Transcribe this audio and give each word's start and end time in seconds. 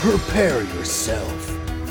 Prepare 0.00 0.62
yourself 0.62 1.30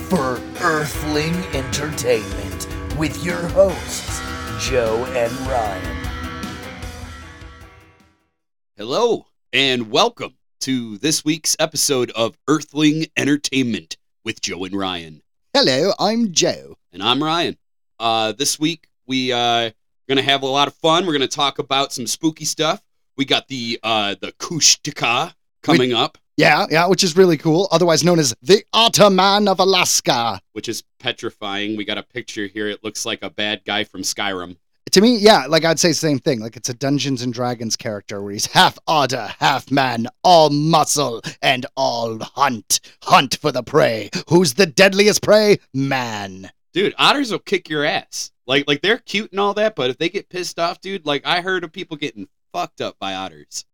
for 0.10 0.42
Earthling 0.62 1.36
Entertainment 1.54 2.68
with 2.98 3.24
your 3.24 3.38
hosts, 3.50 4.20
Joe 4.58 5.06
and 5.16 5.32
Ryan. 5.42 6.08
Hello, 8.76 9.28
and 9.54 9.92
welcome 9.92 10.34
to 10.62 10.98
this 10.98 11.24
week's 11.24 11.56
episode 11.60 12.10
of 12.16 12.36
Earthling 12.48 13.06
Entertainment 13.16 13.96
with 14.26 14.42
Joe 14.42 14.64
and 14.64 14.74
Ryan. 14.74 15.22
Hello, 15.54 15.92
I'm 16.00 16.32
Joe. 16.32 16.78
And 16.92 17.04
I'm 17.04 17.24
Ryan. 17.24 17.60
Uh, 18.00 18.32
this 18.32 18.60
week, 18.60 18.88
we 19.06 19.32
uh, 19.32 19.70
going 20.08 20.18
to 20.18 20.24
have 20.24 20.42
a 20.42 20.48
lot 20.48 20.68
of 20.68 20.74
fun. 20.74 21.06
We're 21.06 21.14
going 21.14 21.22
to 21.22 21.28
talk 21.28 21.60
about 21.60 21.94
some 21.94 22.08
spooky 22.08 22.46
stuff. 22.46 22.82
We 23.18 23.26
got 23.26 23.50
the 23.50 23.80
uh, 23.84 24.16
the 24.20 24.32
Kushtaka 24.32 25.36
coming 25.62 25.94
up, 25.94 26.18
Yeah, 26.40 26.68
yeah, 26.72 26.88
which 26.88 27.04
is 27.04 27.18
really 27.18 27.36
cool. 27.36 27.68
Otherwise 27.70 28.02
known 28.02 28.18
as 28.18 28.34
the 28.42 28.64
Otterman 28.74 29.50
of 29.50 29.60
Alaska. 29.60 30.40
which 30.54 30.70
is 30.70 30.84
petrifying. 30.98 31.76
We 31.76 31.84
got 31.84 31.98
a 31.98 32.04
picture 32.04 32.48
here. 32.48 32.70
It 32.70 32.82
looks 32.82 33.06
like 33.06 33.22
a 33.24 33.30
bad 33.30 33.66
guy 33.66 33.84
from 33.84 34.04
Skyrim. 34.04 34.56
To 34.92 35.02
me, 35.02 35.18
yeah, 35.18 35.48
like 35.48 35.66
I'd 35.66 35.80
say 35.80 35.90
the 35.90 35.96
same 35.96 36.18
thing. 36.18 36.40
Like 36.40 36.56
it's 36.56 36.70
a 36.70 36.74
Dungeons 36.74 37.24
and 37.24 37.34
Dragons 37.34 37.76
character 37.76 38.22
where 38.22 38.32
he's 38.32 38.46
half 38.46 38.80
otter, 38.88 39.30
half 39.40 39.70
man, 39.70 40.08
all 40.24 40.50
muscle, 40.50 41.22
and 41.42 41.66
all 41.76 42.18
hunt. 42.20 42.80
Hunt 43.04 43.38
for 43.42 43.52
the 43.52 43.62
prey. 43.62 44.10
Who's 44.30 44.54
the 44.54 44.66
deadliest 44.66 45.22
prey? 45.22 45.60
Man. 45.74 46.50
Dude, 46.72 46.96
otters 46.98 47.32
will 47.32 47.40
kick 47.40 47.68
your 47.68 47.84
ass. 47.84 48.32
Like, 48.48 48.66
like 48.66 48.82
they're 48.82 49.00
cute 49.00 49.32
and 49.32 49.42
all 49.42 49.54
that, 49.56 49.76
but 49.76 49.90
if 49.90 49.98
they 49.98 50.08
get 50.08 50.30
pissed 50.30 50.58
off, 50.58 50.80
dude, 50.80 51.06
like 51.06 51.26
I 51.26 51.42
heard 51.42 51.66
of 51.66 51.74
people 51.74 51.98
getting 51.98 52.30
fucked 52.54 52.80
up 52.80 52.98
by 52.98 53.14
otters. 53.14 53.66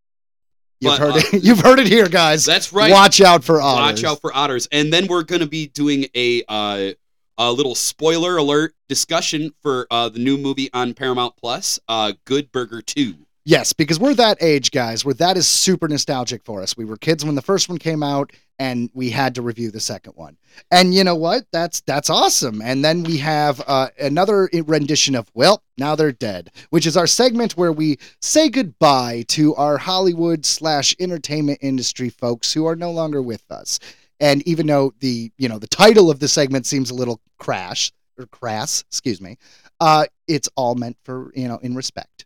You've 0.86 1.00
But, 1.00 1.00
heard 1.00 1.14
uh, 1.16 1.38
it. 1.38 1.44
You've 1.44 1.60
heard 1.60 1.80
it 1.80 1.88
here, 1.88 2.08
guys. 2.08 2.46
That's 2.46 2.72
right. 2.72 2.92
Watch 2.92 3.22
out 3.22 3.44
for 3.44 3.62
otters. 3.62 4.04
Watch 4.04 4.12
out 4.12 4.22
for 4.22 4.36
otters. 4.36 4.68
And 4.72 4.94
then 4.94 5.08
we're 5.08 5.24
going 5.24 5.42
to 5.42 5.48
be 5.48 5.68
doing 5.68 6.06
a 6.16 6.44
uh, 6.48 6.92
a 7.38 7.52
little 7.52 7.76
spoiler 7.76 8.38
alert 8.38 8.76
discussion 8.88 9.52
for 9.62 9.88
uh, 9.92 10.10
the 10.10 10.20
new 10.20 10.38
movie 10.38 10.70
on 10.74 10.94
Paramount 10.94 11.36
Plus, 11.38 11.80
uh, 11.88 12.14
Good 12.26 12.52
Burger 12.52 12.82
Two. 12.82 13.25
Yes, 13.48 13.74
because 13.74 14.00
we're 14.00 14.16
that 14.16 14.42
age, 14.42 14.72
guys, 14.72 15.06
where 15.06 15.14
that 15.14 15.38
is 15.38 15.48
super 15.48 15.88
nostalgic 15.88 16.44
for 16.44 16.64
us. 16.64 16.76
We 16.76 16.84
were 16.84 16.98
kids 16.98 17.24
when 17.24 17.36
the 17.36 17.44
first 17.44 17.70
one 17.70 17.78
came 17.78 18.02
out, 18.02 18.32
and 18.58 18.90
we 18.96 19.12
had 19.12 19.36
to 19.36 19.44
review 19.44 19.70
the 19.70 19.80
second 19.80 20.14
one. 20.16 20.38
And 20.72 20.96
you 20.96 21.04
know 21.04 21.16
what? 21.16 21.46
That's 21.52 21.82
that's 21.82 22.10
awesome. 22.10 22.60
And 22.64 22.84
then 22.84 23.04
we 23.04 23.18
have 23.18 23.62
uh, 23.68 23.90
another 24.00 24.50
rendition 24.66 25.14
of 25.14 25.30
"Well, 25.36 25.62
Now 25.78 25.96
They're 25.96 26.12
Dead," 26.12 26.50
which 26.72 26.88
is 26.88 26.98
our 26.98 27.06
segment 27.06 27.56
where 27.56 27.72
we 27.72 28.00
say 28.20 28.50
goodbye 28.50 29.26
to 29.30 29.54
our 29.56 29.78
Hollywood 29.78 30.44
slash 30.44 30.96
entertainment 31.00 31.60
industry 31.62 32.10
folks 32.10 32.52
who 32.52 32.66
are 32.66 32.76
no 32.76 32.90
longer 32.90 33.22
with 33.22 33.44
us. 33.52 33.80
And 34.20 34.42
even 34.48 34.66
though 34.66 34.96
the 35.02 35.32
you 35.38 35.50
know 35.50 35.60
the 35.60 35.68
title 35.68 36.10
of 36.10 36.20
the 36.20 36.28
segment 36.28 36.66
seems 36.66 36.90
a 36.90 36.96
little 36.96 37.22
crash 37.38 37.92
or 38.18 38.26
crass, 38.26 38.84
excuse 38.88 39.22
me, 39.22 39.38
uh, 39.80 40.08
it's 40.28 40.50
all 40.56 40.74
meant 40.74 40.98
for 41.04 41.32
you 41.36 41.48
know 41.48 41.60
in 41.60 41.76
respect. 41.76 42.26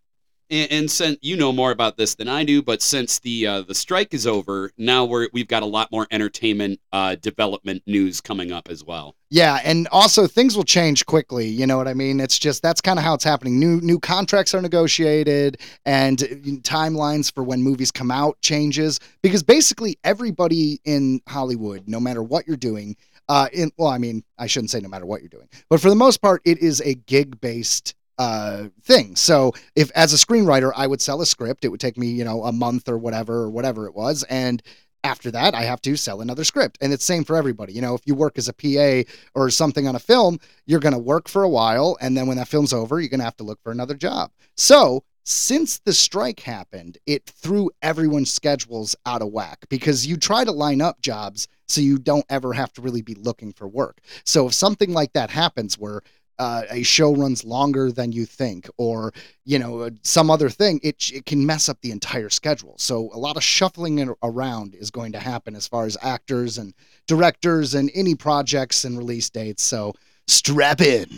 And, 0.49 0.71
and 0.71 0.91
since 0.91 1.17
you 1.21 1.35
know 1.35 1.51
more 1.51 1.71
about 1.71 1.97
this 1.97 2.15
than 2.15 2.27
I 2.27 2.43
do, 2.43 2.61
but 2.61 2.81
since 2.81 3.19
the 3.19 3.45
uh, 3.45 3.61
the 3.61 3.75
strike 3.75 4.13
is 4.13 4.25
over, 4.25 4.71
now 4.77 5.05
we're 5.05 5.29
we've 5.33 5.47
got 5.47 5.63
a 5.63 5.67
lot 5.67 5.91
more 5.91 6.07
entertainment 6.11 6.79
uh, 6.91 7.15
development 7.15 7.83
news 7.85 8.21
coming 8.21 8.51
up 8.51 8.69
as 8.69 8.83
well. 8.83 9.15
Yeah, 9.31 9.59
and 9.63 9.87
also 9.91 10.25
things 10.25 10.57
will 10.57 10.63
change 10.63 11.05
quickly. 11.05 11.47
You 11.47 11.67
know 11.67 11.77
what 11.77 11.87
I 11.87 11.93
mean? 11.93 12.19
It's 12.19 12.39
just 12.39 12.63
that's 12.63 12.81
kind 12.81 12.97
of 12.97 13.05
how 13.05 13.13
it's 13.13 13.23
happening. 13.23 13.59
New 13.59 13.79
new 13.81 13.99
contracts 13.99 14.55
are 14.55 14.61
negotiated, 14.61 15.59
and 15.85 16.17
timelines 16.63 17.31
for 17.33 17.43
when 17.43 17.61
movies 17.61 17.91
come 17.91 18.09
out 18.09 18.41
changes 18.41 18.99
because 19.21 19.43
basically 19.43 19.99
everybody 20.03 20.79
in 20.83 21.21
Hollywood, 21.27 21.83
no 21.87 21.99
matter 21.99 22.23
what 22.23 22.47
you're 22.47 22.57
doing, 22.57 22.95
uh, 23.27 23.49
in 23.53 23.71
well, 23.77 23.89
I 23.89 23.99
mean, 23.99 24.23
I 24.39 24.47
shouldn't 24.47 24.71
say 24.71 24.79
no 24.79 24.89
matter 24.89 25.05
what 25.05 25.21
you're 25.21 25.29
doing, 25.29 25.47
but 25.69 25.79
for 25.79 25.89
the 25.89 25.95
most 25.95 26.23
part, 26.23 26.41
it 26.45 26.57
is 26.57 26.81
a 26.81 26.95
gig 26.95 27.39
based 27.39 27.93
uh 28.19 28.65
thing. 28.83 29.15
So 29.15 29.53
if 29.75 29.89
as 29.95 30.13
a 30.13 30.17
screenwriter 30.17 30.71
I 30.75 30.85
would 30.85 31.01
sell 31.01 31.21
a 31.21 31.25
script, 31.25 31.65
it 31.65 31.69
would 31.69 31.79
take 31.79 31.97
me, 31.97 32.07
you 32.07 32.23
know, 32.23 32.43
a 32.43 32.51
month 32.51 32.87
or 32.87 32.97
whatever 32.99 33.43
or 33.43 33.49
whatever 33.49 33.87
it 33.87 33.95
was 33.95 34.23
and 34.23 34.61
after 35.03 35.31
that 35.31 35.55
I 35.55 35.63
have 35.63 35.81
to 35.83 35.95
sell 35.95 36.21
another 36.21 36.43
script. 36.43 36.77
And 36.81 36.93
it's 36.93 37.05
same 37.05 37.23
for 37.23 37.37
everybody. 37.37 37.73
You 37.73 37.81
know, 37.81 37.95
if 37.95 38.01
you 38.05 38.13
work 38.13 38.37
as 38.37 38.49
a 38.49 38.53
PA 38.53 39.09
or 39.33 39.49
something 39.49 39.87
on 39.87 39.95
a 39.95 39.99
film, 39.99 40.37
you're 40.67 40.81
going 40.81 40.93
to 40.93 40.99
work 40.99 41.29
for 41.29 41.43
a 41.43 41.49
while 41.49 41.97
and 42.01 42.15
then 42.15 42.27
when 42.27 42.37
that 42.37 42.49
film's 42.49 42.73
over, 42.73 42.99
you're 42.99 43.09
going 43.09 43.21
to 43.21 43.25
have 43.25 43.37
to 43.37 43.43
look 43.45 43.61
for 43.63 43.71
another 43.71 43.95
job. 43.95 44.31
So, 44.55 45.03
since 45.29 45.77
the 45.77 45.93
strike 45.93 46.39
happened, 46.39 46.97
it 47.05 47.23
threw 47.27 47.69
everyone's 47.83 48.33
schedules 48.33 48.95
out 49.05 49.21
of 49.21 49.31
whack 49.31 49.63
because 49.69 50.07
you 50.07 50.17
try 50.17 50.43
to 50.43 50.51
line 50.51 50.81
up 50.81 51.01
jobs 51.01 51.47
so 51.67 51.81
you 51.81 51.99
don't 51.99 52.25
ever 52.29 52.51
have 52.53 52.73
to 52.73 52.81
really 52.81 53.03
be 53.03 53.13
looking 53.13 53.53
for 53.53 53.67
work. 53.67 54.01
So 54.25 54.47
if 54.47 54.55
something 54.55 54.91
like 54.91 55.13
that 55.13 55.29
happens 55.29 55.77
where 55.77 56.01
uh, 56.39 56.63
a 56.69 56.83
show 56.83 57.13
runs 57.13 57.43
longer 57.43 57.91
than 57.91 58.11
you 58.11 58.25
think, 58.25 58.69
or 58.77 59.13
you 59.45 59.59
know 59.59 59.81
uh, 59.81 59.89
some 60.03 60.31
other 60.31 60.49
thing, 60.49 60.79
it 60.81 61.11
it 61.11 61.25
can 61.25 61.45
mess 61.45 61.69
up 61.69 61.79
the 61.81 61.91
entire 61.91 62.29
schedule. 62.29 62.75
So 62.77 63.09
a 63.13 63.19
lot 63.19 63.37
of 63.37 63.43
shuffling 63.43 64.13
around 64.23 64.73
is 64.73 64.89
going 64.89 65.11
to 65.11 65.19
happen 65.19 65.55
as 65.55 65.67
far 65.67 65.85
as 65.85 65.97
actors 66.01 66.57
and 66.57 66.73
directors 67.07 67.75
and 67.75 67.91
any 67.93 68.15
projects 68.15 68.85
and 68.85 68.97
release 68.97 69.29
dates. 69.29 69.63
So 69.63 69.93
strap 70.27 70.81
in. 70.81 71.09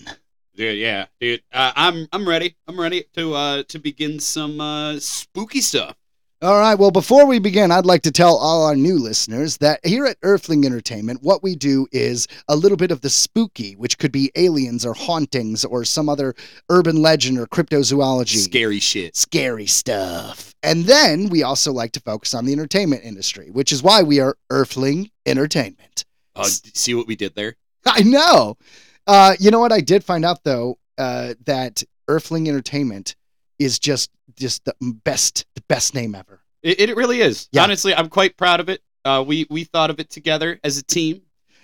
Dude, 0.56 0.80
yeah, 0.80 1.06
dude, 1.20 1.44
uh, 1.54 1.72
I'm 1.76 2.08
I'm 2.12 2.28
ready. 2.28 2.56
I'm 2.68 2.80
ready 2.80 3.06
to 3.16 3.34
uh, 3.34 3.64
to 3.70 3.80
begin 3.80 4.20
some 4.20 4.60
uh, 4.60 5.00
spooky 5.00 5.62
stuff. 5.62 5.96
All 6.44 6.58
right. 6.58 6.74
Well, 6.74 6.90
before 6.90 7.28
we 7.28 7.38
begin, 7.38 7.70
I'd 7.70 7.86
like 7.86 8.02
to 8.02 8.12
tell 8.12 8.36
all 8.36 8.66
our 8.66 8.76
new 8.76 8.98
listeners 8.98 9.58
that 9.58 9.80
here 9.86 10.08
at 10.08 10.18
Earthling 10.24 10.66
Entertainment, 10.66 11.22
what 11.22 11.44
we 11.44 11.56
do 11.56 11.86
is 11.92 12.28
a 12.48 12.56
little 12.56 12.78
bit 12.78 12.90
of 12.90 13.02
the 13.02 13.12
spooky, 13.12 13.74
which 13.74 14.00
could 14.00 14.12
be 14.12 14.32
aliens 14.36 14.84
or 14.84 14.96
hauntings 14.96 15.64
or 15.64 15.86
some 15.86 16.10
other 16.10 16.34
urban 16.68 17.00
legend 17.00 17.38
or 17.38 17.46
cryptozoology. 17.46 18.38
Scary 18.38 18.80
shit. 18.80 19.16
Scary 19.16 19.68
stuff. 19.68 20.56
And 20.64 20.86
then 20.86 21.30
we 21.30 21.44
also 21.44 21.72
like 21.72 21.92
to 21.92 22.00
focus 22.00 22.34
on 22.34 22.46
the 22.46 22.54
entertainment 22.54 23.04
industry, 23.04 23.52
which 23.52 23.72
is 23.72 23.84
why 23.84 24.02
we 24.02 24.20
are 24.20 24.36
Earthling 24.50 25.12
Entertainment. 25.28 26.06
Uh, 26.36 26.46
see 26.46 26.96
what 26.96 27.06
we 27.06 27.16
did 27.16 27.36
there? 27.36 27.56
I 27.86 28.02
know. 28.02 28.58
Uh, 29.06 29.36
you 29.40 29.52
know 29.52 29.60
what? 29.60 29.72
I 29.72 29.82
did 29.82 30.04
find 30.04 30.26
out 30.26 30.44
though 30.44 30.80
uh, 30.98 31.36
that 31.46 31.84
Earthling 32.08 32.50
Entertainment 32.50 33.16
is 33.60 33.78
just 33.78 34.10
just 34.36 34.66
the 34.66 34.76
best 34.82 35.46
the 35.56 35.62
best 35.68 35.94
name 35.94 36.16
ever. 36.16 36.42
It, 36.64 36.80
it 36.90 36.96
really 36.96 37.22
is. 37.22 37.50
Yeah. 37.52 37.64
Honestly, 37.64 37.94
I'm 37.94 38.10
quite 38.10 38.38
proud 38.38 38.60
of 38.60 38.70
it. 38.70 38.82
Uh, 39.04 39.24
we 39.26 39.48
we 39.50 39.64
thought 39.64 39.90
of 39.90 40.00
it 40.00 40.10
together 40.10 40.60
as 40.64 40.78
a 40.78 40.84
team. 40.84 41.22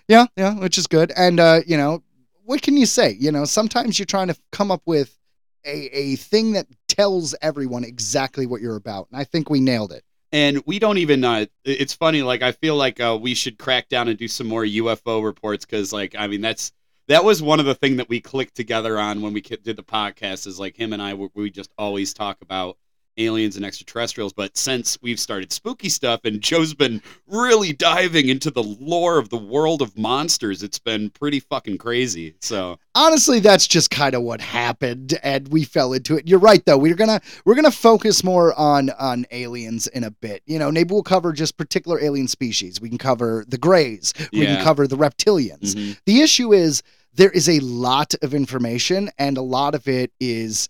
Yeah, 0.07 0.25
yeah, 0.35 0.55
which 0.55 0.77
is 0.77 0.87
good. 0.87 1.11
And 1.15 1.39
uh, 1.39 1.61
you 1.67 1.77
know, 1.77 2.03
what 2.45 2.61
can 2.61 2.77
you 2.77 2.85
say? 2.85 3.15
You 3.19 3.31
know, 3.31 3.45
sometimes 3.45 3.99
you're 3.99 4.05
trying 4.05 4.27
to 4.29 4.37
come 4.51 4.71
up 4.71 4.81
with 4.85 5.17
a 5.65 5.97
a 5.97 6.15
thing 6.15 6.53
that 6.53 6.67
tells 6.87 7.35
everyone 7.41 7.83
exactly 7.83 8.45
what 8.45 8.61
you're 8.61 8.75
about, 8.75 9.07
and 9.11 9.19
I 9.19 9.23
think 9.23 9.49
we 9.49 9.59
nailed 9.59 9.91
it. 9.91 10.03
And 10.31 10.61
we 10.65 10.79
don't 10.79 10.97
even. 10.97 11.23
Uh, 11.23 11.45
it's 11.63 11.93
funny. 11.93 12.21
Like 12.23 12.41
I 12.41 12.51
feel 12.51 12.75
like 12.75 12.99
uh, 12.99 13.17
we 13.19 13.33
should 13.33 13.57
crack 13.57 13.89
down 13.89 14.07
and 14.07 14.17
do 14.17 14.27
some 14.27 14.47
more 14.47 14.63
UFO 14.63 15.23
reports 15.23 15.65
because, 15.65 15.93
like, 15.93 16.15
I 16.17 16.27
mean, 16.27 16.41
that's 16.41 16.71
that 17.07 17.23
was 17.23 17.41
one 17.41 17.59
of 17.59 17.65
the 17.65 17.75
thing 17.75 17.97
that 17.97 18.09
we 18.09 18.19
clicked 18.19 18.55
together 18.55 18.99
on 18.99 19.21
when 19.21 19.33
we 19.33 19.41
did 19.41 19.63
the 19.63 19.83
podcast. 19.83 20.47
Is 20.47 20.59
like 20.59 20.75
him 20.75 20.93
and 20.93 21.01
I. 21.01 21.13
We, 21.13 21.29
we 21.33 21.49
just 21.49 21.71
always 21.77 22.13
talk 22.13 22.41
about 22.41 22.77
aliens 23.17 23.55
and 23.55 23.65
extraterrestrials. 23.65 24.33
But 24.33 24.57
since 24.57 24.97
we've 25.01 25.19
started 25.19 25.51
spooky 25.51 25.89
stuff, 25.89 26.21
and 26.23 26.41
Joe's 26.41 26.73
been 26.73 27.01
really 27.27 27.73
diving 27.73 28.29
into 28.29 28.51
the 28.51 28.63
lore 28.63 29.17
of 29.17 29.29
the 29.29 29.37
world 29.37 29.81
of 29.81 29.97
monsters, 29.97 30.63
it's 30.63 30.79
been 30.79 31.09
pretty 31.09 31.39
fucking 31.39 31.77
crazy. 31.77 32.35
So 32.41 32.79
honestly 32.97 33.39
that's 33.39 33.67
just 33.67 33.91
kind 33.91 34.15
of 34.15 34.23
what 34.23 34.41
happened 34.41 35.17
and 35.21 35.47
we 35.49 35.63
fell 35.63 35.93
into 35.93 36.17
it 36.17 36.27
you're 36.27 36.39
right 36.39 36.65
though 36.65 36.77
we're 36.77 36.95
gonna 36.95 37.21
we're 37.45 37.53
gonna 37.53 37.69
focus 37.69 38.23
more 38.23 38.55
on 38.55 38.89
on 38.99 39.23
aliens 39.29 39.85
in 39.87 40.03
a 40.03 40.09
bit 40.09 40.41
you 40.47 40.57
know 40.57 40.71
maybe 40.71 40.91
we'll 40.91 41.03
cover 41.03 41.31
just 41.31 41.57
particular 41.57 42.01
alien 42.01 42.27
species 42.27 42.81
we 42.81 42.89
can 42.89 42.97
cover 42.97 43.45
the 43.47 43.57
grays 43.57 44.13
we 44.33 44.41
Yeah. 44.41 44.55
can 44.55 44.63
cover 44.63 44.87
the 44.87 44.97
reptilians 44.97 45.75
mhm. 45.75 45.95
the 46.07 46.21
issue 46.21 46.53
is 46.53 46.81
there 47.13 47.29
is 47.29 47.47
a 47.47 47.59
lot 47.59 48.15
of 48.23 48.33
information 48.33 49.11
and 49.19 49.37
a 49.37 49.43
lot 49.43 49.75
of 49.75 49.87
it 49.87 50.11
is 50.19 50.67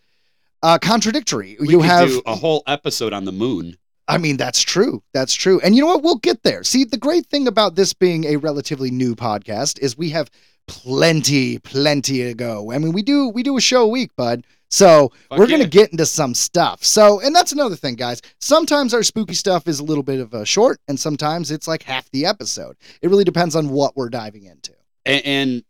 uh, 0.63 0.77
contradictory 0.79 1.57
we 1.59 1.69
you 1.69 1.81
have 1.81 2.09
do 2.09 2.21
a 2.25 2.35
whole 2.35 2.63
episode 2.67 3.13
on 3.13 3.25
the 3.25 3.31
moon. 3.31 3.77
I 4.07 4.17
mean, 4.17 4.37
that's 4.37 4.61
true. 4.61 5.03
That's 5.13 5.33
true. 5.33 5.59
And 5.61 5.75
you 5.75 5.81
know 5.81 5.87
what? 5.87 6.03
We'll 6.03 6.15
get 6.15 6.43
there. 6.43 6.63
See, 6.63 6.85
the 6.85 6.97
great 6.97 7.25
thing 7.27 7.47
about 7.47 7.75
this 7.75 7.93
being 7.93 8.23
a 8.23 8.37
relatively 8.37 8.89
new 8.89 9.15
podcast 9.15 9.79
is 9.79 9.97
we 9.97 10.11
have 10.11 10.31
plenty, 10.67 11.59
plenty 11.59 12.23
to 12.23 12.33
go. 12.33 12.71
I 12.71 12.77
mean, 12.77 12.93
we 12.93 13.01
do 13.01 13.29
we 13.29 13.43
do 13.43 13.57
a 13.57 13.61
show 13.61 13.83
a 13.83 13.87
week, 13.87 14.15
bud. 14.15 14.45
So 14.69 15.11
Fuck 15.29 15.39
we're 15.39 15.47
gonna 15.47 15.67
get 15.67 15.91
into 15.91 16.05
some 16.05 16.33
stuff. 16.33 16.83
So, 16.83 17.19
and 17.19 17.35
that's 17.35 17.51
another 17.51 17.75
thing, 17.75 17.95
guys. 17.95 18.21
Sometimes 18.39 18.93
our 18.93 19.03
spooky 19.03 19.33
stuff 19.33 19.67
is 19.67 19.79
a 19.79 19.83
little 19.83 20.03
bit 20.03 20.19
of 20.19 20.33
a 20.33 20.45
short, 20.45 20.79
and 20.87 20.99
sometimes 20.99 21.51
it's 21.51 21.67
like 21.67 21.83
half 21.83 22.09
the 22.11 22.25
episode. 22.25 22.77
It 23.01 23.09
really 23.09 23.23
depends 23.23 23.55
on 23.55 23.69
what 23.69 23.95
we're 23.95 24.09
diving 24.09 24.45
into. 24.45 24.73
and, 25.05 25.25
and 25.25 25.63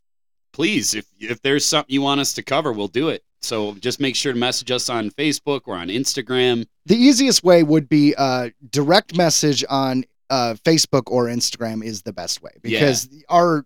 please 0.53 0.95
if 0.95 1.05
if 1.19 1.39
there's 1.43 1.63
something 1.63 1.93
you 1.93 2.01
want 2.01 2.19
us 2.19 2.33
to 2.33 2.41
cover 2.41 2.73
we'll 2.73 2.87
do 2.87 3.09
it 3.09 3.23
so 3.41 3.75
just 3.75 3.99
make 3.99 4.15
sure 4.15 4.33
to 4.33 4.39
message 4.39 4.71
us 4.71 4.89
on 4.89 5.09
facebook 5.11 5.61
or 5.65 5.75
on 5.75 5.89
instagram 5.89 6.65
The 6.85 6.95
easiest 6.95 7.43
way 7.43 7.63
would 7.63 7.87
be 7.89 8.15
uh, 8.17 8.49
direct 8.71 9.15
message 9.15 9.63
on 9.69 10.05
uh, 10.29 10.55
Facebook 10.63 11.03
or 11.07 11.25
Instagram 11.25 11.83
is 11.83 12.01
the 12.01 12.13
best 12.13 12.41
way 12.41 12.51
because 12.61 13.09
our, 13.29 13.65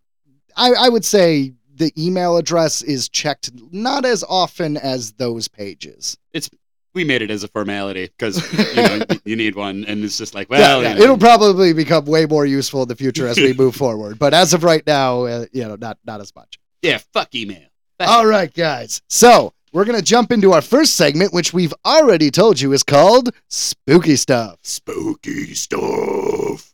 I, 0.56 0.74
I 0.74 0.90
would 0.90 1.06
say 1.06 1.54
the 1.74 1.92
email 1.98 2.38
address 2.38 2.82
is 2.82 3.10
checked 3.10 3.52
not 3.72 4.06
as 4.06 4.24
often 4.28 4.78
as 4.78 5.14
those 5.14 5.48
pages. 5.48 6.18
It's 6.34 6.50
We 6.94 7.04
made 7.04 7.22
it 7.22 7.32
as 7.32 7.44
a 7.44 7.48
formality 7.48 8.08
because 8.08 8.38
you 8.76 8.84
know 8.84 9.06
you 9.26 9.36
need 9.36 9.56
one, 9.56 9.86
and 9.86 10.04
it's 10.04 10.18
just 10.18 10.36
like, 10.36 10.50
well, 10.50 10.60
yeah, 10.60 10.78
you 10.78 10.84
yeah. 10.84 10.94
know. 10.94 11.04
it'll 11.04 11.18
probably 11.18 11.74
become 11.74 12.06
way 12.06 12.26
more 12.26 12.46
useful 12.46 12.84
in 12.84 12.88
the 12.88 12.96
future 12.96 13.28
as 13.28 13.38
we 13.38 13.54
move 13.64 13.76
forward. 13.76 14.20
But 14.20 14.34
as 14.34 14.54
of 14.54 14.64
right 14.64 14.86
now, 14.86 15.24
uh, 15.24 15.46
you 15.52 15.64
know, 15.68 15.76
not 15.76 15.98
not 16.06 16.22
as 16.22 16.36
much. 16.36 16.60
yeah, 16.82 17.00
fuck 17.14 17.34
email. 17.34 17.68
Fuck 17.98 18.10
All 18.10 18.26
right, 18.26 18.54
guys. 18.54 19.02
So 19.10 19.54
we're 19.72 19.86
gonna 19.86 20.02
jump 20.02 20.32
into 20.32 20.52
our 20.52 20.62
first 20.62 20.96
segment, 20.96 21.34
which 21.34 21.54
we've 21.54 21.74
already 21.86 22.30
told 22.30 22.60
you 22.60 22.74
is 22.74 22.84
called 22.84 23.30
spooky 23.48 24.16
stuff. 24.16 24.60
spooky 24.64 25.54
stuff. 25.54 26.74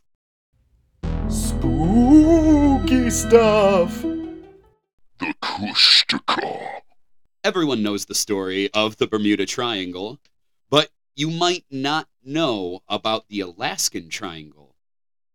Spooky 1.28 3.10
stuff. 3.10 4.02
The 4.02 5.34
Kushtaka. 5.42 6.80
Everyone 7.44 7.82
knows 7.82 8.04
the 8.04 8.14
story 8.14 8.68
of 8.74 8.96
the 8.96 9.06
Bermuda 9.06 9.46
Triangle, 9.46 10.18
but 10.70 10.90
you 11.14 11.30
might 11.30 11.64
not 11.70 12.08
know 12.24 12.80
about 12.88 13.28
the 13.28 13.40
Alaskan 13.40 14.08
Triangle. 14.08 14.74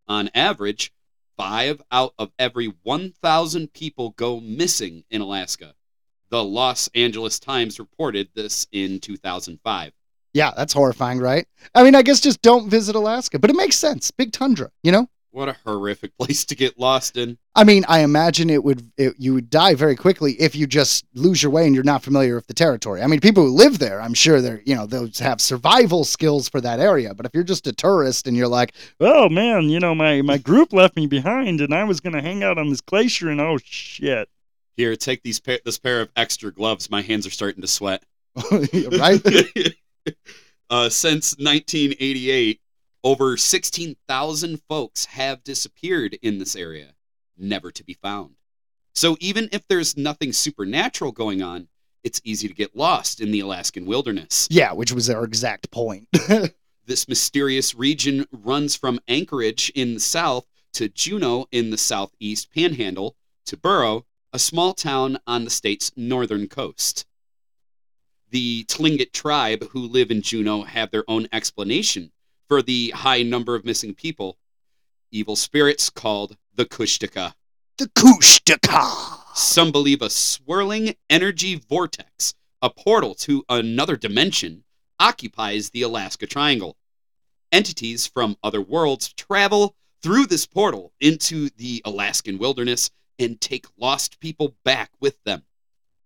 On 0.07 0.30
average, 0.36 0.94
five 1.38 1.81
out 1.92 2.13
of 2.19 2.31
every 2.38 2.68
1,000 2.83 3.74
people 3.74 4.12
go 4.12 4.39
missing 4.39 5.06
in 5.09 5.21
Alaska. 5.21 5.75
The 6.33 6.44
Los 6.44 6.89
Angeles 6.95 7.39
Times 7.39 7.77
reported 7.77 8.27
this 8.33 8.65
in 8.71 9.00
2005. 9.00 9.91
Yeah, 10.33 10.51
that's 10.57 10.74
horrifying, 10.74 11.19
right? 11.19 11.45
I 11.75 11.83
mean, 11.83 11.94
I 11.94 12.01
guess 12.01 12.19
just 12.19 12.41
don't 12.41 12.68
visit 12.68 12.95
Alaska, 12.95 13.38
but 13.38 13.51
it 13.51 13.56
makes 13.56 13.75
sense. 13.75 14.09
Big 14.09 14.31
tundra, 14.31 14.71
you 14.81 14.91
know. 14.91 15.07
What 15.30 15.47
a 15.47 15.56
horrific 15.63 16.18
place 16.18 16.44
to 16.45 16.56
get 16.56 16.80
lost 16.80 17.18
in. 17.18 17.38
I 17.53 17.63
mean, 17.63 17.85
I 17.88 18.00
imagine 18.00 18.50
it 18.50 18.63
would 18.63 18.91
it, 18.97 19.13
you 19.19 19.35
would 19.35 19.51
die 19.51 19.75
very 19.75 19.95
quickly 19.95 20.31
if 20.41 20.56
you 20.56 20.65
just 20.65 21.06
lose 21.13 21.44
your 21.44 21.51
way 21.51 21.68
and 21.68 21.75
you're 21.75 21.83
not 21.83 22.01
familiar 22.01 22.33
with 22.33 22.47
the 22.47 22.56
territory. 22.56 23.03
I 23.03 23.06
mean, 23.06 23.19
people 23.19 23.44
who 23.44 23.51
live 23.51 23.77
there, 23.77 24.01
I'm 24.01 24.15
sure 24.15 24.41
they're 24.41 24.63
you 24.65 24.74
know 24.74 24.88
they'll 24.88 25.12
have 25.19 25.39
survival 25.39 26.03
skills 26.03 26.50
for 26.50 26.62
that 26.62 26.80
area. 26.80 27.13
But 27.13 27.27
if 27.27 27.35
you're 27.35 27.44
just 27.44 27.68
a 27.68 27.74
tourist 27.74 28.25
and 28.25 28.35
you're 28.35 28.47
like, 28.47 28.74
oh 29.00 29.30
man, 29.30 29.69
you 29.69 29.80
know 29.80 29.94
my 29.94 30.24
my 30.24 30.39
group 30.39 30.74
left 30.74 30.95
me 30.95 31.06
behind, 31.06 31.62
and 31.62 31.75
I 31.75 31.83
was 31.83 32.00
gonna 32.00 32.24
hang 32.24 32.41
out 32.44 32.57
on 32.57 32.71
this 32.71 32.81
glacier, 32.81 33.30
and 33.30 33.39
oh 33.39 33.59
shit. 33.63 34.30
Here, 34.75 34.95
take 34.95 35.23
these 35.23 35.39
pair, 35.39 35.59
this 35.63 35.77
pair 35.77 36.01
of 36.01 36.11
extra 36.15 36.51
gloves. 36.51 36.89
My 36.89 37.01
hands 37.01 37.27
are 37.27 37.31
starting 37.31 37.61
to 37.61 37.67
sweat. 37.67 38.03
right? 38.51 39.21
uh, 40.69 40.89
since 40.89 41.35
1988, 41.37 42.59
over 43.03 43.37
16,000 43.37 44.61
folks 44.67 45.05
have 45.05 45.43
disappeared 45.43 46.17
in 46.21 46.39
this 46.39 46.55
area, 46.55 46.93
never 47.37 47.71
to 47.71 47.83
be 47.83 47.93
found. 47.93 48.35
So 48.95 49.17
even 49.19 49.49
if 49.51 49.67
there's 49.67 49.97
nothing 49.97 50.33
supernatural 50.33 51.11
going 51.11 51.41
on, 51.41 51.67
it's 52.03 52.21
easy 52.23 52.47
to 52.47 52.53
get 52.53 52.75
lost 52.75 53.21
in 53.21 53.31
the 53.31 53.39
Alaskan 53.39 53.85
wilderness. 53.85 54.47
yeah, 54.51 54.73
which 54.73 54.91
was 54.91 55.09
our 55.09 55.23
exact 55.23 55.71
point. 55.71 56.07
This 56.85 57.07
mysterious 57.07 57.73
region 57.73 58.25
runs 58.31 58.75
from 58.75 58.99
Anchorage 59.07 59.71
in 59.73 59.93
the 59.93 59.99
south 60.01 60.45
to 60.73 60.89
Juneau 60.89 61.47
in 61.51 61.69
the 61.69 61.77
southeast 61.77 62.51
panhandle 62.53 63.15
to 63.45 63.55
Barrow, 63.55 64.05
a 64.33 64.39
small 64.39 64.74
town 64.74 65.19
on 65.27 65.44
the 65.44 65.50
state's 65.51 65.91
northern 65.95 66.47
coast. 66.47 67.06
The 68.31 68.63
Tlingit 68.63 69.13
tribe 69.13 69.69
who 69.69 69.80
live 69.80 70.09
in 70.09 70.24
Juneau 70.24 70.63
have 70.63 70.89
their 70.89 71.03
own 71.07 71.27
explanation 71.31 72.12
for 72.47 72.63
the 72.63 72.89
high 72.95 73.21
number 73.21 73.53
of 73.53 73.63
missing 73.63 73.94
people. 73.94 74.39
Evil 75.12 75.35
spirits 75.35 75.91
called 75.91 76.35
the 76.56 76.65
Kushtaka. 76.65 77.35
the 77.77 77.85
Kushtaka. 77.89 79.19
Some 79.35 79.71
believe 79.71 80.01
a 80.01 80.09
swirling 80.09 80.95
energy 81.12 81.56
vortex, 81.56 82.33
a 82.59 82.71
portal 82.71 83.13
to 83.15 83.45
another 83.50 83.95
dimension, 83.95 84.63
occupies 85.00 85.69
the 85.69 85.83
Alaska 85.83 86.25
Triangle. 86.25 86.75
Entities 87.51 88.07
from 88.07 88.38
other 88.44 88.62
worlds 88.62 89.13
travel 89.13 89.75
through 90.01 90.25
this 90.25 90.47
portal 90.47 90.91
into 91.00 91.51
the 91.51 91.83
Alaskan 91.85 92.39
wilderness 92.39 92.89
and 93.19 93.39
take 93.39 93.65
lost 93.77 94.19
people 94.19 94.56
back 94.63 94.92
with 95.00 95.21
them. 95.24 95.44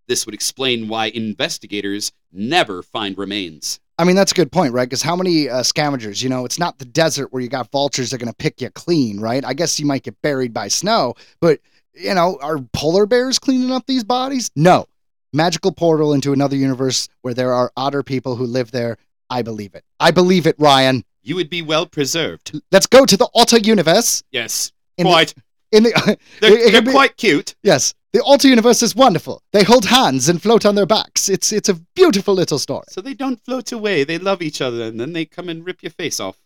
This 0.08 0.26
would 0.26 0.36
explain 0.36 0.88
why 0.88 1.08
investigators 1.08 2.12
never 2.32 2.82
find 2.82 3.18
remains. 3.18 3.80
I 4.00 4.04
mean, 4.04 4.16
that's 4.16 4.32
a 4.32 4.36
good 4.36 4.52
point, 4.52 4.74
right? 4.74 4.88
Because 4.88 5.02
how 5.02 5.16
many 5.16 5.50
uh, 5.50 5.64
scavengers? 5.64 6.22
You 6.22 6.30
know, 6.30 6.46
it's 6.46 6.60
not 6.60 6.78
the 6.78 6.86
desert 6.86 7.34
where 7.34 7.42
you 7.42 7.50
got 7.50 7.72
vultures 7.72 8.12
that 8.12 8.18
are 8.18 8.20
going 8.24 8.32
to 8.32 8.38
pick 8.38 8.62
you 8.62 8.70
clean, 8.70 9.20
right? 9.20 9.44
I 9.44 9.54
guess 9.54 9.80
you 9.80 9.86
might 9.86 10.04
get 10.04 10.22
buried 10.22 10.54
by 10.54 10.68
snow, 10.68 11.16
but 11.42 11.60
you 11.94 12.14
know, 12.14 12.38
are 12.42 12.60
polar 12.74 13.08
bears 13.08 13.40
cleaning 13.40 13.72
up 13.72 13.86
these 13.88 14.04
bodies? 14.04 14.52
No. 14.56 14.86
Magical 15.34 15.72
portal 15.72 16.14
into 16.14 16.32
another 16.32 16.56
universe 16.56 17.10
where 17.22 17.34
there 17.34 17.52
are 17.54 17.72
otter 17.76 18.04
people 18.04 18.36
who 18.36 18.46
live 18.46 18.72
there. 18.72 18.98
I 19.30 19.42
believe 19.42 19.74
it. 19.76 19.84
I 20.00 20.12
believe 20.12 20.46
it, 20.48 20.56
Ryan. 20.60 21.04
You 21.24 21.36
would 21.36 21.50
be 21.50 21.62
well 21.62 21.86
preserved. 21.88 22.62
Let's 22.72 22.88
go 22.88 23.06
to 23.06 23.18
the 23.18 23.28
otter 23.36 23.58
universe. 23.58 24.24
Yes, 24.32 24.72
In 24.98 25.06
the- 25.06 25.10
quite. 25.10 25.34
In 25.72 25.84
the 25.84 26.18
They're, 26.42 26.54
it- 26.54 26.60
it 26.60 26.72
they're 26.72 26.82
can 26.82 26.86
be- 26.86 26.92
quite 26.92 27.18
cute. 27.18 27.56
yes, 27.64 27.94
the 28.14 28.22
alter 28.24 28.48
universe 28.48 28.82
is 28.82 28.96
wonderful. 28.96 29.44
They 29.52 29.64
hold 29.64 29.86
hands 29.86 30.30
and 30.30 30.42
float 30.42 30.66
on 30.66 30.76
their 30.76 30.86
backs. 30.86 31.30
It's 31.30 31.52
it's 31.52 31.70
a 31.70 31.76
beautiful 31.96 32.34
little 32.34 32.58
story. 32.60 32.86
So 32.90 33.02
they 33.02 33.14
don't 33.14 33.44
float 33.44 33.72
away. 33.72 34.04
They 34.04 34.18
love 34.18 34.42
each 34.42 34.62
other, 34.62 34.84
and 34.84 35.00
then 35.00 35.14
they 35.14 35.26
come 35.26 35.50
and 35.50 35.66
rip 35.66 35.84
your 35.84 35.92
face 35.92 36.20
off 36.20 36.38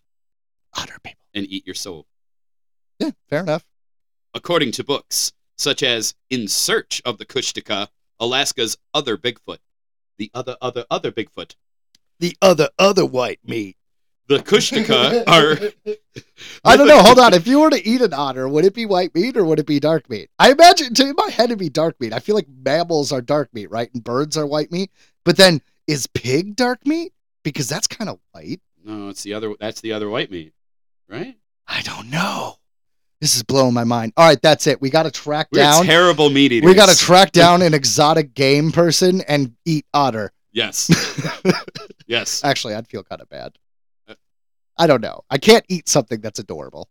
Otter 0.75 0.97
people. 1.03 1.25
and 1.33 1.45
eat 1.47 1.65
your 1.65 1.75
soul. 1.75 2.07
Yeah, 2.99 3.11
fair 3.29 3.41
enough. 3.41 3.63
according 4.33 4.71
to 4.73 4.83
books 4.83 5.33
such 5.57 5.83
as 5.83 6.15
In 6.31 6.47
Search 6.47 7.01
of 7.05 7.17
the 7.19 7.25
Kushtaka, 7.25 7.87
Alaska's 8.19 8.77
Other 8.93 9.15
Bigfoot. 9.17 9.59
The 10.17 10.31
other, 10.33 10.55
other, 10.61 10.85
other 10.89 11.11
Bigfoot. 11.11 11.55
The 12.19 12.35
other 12.41 12.69
other 12.79 13.05
white 13.05 13.39
meat. 13.45 13.75
The 14.27 14.39
Kushtaka 14.39 15.23
are. 15.27 15.93
I 16.63 16.77
don't 16.77 16.87
know. 16.87 17.01
Hold 17.01 17.19
on. 17.19 17.33
If 17.33 17.47
you 17.47 17.59
were 17.59 17.69
to 17.69 17.85
eat 17.87 18.01
an 18.01 18.13
otter, 18.13 18.47
would 18.47 18.65
it 18.65 18.73
be 18.73 18.85
white 18.85 19.13
meat 19.13 19.35
or 19.35 19.43
would 19.43 19.59
it 19.59 19.65
be 19.65 19.79
dark 19.79 20.09
meat? 20.09 20.29
I 20.39 20.51
imagine 20.51 20.93
to 20.93 21.09
in 21.09 21.15
my 21.17 21.29
head 21.29 21.45
it'd 21.45 21.59
be 21.59 21.69
dark 21.69 21.99
meat. 21.99 22.13
I 22.13 22.19
feel 22.19 22.35
like 22.35 22.47
mammals 22.63 23.11
are 23.11 23.21
dark 23.21 23.53
meat, 23.53 23.69
right? 23.69 23.89
And 23.93 24.03
birds 24.03 24.37
are 24.37 24.45
white 24.45 24.71
meat. 24.71 24.91
But 25.25 25.37
then 25.37 25.61
is 25.87 26.07
pig 26.07 26.55
dark 26.55 26.85
meat? 26.85 27.13
Because 27.43 27.67
that's 27.67 27.87
kind 27.87 28.09
of 28.09 28.19
white. 28.31 28.61
No, 28.83 29.09
it's 29.09 29.23
the 29.23 29.33
other. 29.33 29.53
That's 29.59 29.81
the 29.81 29.93
other 29.93 30.09
white 30.09 30.31
meat, 30.31 30.53
right? 31.09 31.35
I 31.67 31.81
don't 31.81 32.09
know. 32.09 32.55
This 33.19 33.35
is 33.35 33.43
blowing 33.43 33.73
my 33.75 33.83
mind. 33.83 34.13
All 34.17 34.25
right, 34.27 34.41
that's 34.41 34.65
it. 34.65 34.81
We 34.81 34.89
got 34.89 35.03
to 35.03 35.11
track 35.11 35.47
We're 35.51 35.59
down. 35.59 35.85
terrible 35.85 36.31
meat 36.31 36.51
eaters. 36.51 36.67
We 36.67 36.73
got 36.73 36.89
to 36.89 36.97
track 36.97 37.31
down 37.31 37.61
an 37.63 37.73
exotic 37.75 38.33
game 38.33 38.71
person 38.71 39.21
and 39.21 39.53
eat 39.65 39.85
otter. 39.93 40.31
Yes, 40.53 40.89
yes. 42.07 42.43
Actually, 42.43 42.73
I'd 42.73 42.87
feel 42.87 43.03
kind 43.03 43.21
of 43.21 43.29
bad. 43.29 43.53
I 44.77 44.87
don't 44.87 45.01
know. 45.01 45.21
I 45.29 45.37
can't 45.37 45.65
eat 45.69 45.87
something 45.89 46.21
that's 46.21 46.39
adorable. 46.39 46.89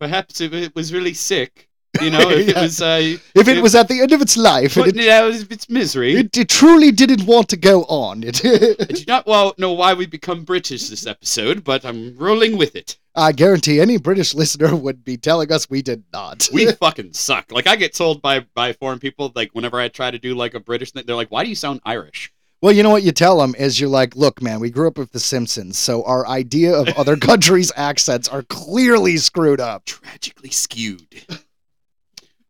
Perhaps 0.00 0.40
if 0.40 0.52
it 0.52 0.74
was 0.74 0.92
really 0.92 1.14
sick, 1.14 1.68
you 2.00 2.10
know, 2.14 2.28
if 2.30 2.48
it 2.48 2.56
was. 2.56 2.82
Uh, 2.82 3.16
If 3.34 3.48
it 3.48 3.62
was 3.62 3.74
at 3.74 3.88
the 3.88 4.00
end 4.00 4.12
of 4.12 4.20
its 4.20 4.36
life 4.36 4.74
putting 4.74 4.96
it, 4.98 5.04
it 5.04 5.10
out 5.10 5.30
of 5.30 5.50
its 5.52 5.68
misery. 5.70 6.14
it, 6.14 6.36
it 6.36 6.48
truly 6.48 6.90
didn't 6.90 7.24
want 7.26 7.48
to 7.50 7.56
go 7.56 7.84
on, 7.84 8.24
it, 8.24 8.40
I 8.44 8.84
do 8.84 9.04
not 9.06 9.26
well 9.26 9.54
know 9.58 9.72
why 9.72 9.94
we 9.94 10.06
become 10.06 10.44
British 10.44 10.88
this 10.88 11.06
episode, 11.06 11.62
but 11.64 11.84
I'm 11.84 12.16
rolling 12.16 12.56
with 12.58 12.74
it. 12.74 12.98
I 13.16 13.30
guarantee 13.30 13.80
any 13.80 13.96
British 13.96 14.34
listener 14.34 14.74
would 14.74 15.04
be 15.04 15.16
telling 15.16 15.52
us 15.52 15.70
we 15.70 15.82
did 15.82 16.02
not. 16.12 16.48
we 16.52 16.66
fucking 16.72 17.12
suck. 17.12 17.52
Like 17.52 17.68
I 17.68 17.76
get 17.76 17.94
told 17.94 18.20
by 18.20 18.40
by 18.54 18.72
foreign 18.72 18.98
people, 18.98 19.30
like 19.36 19.50
whenever 19.52 19.78
I 19.78 19.86
try 19.86 20.10
to 20.10 20.18
do 20.18 20.34
like 20.34 20.54
a 20.54 20.60
British 20.60 20.90
thing, 20.90 21.04
they're 21.06 21.14
like, 21.14 21.30
"Why 21.30 21.44
do 21.44 21.48
you 21.48 21.54
sound 21.54 21.80
Irish?" 21.84 22.32
Well, 22.64 22.72
you 22.72 22.82
know 22.82 22.88
what 22.88 23.02
you 23.02 23.12
tell 23.12 23.40
them 23.40 23.54
is 23.58 23.78
you're 23.78 23.90
like, 23.90 24.16
look, 24.16 24.40
man, 24.40 24.58
we 24.58 24.70
grew 24.70 24.88
up 24.88 24.96
with 24.96 25.12
The 25.12 25.20
Simpsons, 25.20 25.76
so 25.76 26.02
our 26.04 26.26
idea 26.26 26.74
of 26.74 26.88
other 26.96 27.14
countries' 27.18 27.70
accents 27.76 28.26
are 28.26 28.42
clearly 28.42 29.18
screwed 29.18 29.60
up. 29.60 29.84
Tragically 29.84 30.48
skewed. 30.48 31.26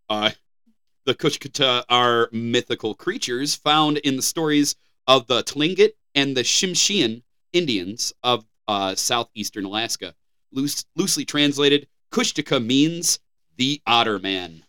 Uh, 0.09 0.31
the 1.05 1.17
Kushkata 1.17 1.83
are 1.89 2.29
mythical 2.31 2.95
creatures 2.95 3.57
found 3.57 3.97
in 3.99 4.15
the 4.15 4.23
stories 4.23 4.77
of 5.09 5.27
the 5.27 5.43
Tlingit 5.43 5.95
and 6.15 6.37
the 6.37 6.43
Tsimshian 6.43 7.25
Indians 7.53 8.15
of 8.23 8.45
uh, 8.69 8.95
southeastern 8.95 9.65
Alaska. 9.65 10.15
Loose, 10.53 10.85
loosely 10.95 11.25
translated, 11.25 11.89
Kushtaka 12.13 12.65
means 12.65 13.19
the 13.57 13.83
Otter 13.85 14.21
Man. 14.21 14.63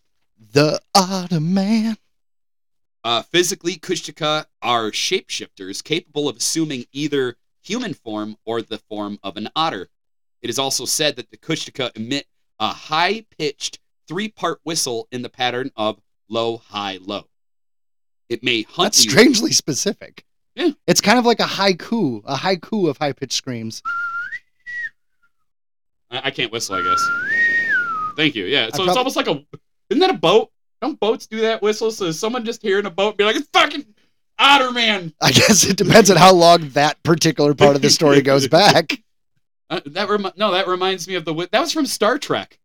The 0.50 0.80
Otter 0.92 1.38
Man. 1.38 1.96
Uh, 3.06 3.22
physically, 3.22 3.76
Kushtaka 3.76 4.46
are 4.62 4.90
shapeshifters 4.90 5.84
capable 5.84 6.28
of 6.28 6.38
assuming 6.38 6.86
either 6.90 7.36
human 7.62 7.94
form 7.94 8.36
or 8.44 8.62
the 8.62 8.78
form 8.78 9.20
of 9.22 9.36
an 9.36 9.48
otter. 9.54 9.90
It 10.42 10.50
is 10.50 10.58
also 10.58 10.86
said 10.86 11.14
that 11.14 11.30
the 11.30 11.36
Kushtaka 11.36 11.96
emit 11.96 12.26
a 12.58 12.66
high 12.66 13.24
pitched 13.38 13.78
three 14.08 14.26
part 14.26 14.58
whistle 14.64 15.06
in 15.12 15.22
the 15.22 15.28
pattern 15.28 15.70
of 15.76 16.00
low, 16.28 16.56
high, 16.56 16.98
low. 17.00 17.28
It 18.28 18.42
may 18.42 18.62
hunt 18.62 18.86
That's 18.86 19.04
you. 19.04 19.12
strangely 19.12 19.52
specific. 19.52 20.24
Yeah. 20.56 20.70
It's 20.88 21.00
kind 21.00 21.20
of 21.20 21.24
like 21.24 21.38
a 21.38 21.44
haiku, 21.44 22.22
a 22.26 22.34
haiku 22.34 22.88
of 22.88 22.98
high 22.98 23.12
pitched 23.12 23.34
screams. 23.34 23.84
I, 26.10 26.22
I 26.24 26.30
can't 26.32 26.50
whistle. 26.50 26.74
I 26.74 26.82
guess. 26.82 27.08
Thank 28.16 28.34
you. 28.34 28.46
Yeah. 28.46 28.68
So 28.74 28.82
it's 28.82 28.96
almost 28.96 29.14
like 29.14 29.28
a. 29.28 29.44
Isn't 29.90 30.00
that 30.00 30.10
a 30.10 30.18
boat? 30.18 30.50
Don't 30.82 30.98
boats 31.00 31.26
do 31.26 31.40
that 31.40 31.62
whistle? 31.62 31.90
So 31.90 32.10
someone 32.10 32.44
just 32.44 32.62
hearing 32.62 32.86
a 32.86 32.90
boat 32.90 33.16
be 33.16 33.24
like, 33.24 33.36
"It's 33.36 33.48
fucking 33.52 33.86
otter 34.38 34.72
man." 34.72 35.14
I 35.22 35.32
guess 35.32 35.64
it 35.64 35.76
depends 35.76 36.10
on 36.10 36.16
how 36.16 36.32
long 36.34 36.68
that 36.70 37.02
particular 37.02 37.54
part 37.54 37.76
of 37.76 37.82
the 37.82 37.90
story 37.90 38.22
goes 38.22 38.48
back. 38.48 39.02
Uh, 39.68 39.80
that 39.86 40.08
remi- 40.08 40.32
no, 40.36 40.52
that 40.52 40.68
reminds 40.68 41.08
me 41.08 41.14
of 41.14 41.24
the. 41.24 41.48
That 41.50 41.60
was 41.60 41.72
from 41.72 41.86
Star 41.86 42.18
Trek. 42.18 42.58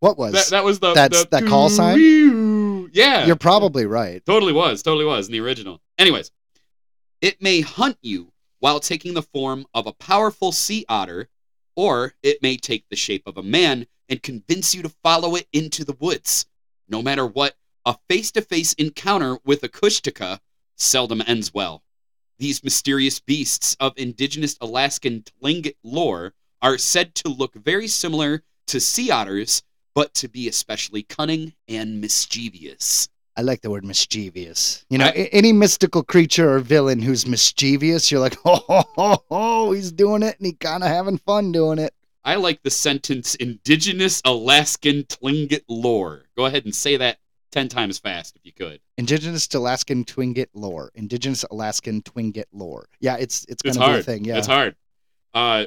What 0.00 0.18
was? 0.18 0.32
That 0.32 0.46
that 0.50 0.64
was 0.64 0.78
the. 0.80 0.94
That's 0.94 1.24
the 1.24 1.28
that 1.40 1.46
call 1.46 1.68
sign? 1.68 2.90
Yeah. 2.92 3.26
You're 3.26 3.36
probably 3.36 3.86
right. 3.86 4.24
Totally 4.24 4.52
was. 4.52 4.82
Totally 4.82 5.04
was 5.04 5.26
in 5.26 5.32
the 5.32 5.40
original. 5.40 5.80
Anyways, 5.98 6.30
it 7.20 7.40
may 7.42 7.60
hunt 7.60 7.98
you 8.02 8.32
while 8.60 8.80
taking 8.80 9.14
the 9.14 9.22
form 9.22 9.66
of 9.74 9.86
a 9.86 9.92
powerful 9.92 10.52
sea 10.52 10.84
otter, 10.88 11.28
or 11.76 12.14
it 12.22 12.42
may 12.42 12.56
take 12.56 12.84
the 12.88 12.96
shape 12.96 13.22
of 13.26 13.36
a 13.36 13.42
man 13.42 13.86
and 14.08 14.22
convince 14.22 14.74
you 14.74 14.82
to 14.82 14.88
follow 14.88 15.36
it 15.36 15.46
into 15.52 15.84
the 15.84 15.96
woods. 15.98 16.46
No 16.92 17.00
matter 17.00 17.26
what, 17.26 17.56
a 17.86 17.96
face 18.10 18.30
to 18.32 18.42
face 18.42 18.74
encounter 18.74 19.38
with 19.46 19.62
a 19.62 19.68
Kushtaka 19.70 20.40
seldom 20.76 21.22
ends 21.26 21.54
well. 21.54 21.82
These 22.38 22.62
mysterious 22.62 23.18
beasts 23.18 23.74
of 23.80 23.94
indigenous 23.96 24.58
Alaskan 24.60 25.22
Tlingit 25.22 25.76
lore 25.82 26.34
are 26.60 26.76
said 26.76 27.14
to 27.14 27.30
look 27.30 27.54
very 27.54 27.88
similar 27.88 28.42
to 28.66 28.78
sea 28.78 29.10
otters, 29.10 29.62
but 29.94 30.12
to 30.16 30.28
be 30.28 30.48
especially 30.48 31.02
cunning 31.02 31.54
and 31.66 31.98
mischievous. 31.98 33.08
I 33.38 33.40
like 33.40 33.62
the 33.62 33.70
word 33.70 33.86
mischievous. 33.86 34.84
You 34.90 34.98
know, 34.98 35.06
I- 35.06 35.30
any 35.32 35.54
mystical 35.54 36.02
creature 36.02 36.56
or 36.56 36.58
villain 36.58 37.00
who's 37.00 37.26
mischievous, 37.26 38.10
you're 38.10 38.20
like, 38.20 38.36
oh, 38.44 38.56
ho, 38.68 38.82
ho, 38.96 39.24
ho, 39.30 39.72
he's 39.72 39.92
doing 39.92 40.22
it 40.22 40.36
and 40.38 40.44
he 40.46 40.52
kind 40.52 40.82
of 40.82 40.90
having 40.90 41.16
fun 41.16 41.52
doing 41.52 41.78
it. 41.78 41.94
I 42.22 42.34
like 42.34 42.62
the 42.62 42.70
sentence 42.70 43.34
indigenous 43.36 44.20
Alaskan 44.26 45.04
Tlingit 45.04 45.62
lore. 45.68 46.21
Go 46.36 46.46
ahead 46.46 46.64
and 46.64 46.74
say 46.74 46.96
that 46.96 47.18
10 47.52 47.68
times 47.68 47.98
fast 47.98 48.36
if 48.36 48.46
you 48.46 48.52
could. 48.52 48.80
Indigenous 48.96 49.46
Alaskan 49.54 50.04
Twinget 50.04 50.46
lore. 50.54 50.90
Indigenous 50.94 51.44
Alaskan 51.50 52.02
Twinget 52.02 52.44
lore. 52.52 52.86
Yeah, 53.00 53.16
it's 53.18 53.44
it's 53.48 53.62
It's 53.64 53.76
gonna 53.76 53.92
be 53.94 54.00
a 54.00 54.02
thing. 54.02 54.24
Yeah, 54.24 54.38
It's 54.38 54.46
hard. 54.46 54.74
Uh 55.34 55.64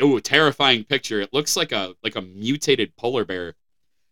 oh, 0.00 0.18
terrifying 0.18 0.84
picture. 0.84 1.20
It 1.20 1.32
looks 1.32 1.56
like 1.56 1.70
a 1.72 1.94
like 2.02 2.16
a 2.16 2.22
mutated 2.22 2.96
polar 2.96 3.24
bear. 3.24 3.54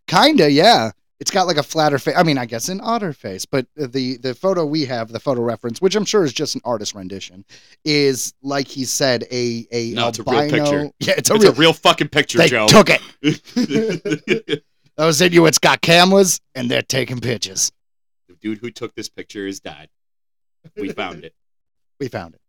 kinda. 0.07 0.51
Yeah, 0.51 0.91
it's 1.19 1.31
got 1.31 1.47
like 1.49 1.57
a 1.57 1.63
flatter 1.63 1.99
face. 1.99 2.15
I 2.17 2.23
mean, 2.23 2.39
I 2.39 2.47
guess 2.47 2.69
an 2.69 2.81
otter 2.83 3.13
face, 3.13 3.45
but 3.45 3.67
the 3.77 4.17
the 4.19 4.35
photo 4.35 4.65
we 4.65 4.85
have, 4.87 5.09
the 5.11 5.21
photo 5.21 5.41
reference, 5.43 5.81
which 5.81 5.97
I'm 5.97 6.05
sure 6.05 6.25
is 6.25 6.33
just 6.33 6.55
an 6.55 6.61
artist 6.65 6.95
rendition, 6.95 7.45
is 7.85 8.33
like 8.43 8.69
he 8.69 8.85
said, 8.85 9.25
a 9.33 9.67
a 9.73 9.91
No, 9.93 10.09
it's 10.09 10.19
a 10.21 10.23
real 10.23 10.41
albino. 10.41 10.65
picture. 10.65 10.91
Yeah, 11.01 11.15
it's 11.17 11.31
a 11.31 11.35
it's 11.35 11.45
real. 11.45 11.53
a 11.53 11.57
real 11.57 11.73
fucking 11.73 12.09
picture, 12.09 12.39
they 12.39 12.49
Joe. 12.49 12.67
took 12.69 12.89
it. 12.91 13.01
Those 14.97 15.21
Inuits 15.21 15.59
got 15.59 15.81
cameras 15.81 16.41
and 16.55 16.71
they're 16.71 16.83
taking 16.83 17.21
pictures. 17.21 17.73
the 18.29 18.35
dude 18.35 18.59
who 18.59 18.71
took 18.71 18.95
this 18.95 19.09
picture 19.09 19.47
is 19.47 19.61
died. 19.61 19.89
We 20.77 20.91
found 20.93 21.25
it. 21.25 21.35
We 21.99 22.09
found 22.09 22.35
it. 22.35 22.41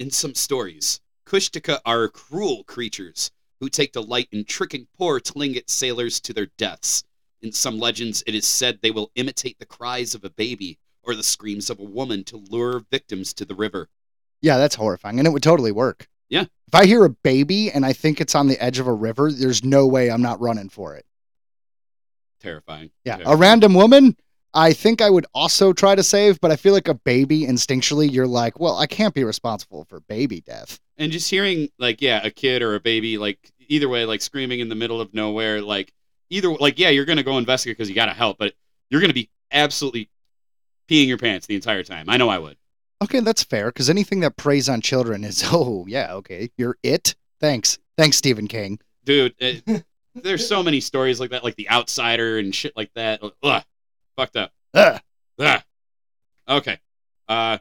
In 0.00 0.10
some 0.10 0.34
stories, 0.34 1.00
Kushtaka 1.28 1.78
are 1.86 2.08
cruel 2.08 2.64
creatures 2.64 3.30
who 3.60 3.68
take 3.68 3.92
delight 3.92 4.26
in 4.32 4.44
tricking 4.44 4.88
poor 4.98 5.20
Tlingit 5.20 5.70
sailors 5.70 6.18
to 6.22 6.32
their 6.32 6.48
deaths. 6.58 7.04
In 7.40 7.52
some 7.52 7.78
legends, 7.78 8.24
it 8.26 8.34
is 8.34 8.48
said 8.48 8.80
they 8.82 8.90
will 8.90 9.12
imitate 9.14 9.60
the 9.60 9.64
cries 9.64 10.16
of 10.16 10.24
a 10.24 10.30
baby 10.30 10.80
or 11.04 11.14
the 11.14 11.22
screams 11.22 11.70
of 11.70 11.78
a 11.78 11.84
woman 11.84 12.24
to 12.24 12.36
lure 12.36 12.82
victims 12.90 13.32
to 13.34 13.44
the 13.44 13.54
river. 13.54 13.88
Yeah, 14.42 14.56
that's 14.58 14.74
horrifying, 14.74 15.20
and 15.20 15.28
it 15.28 15.30
would 15.30 15.44
totally 15.44 15.70
work. 15.70 16.08
Yeah. 16.28 16.46
If 16.66 16.74
I 16.74 16.86
hear 16.86 17.04
a 17.04 17.10
baby 17.10 17.70
and 17.70 17.86
I 17.86 17.92
think 17.92 18.20
it's 18.20 18.34
on 18.34 18.48
the 18.48 18.60
edge 18.60 18.80
of 18.80 18.88
a 18.88 18.92
river, 18.92 19.30
there's 19.30 19.62
no 19.62 19.86
way 19.86 20.10
I'm 20.10 20.20
not 20.22 20.40
running 20.40 20.68
for 20.68 20.96
it. 20.96 21.06
Terrifying. 22.40 22.90
Yeah, 23.04 23.18
a 23.24 23.36
random 23.36 23.74
woman, 23.74 24.16
I 24.56 24.72
think 24.72 25.02
I 25.02 25.10
would 25.10 25.26
also 25.34 25.74
try 25.74 25.94
to 25.94 26.02
save, 26.02 26.40
but 26.40 26.50
I 26.50 26.56
feel 26.56 26.72
like 26.72 26.88
a 26.88 26.94
baby 26.94 27.42
instinctually, 27.42 28.10
you're 28.10 28.26
like, 28.26 28.58
well, 28.58 28.78
I 28.78 28.86
can't 28.86 29.14
be 29.14 29.22
responsible 29.22 29.84
for 29.84 30.00
baby 30.00 30.40
death. 30.40 30.80
And 30.96 31.12
just 31.12 31.28
hearing, 31.28 31.68
like, 31.78 32.00
yeah, 32.00 32.24
a 32.24 32.30
kid 32.30 32.62
or 32.62 32.74
a 32.74 32.80
baby, 32.80 33.18
like, 33.18 33.52
either 33.68 33.86
way, 33.88 34.06
like, 34.06 34.22
screaming 34.22 34.60
in 34.60 34.70
the 34.70 34.74
middle 34.74 34.98
of 34.98 35.12
nowhere, 35.12 35.60
like, 35.60 35.92
either, 36.30 36.48
like, 36.54 36.78
yeah, 36.78 36.88
you're 36.88 37.04
going 37.04 37.18
to 37.18 37.22
go 37.22 37.36
investigate 37.36 37.76
because 37.76 37.90
you 37.90 37.94
got 37.94 38.06
to 38.06 38.14
help, 38.14 38.38
but 38.38 38.54
you're 38.88 39.02
going 39.02 39.10
to 39.10 39.14
be 39.14 39.28
absolutely 39.52 40.08
peeing 40.88 41.06
your 41.06 41.18
pants 41.18 41.46
the 41.46 41.54
entire 41.54 41.82
time. 41.82 42.08
I 42.08 42.16
know 42.16 42.30
I 42.30 42.38
would. 42.38 42.56
Okay, 43.04 43.20
that's 43.20 43.44
fair, 43.44 43.66
because 43.66 43.90
anything 43.90 44.20
that 44.20 44.38
preys 44.38 44.70
on 44.70 44.80
children 44.80 45.22
is, 45.22 45.44
oh, 45.52 45.84
yeah, 45.86 46.14
okay, 46.14 46.50
you're 46.56 46.78
it. 46.82 47.14
Thanks. 47.40 47.78
Thanks, 47.98 48.16
Stephen 48.16 48.46
King. 48.46 48.78
dude 49.04 49.34
it, 49.38 49.62
there's 50.22 50.46
so 50.46 50.62
many 50.62 50.80
stories 50.80 51.20
like 51.20 51.30
that 51.30 51.44
like 51.44 51.56
the 51.56 51.68
outsider 51.70 52.38
and 52.38 52.54
shit 52.54 52.76
like 52.76 52.90
that 52.94 53.20
Ugh, 53.42 53.62
fucked 54.16 54.36
up 54.36 54.52
Ugh. 54.74 55.00
Ugh. 55.38 55.62
okay 56.48 56.78
uh 57.28 57.58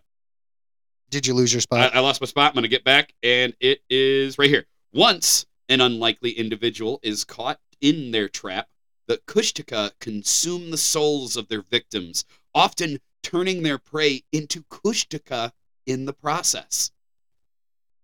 Did 1.09 1.27
you 1.27 1.33
lose 1.33 1.53
your 1.53 1.61
spot? 1.61 1.95
I 1.95 1.99
lost 1.99 2.21
my 2.21 2.27
spot 2.27 2.51
i'm 2.51 2.55
gonna 2.55 2.67
get 2.67 2.83
back 2.83 3.13
and 3.23 3.53
it 3.59 3.81
is 3.89 4.37
right 4.37 4.49
here 4.49 4.65
once 4.93 5.45
an 5.69 5.81
unlikely 5.81 6.31
individual 6.31 6.99
is 7.03 7.23
caught 7.23 7.59
in 7.81 8.11
their 8.11 8.29
trap 8.29 8.67
the 9.07 9.17
kushtaka 9.27 9.91
consume 9.99 10.71
the 10.71 10.77
souls 10.77 11.35
of 11.35 11.47
their 11.47 11.61
victims 11.61 12.25
often 12.53 12.99
turning 13.21 13.63
their 13.63 13.77
prey 13.77 14.23
into 14.31 14.63
kushtaka 14.63 15.51
in 15.85 16.05
the 16.05 16.13
process 16.13 16.91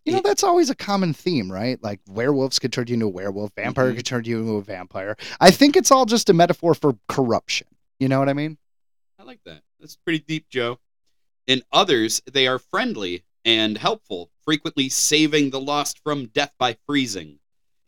You 0.05 0.13
know, 0.13 0.21
that's 0.23 0.43
always 0.43 0.69
a 0.69 0.75
common 0.75 1.13
theme, 1.13 1.51
right? 1.51 1.81
Like 1.83 1.99
werewolves 2.09 2.57
could 2.57 2.73
turn 2.73 2.87
you 2.87 2.95
into 2.95 3.05
a 3.05 3.09
werewolf, 3.09 3.51
vampire 3.55 3.91
Mhm. 3.91 3.97
could 3.97 4.05
turn 4.05 4.25
you 4.25 4.39
into 4.39 4.53
a 4.53 4.63
vampire. 4.63 5.15
I 5.39 5.51
think 5.51 5.75
it's 5.75 5.91
all 5.91 6.05
just 6.05 6.29
a 6.29 6.33
metaphor 6.33 6.73
for 6.73 6.97
corruption. 7.07 7.67
You 7.99 8.07
know 8.09 8.17
what 8.17 8.29
I 8.29 8.33
mean? 8.33 8.57
I 9.19 9.23
like 9.23 9.43
that. 9.45 9.61
That's 9.79 9.95
pretty 9.95 10.19
deep, 10.19 10.49
Joe. 10.49 10.79
In 11.45 11.61
others, 11.71 12.21
they 12.31 12.47
are 12.47 12.57
friendly 12.57 13.23
and 13.45 13.77
helpful, 13.77 14.31
frequently 14.43 14.89
saving 14.89 15.51
the 15.51 15.59
lost 15.59 15.99
from 15.99 16.27
death 16.27 16.55
by 16.57 16.77
freezing. 16.87 17.39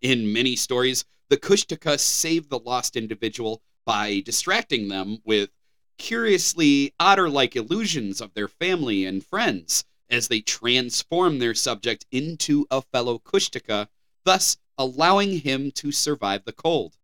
In 0.01 0.31
many 0.31 0.55
stories, 0.55 1.05
the 1.29 1.37
Kushtaka 1.37 1.99
save 1.99 2.49
the 2.49 2.59
lost 2.59 2.95
individual 2.95 3.63
by 3.85 4.19
distracting 4.19 4.87
them 4.87 5.19
with 5.23 5.49
curiously 5.97 6.93
otter 6.99 7.29
like 7.29 7.55
illusions 7.55 8.21
of 8.21 8.33
their 8.33 8.47
family 8.47 9.05
and 9.05 9.25
friends 9.25 9.85
as 10.13 10.27
they 10.27 10.39
transform 10.41 11.39
their 11.39 11.55
subject 11.55 12.05
into 12.11 12.67
a 12.69 12.81
fellow 12.81 13.17
Kushtaka, 13.17 13.87
thus 14.23 14.57
allowing 14.77 15.39
him 15.39 15.71
to 15.71 15.91
survive 15.91 16.45
the 16.45 16.53
cold. 16.53 16.95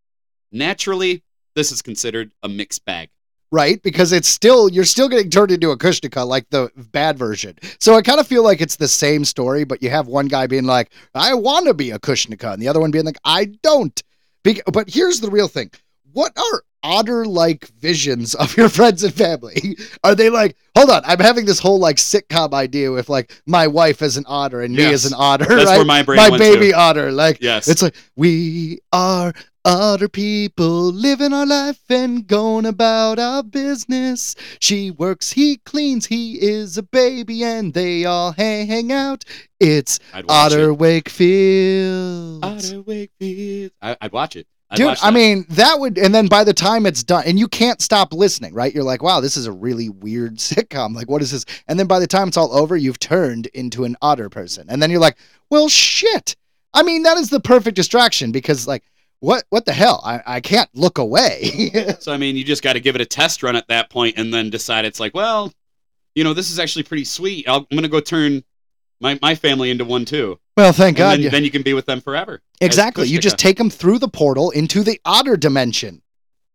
Naturally, 0.52 1.24
this 1.56 1.72
is 1.72 1.82
considered 1.82 2.32
a 2.44 2.48
mixed 2.48 2.86
bag. 2.86 3.10
Right? 3.52 3.82
Because 3.82 4.12
it's 4.12 4.28
still, 4.28 4.70
you're 4.70 4.86
still 4.86 5.10
getting 5.10 5.32
turned 5.32 5.50
into 5.50 5.72
a 5.72 5.78
Kushtaka, 5.78 6.26
like 6.26 6.48
the 6.52 6.70
bad 6.76 7.18
version. 7.18 7.58
So 7.80 7.96
I 7.96 8.04
kind 8.04 8.20
of 8.20 8.28
feel 8.28 8.44
like 8.44 8.62
it's 8.62 8.76
the 8.76 8.88
same 8.88 9.26
story, 9.26 9.64
but 9.64 9.82
you 9.82 9.90
have 9.90 10.08
one 10.08 10.28
guy 10.28 10.46
being 10.46 10.66
like, 10.66 10.92
I 11.16 11.34
want 11.34 11.66
to 11.66 11.74
be 11.74 11.90
a 11.90 11.98
Kushtaka, 11.98 12.54
and 12.54 12.62
the 12.62 12.68
other 12.68 12.80
one 12.80 12.92
being 12.92 13.06
like, 13.06 13.20
I 13.26 13.46
don't. 13.64 14.02
Be- 14.44 14.62
but 14.72 14.88
here's 14.88 15.20
the 15.20 15.32
real 15.32 15.48
thing 15.48 15.72
what 16.14 16.32
are 16.38 16.64
otter 16.84 17.26
like 17.26 17.68
visions 17.80 18.36
of 18.36 18.56
your 18.58 18.70
friends 18.70 19.04
and 19.04 19.14
family? 19.14 19.78
Are 20.04 20.16
they 20.16 20.30
like, 20.30 20.56
hold 20.78 20.90
on, 20.90 21.02
I'm 21.06 21.20
having 21.20 21.46
this 21.46 21.60
whole 21.60 21.80
like 21.80 21.98
sitcom 21.98 22.54
idea 22.54 22.92
with 22.92 23.10
like 23.10 23.32
my 23.46 23.68
wife 23.68 24.02
as 24.02 24.18
an 24.18 24.26
otter 24.28 24.62
and 24.62 24.74
me 24.76 24.84
Yes. 24.84 25.06
as 25.06 25.12
an 25.12 25.18
otter, 25.18 25.46
That's 25.46 25.66
right? 25.70 25.78
where 25.78 25.86
my 25.86 26.04
brain 26.04 26.18
my 26.18 26.38
baby 26.38 26.70
to. 26.70 26.78
otter. 26.78 27.12
Like, 27.12 27.40
Yes. 27.42 27.68
it's 27.68 27.82
like, 27.82 27.96
we 28.16 28.80
are 28.94 29.34
otter 29.66 30.08
people 30.08 30.84
living 30.94 31.34
our 31.34 31.46
life 31.46 31.80
and 31.90 32.26
going 32.26 32.66
about 32.66 33.20
our 33.20 33.44
business. 33.44 34.34
She 34.62 34.90
works, 34.90 35.32
he 35.34 35.58
cleans, 35.58 36.06
he 36.06 36.42
is 36.42 36.78
a 36.78 36.84
baby, 36.84 37.44
and 37.44 37.74
they 37.74 38.06
all 38.06 38.32
hang, 38.32 38.68
hang 38.68 38.92
out. 38.94 39.26
It's 39.60 40.00
Otter 40.30 40.70
it. 40.70 40.76
Wakefield. 40.76 42.44
Otter 42.46 42.82
Wakefield. 42.82 43.72
I, 43.82 43.98
I'd 44.02 44.12
watch 44.14 44.36
it. 44.38 44.48
I'd 44.72 44.78
Dude, 44.78 44.98
I 45.02 45.10
mean, 45.10 45.46
that 45.50 45.80
would, 45.80 45.98
and 45.98 46.14
then 46.14 46.28
by 46.28 46.44
the 46.44 46.54
time 46.54 46.86
it's 46.86 47.04
done, 47.04 47.24
and 47.26 47.40
you 47.40 47.48
can't 47.48 47.82
stop 47.82 48.14
listening, 48.14 48.54
right? 48.54 48.74
You're 48.74 48.84
like, 48.84 49.02
wow, 49.02 49.20
this 49.20 49.36
is 49.36 49.48
a 49.48 49.52
really 49.52 49.90
weird 49.90 50.36
sitcom. 50.38 50.94
Like, 50.96 51.10
what 51.10 51.22
is 51.22 51.32
this? 51.32 51.46
And 51.68 51.80
then 51.80 51.88
by 51.88 52.00
the 52.00 52.08
time 52.08 52.28
it's 52.28 52.38
all 52.38 52.56
over, 52.56 52.78
you've 52.78 53.00
turned 53.00 53.48
into 53.48 53.84
an 53.84 53.96
otter 54.02 54.30
person. 54.30 54.68
And 54.70 54.82
then 54.82 54.92
you're 54.92 55.00
like, 55.00 55.18
well, 55.50 55.70
shit. 55.70 56.36
I 56.74 56.84
mean, 56.84 57.04
that 57.04 57.18
is 57.18 57.32
the 57.32 57.40
perfect 57.40 57.76
distraction 57.76 58.32
because, 58.32 58.68
like, 58.68 58.84
what 59.22 59.44
what 59.50 59.66
the 59.66 59.74
hell? 59.74 60.02
I, 60.06 60.22
I 60.26 60.40
can't 60.40 60.70
look 60.74 60.98
away. 60.98 61.72
So 62.00 62.14
I 62.14 62.18
mean, 62.18 62.36
you 62.36 62.44
just 62.44 62.64
got 62.64 62.74
to 62.74 62.80
give 62.80 62.96
it 62.96 63.02
a 63.02 63.06
test 63.06 63.44
run 63.44 63.56
at 63.56 63.68
that 63.68 63.90
point, 63.90 64.18
and 64.18 64.34
then 64.34 64.50
decide 64.50 64.86
it's 64.86 65.00
like, 65.00 65.14
well, 65.14 65.52
you 66.16 66.24
know, 66.24 66.34
this 66.34 66.50
is 66.52 66.60
actually 66.60 66.84
pretty 66.84 67.04
sweet. 67.04 67.48
I'll, 67.48 67.68
I'm 67.70 67.76
gonna 67.76 67.88
go 67.88 68.00
turn 68.00 68.44
my, 69.02 69.18
my 69.22 69.36
family 69.36 69.72
into 69.72 69.86
one 69.86 70.06
too, 70.06 70.40
well, 70.60 70.74
thank 70.74 70.90
and 70.90 70.98
God. 70.98 71.12
then, 71.14 71.22
you- 71.22 71.30
then 71.30 71.44
you 71.44 71.52
can 71.52 71.62
be 71.64 71.74
with 71.74 71.86
them 71.86 72.02
forever. 72.02 72.42
exactly. 72.62 73.08
You 73.08 73.20
just 73.20 73.38
take 73.38 73.58
them 73.58 73.70
through 73.70 74.00
the 74.00 74.08
portal 74.08 74.52
into 74.52 74.84
the 74.84 75.00
otter 75.06 75.38
dimension. 75.38 76.02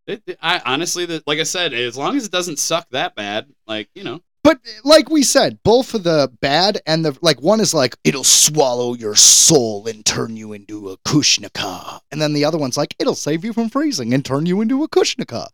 It, 0.06 0.22
it- 0.26 0.38
I 0.42 0.60
honestly, 0.64 1.06
the, 1.06 1.22
like 1.26 1.38
I 1.38 1.44
said, 1.44 1.72
as 1.72 1.96
long 1.96 2.16
as 2.16 2.26
it 2.26 2.32
doesn't 2.32 2.58
suck 2.58 2.88
that 2.90 3.14
bad, 3.14 3.46
like 3.66 3.88
you 3.94 4.04
know, 4.04 4.20
But 4.42 4.58
like 4.84 5.08
we 5.08 5.22
said, 5.22 5.58
both 5.64 5.94
of 5.94 6.02
the 6.04 6.30
bad 6.42 6.80
and 6.86 7.04
the 7.04 7.16
like 7.22 7.40
one 7.40 7.60
is 7.60 7.72
like 7.72 7.96
it'll 8.04 8.24
swallow 8.24 8.92
your 8.94 9.14
soul 9.16 9.86
and 9.86 10.04
turn 10.04 10.36
you 10.36 10.52
into 10.52 10.90
a 10.90 10.98
Kushnika. 10.98 12.00
And 12.12 12.20
then 12.20 12.34
the 12.34 12.44
other 12.44 12.58
one's 12.58 12.76
like 12.76 12.94
it'll 12.98 13.14
save 13.14 13.44
you 13.44 13.52
from 13.54 13.70
freezing 13.70 14.12
and 14.12 14.22
turn 14.24 14.44
you 14.44 14.60
into 14.60 14.82
a 14.84 14.88
Kushnika. 14.88 15.46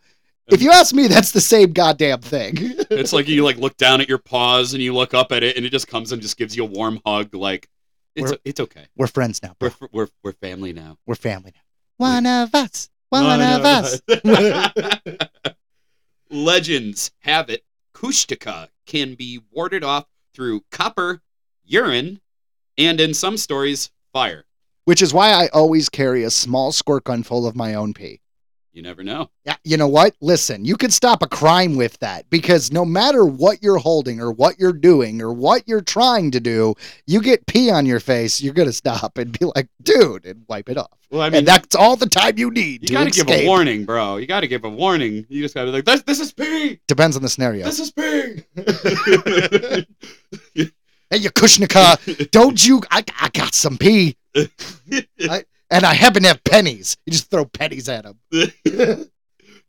If 0.49 0.63
you 0.63 0.73
ask 0.73 0.93
me, 0.93 1.07
that's 1.07 1.31
the 1.31 1.41
same 1.41 1.73
goddamn 1.73 2.23
thing. 2.23 2.57
It's 2.91 3.13
like 3.13 3.29
you 3.29 3.45
like 3.45 3.59
look 3.59 3.77
down 3.77 4.01
at 4.01 4.09
your 4.09 4.19
paws 4.19 4.75
and 4.75 4.83
you 4.83 4.93
look 4.93 5.15
up 5.15 5.31
at 5.31 5.45
it 5.45 5.57
and 5.57 5.65
it 5.65 5.71
just 5.71 5.87
comes 5.87 6.11
and 6.11 6.21
just 6.21 6.37
gives 6.37 6.57
you 6.57 6.65
a 6.65 6.67
warm 6.67 6.99
hug. 7.07 7.33
Like 7.37 7.69
it's 8.15 8.31
We're- 8.31 8.39
it's 8.45 8.61
okay. 8.61 8.87
We're 8.97 9.07
friends 9.07 9.43
now, 9.43 9.55
bro. 9.59 9.71
We're 9.81 9.89
we're 9.93 10.09
we're 10.23 10.33
family 10.33 10.73
now. 10.73 10.99
We're 11.07 11.15
family 11.15 11.53
now. 11.55 11.63
One 11.97 12.27
of 12.27 12.55
us. 12.55 12.89
One, 13.11 13.41
of 13.43 13.65
us. 13.65 14.01
Legends 16.31 17.11
have 17.21 17.51
it 17.51 17.65
Kushtika 17.93 18.69
can 18.87 19.15
be 19.15 19.41
warded 19.51 19.83
off 19.85 20.07
through 20.33 20.63
copper, 20.71 21.21
urine, 21.65 22.21
and 22.79 23.01
in 23.01 23.13
some 23.13 23.37
stories, 23.37 23.91
fire. 24.13 24.45
Which 24.85 25.03
is 25.03 25.13
why 25.13 25.33
I 25.33 25.49
always 25.49 25.89
carry 25.89 26.23
a 26.25 26.31
small 26.31 26.73
squirt 26.73 27.05
gun 27.05 27.23
full 27.25 27.47
of 27.47 27.57
my 27.57 27.75
own 27.75 27.93
pee. 27.93 28.21
You 28.73 28.83
never 28.83 29.03
know. 29.03 29.31
Yeah, 29.45 29.57
you 29.65 29.77
know 29.77 29.89
what? 29.89 30.15
Listen, 30.21 30.65
you 30.65 30.77
could 30.77 30.93
stop 30.93 31.23
a 31.23 31.27
crime 31.27 31.75
with 31.75 31.99
that 31.99 32.31
because 32.31 32.71
no 32.71 32.85
matter 32.85 33.25
what 33.25 33.63
you're 33.63 33.79
holding 33.79 34.21
or 34.21 34.31
what 34.31 34.61
you're 34.61 34.73
doing 34.73 35.21
or 35.21 35.33
what 35.33 35.67
you're 35.67 35.81
trying 35.81 36.31
to 36.31 36.41
do, 36.41 36.75
you 37.05 37.21
get 37.21 37.47
pee 37.47 37.71
on 37.71 37.85
your 37.85 37.99
face, 37.99 38.41
you're 38.41 38.55
gonna 38.55 38.73
stop 38.73 39.19
and 39.19 39.37
be 39.37 39.47
like, 39.57 39.67
dude, 39.83 40.25
and 40.25 40.45
wipe 40.49 40.69
it 40.69 40.79
off. 40.79 40.97
Well, 41.11 41.23
I 41.23 41.31
mean, 41.31 41.39
and 41.39 41.49
that's 41.49 41.75
all 41.75 41.97
the 41.97 42.09
time 42.09 42.39
you 42.39 42.53
need 42.53 42.83
you 42.83 42.89
to 42.89 42.95
got 42.95 43.13
to 43.13 43.25
give 43.25 43.29
a 43.29 43.45
warning, 43.45 43.85
bro. 43.85 44.19
You 44.19 44.27
got 44.27 44.41
to 44.41 44.49
give 44.49 44.65
a 44.65 44.69
warning. 44.69 45.27
You 45.29 45.43
just 45.43 45.57
got 45.57 45.65
to 45.65 45.67
be 45.67 45.73
like, 45.73 45.85
this, 45.85 46.03
this 46.03 46.21
is 46.21 46.33
pee. 46.33 46.79
Depends 46.87 47.17
on 47.17 47.23
the 47.23 47.29
scenario. 47.29 47.65
This 47.65 47.81
is 47.81 47.91
pee. 47.91 48.45
hey, 51.11 51.17
you 51.17 51.31
Kushnika, 51.31 52.31
don't 52.31 52.65
you? 52.65 52.81
I, 52.93 53.03
I 53.21 53.31
got 53.31 53.57
some 53.57 53.77
pee, 53.77 54.17
and 55.71 55.85
I 55.85 55.95
happen 55.95 56.23
to 56.23 56.29
have 56.29 56.43
pennies. 56.45 56.97
You 57.07 57.13
just 57.13 57.31
throw 57.31 57.45
pennies 57.45 57.89
at 57.89 58.05
them. 58.05 58.19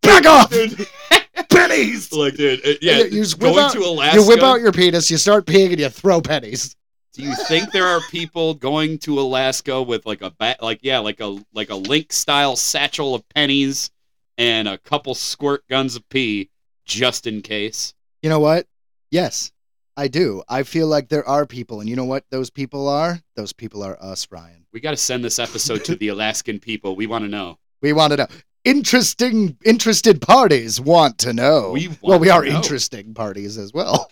Back 0.01 0.25
off, 0.25 0.51
pennies. 1.49 2.11
like, 2.11 2.35
dude, 2.35 2.65
uh, 2.65 2.73
yeah, 2.81 2.97
You- 2.99 3.03
you 3.05 3.09
just 3.23 3.39
whip 3.39 3.53
going 3.53 3.65
out- 3.65 3.73
to 3.73 3.79
Alaska. 3.83 4.19
You 4.19 4.27
whip 4.27 4.41
out 4.41 4.59
your 4.61 4.71
penis, 4.71 5.11
you 5.11 5.17
start 5.17 5.45
peeing, 5.45 5.69
and 5.71 5.79
you 5.79 5.89
throw 5.89 6.21
pennies. 6.21 6.75
Do 7.13 7.21
you 7.23 7.35
think 7.47 7.71
there 7.71 7.85
are 7.85 7.99
people 8.09 8.53
going 8.53 8.97
to 8.99 9.19
Alaska 9.19 9.81
with 9.81 10.05
like 10.05 10.21
a 10.21 10.31
bat, 10.31 10.63
like 10.63 10.79
yeah, 10.81 10.99
like 10.99 11.19
a 11.19 11.37
like 11.53 11.69
a 11.69 11.75
link 11.75 12.13
style 12.13 12.55
satchel 12.55 13.13
of 13.13 13.27
pennies 13.29 13.91
and 14.37 14.67
a 14.67 14.77
couple 14.77 15.13
squirt 15.13 15.67
guns 15.67 15.95
of 15.97 16.07
pee 16.09 16.49
just 16.85 17.27
in 17.27 17.41
case? 17.41 17.93
You 18.23 18.29
know 18.29 18.39
what? 18.39 18.65
Yes, 19.11 19.51
I 20.01 20.07
do. 20.07 20.41
I 20.49 20.63
feel 20.63 20.87
like 20.87 21.09
there 21.09 21.27
are 21.27 21.45
people, 21.45 21.79
and 21.79 21.87
you 21.87 21.95
know 21.95 22.05
what 22.05 22.25
those 22.31 22.49
people 22.49 22.89
are? 22.89 23.21
Those 23.35 23.53
people 23.53 23.83
are 23.83 24.01
us, 24.01 24.27
Ryan. 24.31 24.65
We 24.73 24.79
got 24.79 24.91
to 24.91 24.97
send 24.97 25.23
this 25.23 25.37
episode 25.37 25.85
to 25.85 25.95
the 25.95 26.07
Alaskan 26.15 26.59
people. 26.59 26.95
We 26.95 27.05
want 27.05 27.23
to 27.23 27.29
know. 27.29 27.59
We 27.83 27.93
want 27.93 28.09
to 28.09 28.17
know. 28.17 28.27
Interesting, 28.65 29.57
interested 29.63 30.19
parties 30.19 30.81
want 30.81 31.19
to 31.19 31.33
know. 31.33 31.73
We 31.73 31.91
well, 32.01 32.17
we 32.17 32.31
are 32.31 32.43
know. 32.43 32.49
interesting 32.49 33.13
parties 33.13 33.59
as 33.59 33.73
well. 33.73 34.09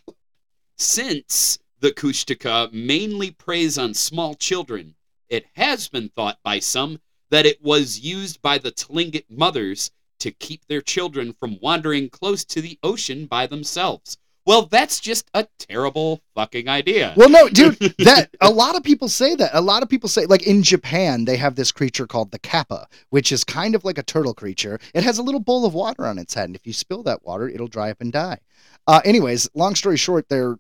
Since 0.78 1.58
the 1.80 1.90
Kushtaka 1.90 2.72
mainly 2.72 3.32
preys 3.32 3.80
on 3.80 3.96
small 3.96 4.36
children, 4.36 4.94
it 5.28 5.48
has 5.56 5.88
been 5.88 6.10
thought 6.10 6.38
by 6.44 6.60
some 6.60 7.02
that 7.32 7.48
it 7.48 7.64
was 7.64 8.00
used 8.00 8.44
by 8.44 8.60
the 8.60 8.72
Tlingit 8.72 9.26
mothers 9.28 9.90
to 10.20 10.30
keep 10.30 10.68
their 10.68 10.82
children 10.82 11.34
from 11.34 11.58
wandering 11.64 12.12
close 12.12 12.46
to 12.46 12.62
the 12.62 12.78
ocean 12.84 13.26
by 13.26 13.48
themselves. 13.48 14.20
Well, 14.50 14.64
that's 14.64 15.00
just 15.00 15.30
a 15.36 15.46
terrible 15.60 16.22
fucking 16.34 16.68
idea. 16.68 17.14
Well, 17.16 17.30
no, 17.30 17.50
dude, 17.50 17.78
that 18.00 18.32
a 18.42 18.50
lot 18.50 18.76
of 18.76 18.82
people 18.82 19.08
say 19.08 19.36
that. 19.36 19.52
A 19.54 19.62
lot 19.62 19.84
of 19.84 19.90
people 19.90 20.10
say, 20.10 20.26
like 20.26 20.42
in 20.42 20.64
Japan, 20.64 21.26
they 21.26 21.38
have 21.38 21.54
this 21.54 21.72
creature 21.72 22.08
called 22.08 22.32
the 22.32 22.40
kappa, 22.40 22.88
which 23.12 23.32
is 23.32 23.44
kind 23.44 23.76
of 23.76 23.86
like 23.86 24.00
a 24.00 24.04
turtle 24.04 24.34
creature. 24.34 24.80
It 24.96 25.04
has 25.04 25.20
a 25.20 25.22
little 25.22 25.40
bowl 25.40 25.68
of 25.68 25.76
water 25.76 26.08
on 26.08 26.18
its 26.18 26.34
head, 26.34 26.46
and 26.46 26.56
if 26.56 26.66
you 26.66 26.74
spill 26.74 27.04
that 27.04 27.24
water, 27.24 27.48
it'll 27.48 27.68
dry 27.68 27.92
up 27.92 28.02
and 28.02 28.12
die. 28.12 28.40
Uh, 28.88 29.02
anyways, 29.06 29.48
long 29.54 29.76
story 29.76 29.98
short, 29.98 30.28
they're 30.30 30.58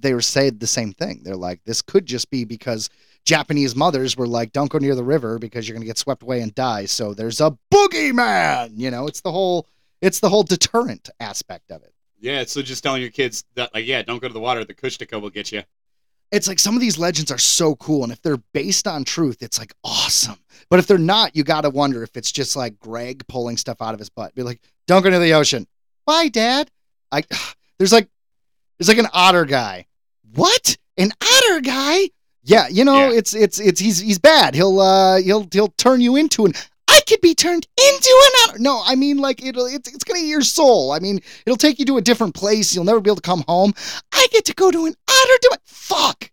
they 0.00 0.12
were 0.12 0.20
saying 0.20 0.58
the 0.58 0.66
same 0.66 0.92
thing. 0.92 1.20
They're 1.22 1.36
like, 1.36 1.62
this 1.62 1.82
could 1.82 2.04
just 2.04 2.30
be 2.30 2.44
because 2.44 2.90
Japanese 3.24 3.76
mothers 3.76 4.16
were 4.16 4.26
like, 4.26 4.50
don't 4.50 4.72
go 4.72 4.78
near 4.78 4.96
the 4.96 5.04
river 5.04 5.38
because 5.38 5.68
you're 5.68 5.76
gonna 5.76 5.86
get 5.86 5.98
swept 5.98 6.24
away 6.24 6.40
and 6.40 6.52
die. 6.52 6.86
So 6.86 7.14
there's 7.14 7.40
a 7.40 7.56
boogeyman. 7.72 8.72
You 8.74 8.90
know, 8.90 9.06
it's 9.06 9.20
the 9.20 9.30
whole 9.30 9.68
it's 10.00 10.18
the 10.18 10.30
whole 10.30 10.42
deterrent 10.42 11.10
aspect 11.20 11.70
of 11.70 11.84
it. 11.84 11.92
Yeah, 12.20 12.44
so 12.44 12.62
just 12.62 12.82
telling 12.82 13.00
your 13.02 13.10
kids 13.10 13.44
that, 13.54 13.72
like, 13.74 13.86
yeah, 13.86 14.02
don't 14.02 14.20
go 14.20 14.28
to 14.28 14.34
the 14.34 14.40
water. 14.40 14.64
The 14.64 14.74
Kushtaka 14.74 15.20
will 15.20 15.30
get 15.30 15.52
you. 15.52 15.62
it's 16.32 16.48
like 16.48 16.58
some 16.58 16.74
of 16.74 16.80
these 16.80 16.98
legends 16.98 17.30
are 17.32 17.38
so 17.38 17.74
cool 17.76 18.02
and 18.04 18.12
if 18.12 18.20
they're 18.20 18.42
based 18.52 18.86
on 18.86 19.02
truth 19.04 19.38
it's 19.40 19.58
like 19.58 19.72
awesome. 19.84 20.36
But 20.68 20.78
if 20.78 20.86
they're 20.86 20.98
not 20.98 21.34
you 21.34 21.42
gotta 21.44 21.70
wonder 21.70 22.02
if 22.02 22.16
it's 22.18 22.30
just 22.30 22.54
like 22.56 22.78
greg 22.78 23.26
pulling 23.28 23.56
stuff 23.56 23.80
out 23.80 23.94
of 23.94 23.98
his 23.98 24.10
butt. 24.10 24.34
Be 24.34 24.42
like 24.42 24.60
don't 24.86 25.02
go 25.02 25.08
to 25.10 25.18
the 25.18 25.32
ocean. 25.32 25.66
Why 26.04 26.28
dad? 26.28 26.70
I 27.10 27.22
there's 27.78 27.92
like 27.94 28.08
there's 28.78 28.88
like 28.88 28.98
an 28.98 29.08
otter 29.14 29.46
guy. 29.46 29.86
What? 30.34 30.76
An 30.98 31.12
otter 31.22 31.60
guy? 31.62 32.10
Yeah 32.42 32.68
you 32.68 32.84
know 32.84 33.08
Yeah. 33.10 33.18
it's 33.18 33.34
it's 33.34 33.58
it's 33.58 33.80
he's 33.80 33.98
he's 33.98 34.18
bad. 34.18 34.54
He'll 34.54 34.80
uh 34.80 35.22
he'll 35.22 35.46
he'll 35.50 35.72
turn 35.78 36.02
you 36.02 36.16
into 36.16 36.44
an 36.44 36.52
could 37.08 37.20
be 37.20 37.34
turned 37.34 37.66
into 37.76 38.22
an 38.26 38.32
otter. 38.50 38.58
No, 38.60 38.82
I 38.84 38.94
mean 38.94 39.18
like 39.18 39.42
it'll 39.44 39.66
it's, 39.66 39.92
it's 39.92 40.04
gonna 40.04 40.20
eat 40.20 40.28
your 40.28 40.42
soul. 40.42 40.92
I 40.92 40.98
mean 40.98 41.20
it'll 41.46 41.56
take 41.56 41.78
you 41.78 41.84
to 41.86 41.96
a 41.96 42.02
different 42.02 42.34
place. 42.34 42.74
You'll 42.74 42.84
never 42.84 43.00
be 43.00 43.08
able 43.10 43.16
to 43.16 43.22
come 43.22 43.44
home. 43.48 43.72
I 44.12 44.26
get 44.30 44.44
to 44.46 44.54
go 44.54 44.70
to 44.70 44.86
an 44.86 44.94
otter. 45.08 45.38
Do 45.42 45.48
it. 45.52 45.60
Fuck. 45.64 46.30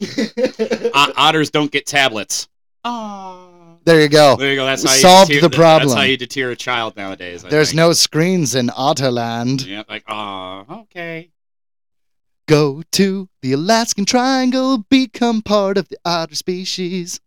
O- 0.94 1.12
otters 1.16 1.50
don't 1.50 1.70
get 1.70 1.86
tablets. 1.86 2.48
Oh. 2.84 3.78
There 3.84 4.00
you 4.00 4.08
go. 4.08 4.36
There 4.36 4.50
you 4.50 4.56
go. 4.56 4.66
That's 4.66 4.82
how 4.82 4.92
you 4.92 5.00
Solved 5.00 5.30
deter- 5.30 5.48
the 5.48 5.56
problem. 5.56 5.88
That's 5.90 5.98
how 6.00 6.04
you 6.06 6.16
deter 6.16 6.50
a 6.50 6.56
child 6.56 6.96
nowadays. 6.96 7.44
I 7.44 7.48
There's 7.48 7.68
think. 7.68 7.76
no 7.76 7.92
screens 7.92 8.54
in 8.54 8.66
Otterland. 8.68 9.64
Yeah, 9.66 9.84
like, 9.88 10.02
oh, 10.08 10.64
okay. 10.82 11.30
Go 12.48 12.82
to 12.92 13.28
the 13.42 13.52
Alaskan 13.52 14.04
Triangle, 14.04 14.78
become 14.88 15.40
part 15.42 15.78
of 15.78 15.88
the 15.88 15.98
otter 16.04 16.34
species, 16.34 17.20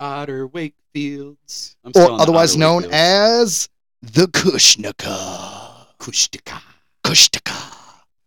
Otter 0.00 0.48
Wakefields. 0.48 1.76
I'm 1.84 1.92
or 1.94 2.10
otherwise 2.20 2.56
known 2.56 2.82
Wakefields. 2.84 2.90
as 2.92 3.68
the 4.02 4.26
Kushnaka. 4.26 5.86
Kushtaka. 5.98 6.60
Kushtaka. 7.04 7.72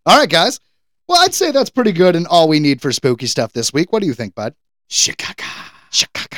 All 0.05 0.17
right, 0.17 0.29
guys. 0.29 0.59
Well, 1.07 1.21
I'd 1.23 1.33
say 1.33 1.51
that's 1.51 1.69
pretty 1.69 1.91
good 1.91 2.15
and 2.15 2.27
all 2.27 2.47
we 2.47 2.59
need 2.59 2.81
for 2.81 2.91
spooky 2.91 3.25
stuff 3.25 3.51
this 3.53 3.73
week. 3.73 3.91
What 3.91 4.01
do 4.01 4.07
you 4.07 4.13
think, 4.13 4.35
bud? 4.35 4.53
Chicago. 4.87 5.43
Shakaka. 5.91 6.37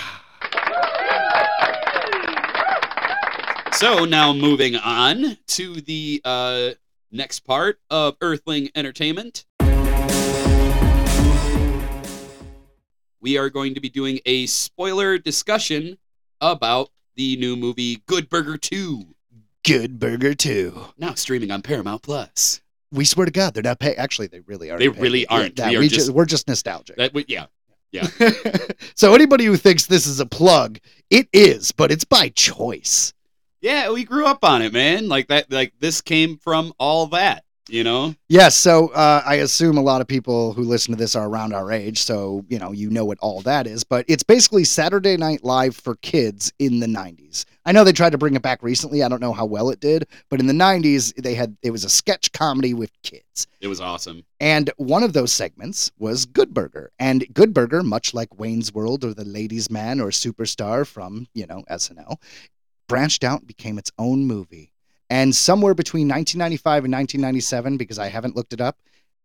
So 3.73 4.05
now 4.05 4.31
moving 4.31 4.75
on 4.75 5.37
to 5.47 5.81
the 5.81 6.21
uh, 6.23 6.69
next 7.11 7.39
part 7.41 7.79
of 7.89 8.15
Earthling 8.21 8.69
Entertainment. 8.75 9.45
We 13.21 13.37
are 13.37 13.49
going 13.49 13.75
to 13.75 13.79
be 13.79 13.89
doing 13.89 14.19
a 14.25 14.47
spoiler 14.47 15.17
discussion 15.17 15.97
about 16.39 16.89
the 17.15 17.35
new 17.37 17.55
movie 17.55 18.01
Good 18.07 18.29
Burger 18.29 18.57
2, 18.57 19.05
Good 19.63 19.99
Burger 19.99 20.33
2. 20.33 20.85
now 20.97 21.13
streaming 21.13 21.51
on 21.51 21.61
Paramount 21.61 22.01
Plus. 22.01 22.61
We 22.91 23.05
swear 23.05 23.25
to 23.25 23.31
God, 23.31 23.53
they're 23.53 23.61
not 23.63 23.79
paying. 23.79 23.95
Actually, 23.97 24.27
they 24.27 24.39
really 24.41 24.69
aren't. 24.71 24.79
They 24.79 24.89
paying. 24.89 25.01
really 25.01 25.27
aren't. 25.27 25.55
that- 25.57 25.69
We 25.69 25.77
are 25.77 25.79
we 25.81 25.87
just- 25.87 26.07
ju- 26.07 26.13
we're 26.13 26.25
just 26.25 26.47
nostalgic. 26.47 26.97
That 26.97 27.13
would 27.13 27.25
yeah. 27.29 27.45
so 28.95 29.13
anybody 29.13 29.43
who 29.43 29.57
thinks 29.57 29.85
this 29.85 30.07
is 30.07 30.21
a 30.21 30.25
plug, 30.25 30.79
it 31.09 31.27
is, 31.33 31.73
but 31.73 31.91
it's 31.91 32.05
by 32.05 32.29
choice. 32.29 33.11
Yeah, 33.59 33.91
we 33.91 34.05
grew 34.05 34.25
up 34.25 34.45
on 34.45 34.61
it, 34.61 34.71
man. 34.71 35.09
Like 35.09 35.27
that 35.27 35.51
like 35.51 35.73
this 35.79 35.99
came 35.99 36.37
from 36.37 36.71
all 36.79 37.07
that, 37.07 37.43
you 37.69 37.83
know? 37.83 38.15
Yes, 38.29 38.55
so 38.55 38.89
uh, 38.89 39.21
I 39.25 39.35
assume 39.35 39.77
a 39.77 39.81
lot 39.81 40.01
of 40.01 40.07
people 40.07 40.53
who 40.53 40.63
listen 40.63 40.93
to 40.93 40.97
this 40.97 41.15
are 41.15 41.27
around 41.27 41.53
our 41.53 41.71
age, 41.71 42.01
so 42.01 42.45
you 42.49 42.59
know 42.59 42.71
you 42.71 42.89
know 42.89 43.05
what 43.05 43.19
all 43.19 43.41
that 43.41 43.67
is. 43.67 43.83
But 43.83 44.05
it's 44.07 44.23
basically 44.23 44.63
Saturday 44.63 45.17
Night 45.17 45.43
Live 45.43 45.75
for 45.75 45.95
kids 45.95 46.51
in 46.59 46.79
the 46.79 46.87
'90s. 46.87 47.45
I 47.65 47.71
know 47.71 47.83
they 47.83 47.93
tried 47.93 48.11
to 48.11 48.17
bring 48.17 48.35
it 48.35 48.41
back 48.41 48.63
recently. 48.63 49.03
I 49.03 49.09
don't 49.09 49.21
know 49.21 49.33
how 49.33 49.45
well 49.45 49.69
it 49.69 49.79
did, 49.79 50.07
but 50.29 50.39
in 50.39 50.47
the 50.47 50.53
'90s 50.53 51.13
they 51.21 51.35
had 51.35 51.55
it 51.61 51.71
was 51.71 51.83
a 51.83 51.89
sketch 51.89 52.31
comedy 52.31 52.73
with 52.73 52.91
kids. 53.03 53.47
It 53.61 53.67
was 53.67 53.79
awesome. 53.79 54.23
And 54.39 54.71
one 54.77 55.03
of 55.03 55.13
those 55.13 55.31
segments 55.31 55.91
was 55.99 56.25
Good 56.25 56.53
Burger. 56.53 56.91
And 56.99 57.25
Good 57.33 57.53
Burger, 57.53 57.83
much 57.83 58.13
like 58.13 58.39
Wayne's 58.39 58.73
World 58.73 59.05
or 59.05 59.13
The 59.13 59.23
Ladies' 59.25 59.69
Man 59.69 60.01
or 60.01 60.09
Superstar 60.09 60.85
from, 60.85 61.27
you 61.33 61.45
know, 61.45 61.63
SNL, 61.69 62.17
branched 62.87 63.23
out 63.23 63.39
and 63.39 63.47
became 63.47 63.77
its 63.77 63.91
own 63.99 64.25
movie. 64.25 64.70
And 65.11 65.35
somewhere 65.35 65.73
between 65.73 66.07
1995 66.07 66.85
and 66.85 66.93
1997, 66.93 67.75
because 67.75 67.99
I 67.99 68.07
haven't 68.07 68.35
looked 68.35 68.53
it 68.53 68.61
up, 68.61 68.77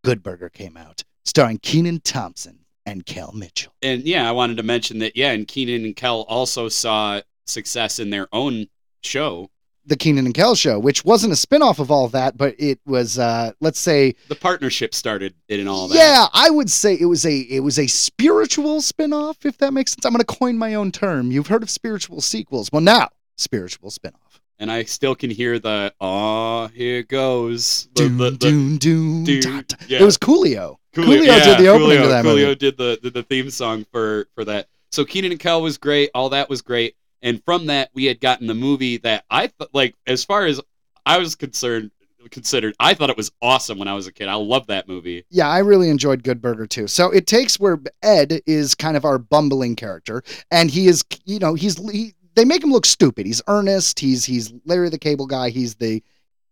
Good 0.02 0.20
Burger 0.20 0.48
came 0.48 0.76
out, 0.76 1.04
starring 1.24 1.58
Kenan 1.58 2.00
Thompson 2.00 2.58
and 2.84 3.06
Kel 3.06 3.30
Mitchell. 3.32 3.72
And 3.82 4.02
yeah, 4.02 4.28
I 4.28 4.32
wanted 4.32 4.56
to 4.56 4.64
mention 4.64 4.98
that 4.98 5.16
yeah, 5.16 5.30
and 5.30 5.46
Kenan 5.46 5.84
and 5.84 5.94
Kel 5.94 6.22
also 6.22 6.68
saw 6.68 7.20
success 7.46 8.00
in 8.00 8.10
their 8.10 8.26
own 8.32 8.66
show 9.02 9.50
the 9.86 9.96
Kenan 9.96 10.26
and 10.26 10.34
Kel 10.34 10.56
show, 10.56 10.78
which 10.80 11.04
wasn't 11.04 11.32
a 11.32 11.36
spin-off 11.36 11.78
of 11.78 11.92
all 11.92 12.08
that, 12.08 12.36
but 12.36 12.56
it 12.58 12.80
was 12.84 13.18
uh 13.18 13.52
let's 13.60 13.78
say 13.78 14.14
The 14.28 14.34
partnership 14.34 14.94
started 14.94 15.34
it 15.48 15.60
and 15.60 15.68
all 15.68 15.86
that. 15.88 15.94
Yeah, 15.94 16.26
I 16.32 16.50
would 16.50 16.70
say 16.70 16.94
it 16.94 17.06
was 17.06 17.24
a 17.24 17.36
it 17.36 17.60
was 17.60 17.78
a 17.78 17.86
spiritual 17.86 18.80
spin-off, 18.80 19.46
if 19.46 19.58
that 19.58 19.72
makes 19.72 19.92
sense. 19.92 20.04
I'm 20.04 20.12
gonna 20.12 20.24
coin 20.24 20.58
my 20.58 20.74
own 20.74 20.90
term. 20.90 21.30
You've 21.30 21.46
heard 21.46 21.62
of 21.62 21.70
spiritual 21.70 22.20
sequels. 22.20 22.68
Well 22.72 22.82
now, 22.82 23.10
spiritual 23.36 23.90
spin-off. 23.90 24.40
And 24.58 24.70
I 24.72 24.84
still 24.84 25.14
can 25.14 25.28
hear 25.30 25.58
the 25.58 25.92
"Ah, 26.00 26.68
here 26.68 27.02
goes." 27.02 27.88
The, 27.94 28.02
Doom, 28.08 28.16
the, 28.18 28.30
the, 28.30 28.36
doom, 28.38 28.78
doom, 28.78 29.24
da, 29.24 29.62
da. 29.62 29.76
yeah. 29.88 30.00
It 30.00 30.04
was 30.04 30.16
Coolio. 30.16 30.76
Coolio, 30.94 31.04
Coolio 31.26 31.44
did 31.44 31.58
the 31.58 31.68
opening 31.68 31.98
Coolio, 31.98 32.02
to 32.02 32.08
that 32.08 32.24
Coolio 32.24 32.44
movie. 32.46 32.54
did 32.54 32.76
the, 32.78 32.98
the 33.02 33.10
the 33.10 33.22
theme 33.22 33.50
song 33.50 33.84
for 33.92 34.26
for 34.34 34.44
that. 34.46 34.68
So 34.92 35.04
Kenan 35.04 35.32
and 35.32 35.40
Kel 35.40 35.60
was 35.60 35.76
great. 35.76 36.10
All 36.14 36.30
that 36.30 36.48
was 36.48 36.62
great. 36.62 36.96
And 37.22 37.42
from 37.44 37.66
that, 37.66 37.90
we 37.92 38.04
had 38.06 38.20
gotten 38.20 38.46
the 38.46 38.54
movie 38.54 38.96
that 38.98 39.24
I 39.30 39.48
th- 39.48 39.70
like. 39.74 39.94
As 40.06 40.24
far 40.24 40.46
as 40.46 40.58
I 41.04 41.18
was 41.18 41.34
concerned, 41.34 41.90
considered, 42.30 42.74
I 42.80 42.94
thought 42.94 43.10
it 43.10 43.16
was 43.16 43.30
awesome 43.42 43.78
when 43.78 43.88
I 43.88 43.94
was 43.94 44.06
a 44.06 44.12
kid. 44.12 44.28
I 44.28 44.34
love 44.34 44.66
that 44.68 44.88
movie. 44.88 45.24
Yeah, 45.30 45.48
I 45.48 45.58
really 45.58 45.90
enjoyed 45.90 46.22
Good 46.22 46.40
Burger 46.40 46.66
too. 46.66 46.86
So 46.86 47.10
it 47.10 47.26
takes 47.26 47.60
where 47.60 47.78
Ed 48.02 48.40
is 48.46 48.74
kind 48.74 48.96
of 48.96 49.04
our 49.04 49.18
bumbling 49.18 49.76
character, 49.76 50.22
and 50.50 50.70
he 50.70 50.86
is, 50.88 51.04
you 51.26 51.38
know, 51.40 51.54
he's 51.54 51.76
he, 51.90 52.14
they 52.36 52.44
make 52.44 52.62
him 52.62 52.70
look 52.70 52.86
stupid. 52.86 53.26
He's 53.26 53.42
earnest. 53.48 53.98
He's 53.98 54.24
he's 54.24 54.52
Larry 54.64 54.90
the 54.90 54.98
Cable 54.98 55.26
Guy. 55.26 55.50
He's 55.50 55.74
the, 55.74 56.02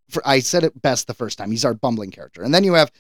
for, 0.08 0.26
I 0.26 0.40
said 0.40 0.64
it 0.64 0.82
best 0.82 1.06
the 1.06 1.14
first 1.14 1.38
time. 1.38 1.50
He's 1.50 1.64
our 1.64 1.74
bumbling 1.74 2.10
character, 2.10 2.42
and 2.42 2.52
then 2.52 2.64
you 2.64 2.72
have 2.72 2.90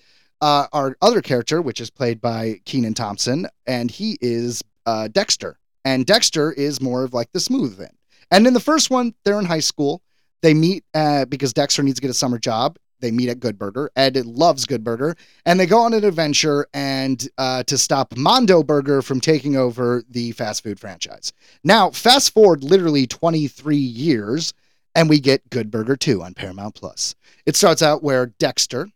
uh, 0.40 0.66
our 0.72 0.96
other 1.02 1.22
character, 1.22 1.60
which 1.60 1.80
is 1.80 1.90
played 1.90 2.20
by 2.20 2.60
Kenan 2.64 2.94
Thompson, 2.94 3.46
and 3.66 3.90
he 3.90 4.18
is 4.20 4.62
uh, 4.86 5.08
Dexter, 5.08 5.58
and 5.84 6.06
Dexter 6.06 6.52
is 6.52 6.80
more 6.80 7.04
of 7.04 7.14
like 7.14 7.32
the 7.32 7.40
smooth 7.40 7.80
end. 7.80 7.96
And 8.30 8.46
in 8.46 8.54
the 8.54 8.60
first 8.60 8.90
one, 8.90 9.14
they're 9.24 9.38
in 9.38 9.46
high 9.46 9.60
school. 9.60 10.02
They 10.42 10.54
meet 10.54 10.84
uh, 10.92 11.24
because 11.24 11.52
Dexter 11.54 11.82
needs 11.82 11.96
to 11.96 12.02
get 12.02 12.10
a 12.10 12.14
summer 12.14 12.38
job. 12.38 12.78
They 13.00 13.10
meet 13.10 13.28
at 13.28 13.40
Good 13.40 13.58
Burger. 13.58 13.90
Ed 13.96 14.16
loves 14.24 14.64
Good 14.66 14.84
Burger, 14.84 15.16
and 15.44 15.58
they 15.58 15.66
go 15.66 15.78
on 15.80 15.92
an 15.92 16.04
adventure 16.04 16.66
and 16.72 17.28
uh, 17.38 17.62
to 17.64 17.76
stop 17.76 18.16
Mondo 18.16 18.62
Burger 18.62 19.02
from 19.02 19.20
taking 19.20 19.56
over 19.56 20.02
the 20.08 20.32
fast 20.32 20.62
food 20.62 20.80
franchise. 20.80 21.32
Now, 21.64 21.90
fast 21.90 22.32
forward 22.32 22.64
literally 22.64 23.06
23 23.06 23.76
years, 23.76 24.54
and 24.94 25.08
we 25.08 25.20
get 25.20 25.48
Good 25.50 25.70
Burger 25.70 25.96
2 25.96 26.22
on 26.22 26.34
Paramount 26.34 26.74
Plus. 26.74 27.14
It 27.46 27.56
starts 27.56 27.82
out 27.82 28.02
where 28.02 28.26
Dexter. 28.26 28.88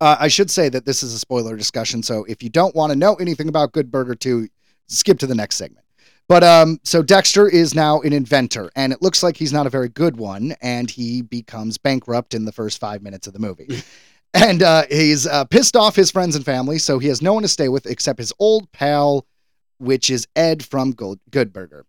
Uh, 0.00 0.16
I 0.20 0.28
should 0.28 0.50
say 0.50 0.68
that 0.68 0.84
this 0.84 1.02
is 1.02 1.12
a 1.12 1.18
spoiler 1.18 1.56
discussion, 1.56 2.02
so 2.02 2.24
if 2.24 2.42
you 2.42 2.50
don't 2.50 2.74
want 2.74 2.92
to 2.92 2.98
know 2.98 3.16
anything 3.16 3.48
about 3.48 3.72
Good 3.72 3.90
Burger 3.90 4.14
2, 4.14 4.48
skip 4.86 5.18
to 5.18 5.26
the 5.26 5.34
next 5.34 5.56
segment. 5.56 5.84
But 6.28 6.44
um, 6.44 6.78
so 6.84 7.02
Dexter 7.02 7.48
is 7.48 7.74
now 7.74 8.00
an 8.02 8.12
inventor, 8.12 8.70
and 8.76 8.92
it 8.92 9.00
looks 9.00 9.22
like 9.22 9.36
he's 9.36 9.52
not 9.52 9.66
a 9.66 9.70
very 9.70 9.88
good 9.88 10.18
one, 10.18 10.54
and 10.60 10.90
he 10.90 11.22
becomes 11.22 11.78
bankrupt 11.78 12.34
in 12.34 12.44
the 12.44 12.52
first 12.52 12.78
five 12.78 13.02
minutes 13.02 13.26
of 13.26 13.32
the 13.32 13.38
movie. 13.38 13.82
and 14.34 14.62
uh, 14.62 14.84
he's 14.90 15.26
uh, 15.26 15.46
pissed 15.46 15.74
off 15.74 15.96
his 15.96 16.10
friends 16.10 16.36
and 16.36 16.44
family, 16.44 16.78
so 16.78 16.98
he 16.98 17.08
has 17.08 17.22
no 17.22 17.32
one 17.32 17.42
to 17.42 17.48
stay 17.48 17.68
with 17.68 17.86
except 17.86 18.18
his 18.18 18.32
old 18.38 18.70
pal, 18.72 19.26
which 19.78 20.10
is 20.10 20.28
Ed 20.36 20.62
from 20.62 20.92
Good, 20.92 21.18
Good 21.30 21.50
Burger. 21.50 21.86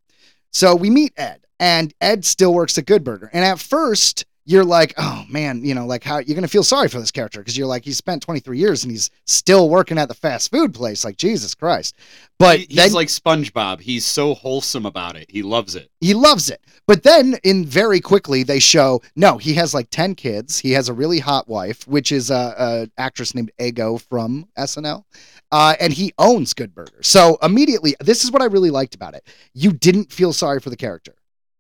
So 0.54 0.74
we 0.74 0.90
meet 0.90 1.14
Ed, 1.18 1.46
and 1.60 1.94
Ed 2.00 2.24
still 2.24 2.54
works 2.54 2.78
at 2.78 2.86
Good 2.86 3.04
Burger. 3.04 3.30
And 3.34 3.44
at 3.44 3.60
first, 3.60 4.26
you're 4.50 4.66
like, 4.66 4.96
oh 4.98 5.26
man, 5.30 5.64
you 5.64 5.76
know, 5.76 5.86
like 5.86 6.04
how 6.04 6.18
you're 6.18 6.34
gonna 6.34 6.48
feel 6.48 6.64
sorry 6.64 6.88
for 6.90 7.00
this 7.00 7.12
character 7.12 7.40
because 7.40 7.56
you're 7.56 7.68
like, 7.68 7.86
he 7.86 7.92
spent 7.92 8.24
23 8.24 8.58
years 8.58 8.84
and 8.84 8.90
he's 8.92 9.12
still 9.28 9.70
working 9.70 10.00
at 10.00 10.08
the 10.08 10.16
fast 10.16 10.50
food 10.50 10.74
place. 10.74 11.06
Like 11.06 11.18
Jesus 11.18 11.54
Christ! 11.54 11.96
But 12.40 12.60
He- 12.60 12.66
he's 12.66 12.76
then 12.78 12.94
like 12.94 13.10
SpongeBob. 13.10 13.82
He's 13.82 14.06
so 14.06 14.34
wholesome 14.34 14.88
about 14.88 15.16
it. 15.16 15.30
He 15.30 15.44
loves 15.44 15.76
it. 15.76 15.92
he 16.02 16.16
loves 16.16 16.50
it. 16.50 16.62
But 16.88 17.04
then, 17.04 17.38
in 17.44 17.64
very 17.64 18.00
quickly, 18.02 18.42
they 18.42 18.58
show 18.58 19.02
no, 19.16 19.38
he 19.38 19.54
has 19.54 19.76
like 19.76 19.92
10 19.92 20.16
kids. 20.16 20.58
He 20.58 20.72
has 20.72 20.90
a 20.90 20.94
really 20.94 21.20
hot 21.20 21.48
wife, 21.48 21.88
which 21.88 22.12
is 22.12 22.32
a, 22.32 22.56
a 22.58 22.90
actress 23.00 23.36
named 23.36 23.52
Ego 23.60 24.00
from 24.00 24.48
SNL. 24.58 25.04
Uh, 25.52 25.76
and 25.80 25.94
he 25.94 26.12
owns 26.18 26.54
Good 26.56 26.74
Burger. 26.74 27.02
So 27.02 27.38
immediately, 27.44 27.96
this 28.00 28.24
is 28.24 28.32
what 28.32 28.42
I 28.42 28.46
really 28.46 28.72
liked 28.72 28.96
about 28.96 29.14
it. 29.14 29.28
You 29.54 29.72
didn't 29.74 30.12
feel 30.12 30.34
sorry 30.34 30.60
for 30.60 30.70
the 30.72 30.78
character. 30.78 31.14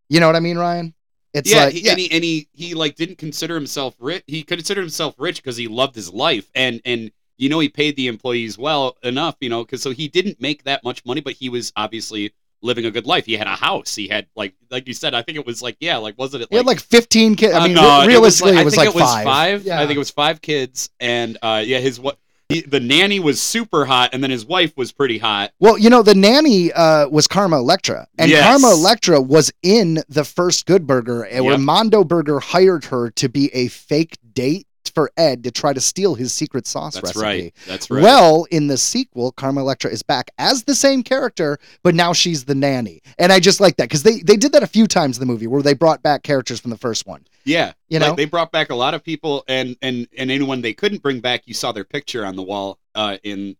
You 0.09 0.19
know 0.19 0.25
what 0.27 0.35
I 0.35 0.39
mean, 0.39 0.57
Ryan? 0.57 0.95
It's 1.33 1.51
yeah, 1.51 1.65
like, 1.65 1.73
he, 1.73 1.81
yeah, 1.81 1.91
and 1.91 1.99
he 1.99 2.11
and 2.11 2.23
he 2.23 2.47
he 2.53 2.73
like 2.73 2.95
didn't 2.95 3.17
consider 3.17 3.55
himself 3.55 3.95
rich. 3.99 4.23
He 4.27 4.43
considered 4.43 4.81
himself 4.81 5.15
rich 5.17 5.37
because 5.37 5.57
he 5.57 5.67
loved 5.67 5.95
his 5.95 6.11
life, 6.11 6.49
and 6.55 6.81
and 6.85 7.11
you 7.37 7.49
know 7.49 7.59
he 7.59 7.69
paid 7.69 7.95
the 7.95 8.07
employees 8.07 8.57
well 8.57 8.97
enough, 9.03 9.35
you 9.39 9.49
know, 9.49 9.63
because 9.63 9.81
so 9.81 9.91
he 9.91 10.07
didn't 10.07 10.41
make 10.41 10.63
that 10.63 10.83
much 10.83 11.05
money, 11.05 11.21
but 11.21 11.33
he 11.33 11.49
was 11.49 11.71
obviously 11.75 12.33
living 12.61 12.85
a 12.85 12.91
good 12.91 13.05
life. 13.05 13.25
He 13.25 13.37
had 13.37 13.47
a 13.47 13.55
house. 13.55 13.95
He 13.95 14.07
had 14.07 14.27
like 14.35 14.55
like 14.71 14.87
you 14.87 14.93
said. 14.93 15.13
I 15.13 15.21
think 15.21 15.37
it 15.37 15.45
was 15.45 15.61
like 15.61 15.77
yeah, 15.79 15.97
like 15.97 16.17
wasn't 16.17 16.43
it? 16.43 16.49
he 16.49 16.57
had 16.57 16.65
like 16.65 16.79
15 16.79 17.35
kids. 17.35 17.53
I 17.53 17.59
Uh, 17.59 17.67
mean, 17.67 17.73
no, 17.75 18.05
re- 18.05 18.07
realistically, 18.07 18.57
I 18.57 18.61
it 18.61 18.65
was 18.65 18.73
think 18.73 18.85
like, 18.85 18.89
it 18.89 18.95
was 18.95 19.03
five. 19.03 19.23
five. 19.23 19.65
Yeah. 19.65 19.79
I 19.79 19.85
think 19.87 19.95
it 19.95 19.99
was 19.99 20.11
five 20.11 20.41
kids, 20.41 20.89
and 20.99 21.37
uh, 21.41 21.63
yeah, 21.65 21.79
his 21.79 21.99
what. 21.99 22.17
He, 22.49 22.61
the 22.61 22.79
nanny 22.79 23.19
was 23.19 23.39
super 23.39 23.85
hot, 23.85 24.09
and 24.11 24.23
then 24.23 24.31
his 24.31 24.43
wife 24.43 24.75
was 24.75 24.91
pretty 24.91 25.19
hot. 25.19 25.51
Well, 25.59 25.77
you 25.77 25.91
know, 25.91 26.01
the 26.01 26.15
nanny 26.15 26.73
uh, 26.73 27.07
was 27.07 27.27
Carmen 27.27 27.59
Electra, 27.59 28.07
and 28.17 28.31
Yes. 28.31 28.43
Carmen 28.43 28.71
Electra 28.71 29.21
was 29.21 29.51
in 29.61 29.99
the 30.09 30.23
first 30.25 30.65
Good 30.65 30.87
Burger, 30.87 31.27
uh, 31.27 31.43
where 31.43 31.59
Mondo 31.59 32.03
Burger 32.03 32.39
hired 32.39 32.85
her 32.85 33.11
to 33.11 33.29
be 33.29 33.53
a 33.53 33.67
fake 33.67 34.17
date 34.33 34.65
for 34.99 35.11
Ed 35.15 35.45
to 35.45 35.51
try 35.51 35.71
to 35.71 35.79
steal 35.79 36.13
his 36.13 36.33
secret 36.33 36.67
sauce 36.67 36.95
That's 36.95 37.15
recipe. 37.15 37.23
right. 37.23 37.53
That's 37.65 37.89
right. 37.89 38.03
Well, 38.03 38.45
in 38.51 38.67
the 38.67 38.77
sequel, 38.77 39.31
Carmen 39.31 39.61
Electra 39.63 39.89
is 39.89 40.03
back 40.03 40.29
as 40.37 40.63
the 40.65 40.75
same 40.75 41.03
character, 41.03 41.57
but 41.83 41.95
now 41.95 42.11
she's 42.11 42.43
the 42.43 42.55
nanny, 42.55 43.01
and 43.17 43.31
I 43.31 43.39
just 43.39 43.61
like 43.61 43.77
that 43.77 43.85
because 43.85 44.03
they 44.03 44.19
they 44.19 44.35
did 44.35 44.51
that 44.51 44.63
a 44.63 44.67
few 44.67 44.87
times 44.87 45.17
in 45.17 45.21
the 45.21 45.25
movie 45.31 45.47
where 45.47 45.61
they 45.61 45.73
brought 45.73 46.03
back 46.03 46.23
characters 46.23 46.59
from 46.59 46.71
the 46.71 46.77
first 46.77 47.07
one. 47.07 47.25
Yeah, 47.45 47.71
You 47.87 47.99
like, 47.99 48.09
know? 48.09 48.15
they 48.15 48.25
brought 48.25 48.51
back 48.51 48.69
a 48.71 48.75
lot 48.75 48.93
of 48.93 49.01
people, 49.03 49.45
and 49.47 49.77
and 49.81 50.05
and 50.17 50.29
anyone 50.29 50.61
they 50.61 50.73
couldn't 50.73 51.01
bring 51.01 51.21
back, 51.21 51.43
you 51.45 51.53
saw 51.53 51.71
their 51.71 51.85
picture 51.85 52.25
on 52.25 52.35
the 52.35 52.43
wall, 52.43 52.77
uh, 52.93 53.17
in 53.23 53.55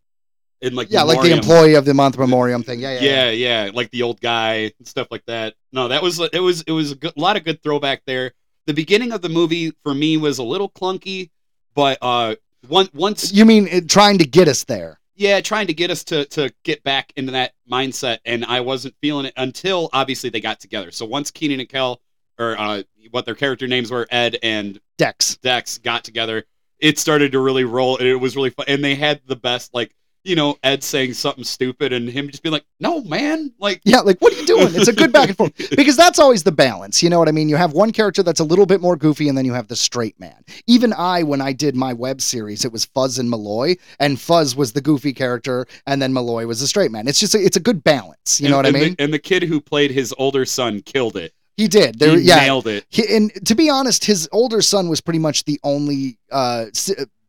in 0.62 0.75
like 0.75 0.88
Yeah, 0.91 1.04
like 1.04 1.21
the 1.21 1.32
employee 1.32 1.75
of 1.75 1.86
the 1.86 1.93
month 1.93 2.17
memoriam 2.17 2.63
thing. 2.63 2.82
Yeah, 2.82 2.95
yeah, 2.95 2.99
yeah. 2.99 3.30
Yeah, 3.30 3.63
yeah, 3.65 3.71
like 3.73 3.91
the 3.91 4.02
old 4.04 4.19
guy 4.19 4.73
and 4.78 4.86
stuff 4.88 5.08
like 5.10 5.25
that. 5.28 5.54
No, 5.71 5.88
that 5.88 6.04
was 6.04 6.19
it 6.19 6.41
was 6.41 6.63
it 6.63 6.71
was 6.71 6.91
a 6.91 6.95
good, 6.95 7.13
lot 7.15 7.38
of 7.38 7.45
good 7.45 7.63
throwback 7.63 8.02
there. 8.06 8.34
The 8.69 8.75
beginning 8.75 9.13
of 9.13 9.23
the 9.23 9.29
movie 9.29 9.71
for 9.82 9.95
me 9.95 10.15
was 10.17 10.38
a 10.38 10.43
little 10.43 10.69
clunky, 10.69 11.32
but 11.73 11.97
uh, 12.03 12.36
one 12.67 12.88
once 12.93 13.34
You 13.34 13.43
mean 13.43 13.67
it, 13.67 13.89
trying 13.89 14.19
to 14.19 14.25
get 14.25 14.47
us 14.47 14.63
there? 14.63 14.99
yeah, 15.15 15.41
trying 15.41 15.65
to 15.65 15.73
get 15.73 15.89
us 15.89 16.03
to 16.03 16.25
to 16.25 16.53
get 16.62 16.84
back 16.84 17.12
into 17.15 17.32
that 17.32 17.53
mindset, 17.67 18.19
and 18.25 18.45
I 18.45 18.60
wasn't 18.60 18.93
feeling 19.01 19.25
it 19.25 19.34
until 19.38 19.89
obviously 19.91 20.29
they 20.29 20.39
got 20.39 20.60
together. 20.60 20.91
So 20.91 21.08
once 21.08 21.32
Kenan 21.32 21.60
and 21.60 21.67
Kel, 21.67 21.99
or 22.38 22.55
uh, 22.60 22.84
what 23.10 23.25
their 23.25 23.34
character 23.34 23.65
names 23.65 23.89
were, 23.89 24.05
Ed 24.12 24.38
and 24.43 24.79
Dex. 24.99 25.38
Dex 25.38 25.79
got 25.79 26.03
together, 26.03 26.43
it 26.77 26.99
started 26.99 27.32
to 27.32 27.39
really 27.39 27.63
roll, 27.63 27.97
and 27.97 28.08
it 28.08 28.17
was 28.17 28.36
really 28.36 28.51
fun. 28.51 28.65
And 28.67 28.84
they 28.84 28.93
had 28.93 29.19
the 29.25 29.36
best, 29.36 29.73
like 29.73 29.95
you 30.30 30.36
know, 30.36 30.58
Ed 30.63 30.84
saying 30.84 31.13
something 31.13 31.44
stupid, 31.44 31.92
and 31.92 32.08
him 32.08 32.30
just 32.30 32.44
being 32.44 32.54
like, 32.54 32.65
"No, 32.80 33.02
man!" 33.02 33.52
Like, 33.60 33.82
Yeah, 33.84 34.02
like 34.02 34.20
what 34.20 34.32
are 34.32 34.39
you 34.39 34.46
doing? 34.46 34.68
It's 34.76 34.88
a 34.88 34.94
good 34.94 35.12
back 35.12 35.30
and 35.30 35.38
forth 35.38 35.54
because 35.76 35.98
that's 35.98 36.20
always 36.20 36.44
the 36.44 36.52
balance. 36.52 37.02
You 37.02 37.10
know 37.10 37.18
what 37.18 37.28
I 37.28 37.32
mean? 37.32 37.50
You 37.50 37.56
have 37.56 37.74
one 37.74 37.92
character 37.92 38.22
that's 38.22 38.39
a 38.39 38.44
little 38.44 38.68
bit 38.68 38.80
more 38.80 38.96
goofy, 38.96 39.28
and 39.28 39.38
then 39.38 39.44
you 39.44 39.54
have 39.54 39.68
the 39.68 39.76
straight 39.76 40.20
man. 40.20 40.46
Even 40.68 40.94
I, 40.94 41.24
when 41.24 41.42
I 41.42 41.52
did 41.52 41.76
my 41.76 41.94
web 41.94 42.22
series, 42.22 42.63
it 42.63 42.72
was 42.72 42.86
Fuzz 42.86 43.18
and 43.18 43.28
Malloy, 43.28 43.76
and 44.00 44.20
Fuzz 44.20 44.56
was 44.56 44.72
the 44.72 44.82
goofy 44.82 45.13
character, 45.13 45.65
and 45.88 46.00
then 46.00 46.13
Malloy 46.13 46.46
was 46.46 46.60
the 46.60 46.68
straight 46.68 46.92
man. 46.92 47.08
It's 47.08 47.20
just 47.20 47.34
a, 47.34 47.44
it's 47.44 47.58
a 47.58 47.62
good 47.62 47.84
balance. 47.84 48.39
You 48.39 48.50
know 48.50 48.58
what 48.58 48.68
I 48.68 48.72
mean? 48.72 48.96
The, 48.96 49.04
and 49.04 49.13
the 49.13 49.20
kid 49.20 49.42
who 49.44 49.60
played 49.60 49.89
his 49.89 50.13
older 50.20 50.46
son 50.46 50.82
killed 50.82 51.18
it. 51.18 51.34
he 51.58 51.68
did. 51.68 51.98
There, 51.98 52.15
he 52.15 52.26
yeah. 52.26 52.36
nailed 52.36 52.68
it. 52.68 52.86
He, 52.89 53.15
and 53.15 53.32
to 53.48 53.56
be 53.56 53.68
honest, 53.68 54.06
his 54.06 54.30
older 54.32 54.62
son 54.62 54.89
was 54.89 55.02
pretty 55.02 55.20
much 55.20 55.46
the 55.46 55.60
only 55.63 56.20
uh, 56.32 56.65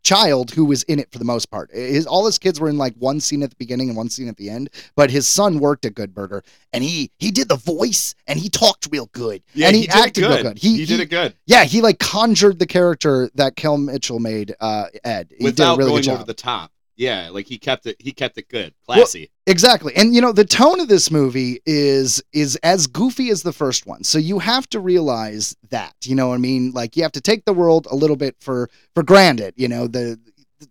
child 0.03 0.51
who 0.53 0.65
was 0.65 0.83
in 0.85 0.99
it 0.99 1.11
for 1.11 1.19
the 1.19 1.25
most 1.25 1.51
part. 1.51 1.71
His 1.73 2.07
all 2.07 2.27
his 2.27 2.39
kids 2.39 2.61
were 2.61 2.69
in 2.69 2.79
like 2.79 2.95
one 2.97 3.21
scene 3.21 3.43
at 3.43 3.51
the 3.51 3.57
beginning 3.57 3.89
and 3.89 3.97
one 3.97 4.09
scene 4.09 4.29
at 4.29 4.37
the 4.37 4.51
end, 4.51 4.71
but 4.97 5.11
his 5.11 5.27
son 5.27 5.59
worked 5.59 5.85
at 5.85 5.95
Good 5.95 6.15
Burger 6.15 6.43
and 6.73 6.83
he 6.85 7.11
he 7.19 7.31
did 7.31 7.49
the 7.49 7.57
voice 7.57 8.15
and 8.27 8.39
he 8.39 8.49
talked 8.49 8.89
real 8.91 9.07
good 9.13 9.43
Yeah, 9.55 9.69
and 9.69 9.77
he, 9.77 9.85
it 9.85 9.95
acted 9.95 10.25
real 10.25 10.43
good. 10.43 10.59
He, 10.59 10.85
did 10.85 11.01
it 11.01 11.07
good 11.07 11.35
Yeah, 11.47 11.65
he 11.65 11.81
like 11.81 11.99
conjured 11.99 12.59
the 12.59 12.67
character 12.67 13.31
that 13.35 13.57
Kel 13.57 13.77
Mitchell 13.77 14.21
made. 14.21 14.55
Uh, 14.61 14.87
Ed 15.05 15.33
he 15.37 15.45
without 15.45 15.77
did 15.77 15.77
a 15.77 15.79
really 15.79 15.91
going 15.91 15.97
good 16.03 16.05
job. 16.05 16.15
over 16.17 16.25
the 16.25 16.35
top. 16.35 16.73
Yeah, 17.01 17.31
like 17.31 17.47
he 17.47 17.57
kept 17.57 17.87
it. 17.87 17.97
He 17.99 18.13
kept 18.13 18.37
it 18.37 18.51
good, 18.51 18.75
classy. 18.85 19.31
Exactly. 19.47 19.97
And 19.97 20.15
you 20.15 20.21
know, 20.21 20.33
the 20.33 20.45
tone 20.45 20.81
of 20.81 20.89
this 20.89 21.11
movie 21.11 21.63
is 21.65 22.23
is 22.35 22.57
as 22.57 22.87
goofy 22.87 23.31
as 23.31 23.43
the 23.43 23.55
first 23.55 23.87
one. 23.87 24.05
So 24.05 24.19
you 24.19 24.39
have 24.39 24.69
to 24.69 24.81
realize 24.81 25.57
that. 25.71 25.95
You 26.05 26.15
know 26.15 26.29
what 26.29 26.35
I 26.35 26.39
mean? 26.39 26.73
Like 26.73 26.99
you 26.99 27.03
have 27.03 27.13
to 27.13 27.23
take 27.23 27.47
the 27.47 27.55
world 27.55 27.89
a 27.91 27.97
little 27.97 28.17
bit 28.17 28.37
for 28.39 28.69
for 28.95 29.03
granted, 29.03 29.55
you 29.57 29.67
know, 29.67 29.87
the 29.87 30.21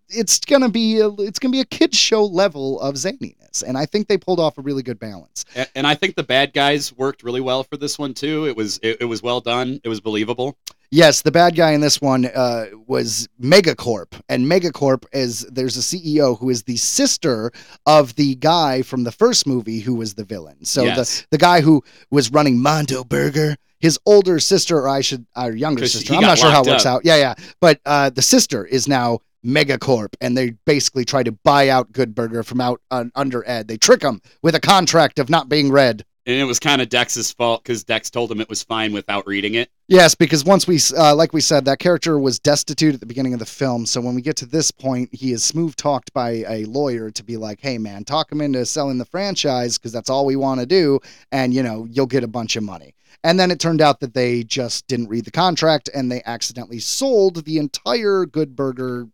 it's 0.09 0.39
going 0.41 0.61
to 0.61 0.69
be 0.69 0.99
a, 0.99 1.07
it's 1.07 1.39
going 1.39 1.51
to 1.51 1.55
be 1.55 1.61
a 1.61 1.65
kids 1.65 1.97
show 1.97 2.23
level 2.23 2.79
of 2.79 2.93
zaniness. 2.93 3.63
And 3.65 3.75
I 3.75 3.87
think 3.87 4.07
they 4.07 4.19
pulled 4.19 4.39
off 4.39 4.59
a 4.59 4.61
really 4.61 4.83
good 4.83 4.99
balance. 4.99 5.45
A- 5.55 5.65
and 5.75 5.87
I 5.87 5.95
think 5.95 6.15
the 6.15 6.21
bad 6.21 6.53
guys 6.53 6.93
worked 6.93 7.23
really 7.23 7.41
well 7.41 7.63
for 7.63 7.75
this 7.75 7.97
one 7.97 8.13
too. 8.13 8.45
It 8.45 8.55
was 8.55 8.79
it, 8.83 8.97
it 9.01 9.05
was 9.05 9.23
well 9.23 9.41
done. 9.41 9.81
It 9.83 9.89
was 9.89 9.99
believable. 9.99 10.59
Yes, 10.91 11.21
the 11.21 11.31
bad 11.31 11.55
guy 11.55 11.71
in 11.73 11.81
this 11.81 12.01
one 12.01 12.25
uh, 12.25 12.65
was 12.87 13.29
Megacorp, 13.39 14.19
and 14.27 14.45
Megacorp 14.47 15.05
is 15.13 15.41
there's 15.51 15.77
a 15.77 15.81
CEO 15.81 16.37
who 16.39 16.49
is 16.49 16.63
the 16.63 16.77
sister 16.77 17.51
of 17.85 18.15
the 18.15 18.33
guy 18.35 18.81
from 18.81 19.03
the 19.03 19.11
first 19.11 19.45
movie 19.45 19.79
who 19.81 19.93
was 19.93 20.15
the 20.15 20.23
villain. 20.23 20.65
So 20.65 20.83
Yes. 20.83 21.21
the 21.21 21.27
the 21.31 21.37
guy 21.37 21.61
who 21.61 21.83
was 22.09 22.31
running 22.31 22.59
Mondo 22.59 23.03
Burger, 23.03 23.55
his 23.79 23.99
older 24.07 24.39
sister, 24.39 24.79
or 24.79 24.89
I 24.89 25.01
should, 25.01 25.27
our 25.35 25.51
younger 25.55 25.85
sister. 25.85 26.15
I'm 26.15 26.21
not 26.21 26.39
sure 26.39 26.49
how 26.49 26.63
it 26.63 26.67
works 26.67 26.87
up. 26.87 26.95
out. 26.97 27.05
Yeah, 27.05 27.17
yeah. 27.17 27.35
But 27.61 27.79
uh, 27.85 28.09
the 28.09 28.23
sister 28.23 28.65
is 28.65 28.87
now 28.87 29.19
Megacorp, 29.45 30.15
and 30.21 30.35
they 30.35 30.51
basically 30.65 31.05
try 31.05 31.21
to 31.21 31.31
buy 31.31 31.69
out 31.69 31.91
Good 31.91 32.15
Burger 32.15 32.41
from 32.41 32.61
out 32.61 32.81
uh, 32.89 33.05
under 33.13 33.47
Ed. 33.47 33.67
They 33.67 33.77
trick 33.77 34.01
him 34.01 34.21
with 34.41 34.55
a 34.55 34.59
contract 34.59 35.19
of 35.19 35.29
not 35.29 35.49
being 35.49 35.71
read. 35.71 36.03
And 36.25 36.35
it 36.35 36.45
was 36.45 36.59
kind 36.59 36.81
of 36.81 36.89
Dex's 36.89 37.31
fault 37.31 37.63
because 37.63 37.83
Dex 37.83 38.09
told 38.09 38.31
him 38.31 38.41
it 38.41 38.49
was 38.49 38.63
fine 38.63 38.91
without 38.91 39.27
reading 39.27 39.53
it. 39.53 39.69
Yes, 39.89 40.13
because 40.13 40.45
once 40.45 40.67
we, 40.67 40.79
uh, 40.95 41.15
like 41.15 41.33
we 41.33 41.41
said, 41.41 41.65
that 41.65 41.79
character 41.79 42.19
was 42.19 42.37
destitute 42.37 42.93
at 42.93 42.99
the 42.99 43.07
beginning 43.07 43.33
of 43.33 43.39
the 43.39 43.45
film. 43.47 43.87
So 43.87 43.99
when 43.99 44.13
we 44.13 44.21
get 44.21 44.35
to 44.37 44.45
this 44.45 44.69
point, 44.69 45.09
he 45.11 45.31
is 45.31 45.43
smooth 45.43 45.75
talked 45.75 46.13
by 46.13 46.45
a 46.47 46.65
lawyer 46.65 47.09
to 47.09 47.23
be 47.23 47.37
like, 47.37 47.59
"Hey, 47.59 47.79
man, 47.79 48.03
talk 48.05 48.31
him 48.31 48.39
into 48.39 48.63
selling 48.67 48.99
the 48.99 49.05
franchise 49.05 49.79
because 49.79 49.91
that's 49.91 50.07
all 50.11 50.27
we 50.27 50.35
want 50.35 50.59
to 50.59 50.67
do, 50.67 50.99
and 51.31 51.55
you 51.55 51.63
know 51.63 51.87
you'll 51.89 52.05
get 52.05 52.23
a 52.23 52.27
bunch 52.27 52.55
of 52.55 52.61
money." 52.61 52.93
And 53.23 53.39
then 53.39 53.49
it 53.49 53.59
turned 53.59 53.81
out 53.81 53.99
that 54.01 54.13
they 54.13 54.43
just 54.43 54.85
didn't 54.85 55.07
read 55.09 55.25
the 55.25 55.31
contract 55.31 55.89
and 55.93 56.11
they 56.11 56.21
accidentally 56.23 56.79
sold 56.79 57.43
the 57.43 57.57
entire 57.57 58.27
Good 58.27 58.55
Burger 58.55 59.07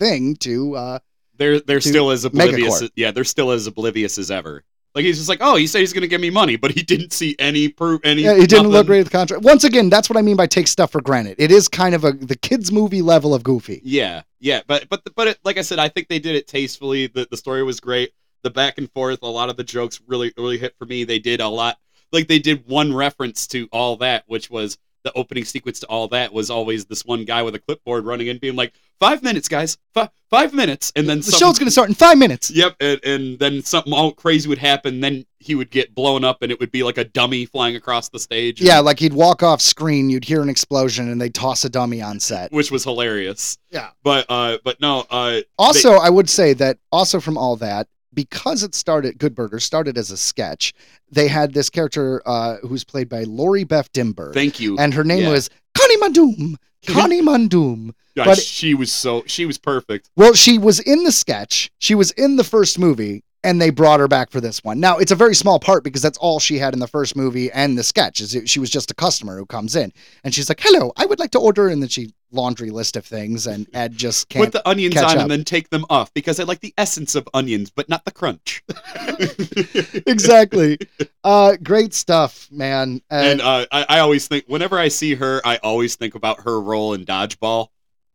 thing 0.00 0.34
to. 0.38 0.74
Uh, 0.74 0.98
They're 1.36 1.60
they're 1.60 1.78
To 1.78 1.88
still 1.88 2.10
as 2.10 2.24
oblivious. 2.24 2.82
Megacorp. 2.82 2.90
yeah, 2.96 3.12
they're 3.12 3.22
still 3.22 3.52
as 3.52 3.68
oblivious 3.68 4.18
as 4.18 4.32
ever. 4.32 4.64
Like 4.94 5.04
he's 5.04 5.18
just 5.18 5.28
like, 5.28 5.38
oh, 5.40 5.56
he 5.56 5.66
said 5.66 5.80
he's 5.80 5.92
gonna 5.92 6.08
give 6.08 6.20
me 6.20 6.30
money, 6.30 6.56
but 6.56 6.72
he 6.72 6.82
didn't 6.82 7.12
see 7.12 7.36
any 7.38 7.68
proof. 7.68 8.00
Any. 8.02 8.22
yeah, 8.22 8.34
he 8.34 8.46
didn't 8.46 8.64
look 8.64 8.72
nothing. 8.72 8.86
great 8.86 9.00
at 9.00 9.04
the 9.06 9.10
contract. 9.10 9.44
Once 9.44 9.62
again, 9.64 9.88
that's 9.88 10.10
what 10.10 10.16
I 10.16 10.22
mean 10.22 10.36
by 10.36 10.46
take 10.46 10.66
stuff 10.66 10.90
for 10.90 11.00
granted. 11.00 11.36
It 11.38 11.52
is 11.52 11.68
kind 11.68 11.94
of 11.94 12.04
a 12.04 12.12
the 12.12 12.36
kids 12.36 12.72
movie 12.72 13.02
level 13.02 13.32
of 13.32 13.44
goofy. 13.44 13.80
Yeah, 13.84 14.22
yeah, 14.40 14.62
but 14.66 14.88
but 14.88 15.02
but 15.14 15.28
it, 15.28 15.38
like 15.44 15.58
I 15.58 15.62
said, 15.62 15.78
I 15.78 15.88
think 15.88 16.08
they 16.08 16.18
did 16.18 16.34
it 16.34 16.48
tastefully. 16.48 17.06
The 17.06 17.28
the 17.30 17.36
story 17.36 17.62
was 17.62 17.78
great. 17.78 18.12
The 18.42 18.50
back 18.50 18.78
and 18.78 18.90
forth, 18.92 19.20
a 19.22 19.26
lot 19.26 19.48
of 19.48 19.56
the 19.56 19.64
jokes 19.64 20.00
really 20.06 20.32
really 20.36 20.58
hit 20.58 20.74
for 20.76 20.86
me. 20.86 21.04
They 21.04 21.20
did 21.20 21.40
a 21.40 21.48
lot. 21.48 21.78
Like 22.10 22.26
they 22.26 22.40
did 22.40 22.66
one 22.66 22.92
reference 22.92 23.46
to 23.48 23.68
all 23.70 23.96
that, 23.98 24.24
which 24.26 24.50
was 24.50 24.76
the 25.02 25.12
opening 25.14 25.44
sequence 25.44 25.80
to 25.80 25.86
all 25.86 26.08
that 26.08 26.32
was 26.32 26.50
always 26.50 26.84
this 26.86 27.04
one 27.04 27.24
guy 27.24 27.42
with 27.42 27.54
a 27.54 27.58
clipboard 27.58 28.04
running 28.04 28.26
in, 28.26 28.38
being 28.38 28.56
like, 28.56 28.72
five 28.98 29.22
minutes, 29.22 29.48
guys, 29.48 29.78
five 29.94 30.10
five 30.28 30.54
minutes, 30.54 30.92
and 30.94 31.08
then 31.08 31.18
The 31.20 31.32
show's 31.32 31.58
going 31.58 31.66
to 31.66 31.70
start 31.72 31.88
in 31.88 31.94
five 31.94 32.16
minutes. 32.18 32.50
Yep, 32.50 32.76
and, 32.80 33.00
and 33.04 33.38
then 33.38 33.62
something 33.62 33.92
all 33.92 34.12
crazy 34.12 34.48
would 34.48 34.58
happen. 34.58 35.00
Then 35.00 35.24
he 35.38 35.54
would 35.54 35.70
get 35.70 35.94
blown 35.94 36.22
up, 36.22 36.42
and 36.42 36.52
it 36.52 36.60
would 36.60 36.70
be 36.70 36.82
like 36.82 36.98
a 36.98 37.04
dummy 37.04 37.46
flying 37.46 37.74
across 37.76 38.10
the 38.10 38.18
stage. 38.18 38.60
Yeah, 38.60 38.78
like 38.80 38.98
he'd 39.00 39.12
walk 39.14 39.42
off 39.42 39.60
screen, 39.60 40.10
you'd 40.10 40.24
hear 40.24 40.42
an 40.42 40.48
explosion, 40.48 41.08
and 41.10 41.20
they'd 41.20 41.34
toss 41.34 41.64
a 41.64 41.70
dummy 41.70 42.00
on 42.02 42.20
set. 42.20 42.52
which 42.52 42.70
was 42.70 42.84
hilarious. 42.84 43.58
Yeah. 43.70 43.90
but 44.04 44.26
uh, 44.28 44.58
but 44.62 44.80
no, 44.80 45.06
uh, 45.10 45.40
Also, 45.58 45.92
I 45.94 46.10
would 46.10 46.28
say 46.28 46.52
that 46.54 46.78
also 46.92 47.18
from 47.20 47.36
all 47.38 47.56
that, 47.56 47.88
because 48.14 48.62
it 48.62 48.74
started, 48.74 49.18
Good 49.18 49.34
Burger 49.34 49.60
started 49.60 49.96
as 49.98 50.10
a 50.10 50.16
sketch, 50.16 50.72
they 51.10 51.28
had 51.28 51.52
this 51.54 51.70
character 51.70 52.22
uh, 52.26 52.56
who's 52.58 52.84
played 52.84 53.08
by 53.08 53.24
Lori 53.24 53.64
Beth 53.64 53.92
Denberg, 53.92 54.34
thank 54.34 54.60
you. 54.60 54.76
and 54.78 54.94
her 54.94 55.04
name 55.04 55.24
Yeah. 55.24 55.30
was 55.32 55.50
Connie 55.76 55.96
Mandoom. 55.98 56.54
Connie 56.86 57.22
Mandoom. 57.22 57.92
Gosh, 58.16 58.26
but- 58.26 58.38
she 58.38 58.74
was 58.74 58.90
so 58.92 59.22
she 59.26 59.46
was 59.46 59.58
perfect. 59.58 60.10
Well, 60.16 60.34
she 60.34 60.58
was 60.58 60.80
in 60.80 61.04
the 61.04 61.12
sketch. 61.12 61.70
She 61.78 61.94
was 61.94 62.10
in 62.12 62.36
the 62.36 62.44
first 62.44 62.78
movie, 62.78 63.22
and 63.44 63.60
they 63.60 63.70
brought 63.70 64.00
her 64.00 64.08
back 64.08 64.30
for 64.30 64.40
this 64.40 64.64
one. 64.64 64.80
Now, 64.80 64.96
it's 64.98 65.12
a 65.12 65.16
very 65.16 65.34
small 65.34 65.60
part 65.60 65.84
because 65.84 66.02
that's 66.02 66.18
all 66.18 66.40
she 66.40 66.58
had 66.58 66.72
in 66.74 66.80
the 66.80 66.88
first 66.88 67.14
movie 67.16 67.50
and 67.52 67.78
the 67.78 67.82
sketch. 67.84 68.20
Is 68.20 68.34
it- 68.34 68.48
she 68.48 68.58
was 68.58 68.70
just 68.70 68.90
a 68.90 68.94
customer 68.94 69.36
who 69.38 69.46
comes 69.46 69.76
in, 69.76 69.92
and 70.24 70.34
she's 70.34 70.48
like, 70.48 70.60
"Hello, 70.60 70.92
I 70.96 71.04
would 71.06 71.18
like 71.20 71.30
to 71.32 71.38
order," 71.38 71.68
and 71.68 71.80
then 71.82 71.88
she 71.88 72.12
laundry 72.32 72.70
list 72.70 72.96
of 72.96 73.04
things, 73.04 73.46
and 73.46 73.66
Ed 73.74 73.96
just 73.96 74.28
can't. 74.28 74.44
Put 74.46 74.52
the 74.52 74.68
onions 74.68 74.96
on 74.96 75.04
up. 75.04 75.16
and 75.18 75.30
then 75.30 75.44
take 75.44 75.70
them 75.70 75.84
off 75.90 76.12
because 76.14 76.40
I 76.40 76.44
like 76.44 76.60
the 76.60 76.74
essence 76.78 77.14
of 77.14 77.28
onions, 77.34 77.70
but 77.70 77.88
not 77.88 78.04
the 78.04 78.10
crunch. 78.10 78.62
exactly. 80.06 80.78
Uh, 81.24 81.56
great 81.62 81.94
stuff, 81.94 82.48
man. 82.50 83.00
and 83.10 83.26
And, 83.26 83.40
uh, 83.40 83.66
I, 83.72 83.86
I 83.88 83.98
always 84.00 84.28
think 84.28 84.44
whenever 84.46 84.78
I 84.78 84.88
see 84.88 85.14
her, 85.14 85.40
I 85.44 85.58
always 85.62 85.96
think 85.96 86.14
about 86.14 86.40
her 86.42 86.60
role 86.60 86.94
in 86.94 87.04
Dodgeball, 87.04 87.68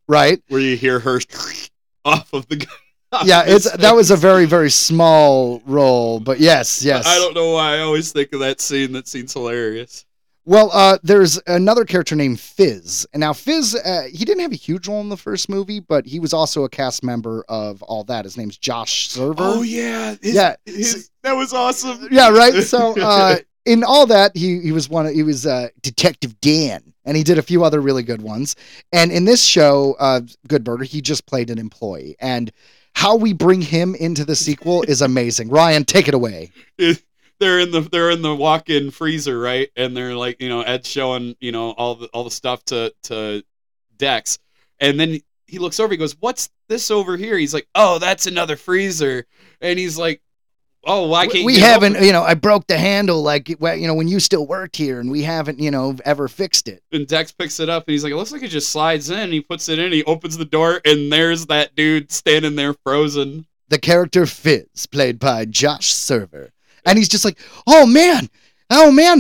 right? 0.08 0.42
where 0.50 0.62
you 0.62 0.78
hear 0.78 1.00
her 1.00 1.20
off 2.04 2.34
of 2.34 2.48
the. 2.48 2.66
Yeah, 3.24 3.44
it's 3.46 3.72
that 3.72 3.96
was 3.96 4.12
a 4.12 4.18
very 4.18 4.46
very 4.46 4.70
small 4.70 5.62
role, 5.66 6.20
but 6.20 6.40
yes, 6.40 6.84
yes. 6.84 7.08
I 7.08 7.18
don't 7.18 7.34
know 7.34 7.52
why 7.54 7.78
I 7.78 7.80
always 7.80 8.12
think 8.12 8.34
of 8.34 8.42
that 8.42 8.60
scene. 8.60 8.92
That 8.92 9.08
scene's 9.08 9.32
hilarious. 9.32 10.06
Well, 10.48 10.70
uh, 10.74 11.00
there's 11.02 11.40
another 11.48 11.86
character 11.86 12.16
named 12.16 12.40
Fizz, 12.40 13.08
and 13.14 13.22
now 13.22 13.34
Fizz, 13.34 13.76
uh, 13.76 14.04
he 14.12 14.26
didn't 14.26 14.42
have 14.42 14.52
a 14.52 14.56
huge 14.56 14.88
role 14.88 15.02
in 15.02 15.10
the 15.10 15.18
first 15.18 15.50
movie, 15.50 15.80
but 15.80 16.06
he 16.06 16.20
was 16.20 16.34
also 16.34 16.64
a 16.66 16.70
cast 16.70 17.04
member 17.04 17.44
of 17.50 17.82
all 17.82 18.04
that. 18.04 18.26
His 18.26 18.38
name's 18.38 18.56
Josh 18.58 19.10
Server. 19.10 19.36
Oh 19.40 19.64
yeah, 19.64 20.16
his, 20.22 20.36
Yeah. 20.36 20.56
his, 20.66 21.10
that 21.24 21.34
was 21.34 21.52
awesome. 21.52 22.08
yeah, 22.12 22.30
right. 22.30 22.54
So 22.64 22.94
uh, 23.02 23.38
in 23.66 23.84
all 23.84 24.06
that, 24.06 24.38
he 24.38 24.60
he 24.60 24.72
was 24.72 24.88
one. 24.88 25.08
Of, 25.08 25.14
he 25.16 25.24
was 25.24 25.48
uh, 25.48 25.70
Detective 25.82 26.40
Dan, 26.42 26.94
and 27.06 27.18
he 27.18 27.24
did 27.24 27.40
a 27.40 27.44
few 27.44 27.64
other 27.64 27.82
really 27.82 28.04
good 28.04 28.22
ones. 28.22 28.56
And 28.92 29.12
in 29.12 29.26
this 29.26 29.44
show, 29.44 29.96
uh, 30.00 30.22
Good 30.48 30.64
Burger, 30.64 30.84
he 30.84 31.02
just 31.02 31.26
played 31.26 31.50
an 31.50 31.58
employee, 31.58 32.18
and 32.20 32.52
how 32.94 33.16
we 33.16 33.34
bring 33.34 33.62
him 33.62 33.96
into 33.96 34.24
the 34.24 34.36
sequel 34.36 34.84
is 34.84 35.02
amazing. 35.02 35.50
Ryan, 35.50 35.86
take 35.86 36.08
it 36.08 36.14
away. 36.14 36.52
they're 37.40 37.60
in 37.60 37.72
the 37.72 37.82
they're 37.82 38.12
in 38.12 38.22
the 38.22 38.36
walk-in 38.36 38.92
freezer, 38.92 39.40
right? 39.40 39.70
And 39.76 39.96
they're 39.96 40.16
like, 40.16 40.42
you 40.42 40.50
know, 40.50 40.62
Ed's 40.62 40.90
showing, 40.90 41.36
you 41.40 41.52
know, 41.52 41.72
all 41.72 41.96
the 41.96 42.08
all 42.08 42.24
the 42.24 42.32
stuff 42.32 42.64
to 42.66 42.94
to 43.04 43.44
Dex, 43.98 44.40
and 44.80 45.00
then 45.00 45.20
he 45.48 45.60
looks 45.60 45.80
over. 45.80 45.92
He 45.92 45.98
goes, 45.98 46.16
"What's 46.20 46.50
this 46.68 46.92
over 46.92 47.18
here?" 47.18 47.38
He's 47.38 47.54
like, 47.54 47.68
"Oh, 47.76 48.00
that's 48.00 48.26
another 48.26 48.56
freezer." 48.56 49.26
And 49.62 49.78
he's 49.80 49.98
like, 49.98 50.22
"Oh, 50.84 51.08
why 51.08 51.28
can't 51.28 51.46
we 51.46 51.56
you 51.56 51.62
haven't, 51.62 51.96
open-" 51.96 52.06
you 52.06 52.12
know, 52.12 52.24
I 52.24 52.34
broke 52.34 52.68
the 52.68 52.78
handle 52.78 53.22
like 53.22 53.50
you 53.50 53.58
know 53.60 53.94
when 53.94 54.08
you 54.08 54.20
still 54.20 54.48
worked 54.48 54.76
here, 54.76 55.00
and 55.00 55.12
we 55.12 55.24
haven't, 55.24 55.60
you 55.60 55.72
know, 55.72 55.96
ever 56.04 56.28
fixed 56.28 56.68
it. 56.68 56.84
And 56.92 57.08
Dex 57.08 57.32
picks 57.32 57.60
it 57.60 57.70
up, 57.70 57.88
and 57.88 57.94
he's 57.94 58.04
like, 58.04 58.12
"It 58.12 58.18
looks 58.18 58.32
like 58.32 58.44
it 58.44 58.50
just 58.50 58.70
slides 58.70 59.10
in." 59.10 59.32
He 59.32 59.42
puts 59.42 59.70
it 59.70 59.80
in. 59.80 59.92
He 59.92 60.04
opens 60.04 60.38
the 60.38 60.46
door, 60.46 60.82
and 60.84 61.12
there's 61.12 61.46
that 61.48 61.76
dude 61.76 62.12
standing 62.12 62.56
there 62.56 62.74
frozen. 62.84 63.46
The 63.68 63.80
character 63.80 64.26
Fizz, 64.26 64.88
played 64.88 65.20
by 65.20 65.46
Josh 65.46 65.94
Server, 65.94 66.52
and 66.86 66.98
he's 66.98 67.10
just 67.10 67.26
like, 67.26 67.38
"Oh 67.68 67.86
man, 67.86 68.30
oh 68.70 68.92
man, 68.92 69.20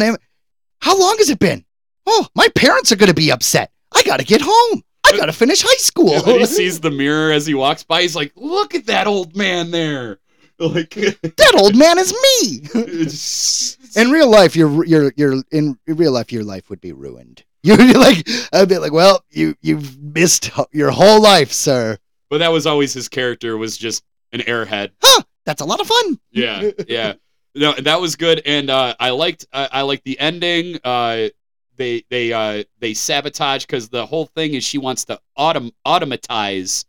how 0.79 0.99
long 0.99 1.17
has 1.17 1.29
it 1.29 1.39
been? 1.39 1.65
Oh, 2.05 2.27
my 2.35 2.47
parents 2.55 2.91
are 2.91 2.95
gonna 2.95 3.13
be 3.13 3.31
upset. 3.31 3.71
I 3.93 4.03
gotta 4.03 4.23
get 4.23 4.41
home. 4.43 4.83
I 5.05 5.17
gotta 5.17 5.33
finish 5.33 5.61
high 5.61 5.77
school." 5.77 6.21
Then 6.21 6.39
he 6.39 6.45
sees 6.45 6.79
the 6.79 6.91
mirror 6.91 7.31
as 7.31 7.45
he 7.45 7.53
walks 7.53 7.83
by. 7.83 8.01
He's 8.01 8.15
like, 8.15 8.31
"Look 8.35 8.75
at 8.75 8.85
that 8.87 9.07
old 9.07 9.35
man 9.35 9.71
there!" 9.71 10.19
Like, 10.57 10.91
that 10.91 11.55
old 11.59 11.75
man 11.75 11.97
is 11.97 12.13
me. 12.13 14.01
in 14.01 14.09
real 14.09 14.29
life, 14.29 14.55
your 14.55 14.85
your 14.85 15.11
your 15.17 15.43
in 15.51 15.77
real 15.85 16.13
life, 16.13 16.31
your 16.31 16.45
life 16.45 16.69
would 16.69 16.79
be 16.79 16.93
ruined. 16.93 17.43
You're 17.61 17.77
like, 17.99 18.25
I'd 18.53 18.69
be 18.69 18.77
like, 18.77 18.93
well, 18.93 19.25
you 19.31 19.55
you've 19.61 20.01
missed 20.01 20.51
your 20.71 20.91
whole 20.91 21.19
life, 21.21 21.51
sir. 21.51 21.97
But 22.29 22.37
that 22.37 22.51
was 22.51 22.65
always 22.65 22.93
his 22.93 23.09
character 23.09 23.57
was 23.57 23.75
just 23.75 24.03
an 24.31 24.41
airhead. 24.41 24.91
Huh, 25.01 25.23
that's 25.45 25.61
a 25.61 25.65
lot 25.65 25.81
of 25.81 25.87
fun. 25.87 26.19
Yeah, 26.31 26.71
yeah. 26.87 27.13
No, 27.55 27.71
that 27.73 28.01
was 28.01 28.15
good, 28.15 28.41
and 28.45 28.69
uh, 28.69 28.95
I 28.99 29.11
liked 29.11 29.45
I, 29.53 29.69
I 29.71 29.81
liked 29.83 30.03
the 30.03 30.19
ending. 30.19 30.77
Uh, 30.83 31.29
they 31.77 32.03
they 32.09 32.33
uh, 32.33 32.63
they 32.79 32.93
sabotage 32.93 33.65
because 33.65 33.89
the 33.89 34.05
whole 34.05 34.25
thing 34.25 34.53
is 34.53 34.63
she 34.63 34.77
wants 34.77 35.05
to 35.05 35.19
autom- 35.37 35.71
automatize 35.85 36.85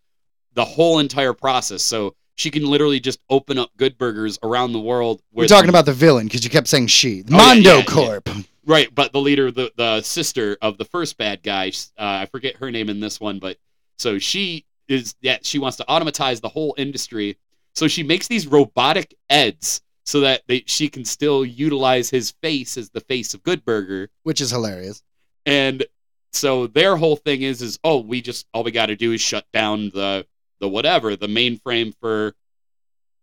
the 0.55 0.65
whole 0.65 0.99
entire 0.99 1.33
process, 1.33 1.83
so 1.83 2.15
she 2.35 2.51
can 2.51 2.65
literally 2.67 3.01
just 3.01 3.21
open 3.31 3.59
up 3.59 3.71
good 3.77 3.97
burgers 3.97 4.39
around 4.43 4.73
the 4.73 4.81
world. 4.81 5.23
We're 5.33 5.47
talking 5.47 5.69
about 5.71 5.87
the 5.87 5.93
villain 5.93 6.27
because 6.27 6.45
you 6.45 6.51
kept 6.51 6.67
saying 6.67 6.89
she, 6.89 7.23
Oh, 7.31 7.37
Mondo 7.37 7.71
yeah, 7.71 7.77
yeah. 7.77 7.83
Corp. 7.85 8.29
right, 8.67 8.93
but 8.95 9.13
the 9.13 9.21
leader, 9.21 9.51
the 9.51 9.73
the 9.77 10.03
sister 10.03 10.57
of 10.63 10.79
the 10.79 10.85
first 10.85 11.17
bad 11.17 11.43
guy, 11.43 11.69
uh, 11.99 12.03
I 12.23 12.27
forget 12.27 12.57
her 12.57 12.71
name 12.71 12.89
in 12.91 13.01
this 13.01 13.21
one, 13.21 13.39
but 13.39 13.57
so 13.99 14.19
she 14.19 14.65
is 14.89 15.15
yeah 15.21 15.39
she 15.43 15.59
wants 15.59 15.77
to 15.77 15.89
automatize 15.89 16.41
the 16.41 16.49
whole 16.49 16.73
industry 16.79 17.37
so 17.75 17.89
she 17.89 18.05
makes 18.05 18.29
these 18.29 18.47
robotic 18.47 19.17
eds 19.31 19.81
so 20.07 20.21
that 20.21 20.43
they, 20.47 20.63
she 20.67 20.89
can 20.89 21.05
still 21.05 21.45
utilize 21.45 22.09
his 22.09 22.31
face 22.43 22.77
as 22.79 22.89
the 22.91 23.01
face 23.01 23.35
of 23.35 23.43
good 23.43 23.65
burger 23.65 24.09
which 24.23 24.41
is 24.41 24.51
hilarious. 24.51 25.03
and 25.45 25.85
so 26.33 26.67
their 26.67 26.97
whole 26.97 27.17
thing 27.17 27.43
is 27.43 27.61
is 27.63 27.79
oh 27.85 27.99
we 28.01 28.21
just 28.23 28.47
all 28.55 28.63
we 28.65 28.71
got 28.71 28.87
to 28.87 28.97
do 28.97 29.13
is 29.13 29.21
shut 29.21 29.45
down 29.53 29.91
the 29.91 30.27
the 30.61 30.69
whatever 30.69 31.17
the 31.17 31.27
mainframe 31.27 31.95
for 32.01 32.35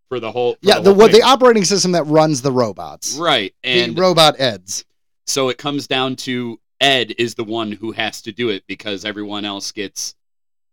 for 0.10 0.20
the 0.20 0.32
whole 0.32 0.54
for 0.54 0.60
Yeah, 0.62 0.80
the 0.80 0.90
whole 0.92 1.00
what 1.00 1.12
the 1.12 1.22
operating 1.22 1.64
system 1.66 1.92
that 1.94 2.04
runs 2.04 2.42
the 2.42 2.52
robots, 2.52 3.16
right 3.16 3.54
and 3.64 3.96
the 3.96 4.02
robot 4.02 4.40
eds. 4.40 4.84
so 5.26 5.50
it 5.50 5.58
comes 5.58 5.88
down 5.88 6.16
to 6.18 6.60
Ed 6.82 7.14
is 7.18 7.36
the 7.36 7.46
one 7.46 7.72
who 7.72 7.94
has 7.94 8.22
to 8.24 8.34
do 8.34 8.50
it 8.50 8.64
because 8.68 9.06
everyone 9.06 9.46
else 9.46 9.72
gets 9.72 10.16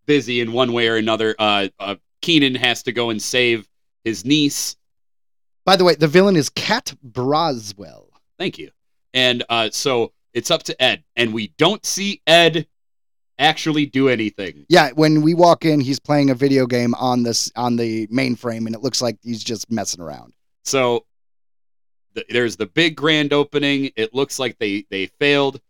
busy 0.06 0.40
in 0.40 0.52
one 0.52 0.72
way 0.72 0.88
or 0.88 0.96
another. 0.96 1.36
Uh, 1.38 1.68
uh, 1.78 1.94
Kenan 2.20 2.56
has 2.56 2.82
to 2.82 2.90
go 2.92 3.10
and 3.10 3.22
save 3.22 3.68
his 4.02 4.24
niece. 4.24 4.76
By 5.70 5.76
the 5.76 5.84
way, 5.84 5.94
the 5.94 6.08
villain 6.08 6.34
is 6.34 6.50
Kat 6.50 6.92
Broswell. 7.08 8.06
Thank 8.40 8.58
you. 8.58 8.72
And 9.14 9.44
uh, 9.48 9.70
so 9.70 10.12
it's 10.34 10.50
up 10.50 10.64
to 10.64 10.82
Ed, 10.82 11.04
and 11.14 11.32
we 11.32 11.54
don't 11.58 11.86
see 11.86 12.20
Ed 12.26 12.66
actually 13.38 13.86
do 13.86 14.08
anything. 14.08 14.66
Yeah, 14.68 14.90
when 14.96 15.22
we 15.22 15.32
walk 15.32 15.64
in, 15.64 15.78
he's 15.78 16.00
playing 16.00 16.28
a 16.30 16.34
video 16.34 16.66
game 16.66 16.92
on 16.96 17.22
this 17.22 17.52
on 17.54 17.76
the 17.76 18.08
mainframe, 18.08 18.66
and 18.66 18.74
it 18.74 18.82
looks 18.82 19.00
like 19.00 19.16
he's 19.22 19.44
just 19.44 19.70
messing 19.70 20.00
around. 20.00 20.32
So 20.64 21.06
th- 22.16 22.26
there's 22.30 22.56
the 22.56 22.66
big 22.66 22.96
grand 22.96 23.32
opening. 23.32 23.92
It 23.94 24.12
looks 24.12 24.40
like 24.40 24.58
they 24.58 24.86
they 24.90 25.06
failed. 25.06 25.60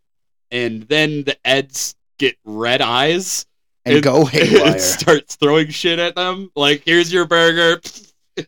and 0.49 0.81
then 0.87 1.25
the 1.25 1.37
Eds 1.45 1.93
get 2.17 2.37
red 2.43 2.81
eyes 2.81 3.45
and 3.85 4.01
go 4.01 4.25
haywire. 4.33 4.71
And 4.71 4.81
starts 4.81 5.35
throwing 5.35 5.69
shit 5.69 5.99
at 5.99 6.15
them. 6.15 6.49
Like, 6.55 6.81
here's 6.87 7.13
your 7.13 7.25
burger. 7.27 7.79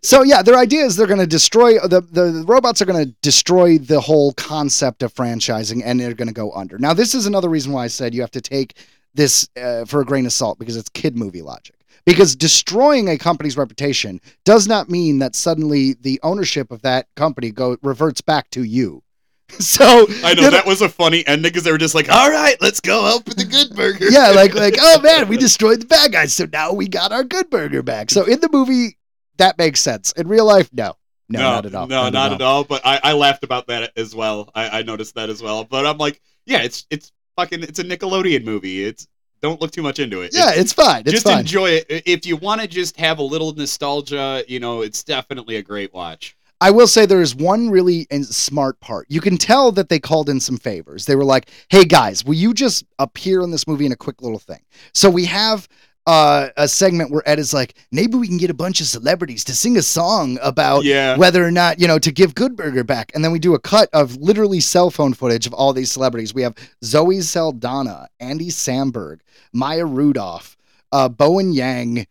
So 0.02 0.24
yeah, 0.24 0.42
their 0.42 0.56
idea 0.58 0.86
is 0.86 0.96
they're 0.96 1.08
going 1.08 1.20
to 1.20 1.28
destroy 1.28 1.78
the, 1.80 2.02
the 2.02 2.32
the 2.32 2.44
robots 2.46 2.82
are 2.82 2.86
going 2.86 3.06
to 3.06 3.12
destroy 3.22 3.78
the 3.78 4.00
whole 4.00 4.34
concept 4.34 5.04
of 5.04 5.14
franchising, 5.14 5.82
and 5.84 6.00
they're 6.00 6.14
going 6.14 6.28
to 6.28 6.34
go 6.34 6.52
under. 6.54 6.78
Now, 6.78 6.94
this 6.94 7.14
is 7.14 7.26
another 7.26 7.50
reason 7.50 7.74
why 7.74 7.84
I 7.84 7.88
said 7.88 8.14
you 8.14 8.22
have 8.22 8.32
to 8.32 8.42
take 8.42 8.78
this 9.14 9.48
uh, 9.62 9.86
for 9.86 10.02
a 10.02 10.06
grain 10.06 10.26
of 10.26 10.34
salt 10.34 10.58
because 10.58 10.78
it's 10.78 10.90
kid 10.90 11.18
movie 11.18 11.42
logic. 11.42 11.76
Because 12.06 12.36
destroying 12.36 13.08
a 13.08 13.18
company's 13.18 13.56
reputation 13.56 14.20
does 14.44 14.68
not 14.68 14.90
mean 14.90 15.20
that 15.20 15.36
suddenly 15.36 15.94
the 15.94 16.20
ownership 16.22 16.70
of 16.70 16.82
that 16.82 17.08
company 17.16 17.50
go 17.50 17.78
reverts 17.82 18.22
back 18.22 18.50
to 18.52 18.64
you. 18.64 19.04
So 19.60 20.08
I 20.24 20.34
know 20.34 20.50
that 20.50 20.66
was 20.66 20.82
a 20.82 20.90
funny 20.90 21.26
ending 21.28 21.52
because 21.52 21.64
they 21.64 21.72
were 21.72 21.78
just 21.78 21.94
like, 21.94 22.12
"All 22.12 22.32
right, 22.32 22.60
let's 22.60 22.80
go 22.80 23.04
help 23.04 23.28
with 23.28 23.38
the 23.38 23.46
good 23.46 23.76
burger." 23.76 24.10
yeah, 24.10 24.32
like 24.32 24.56
like 24.56 24.76
oh 24.82 25.00
man, 25.02 25.28
we 25.28 25.38
destroyed 25.38 25.82
the 25.82 25.86
bad 25.86 26.12
guys, 26.12 26.34
so 26.34 26.48
now 26.52 26.74
we 26.74 26.88
got 26.88 27.12
our 27.12 27.24
good 27.24 27.52
burger 27.52 27.84
back. 27.84 28.10
So 28.10 28.26
in 28.26 28.40
the 28.40 28.50
movie, 28.52 28.98
that 29.44 29.58
makes 29.58 29.82
sense. 29.82 30.14
In 30.14 30.28
real 30.28 30.46
life, 30.46 30.70
no, 30.74 30.96
no, 31.28 31.40
not 31.40 31.66
at 31.66 31.76
all. 31.76 31.88
No, 31.88 32.10
not, 32.10 32.32
at 32.32 32.42
all. 32.42 32.64
But 32.64 32.82
I, 32.86 33.00
I 33.04 33.14
laughed 33.14 33.44
about 33.44 33.68
that 33.68 33.92
as 33.98 34.16
well. 34.16 34.50
I, 34.56 34.80
I 34.80 34.82
noticed 34.84 35.16
that 35.16 35.30
as 35.30 35.42
well. 35.42 35.66
But 35.66 35.86
I'm 35.86 35.98
like, 35.98 36.22
yeah, 36.46 36.62
it's 36.62 36.86
it's 36.90 37.12
fucking 37.36 37.64
it's 37.64 37.80
a 37.80 37.84
Nickelodeon 37.84 38.46
movie. 38.46 38.86
It's 38.86 39.08
don't 39.42 39.60
look 39.60 39.72
too 39.72 39.82
much 39.82 40.00
into 40.00 40.22
it. 40.22 40.32
Yeah, 40.34 40.52
it's 40.56 40.72
fine. 40.72 41.02
It's 41.02 41.12
just 41.12 41.26
fine. 41.26 41.40
enjoy 41.40 41.72
it. 41.72 41.86
If 41.90 42.26
you 42.26 42.38
want 42.38 42.62
to 42.62 42.68
just 42.68 42.98
have 42.98 43.20
a 43.20 43.24
little 43.24 43.54
nostalgia, 43.54 44.44
you 44.48 44.60
know, 44.60 44.82
it's 44.82 45.04
definitely 45.04 45.58
a 45.58 45.62
great 45.62 45.94
watch. 45.94 46.38
I 46.62 46.72
will 46.72 46.88
say 46.88 47.06
there 47.06 47.20
is 47.20 47.36
one 47.36 47.70
really 47.70 48.08
smart 48.22 48.80
part. 48.80 49.08
You 49.10 49.20
can 49.20 49.38
tell 49.38 49.74
that 49.74 49.90
they 49.90 50.00
called 50.00 50.30
in 50.30 50.40
some 50.40 50.58
favors. 50.58 51.06
They 51.06 51.18
were 51.18 51.26
like, 51.26 51.50
"Hey 51.68 51.84
guys, 51.84 52.24
will 52.24 52.36
you 52.36 52.54
just 52.54 52.86
appear 53.00 53.42
in 53.42 53.52
this 53.52 53.68
movie 53.68 53.86
in 53.86 53.92
a 53.92 53.98
quick 53.98 54.22
little 54.22 54.40
thing?" 54.40 54.62
So 54.94 55.10
we 55.10 55.26
have 55.26 55.68
uh, 56.06 56.50
a 56.58 56.68
segment 56.68 57.12
where 57.12 57.28
Ed 57.28 57.40
is 57.40 57.54
like, 57.54 57.76
"Maybe 57.92 58.18
we 58.18 58.28
can 58.28 58.38
get 58.38 58.50
a 58.50 58.54
bunch 58.54 58.82
of 58.82 58.88
celebrities 58.88 59.44
to 59.46 59.56
sing 59.56 59.78
a 59.78 59.82
song 59.82 60.38
about 60.42 60.84
Yeah. 60.84 61.16
whether 61.18 61.46
or 61.46 61.52
not 61.52 61.80
you 61.80 61.88
know 61.88 62.00
to 62.00 62.12
give 62.12 62.36
Good 62.36 62.56
Burger 62.56 62.84
back." 62.84 63.12
And 63.16 63.24
then 63.24 63.32
we 63.32 63.40
do 63.40 63.54
a 63.54 63.60
cut 63.60 63.90
of 63.94 64.18
literally 64.18 64.60
cell 64.60 64.90
phone 64.90 65.14
footage 65.14 65.48
of 65.48 65.54
all 65.54 65.72
these 65.74 65.92
celebrities. 65.92 66.34
We 66.34 66.42
have 66.42 66.56
Zoe 66.84 67.22
Saldana, 67.22 68.10
Andy 68.20 68.50
Samberg, 68.50 69.20
Maya 69.54 69.86
Rudolph, 69.86 70.58
uh, 70.92 71.10
Bowen 71.10 71.54
Yang. 71.54 72.08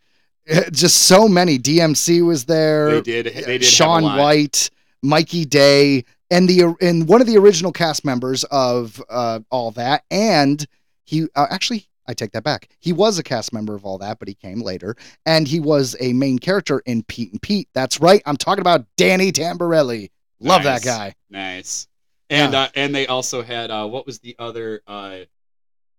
Just 0.72 1.02
so 1.02 1.28
many. 1.28 1.59
DMC 1.59 2.26
was 2.26 2.46
there. 2.46 3.00
They 3.00 3.22
did. 3.22 3.26
They 3.46 3.59
did. 3.59 3.64
Sean. 3.64 4.02
White, 4.02 4.70
Mikey 5.02 5.44
Day, 5.44 6.05
and 6.31 6.48
the 6.48 6.74
and 6.81 7.07
one 7.07 7.20
of 7.20 7.26
the 7.26 7.37
original 7.37 7.72
cast 7.72 8.05
members 8.05 8.42
of 8.44 9.02
uh, 9.11 9.40
all 9.50 9.70
that, 9.72 10.05
and 10.11 10.66
he 11.05 11.26
uh, 11.37 11.46
actually. 11.50 11.87
I 12.09 12.15
take 12.15 12.33
that 12.33 12.43
back. 12.45 12.69
He 12.81 12.93
was 12.93 13.19
a 13.19 13.23
cast 13.23 13.53
member 13.53 13.75
of 13.75 13.85
all 13.85 13.99
that, 13.99 14.19
but 14.19 14.29
he 14.29 14.35
came 14.35 14.61
later, 14.61 14.97
and 15.27 15.47
he 15.47 15.61
was 15.61 15.95
a 16.01 16.12
main 16.12 16.38
character 16.38 16.81
in 16.87 17.03
Pete 17.05 17.31
and 17.33 17.41
Pete. 17.41 17.69
That's 17.75 18.01
right. 18.01 18.23
I'm 18.27 18.37
talking 18.37 18.61
about 18.61 18.85
Danny 18.97 19.31
Tamberelli. 19.33 20.11
Love 20.41 20.65
Nice. 20.65 20.83
that 20.83 20.87
guy. 20.87 21.15
Nice. 21.31 21.87
And 22.31 22.53
Yeah. 22.55 22.61
uh, 22.62 22.69
and 22.75 22.95
they 22.95 23.07
also 23.07 23.43
had 23.43 23.71
uh, 23.71 23.87
what 23.87 24.07
was 24.07 24.19
the 24.19 24.35
other? 24.38 24.83
Uh, 24.87 25.19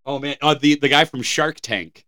oh 0.06 0.20
man, 0.20 0.36
uh, 0.42 0.54
the 0.56 0.76
the 0.76 0.90
guy 0.90 1.06
from 1.06 1.22
Shark 1.22 1.60
Tank. 1.62 2.06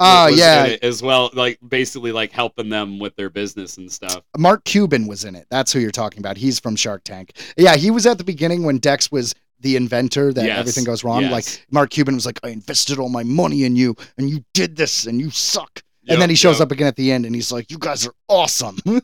Oh 0.00 0.26
yeah, 0.26 0.76
as 0.82 1.02
well. 1.02 1.30
Like 1.34 1.58
basically 1.66 2.10
like 2.12 2.32
helping 2.32 2.68
them 2.68 2.98
with 2.98 3.14
their 3.16 3.30
business 3.30 3.76
and 3.78 3.90
stuff. 3.90 4.22
Mark 4.36 4.64
Cuban 4.64 5.06
was 5.06 5.24
in 5.24 5.36
it. 5.36 5.46
That's 5.50 5.72
who 5.72 5.78
you're 5.78 5.92
talking 5.92 6.18
about. 6.18 6.36
He's 6.36 6.58
from 6.58 6.74
Shark 6.74 7.04
Tank. 7.04 7.32
Yeah, 7.56 7.76
he 7.76 7.90
was 7.92 8.04
at 8.06 8.18
the 8.18 8.24
beginning 8.24 8.64
when 8.64 8.78
Dex 8.78 9.12
was 9.12 9.34
the 9.60 9.76
inventor 9.76 10.32
that 10.32 10.44
Yes. 10.44 10.58
everything 10.58 10.84
goes 10.84 11.04
wrong. 11.04 11.22
Yes. 11.22 11.32
Like 11.32 11.66
Mark 11.70 11.90
Cuban 11.90 12.14
was 12.14 12.26
like, 12.26 12.38
I 12.42 12.48
invested 12.48 12.98
all 12.98 13.08
my 13.08 13.22
money 13.22 13.64
in 13.64 13.76
you 13.76 13.94
and 14.18 14.28
you 14.28 14.44
did 14.52 14.76
this 14.76 15.06
and 15.06 15.20
you 15.20 15.30
suck. 15.30 15.82
Yep, 16.02 16.12
and 16.14 16.22
then 16.22 16.28
he 16.28 16.36
shows 16.36 16.58
yep. 16.58 16.66
up 16.66 16.72
again 16.72 16.86
at 16.86 16.96
the 16.96 17.10
end 17.10 17.24
and 17.24 17.34
he's 17.34 17.50
like, 17.50 17.70
You 17.70 17.78
guys 17.78 18.06
are 18.06 18.14
awesome. 18.28 18.78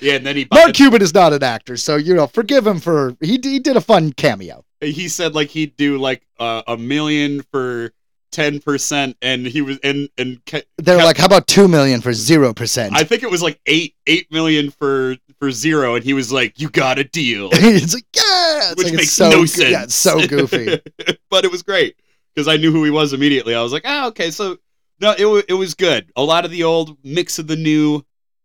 Yeah, 0.00 0.14
and 0.14 0.26
then 0.26 0.34
he 0.36 0.48
Mark 0.52 0.72
Cuban 0.72 1.00
is 1.02 1.14
not 1.14 1.32
an 1.32 1.44
actor, 1.44 1.76
so 1.76 1.94
you 1.96 2.14
know, 2.14 2.26
forgive 2.26 2.66
him 2.66 2.80
for 2.80 3.14
he, 3.20 3.38
he 3.40 3.60
did 3.60 3.76
a 3.76 3.80
fun 3.80 4.12
cameo. 4.12 4.64
he 4.80 5.06
said 5.06 5.34
like 5.34 5.50
he'd 5.50 5.76
do 5.76 5.98
like 5.98 6.22
uh, 6.40 6.62
a 6.66 6.76
million 6.76 7.42
for 7.52 7.92
ten 8.32 8.58
percent, 8.58 9.16
and 9.22 9.46
he 9.46 9.62
was 9.62 9.78
and 9.84 10.08
and 10.18 10.40
They're 10.78 10.96
like, 10.96 11.18
How 11.18 11.26
about 11.26 11.46
two 11.46 11.68
million 11.68 12.00
for 12.00 12.12
zero 12.12 12.52
percent? 12.52 12.96
I 12.96 13.04
think 13.04 13.22
it 13.22 13.30
was 13.30 13.42
like 13.42 13.60
eight 13.66 13.94
eight 14.06 14.32
million 14.32 14.70
for 14.70 15.16
for 15.38 15.52
zero, 15.52 15.94
and 15.94 16.04
he 16.04 16.14
was 16.14 16.32
like, 16.32 16.58
"You 16.58 16.68
got 16.68 16.98
a 16.98 17.04
deal," 17.04 17.50
it's 17.52 17.94
like, 17.94 18.06
yeah, 18.14 18.70
it's 18.70 18.76
which 18.76 18.86
like, 18.86 18.96
makes 18.96 19.12
so 19.12 19.30
no 19.30 19.44
sense. 19.44 19.70
Yeah, 19.70 19.82
it's 19.84 19.94
so 19.94 20.26
goofy. 20.26 20.80
but 21.30 21.44
it 21.44 21.50
was 21.50 21.62
great 21.62 21.96
because 22.34 22.48
I 22.48 22.56
knew 22.56 22.72
who 22.72 22.84
he 22.84 22.90
was 22.90 23.12
immediately. 23.12 23.54
I 23.54 23.62
was 23.62 23.72
like, 23.72 23.82
"Ah, 23.84 24.06
okay." 24.08 24.30
So 24.30 24.58
no, 25.00 25.14
it 25.16 25.44
it 25.48 25.54
was 25.54 25.74
good. 25.74 26.10
A 26.16 26.22
lot 26.22 26.44
of 26.44 26.50
the 26.50 26.64
old, 26.64 26.96
mix 27.04 27.38
of 27.38 27.46
the 27.46 27.56
new. 27.56 28.04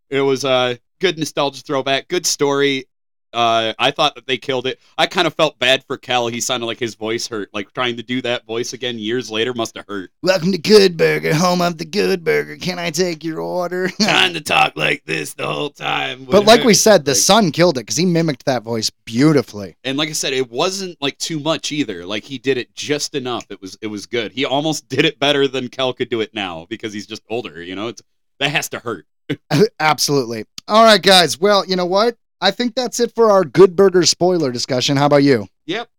It 0.10 0.22
was 0.22 0.44
a 0.44 0.50
uh, 0.50 0.76
good 1.00 1.18
nostalgia 1.18 1.62
throwback, 1.62 2.08
good 2.08 2.26
story. 2.26 2.86
Uh, 3.34 3.74
I 3.78 3.92
thought 3.92 4.16
that 4.16 4.26
they 4.26 4.38
killed 4.38 4.68
it. 4.68 4.80
I 4.98 5.06
kind 5.06 5.28
of 5.28 5.34
felt 5.34 5.60
bad 5.60 5.84
for 5.84 5.98
Kel. 5.98 6.28
He 6.28 6.40
sounded 6.40 6.66
like 6.66 6.80
his 6.80 6.96
voice 6.96 7.28
hurt. 7.28 7.50
Like 7.54 7.74
trying 7.74 7.98
to 7.98 8.04
do 8.04 8.22
that 8.22 8.46
voice 8.46 8.74
again 8.74 8.98
years 8.98 9.30
later 9.30 9.54
must 9.54 9.76
have 9.76 9.86
hurt. 9.88 10.12
Welcome 10.24 10.52
to 10.54 10.58
Good 10.58 10.98
Burger, 10.98 11.34
home 11.34 11.62
of 11.62 11.78
the 11.78 11.86
Good 11.86 12.24
Burger. 12.24 12.56
Can 12.56 12.80
I 12.80 12.90
take 12.90 13.24
your 13.24 13.42
order? 13.42 13.90
trying 14.02 14.34
to 14.34 14.42
talk 14.42 14.78
like 14.78 15.04
this 15.06 15.34
the 15.34 15.46
whole 15.46 15.70
time. 15.70 16.26
But 16.26 16.46
like 16.46 16.64
we 16.64 16.74
said, 16.74 17.06
the 17.06 17.12
hurt. 17.12 17.18
son 17.18 17.52
killed 17.52 17.78
it 17.78 17.82
because 17.82 17.98
he 17.98 18.06
mimicked 18.06 18.46
that 18.46 18.64
voice 18.64 18.90
beautifully. 19.06 19.76
and 19.84 19.98
like 19.98 20.10
I 20.10 20.14
said, 20.14 20.34
it 20.34 20.50
wasn't 20.50 20.98
like 21.02 21.18
too 21.18 21.40
much 21.40 21.72
either. 21.72 22.06
Like 22.06 22.24
he 22.24 22.38
did 22.38 22.58
it 22.58 22.74
just 22.76 23.14
enough. 23.14 23.46
It 23.50 23.62
was 23.62 23.78
it 23.82 23.88
was 23.88 24.06
good. 24.06 24.32
He 24.32 24.46
almost 24.46 24.88
did 24.88 25.06
it 25.06 25.20
better 25.20 25.48
than 25.48 25.68
Kel 25.68 25.94
could 25.94 26.10
do 26.10 26.22
it 26.22 26.34
now 26.34 26.66
because 26.70 26.94
he's 26.94 27.08
just 27.08 27.24
older. 27.30 27.62
You 27.62 27.76
know, 27.76 27.90
it's 27.90 28.02
that 28.40 28.52
has 28.52 28.70
to 28.70 28.80
hurt. 28.80 29.06
Absolutely. 29.80 30.46
All 30.68 30.84
right, 30.84 31.02
guys. 31.02 31.40
Well, 31.40 31.66
you 31.66 31.76
know 31.76 31.86
what? 31.86 32.18
I 32.40 32.52
think 32.52 32.76
that's 32.76 33.00
it 33.00 33.14
for 33.16 33.32
our 33.32 33.44
Good 33.44 33.76
Burger 33.76 34.06
spoiler 34.06 34.52
discussion. 34.52 34.98
How 34.98 35.08
about 35.08 35.24
you? 35.24 35.48
Yep. 35.66 35.90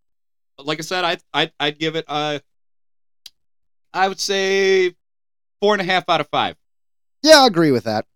Like 0.58 0.78
I 0.78 0.82
said, 0.82 1.04
I 1.04 1.18
I 1.32 1.50
I'd 1.60 1.78
give 1.78 1.96
it 1.96 2.04
uh, 2.08 2.40
I 3.92 4.08
would 4.08 4.20
say 4.20 4.94
four 5.60 5.74
and 5.74 5.80
a 5.80 5.84
half 5.84 6.08
out 6.08 6.20
of 6.20 6.28
five. 6.28 6.56
Yeah, 7.22 7.42
I 7.42 7.46
agree 7.46 7.70
with 7.70 7.84
that. 7.84 8.06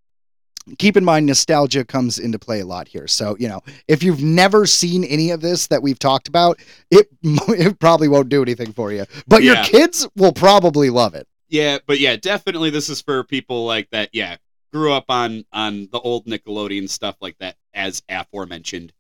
Keep 0.79 0.97
in 0.97 1.05
mind, 1.05 1.27
nostalgia 1.27 1.85
comes 1.85 2.21
into 2.21 2.39
play 2.39 2.61
a 2.61 2.67
lot 2.67 2.87
here. 2.87 3.09
So, 3.09 3.37
you 3.41 3.49
know, 3.49 3.63
if 3.89 4.05
you've 4.05 4.23
never 4.23 4.65
seen 4.65 5.03
any 5.03 5.33
of 5.33 5.41
this 5.41 5.67
that 5.69 5.83
we've 5.83 5.99
talked 5.99 6.29
about, 6.29 6.61
it, 6.89 7.09
it 7.23 7.81
probably 7.81 8.07
won't 8.07 8.29
do 8.29 8.43
anything 8.43 8.73
for 8.73 8.93
you. 8.93 9.05
But 9.27 9.43
your 9.43 9.57
kids 9.65 10.07
will 10.15 10.33
probably 10.33 10.89
love 10.89 11.17
it. 11.17 11.27
Yeah, 11.49 11.79
but 11.87 11.99
yeah, 11.99 12.17
definitely 12.17 12.71
this 12.71 12.89
is 12.89 13.03
for 13.03 13.25
people 13.25 13.67
like 13.67 13.91
that. 13.91 14.11
Yeah, 14.13 14.37
grew 14.73 14.93
up 14.93 15.05
on 15.09 15.45
on 15.53 15.89
the 15.93 16.01
old 16.01 16.27
Nickelodeon 16.27 16.89
stuff 16.89 17.17
like 17.21 17.39
that, 17.39 17.57
as 17.75 18.03
aforementioned. 18.09 18.93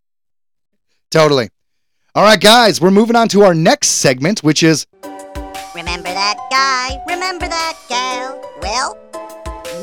Totally. 1.10 1.50
All 2.14 2.22
right, 2.22 2.40
guys, 2.40 2.80
we're 2.80 2.90
moving 2.90 3.16
on 3.16 3.28
to 3.28 3.42
our 3.42 3.54
next 3.54 3.88
segment, 3.88 4.40
which 4.40 4.62
is 4.62 4.86
Remember 5.74 6.10
that 6.10 6.36
guy? 6.50 7.02
Remember 7.08 7.48
that 7.48 7.78
gal? 7.88 8.38
Well, 8.60 8.98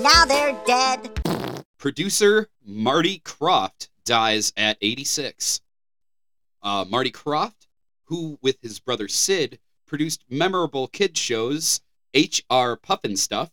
now 0.03 0.25
they're 0.25 0.55
dead. 0.65 1.65
Producer 1.79 2.49
Marty 2.63 3.19
Krofft 3.19 3.89
dies 4.05 4.53
at 4.55 4.77
86. 4.81 5.61
Uh, 6.61 6.85
Marty 6.87 7.11
Krofft, 7.11 7.67
who 8.05 8.37
with 8.41 8.57
his 8.61 8.79
brother 8.79 9.07
Sid 9.07 9.59
produced 9.87 10.23
memorable 10.29 10.87
kid 10.87 11.17
shows 11.17 11.81
H.R. 12.13 12.77
Pufnstuf 12.77 13.49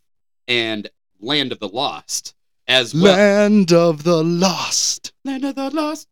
and 0.47 0.91
Land 1.21 1.53
of 1.53 1.59
the 1.59 1.69
Lost, 1.69 2.35
as 2.67 2.95
well. 2.95 3.17
Land 3.17 3.73
of 3.73 4.05
the 4.05 4.23
Lost. 4.23 5.13
Land 5.25 5.45
of 5.45 5.55
the 5.55 5.71
Lost. 5.71 6.09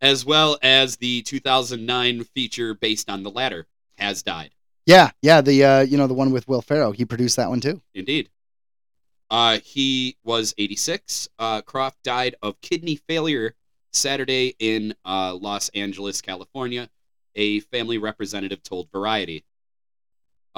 As 0.00 0.24
well 0.24 0.58
as 0.62 0.96
the 0.96 1.22
2009 1.22 2.24
feature 2.24 2.74
based 2.74 3.10
on 3.10 3.22
the 3.22 3.30
latter, 3.30 3.66
has 3.96 4.22
died. 4.22 4.50
Yeah, 4.86 5.10
yeah, 5.22 5.40
the 5.40 5.64
uh, 5.64 5.80
you 5.80 5.96
know, 5.96 6.06
the 6.06 6.14
one 6.14 6.30
with 6.30 6.48
Will 6.48 6.62
Ferrell. 6.62 6.92
He 6.92 7.04
produced 7.04 7.36
that 7.36 7.50
one 7.50 7.60
too. 7.60 7.82
Indeed. 7.94 8.30
Uh, 9.30 9.58
he 9.62 10.16
was 10.24 10.54
86. 10.56 11.28
Uh, 11.38 11.60
Krofft 11.62 11.96
died 12.02 12.36
of 12.42 12.60
kidney 12.60 12.96
failure 12.96 13.54
Saturday 13.92 14.54
in 14.58 14.94
uh, 15.04 15.34
Los 15.34 15.68
Angeles, 15.70 16.20
California. 16.20 16.88
A 17.34 17.60
family 17.60 17.98
representative 17.98 18.62
told 18.62 18.90
Variety. 18.90 19.44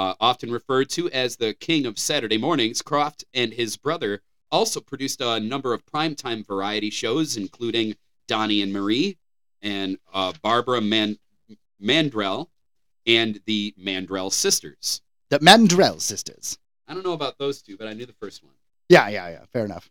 Uh, 0.00 0.14
often 0.18 0.50
referred 0.50 0.88
to 0.88 1.10
as 1.10 1.36
the 1.36 1.52
king 1.52 1.84
of 1.84 1.98
Saturday 1.98 2.38
mornings, 2.38 2.80
Krofft 2.80 3.22
and 3.34 3.52
his 3.52 3.76
brother 3.76 4.22
also 4.50 4.80
produced 4.80 5.20
a 5.20 5.38
number 5.38 5.74
of 5.74 5.84
primetime 5.84 6.46
variety 6.46 6.88
shows, 6.88 7.36
including 7.36 7.94
Donnie 8.26 8.62
and 8.62 8.72
Marie 8.72 9.18
and 9.60 9.98
uh, 10.14 10.32
Barbara 10.42 10.80
Man- 10.80 11.18
Mandrell 11.82 12.46
and 13.06 13.42
the 13.44 13.74
Mandrell 13.78 14.32
sisters. 14.32 15.02
The 15.28 15.38
Mandrell 15.40 16.00
sisters. 16.00 16.56
I 16.88 16.94
don't 16.94 17.04
know 17.04 17.12
about 17.12 17.36
those 17.36 17.60
two, 17.60 17.76
but 17.76 17.86
I 17.86 17.92
knew 17.92 18.06
the 18.06 18.14
first 18.14 18.42
one. 18.42 18.54
Yeah, 18.88 19.06
yeah, 19.10 19.28
yeah. 19.28 19.44
Fair 19.52 19.66
enough. 19.66 19.90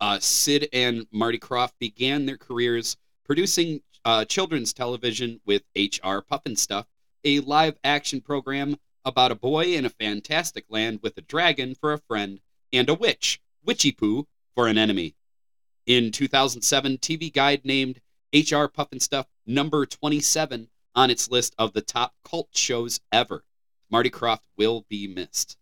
Uh, 0.00 0.18
Sid 0.18 0.70
and 0.72 1.06
Marty 1.12 1.38
Krofft 1.38 1.74
began 1.78 2.24
their 2.24 2.38
careers 2.38 2.96
producing 3.26 3.82
uh, 4.06 4.24
children's 4.24 4.72
television 4.72 5.42
with 5.44 5.62
H.R. 5.76 6.22
Pufnstuf 6.22 6.86
a 7.24 7.40
live 7.40 7.76
action 7.84 8.22
program 8.22 8.76
about 9.04 9.32
a 9.32 9.36
boy 9.36 9.74
in 9.74 9.84
a 9.84 9.90
fantastic 9.90 10.64
land 10.68 11.00
with 11.02 11.16
a 11.18 11.22
dragon 11.22 11.74
for 11.74 11.92
a 11.92 11.98
friend 11.98 12.40
and 12.72 12.88
a 12.88 12.94
witch, 12.94 13.40
Witchy 13.64 13.92
Poo, 13.92 14.26
for 14.54 14.68
an 14.68 14.78
enemy. 14.78 15.14
In 15.86 16.12
2007, 16.12 16.98
TV 16.98 17.32
Guide 17.32 17.64
named 17.64 18.00
HR 18.32 18.66
Pufnstuf 18.66 19.26
number 19.46 19.84
27 19.84 20.68
on 20.94 21.10
its 21.10 21.30
list 21.30 21.54
of 21.58 21.72
the 21.72 21.80
top 21.80 22.14
cult 22.24 22.48
shows 22.52 23.00
ever. 23.10 23.44
Marty 23.90 24.10
Krofft 24.10 24.40
will 24.56 24.86
be 24.88 25.06
missed. 25.06 25.56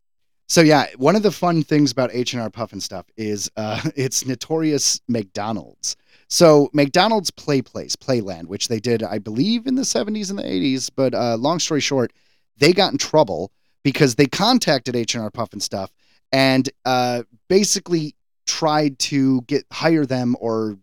So 0.48 0.62
yeah, 0.62 0.86
one 0.96 1.14
of 1.14 1.22
the 1.22 1.30
fun 1.30 1.62
things 1.62 1.92
about 1.92 2.10
H 2.12 2.32
and 2.32 2.42
R 2.42 2.50
Pufnstuf 2.50 3.04
is 3.16 3.50
uh, 3.56 3.80
it's 3.96 4.26
notorious 4.26 5.00
McDonald's. 5.08 5.96
So 6.28 6.70
McDonald's 6.72 7.30
Play 7.30 7.62
Place, 7.62 7.96
Playland, 7.96 8.46
which 8.46 8.68
they 8.68 8.80
did, 8.80 9.02
I 9.02 9.18
believe, 9.18 9.66
in 9.66 9.76
the 9.76 9.82
'70s 9.82 10.30
and 10.30 10.38
the 10.38 10.42
'80s. 10.42 10.90
But 10.94 11.14
uh, 11.14 11.36
long 11.36 11.60
story 11.60 11.80
short, 11.80 12.12
they 12.60 12.72
got 12.72 12.92
in 12.92 12.98
trouble 12.98 13.50
because 13.82 14.14
they 14.14 14.26
contacted 14.26 14.94
H 14.94 15.14
and 15.14 15.24
R 15.24 15.30
Pufnstuf, 15.30 15.88
and 16.32 16.68
uh, 16.84 17.24
basically 17.48 18.14
tried 18.46 18.98
to 18.98 19.42
get 19.42 19.64
hire 19.72 20.06
them 20.06 20.36
or 20.40 20.78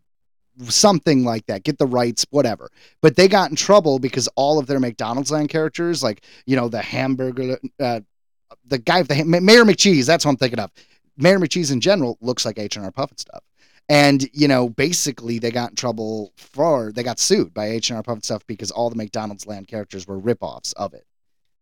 something 0.69 1.23
like 1.23 1.45
that, 1.45 1.63
get 1.63 1.77
the 1.77 1.85
rights, 1.85 2.25
whatever. 2.31 2.69
But 3.01 3.15
they 3.15 3.27
got 3.27 3.49
in 3.49 3.55
trouble 3.55 3.99
because 3.99 4.27
all 4.35 4.59
of 4.59 4.67
their 4.67 4.79
McDonald's 4.79 5.31
land 5.31 5.49
characters, 5.49 6.03
like 6.03 6.23
you 6.45 6.55
know 6.55 6.67
the 6.67 6.81
hamburger, 6.81 7.57
uh, 7.79 8.01
the 8.65 8.77
guy, 8.77 9.03
the 9.03 9.23
Mayor 9.23 9.63
McCheese, 9.63 10.05
that's 10.05 10.25
what 10.25 10.31
I'm 10.31 10.37
thinking 10.37 10.59
of. 10.59 10.71
Mayor 11.17 11.39
McCheese 11.39 11.71
in 11.71 11.81
general 11.81 12.17
looks 12.21 12.45
like 12.45 12.59
H 12.59 12.75
and 12.75 12.85
R 12.85 12.91
Pufnstuf. 12.91 13.39
And 13.89 14.27
you 14.33 14.47
know, 14.47 14.69
basically, 14.69 15.39
they 15.39 15.51
got 15.51 15.69
in 15.69 15.75
trouble 15.75 16.33
for 16.35 16.91
they 16.93 17.03
got 17.03 17.19
sued 17.19 17.53
by 17.53 17.67
H 17.67 17.89
and 17.89 17.97
R 17.97 18.03
Pufnstuf 18.03 18.41
because 18.47 18.71
all 18.71 18.89
the 18.89 18.95
McDonald's 18.95 19.47
land 19.47 19.67
characters 19.67 20.07
were 20.07 20.19
ripoffs 20.19 20.73
of 20.75 20.93
it. 20.93 21.05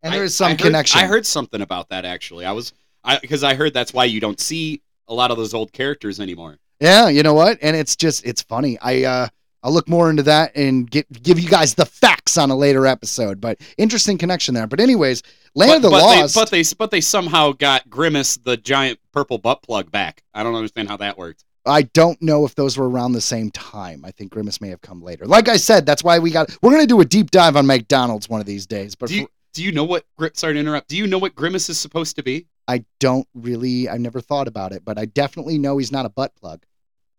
And 0.06 0.14
there 0.14 0.22
I- 0.22 0.26
is 0.26 0.36
some 0.36 0.48
I 0.48 0.50
heard- 0.52 0.60
connection. 0.60 1.00
I 1.02 1.06
heard 1.06 1.26
something 1.26 1.62
about 1.62 1.90
that 1.90 2.06
actually. 2.06 2.46
I 2.46 2.52
was 2.52 2.74
I 3.04 3.20
because 3.20 3.44
I 3.44 3.56
heard 3.56 3.74
that's 3.74 3.94
why 3.94 4.06
you 4.06 4.20
don't 4.20 4.40
see 4.40 4.82
a 5.08 5.14
lot 5.14 5.32
of 5.32 5.38
those 5.38 5.54
old 5.54 5.74
characters 5.74 6.20
anymore. 6.20 6.58
Yeah, 6.80 7.08
you 7.10 7.24
know 7.24 7.34
what? 7.34 7.58
And 7.62 7.76
it's 7.76 7.96
just 7.96 8.26
it's 8.26 8.42
funny. 8.42 8.78
I 8.82 9.04
uh 9.04 9.28
I'll 9.64 9.72
look 9.72 9.90
more 9.90 10.12
into 10.12 10.22
that 10.24 10.56
and 10.56 10.90
get 10.90 11.08
give 11.24 11.40
you 11.40 11.50
guys 11.50 11.74
the 11.74 11.86
facts 11.88 12.38
on 12.38 12.52
a 12.52 12.56
later 12.56 12.86
episode. 12.86 13.42
But 13.42 13.60
interesting 13.78 14.18
connection 14.18 14.54
there. 14.54 14.68
But 14.68 14.80
anyways, 14.80 15.24
Land 15.56 15.70
but, 15.70 15.76
of 15.78 15.82
the 15.84 15.90
but 15.90 16.02
Lost. 16.04 16.36
They, 16.36 16.42
but 16.42 16.52
they 16.52 16.64
but 16.78 16.92
they 16.92 17.02
somehow 17.02 17.52
got 17.54 17.90
Grimace 17.90 18.38
the 18.38 18.58
giant 18.58 19.00
purple 19.12 19.38
butt 19.40 19.64
plug 19.64 19.92
back. 19.92 20.22
I 20.34 20.44
don't 20.44 20.54
understand 20.56 20.88
how 20.90 20.98
that 20.98 21.18
worked. 21.18 21.44
I 21.68 21.82
don't 21.84 22.22
know 22.22 22.46
if 22.46 22.54
those 22.54 22.78
were 22.78 22.88
around 22.88 23.14
the 23.14 23.22
same 23.22 23.50
time. 23.50 24.06
I 24.06 24.12
think 24.12 24.32
Grimace 24.32 24.62
may 24.62 24.70
have 24.70 24.82
come 24.82 25.02
later. 25.02 25.26
Like 25.26 25.50
I 25.50 25.58
said, 25.58 25.84
that's 25.88 26.04
why 26.04 26.20
we 26.20 26.30
got 26.30 26.56
we're 26.62 26.70
gonna 26.72 26.86
do 26.86 27.02
a 27.02 27.06
deep 27.06 27.32
dive 27.32 27.56
on 27.56 27.66
McDonald's 27.66 28.30
one 28.30 28.40
of 28.40 28.46
these 28.46 28.68
days. 28.68 28.94
But 28.94 29.10
Do 29.10 29.16
you 29.16 29.28
do 29.56 29.64
you 29.64 29.72
know 29.72 29.86
what 29.86 30.06
sorry 30.34 30.54
to 30.54 30.60
interrupt? 30.60 30.90
Do 30.90 30.98
you 30.98 31.08
know 31.08 31.18
what 31.18 31.34
Grimace 31.34 31.70
is 31.70 31.80
supposed 31.80 32.18
to 32.18 32.24
be? 32.24 32.46
I 32.68 32.84
don't 33.00 33.28
really 33.34 33.90
I 33.90 33.98
never 33.98 34.22
thought 34.22 34.48
about 34.48 34.74
it, 34.74 34.84
but 34.86 35.00
I 35.00 35.06
definitely 35.06 35.58
know 35.58 35.78
he's 35.78 35.92
not 35.92 36.06
a 36.06 36.10
butt 36.10 36.36
plug. 36.36 36.64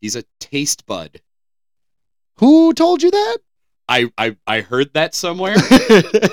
He's 0.01 0.14
a 0.14 0.24
taste 0.39 0.87
bud. 0.87 1.22
Who 2.37 2.74
told 2.74 3.03
you 3.03 3.11
that? 3.11 3.39
I 3.89 4.11
I, 4.18 4.37
I 4.47 4.61
heard 4.61 4.93
that 4.93 5.14
somewhere. 5.14 5.57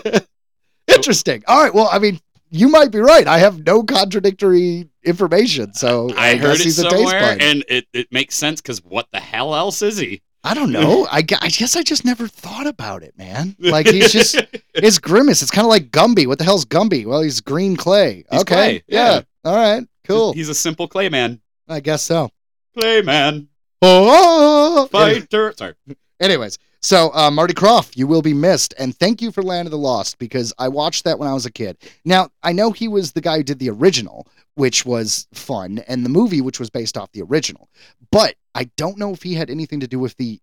Interesting. 0.87 1.43
All 1.47 1.63
right. 1.63 1.73
Well, 1.73 1.89
I 1.89 1.99
mean, 1.99 2.19
you 2.49 2.67
might 2.67 2.91
be 2.91 2.99
right. 2.99 3.25
I 3.25 3.39
have 3.39 3.65
no 3.65 3.81
contradictory 3.83 4.89
information, 5.03 5.73
so 5.73 6.09
I, 6.17 6.31
I 6.31 6.35
heard 6.35 6.59
it 6.59 6.63
he's 6.63 6.79
a 6.79 6.83
taste 6.83 6.95
somewhere, 6.95 7.21
bud. 7.21 7.41
and 7.41 7.65
it, 7.69 7.87
it 7.93 8.11
makes 8.11 8.35
sense 8.35 8.61
because 8.61 8.83
what 8.83 9.07
the 9.13 9.21
hell 9.21 9.55
else 9.55 9.81
is 9.81 9.97
he? 9.97 10.21
I 10.45 10.53
don't 10.53 10.71
know. 10.71 11.07
I, 11.09 11.19
I 11.19 11.21
guess 11.49 11.75
I 11.75 11.83
just 11.83 12.03
never 12.03 12.27
thought 12.27 12.67
about 12.67 13.01
it, 13.03 13.17
man. 13.17 13.55
Like 13.59 13.87
he's 13.87 14.11
just 14.11 14.35
it's 14.73 14.99
Grimace. 14.99 15.41
It's 15.41 15.51
kind 15.51 15.65
of 15.65 15.69
like 15.69 15.89
Gumby. 15.89 16.27
What 16.27 16.37
the 16.37 16.43
hell's 16.43 16.65
Gumby? 16.65 17.05
Well, 17.05 17.21
he's 17.21 17.39
green 17.41 17.75
clay. 17.77 18.25
He's 18.29 18.41
okay. 18.41 18.53
clay, 18.55 18.83
yeah. 18.87 19.21
All 19.45 19.55
right. 19.55 19.87
Cool. 20.05 20.33
He's 20.33 20.49
a 20.49 20.55
simple 20.55 20.87
clay 20.87 21.09
man. 21.09 21.39
I 21.67 21.79
guess 21.79 22.01
so. 22.01 22.29
Clay 22.77 23.01
man, 23.01 23.47
Oh, 23.85 24.87
fighter. 24.91 25.53
Sorry. 25.57 25.73
Anyways, 26.19 26.57
so 26.81 27.11
uh, 27.13 27.29
Marty 27.29 27.53
Krofft, 27.53 27.97
you 27.97 28.07
will 28.07 28.21
be 28.21 28.33
missed, 28.33 28.73
and 28.79 28.95
thank 28.97 29.21
you 29.21 29.31
for 29.31 29.43
Land 29.43 29.67
of 29.67 29.71
the 29.71 29.77
Lost 29.77 30.19
because 30.19 30.53
I 30.57 30.69
watched 30.69 31.03
that 31.03 31.19
when 31.19 31.27
I 31.29 31.33
was 31.33 31.45
a 31.45 31.51
kid. 31.51 31.77
Now 32.05 32.29
I 32.43 32.53
know 32.53 32.71
he 32.71 32.87
was 32.87 33.11
the 33.11 33.21
guy 33.21 33.37
who 33.37 33.43
did 33.43 33.59
the 33.59 33.69
original, 33.69 34.27
which 34.55 34.85
was 34.85 35.27
fun, 35.33 35.79
and 35.87 36.05
the 36.05 36.09
movie, 36.09 36.41
which 36.41 36.59
was 36.59 36.69
based 36.69 36.97
off 36.97 37.11
the 37.11 37.21
original, 37.21 37.69
but 38.11 38.35
I 38.55 38.65
don't 38.77 38.97
know 38.97 39.11
if 39.11 39.23
he 39.23 39.33
had 39.33 39.49
anything 39.49 39.79
to 39.79 39.87
do 39.87 39.99
with 39.99 40.15
the 40.17 40.39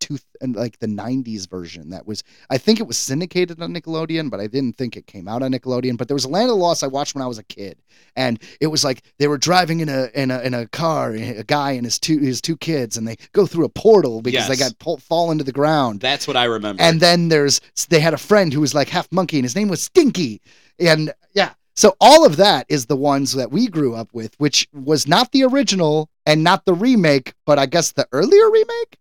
tooth 0.00 0.24
and 0.40 0.56
like 0.56 0.78
the 0.78 0.86
90s 0.86 1.46
version 1.46 1.90
that 1.90 2.06
was 2.06 2.24
i 2.48 2.56
think 2.56 2.80
it 2.80 2.86
was 2.86 2.96
syndicated 2.96 3.60
on 3.60 3.74
nickelodeon 3.74 4.30
but 4.30 4.40
i 4.40 4.46
didn't 4.46 4.74
think 4.78 4.96
it 4.96 5.06
came 5.06 5.28
out 5.28 5.42
on 5.42 5.52
nickelodeon 5.52 5.98
but 5.98 6.08
there 6.08 6.14
was 6.14 6.24
a 6.24 6.28
land 6.28 6.50
of 6.50 6.56
lost 6.56 6.82
i 6.82 6.86
watched 6.86 7.14
when 7.14 7.20
i 7.20 7.26
was 7.26 7.36
a 7.36 7.42
kid 7.44 7.78
and 8.16 8.42
it 8.62 8.68
was 8.68 8.82
like 8.82 9.02
they 9.18 9.28
were 9.28 9.36
driving 9.36 9.80
in 9.80 9.90
a 9.90 10.08
in 10.14 10.30
a 10.30 10.40
in 10.40 10.54
a 10.54 10.66
car 10.68 11.12
a 11.12 11.44
guy 11.44 11.72
and 11.72 11.84
his 11.84 11.98
two 11.98 12.16
his 12.18 12.40
two 12.40 12.56
kids 12.56 12.96
and 12.96 13.06
they 13.06 13.14
go 13.32 13.44
through 13.44 13.66
a 13.66 13.68
portal 13.68 14.22
because 14.22 14.48
they 14.48 14.56
got 14.56 14.76
pull, 14.78 14.96
fall 14.96 15.30
into 15.32 15.44
the 15.44 15.52
ground 15.52 16.00
That's 16.00 16.26
what 16.26 16.34
I 16.36 16.44
remember. 16.44 16.82
and 16.82 16.98
then 16.98 17.28
there's 17.28 17.60
they 17.90 18.00
had 18.00 18.14
a 18.14 18.18
friend 18.18 18.54
who 18.54 18.62
was 18.62 18.74
like 18.74 18.88
half 18.88 19.06
monkey 19.12 19.36
and 19.36 19.44
his 19.44 19.54
name 19.54 19.68
was 19.68 19.82
Stinky. 19.82 20.40
And 20.78 21.12
yeah, 21.34 21.52
so 21.80 21.96
all 21.98 22.26
of 22.26 22.36
that 22.36 22.66
is 22.68 22.84
the 22.84 22.96
ones 22.96 23.32
that 23.32 23.50
we 23.50 23.66
grew 23.66 23.94
up 23.94 24.12
with, 24.12 24.34
which 24.38 24.68
was 24.74 25.08
not 25.08 25.32
the 25.32 25.44
original 25.44 26.10
and 26.26 26.44
not 26.44 26.66
the 26.66 26.74
remake, 26.74 27.32
but 27.46 27.58
I 27.58 27.64
guess 27.64 27.92
the 27.92 28.06
earlier 28.12 28.50
remake. 28.50 28.98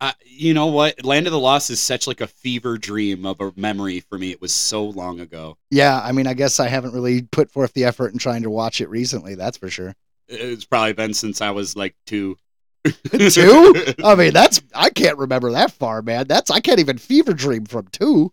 Uh, 0.00 0.12
you 0.24 0.54
know 0.54 0.68
what? 0.68 1.04
Land 1.04 1.26
of 1.26 1.34
the 1.34 1.38
Lost 1.38 1.68
is 1.68 1.78
such 1.78 2.06
like 2.06 2.22
a 2.22 2.26
fever 2.26 2.78
dream 2.78 3.26
of 3.26 3.42
a 3.42 3.52
memory 3.56 4.00
for 4.00 4.16
me. 4.16 4.30
It 4.30 4.40
was 4.40 4.54
so 4.54 4.84
long 4.86 5.20
ago. 5.20 5.58
Yeah, 5.70 6.00
I 6.02 6.12
mean, 6.12 6.26
I 6.26 6.32
guess 6.32 6.60
I 6.60 6.68
haven't 6.68 6.94
really 6.94 7.20
put 7.20 7.50
forth 7.50 7.74
the 7.74 7.84
effort 7.84 8.14
in 8.14 8.18
trying 8.18 8.42
to 8.44 8.50
watch 8.50 8.80
it 8.80 8.88
recently. 8.88 9.34
That's 9.34 9.58
for 9.58 9.68
sure. 9.68 9.94
It's 10.28 10.64
probably 10.64 10.94
been 10.94 11.12
since 11.12 11.42
I 11.42 11.50
was 11.50 11.76
like 11.76 11.94
two. 12.06 12.38
Two? 13.12 13.74
I 14.02 14.14
mean, 14.14 14.32
that's 14.32 14.62
I 14.74 14.88
can't 14.88 15.18
remember 15.18 15.52
that 15.52 15.72
far, 15.72 16.00
man. 16.00 16.26
That's 16.26 16.50
I 16.50 16.60
can't 16.60 16.80
even 16.80 16.96
fever 16.96 17.34
dream 17.34 17.66
from 17.66 17.88
two. 17.88 18.32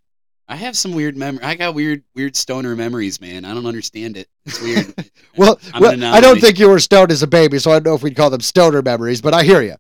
I 0.50 0.56
have 0.56 0.78
some 0.78 0.94
weird 0.94 1.18
memory. 1.18 1.44
I 1.44 1.56
got 1.56 1.76
weird, 1.76 2.04
weird 2.16 2.36
stoner 2.36 2.76
memories, 2.76 3.20
man. 3.20 3.44
I 3.44 3.54
don't 3.54 3.66
understand 3.66 4.16
it. 4.16 4.30
It's 4.46 4.62
weird. 4.62 4.94
Well, 5.36 5.60
I'm 5.72 5.84
well 5.84 6.16
I 6.16 6.20
don't 6.20 6.42
think 6.42 6.58
you 6.58 6.68
were 6.68 6.80
stoned 6.80 7.12
as 7.12 7.22
a 7.22 7.28
baby, 7.28 7.60
so 7.60 7.70
I 7.70 7.76
don't 7.76 7.84
know 7.84 7.94
if 7.94 8.02
we'd 8.02 8.16
call 8.16 8.32
them 8.32 8.42
stoner 8.42 8.82
memories, 8.82 9.22
but 9.22 9.36
I 9.36 9.44
hear 9.44 9.62
you. 9.62 9.76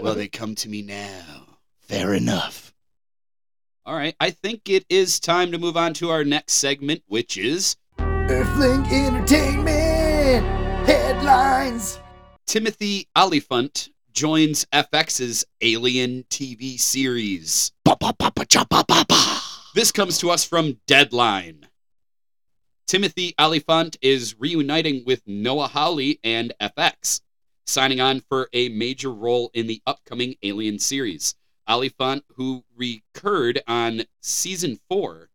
Well, 0.00 0.14
they 0.14 0.28
come 0.28 0.54
to 0.54 0.68
me 0.68 0.82
now. 0.82 1.48
Fair 1.80 2.14
enough. 2.14 2.72
All 3.84 3.96
right. 3.96 4.14
I 4.20 4.30
think 4.30 4.68
it 4.68 4.86
is 4.88 5.18
time 5.18 5.50
to 5.50 5.58
move 5.58 5.76
on 5.76 5.92
to 5.94 6.10
our 6.10 6.22
next 6.22 6.52
segment, 6.52 7.02
which 7.08 7.36
is 7.36 7.74
Earthling 7.98 8.86
Entertainment 8.92 10.46
headlines. 10.86 11.98
Timothy 12.46 13.08
Olyphant 13.18 13.88
joins 14.12 14.66
FX's 14.66 15.44
Alien 15.60 16.24
TV 16.30 16.78
series. 16.78 17.72
This 19.76 19.92
comes 19.92 20.16
to 20.20 20.30
us 20.30 20.42
from 20.42 20.80
Deadline. 20.86 21.68
Timothy 22.86 23.34
Olyphant 23.38 23.98
is 24.00 24.34
reuniting 24.38 25.04
with 25.04 25.20
Noah 25.26 25.68
Hawley 25.68 26.18
and 26.24 26.54
FX, 26.58 27.20
signing 27.66 28.00
on 28.00 28.20
for 28.20 28.48
a 28.54 28.70
major 28.70 29.12
role 29.12 29.50
in 29.52 29.66
the 29.66 29.82
upcoming 29.86 30.36
Alien 30.42 30.78
series. 30.78 31.34
Olyphant, 31.68 32.24
who 32.36 32.64
recurred 32.74 33.60
on 33.68 34.04
season 34.22 34.80
four 34.88 35.28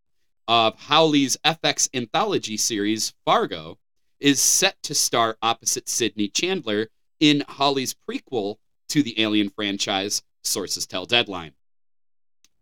of 0.48 0.74
Hawley's 0.74 1.38
FX 1.46 1.88
anthology 1.94 2.58
series 2.58 3.14
Fargo, 3.24 3.78
is 4.20 4.42
set 4.42 4.82
to 4.82 4.96
star 4.96 5.38
opposite 5.44 5.88
Sydney 5.88 6.30
Chandler 6.30 6.88
in 7.20 7.44
Hawley's 7.48 7.94
prequel 7.94 8.56
to 8.90 9.04
the 9.04 9.22
Alien 9.22 9.52
franchise, 9.52 10.24
sources 10.42 10.88
tell 10.88 11.06
Deadline. 11.06 11.54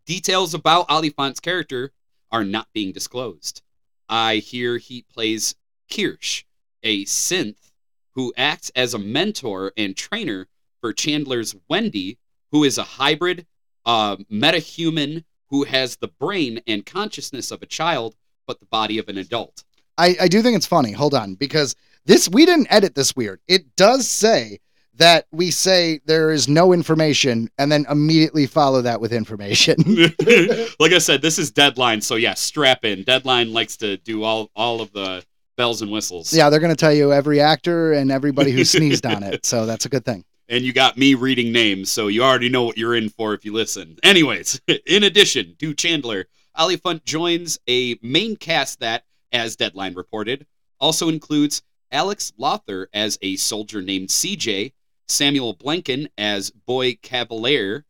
Details 0.06 0.54
about 0.54 0.90
Olyphant's 0.90 1.40
character 1.40 1.92
are 2.30 2.44
not 2.44 2.68
being 2.72 2.92
disclosed. 2.92 3.62
I 4.08 4.36
hear 4.36 4.78
he 4.78 5.02
plays 5.02 5.54
Kirsch, 5.92 6.44
a 6.82 7.04
synth 7.04 7.70
who 8.14 8.32
acts 8.36 8.70
as 8.74 8.94
a 8.94 8.98
mentor 8.98 9.72
and 9.76 9.96
trainer 9.96 10.48
for 10.80 10.92
Chandler's 10.92 11.54
Wendy, 11.68 12.18
who 12.50 12.64
is 12.64 12.78
a 12.78 12.82
hybrid 12.82 13.46
uh, 13.86 14.16
metahuman 14.30 15.24
who 15.48 15.64
has 15.64 15.96
the 15.96 16.08
brain 16.08 16.60
and 16.66 16.86
consciousness 16.86 17.50
of 17.50 17.62
a 17.62 17.66
child, 17.66 18.16
but 18.46 18.60
the 18.60 18.66
body 18.66 18.98
of 18.98 19.08
an 19.08 19.18
adult. 19.18 19.64
I, 19.98 20.16
I 20.22 20.28
do 20.28 20.42
think 20.42 20.56
it's 20.56 20.66
funny. 20.66 20.92
Hold 20.92 21.14
on, 21.14 21.34
because 21.34 21.76
this 22.06 22.28
we 22.28 22.46
didn't 22.46 22.68
edit 22.70 22.94
this 22.94 23.14
weird. 23.14 23.40
It 23.46 23.76
does 23.76 24.08
say 24.08 24.60
that 25.00 25.26
we 25.32 25.50
say 25.50 26.00
there 26.04 26.30
is 26.30 26.46
no 26.46 26.72
information 26.72 27.50
and 27.58 27.72
then 27.72 27.86
immediately 27.90 28.46
follow 28.46 28.82
that 28.82 29.00
with 29.00 29.12
information. 29.12 29.76
like 30.78 30.92
I 30.92 30.98
said, 30.98 31.22
this 31.22 31.38
is 31.38 31.50
Deadline, 31.50 32.02
so 32.02 32.16
yeah, 32.16 32.34
strap 32.34 32.84
in. 32.84 33.02
Deadline 33.02 33.52
likes 33.52 33.76
to 33.78 33.96
do 33.98 34.22
all 34.22 34.50
all 34.54 34.80
of 34.80 34.92
the 34.92 35.24
bells 35.56 35.82
and 35.82 35.90
whistles. 35.90 36.32
yeah, 36.32 36.48
they're 36.48 36.60
going 36.60 36.74
to 36.74 36.76
tell 36.76 36.92
you 36.92 37.12
every 37.12 37.40
actor 37.40 37.92
and 37.92 38.10
everybody 38.10 38.50
who 38.50 38.64
sneezed 38.64 39.04
on 39.04 39.22
it. 39.22 39.44
So 39.44 39.66
that's 39.66 39.84
a 39.84 39.88
good 39.88 40.04
thing. 40.04 40.24
and 40.50 40.64
you 40.64 40.72
got 40.72 40.98
me 40.98 41.14
reading 41.14 41.52
names, 41.52 41.90
so 41.90 42.08
you 42.08 42.22
already 42.22 42.48
know 42.48 42.64
what 42.64 42.76
you're 42.76 42.96
in 42.96 43.08
for 43.08 43.34
if 43.34 43.44
you 43.44 43.52
listen. 43.52 43.96
Anyways, 44.02 44.60
in 44.86 45.04
addition 45.04 45.56
to 45.60 45.72
Chandler, 45.74 46.26
Olyphant 46.58 47.04
joins 47.04 47.58
a 47.68 47.98
main 48.02 48.36
cast 48.36 48.80
that, 48.80 49.04
as 49.32 49.56
Deadline 49.56 49.94
reported, 49.94 50.46
also 50.78 51.08
includes 51.08 51.62
Alex 51.92 52.32
Lawther 52.36 52.88
as 52.92 53.18
a 53.22 53.36
soldier 53.36 53.80
named 53.80 54.08
CJ, 54.08 54.72
Samuel 55.10 55.54
Blenkin 55.54 56.08
as 56.16 56.50
Boy 56.50 56.96
Cavalier, 57.02 57.84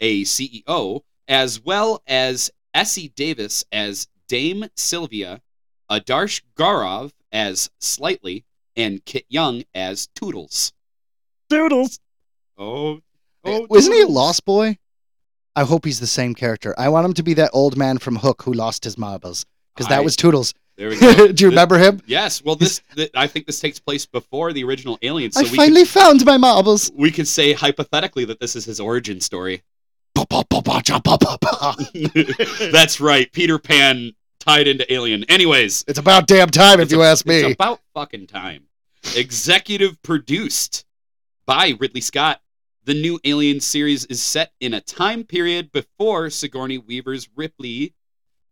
a 0.00 0.22
CEO, 0.22 1.02
as 1.28 1.60
well 1.60 2.02
as 2.06 2.50
Essie 2.72 3.08
Davis 3.08 3.64
as 3.72 4.08
Dame 4.28 4.66
Sylvia, 4.76 5.42
Adarsh 5.90 6.42
Gourav 6.56 7.12
as 7.32 7.70
Slightly, 7.80 8.44
and 8.76 9.04
Kit 9.04 9.26
Young 9.28 9.64
as 9.74 10.06
Toodles. 10.14 10.72
Toodles! 11.50 11.98
Oh, 12.56 13.00
oh, 13.44 13.66
Wasn't 13.68 13.94
he 13.94 14.02
a 14.02 14.06
lost 14.06 14.44
boy? 14.44 14.78
I 15.56 15.64
hope 15.64 15.84
he's 15.84 16.00
the 16.00 16.06
same 16.06 16.34
character. 16.34 16.74
I 16.78 16.88
want 16.88 17.04
him 17.04 17.14
to 17.14 17.22
be 17.24 17.34
that 17.34 17.50
old 17.52 17.76
man 17.76 17.98
from 17.98 18.16
Hook 18.16 18.42
who 18.42 18.52
lost 18.52 18.84
his 18.84 18.96
marbles. 18.96 19.44
Because 19.74 19.88
that 19.88 20.00
I- 20.00 20.04
was 20.04 20.14
Toodles. 20.14 20.54
There 20.76 20.88
we 20.88 20.98
go. 21.00 21.30
Do 21.32 21.44
you 21.44 21.50
remember 21.50 21.78
him? 21.78 22.00
Yes. 22.06 22.42
Well, 22.42 22.56
this 22.56 22.80
th- 22.96 23.10
I 23.14 23.26
think 23.26 23.46
this 23.46 23.60
takes 23.60 23.78
place 23.78 24.06
before 24.06 24.52
the 24.52 24.64
original 24.64 24.98
Alien, 25.02 25.30
so 25.32 25.40
I 25.40 25.42
we 25.44 25.56
finally 25.56 25.84
found 25.84 26.24
my 26.24 26.36
marbles. 26.38 26.90
we 26.94 27.10
could 27.10 27.28
say 27.28 27.52
hypothetically 27.52 28.24
that 28.26 28.40
this 28.40 28.56
is 28.56 28.64
his 28.64 28.80
origin 28.80 29.20
story. 29.20 29.62
That's 32.72 33.00
right. 33.00 33.30
Peter 33.32 33.58
Pan 33.58 34.12
tied 34.38 34.68
into 34.68 34.90
Alien. 34.92 35.24
Anyways, 35.24 35.84
It's 35.88 35.98
about 35.98 36.26
damn 36.26 36.48
time, 36.48 36.80
if 36.80 36.90
you 36.90 37.02
a- 37.02 37.10
ask 37.10 37.26
me. 37.26 37.40
It's 37.40 37.54
about 37.54 37.80
fucking 37.94 38.26
time. 38.26 38.64
Executive 39.16 40.00
produced 40.02 40.84
by 41.46 41.74
Ridley 41.78 42.00
Scott. 42.00 42.40
The 42.84 42.94
new 42.94 43.20
Alien 43.24 43.60
series 43.60 44.04
is 44.06 44.22
set 44.22 44.52
in 44.60 44.74
a 44.74 44.80
time 44.80 45.24
period 45.24 45.70
before 45.72 46.30
Sigourney 46.30 46.78
Weaver's 46.78 47.28
Ripley 47.36 47.94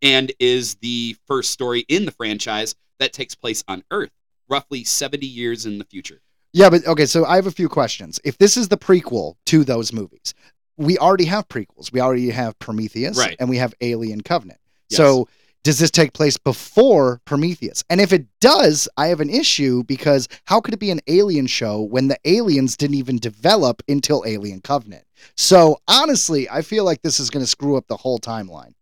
and 0.03 0.33
is 0.39 0.77
the 0.77 1.17
first 1.27 1.51
story 1.51 1.81
in 1.89 2.05
the 2.05 2.11
franchise 2.13 2.75
that 2.99 3.13
takes 3.13 3.35
place 3.35 3.63
on 3.69 3.83
Earth, 3.91 4.11
roughly 4.49 4.85
70 4.85 5.27
years 5.27 5.67
in 5.67 5.79
the 5.79 5.85
future. 5.85 6.21
Yeah, 6.53 6.71
but 6.71 6.87
okay, 6.87 7.07
so 7.07 7.25
I 7.25 7.37
have 7.37 7.47
a 7.47 7.53
few 7.53 7.69
questions. 7.69 8.19
If 8.25 8.39
this 8.39 8.57
is 8.57 8.69
the 8.69 8.79
prequel 8.79 9.35
to 9.47 9.65
those 9.65 9.93
movies, 9.93 10.35
we 10.77 10.97
already 10.99 11.27
have 11.27 11.49
prequels. 11.49 11.93
We 11.93 12.01
already 12.01 12.31
have 12.31 12.59
Prometheus 12.59 13.19
Right. 13.19 13.37
and 13.39 13.49
we 13.49 13.59
have 13.59 13.75
Alien 13.81 14.23
Covenant. 14.23 14.61
Yes. 14.89 14.97
So 14.97 15.29
does 15.65 15.79
this 15.79 15.91
take 15.91 16.13
place 16.15 16.39
before 16.39 17.21
Prometheus? 17.25 17.85
And 17.91 18.01
if 18.01 18.13
it 18.13 18.27
does, 18.41 18.89
I 18.97 19.09
have 19.09 19.21
an 19.21 19.29
issue 19.29 19.83
because 19.85 20.29
how 20.45 20.61
could 20.61 20.73
it 20.73 20.79
be 20.81 20.91
an 20.91 21.01
alien 21.09 21.47
show 21.47 21.83
when 21.83 22.09
the 22.09 22.17
aliens 22.25 22.77
didn't 22.77 22.95
even 22.97 23.19
develop 23.19 23.83
until 23.89 24.23
Alien 24.27 24.61
Covenant? 24.61 25.05
So 25.37 25.79
honestly, 25.89 26.49
I 26.49 26.63
feel 26.63 26.85
like 26.85 27.03
this 27.03 27.21
is 27.21 27.29
going 27.29 27.45
to 27.45 27.51
screw 27.51 27.77
up 27.77 27.87
the 27.89 27.97
whole 27.97 28.19
timeline. 28.19 28.73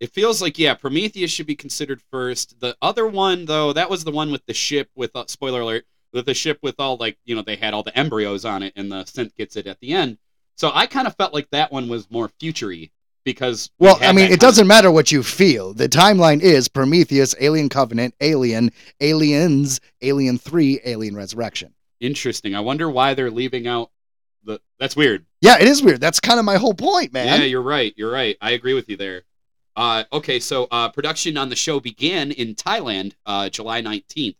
It 0.00 0.12
feels 0.12 0.40
like 0.40 0.58
yeah, 0.58 0.74
Prometheus 0.74 1.30
should 1.30 1.46
be 1.46 1.56
considered 1.56 2.00
first. 2.10 2.60
The 2.60 2.76
other 2.80 3.06
one 3.06 3.46
though, 3.46 3.72
that 3.72 3.90
was 3.90 4.04
the 4.04 4.12
one 4.12 4.30
with 4.30 4.46
the 4.46 4.54
ship 4.54 4.90
with 4.94 5.14
uh, 5.14 5.24
spoiler 5.26 5.60
alert, 5.60 5.86
with 6.12 6.26
the 6.26 6.34
ship 6.34 6.58
with 6.62 6.76
all 6.78 6.96
like 6.96 7.18
you 7.24 7.34
know 7.34 7.42
they 7.42 7.56
had 7.56 7.74
all 7.74 7.82
the 7.82 7.96
embryos 7.98 8.44
on 8.44 8.62
it, 8.62 8.72
and 8.76 8.90
the 8.92 9.04
synth 9.04 9.34
gets 9.36 9.56
it 9.56 9.66
at 9.66 9.80
the 9.80 9.92
end. 9.92 10.18
So 10.54 10.70
I 10.74 10.86
kind 10.86 11.06
of 11.06 11.16
felt 11.16 11.34
like 11.34 11.50
that 11.50 11.72
one 11.72 11.88
was 11.88 12.10
more 12.10 12.28
futury 12.40 12.92
because 13.24 13.70
we 13.78 13.86
Well, 13.86 13.98
I 14.00 14.12
mean, 14.12 14.32
it 14.32 14.40
doesn't 14.40 14.66
matter 14.66 14.90
what 14.90 15.12
you 15.12 15.22
feel. 15.22 15.74
The 15.74 15.88
timeline 15.88 16.40
is 16.40 16.66
Prometheus, 16.68 17.34
Alien 17.40 17.68
Covenant, 17.68 18.14
Alien, 18.20 18.72
Aliens, 19.00 19.80
Alien 20.02 20.38
3, 20.38 20.80
Alien 20.84 21.14
Resurrection. 21.14 21.74
interesting. 22.00 22.54
I 22.54 22.60
wonder 22.60 22.88
why 22.88 23.14
they're 23.14 23.30
leaving 23.30 23.66
out 23.66 23.90
the. 24.44 24.60
That's 24.78 24.96
weird. 24.96 25.26
Yeah, 25.40 25.58
it 25.60 25.68
is 25.68 25.82
weird. 25.82 26.00
That's 26.00 26.20
kind 26.20 26.38
of 26.38 26.44
my 26.44 26.56
whole 26.56 26.74
point, 26.74 27.12
man. 27.12 27.26
Yeah, 27.26 27.46
you're 27.46 27.62
right. 27.62 27.92
You're 27.96 28.10
right. 28.10 28.36
I 28.40 28.52
agree 28.52 28.74
with 28.74 28.88
you 28.88 28.96
there. 28.96 29.22
Uh, 29.78 30.02
okay, 30.12 30.40
so 30.40 30.66
uh, 30.72 30.88
production 30.88 31.36
on 31.36 31.50
the 31.50 31.54
show 31.54 31.78
began 31.78 32.32
in 32.32 32.52
Thailand 32.56 33.12
uh, 33.26 33.48
July 33.48 33.80
19th, 33.80 34.34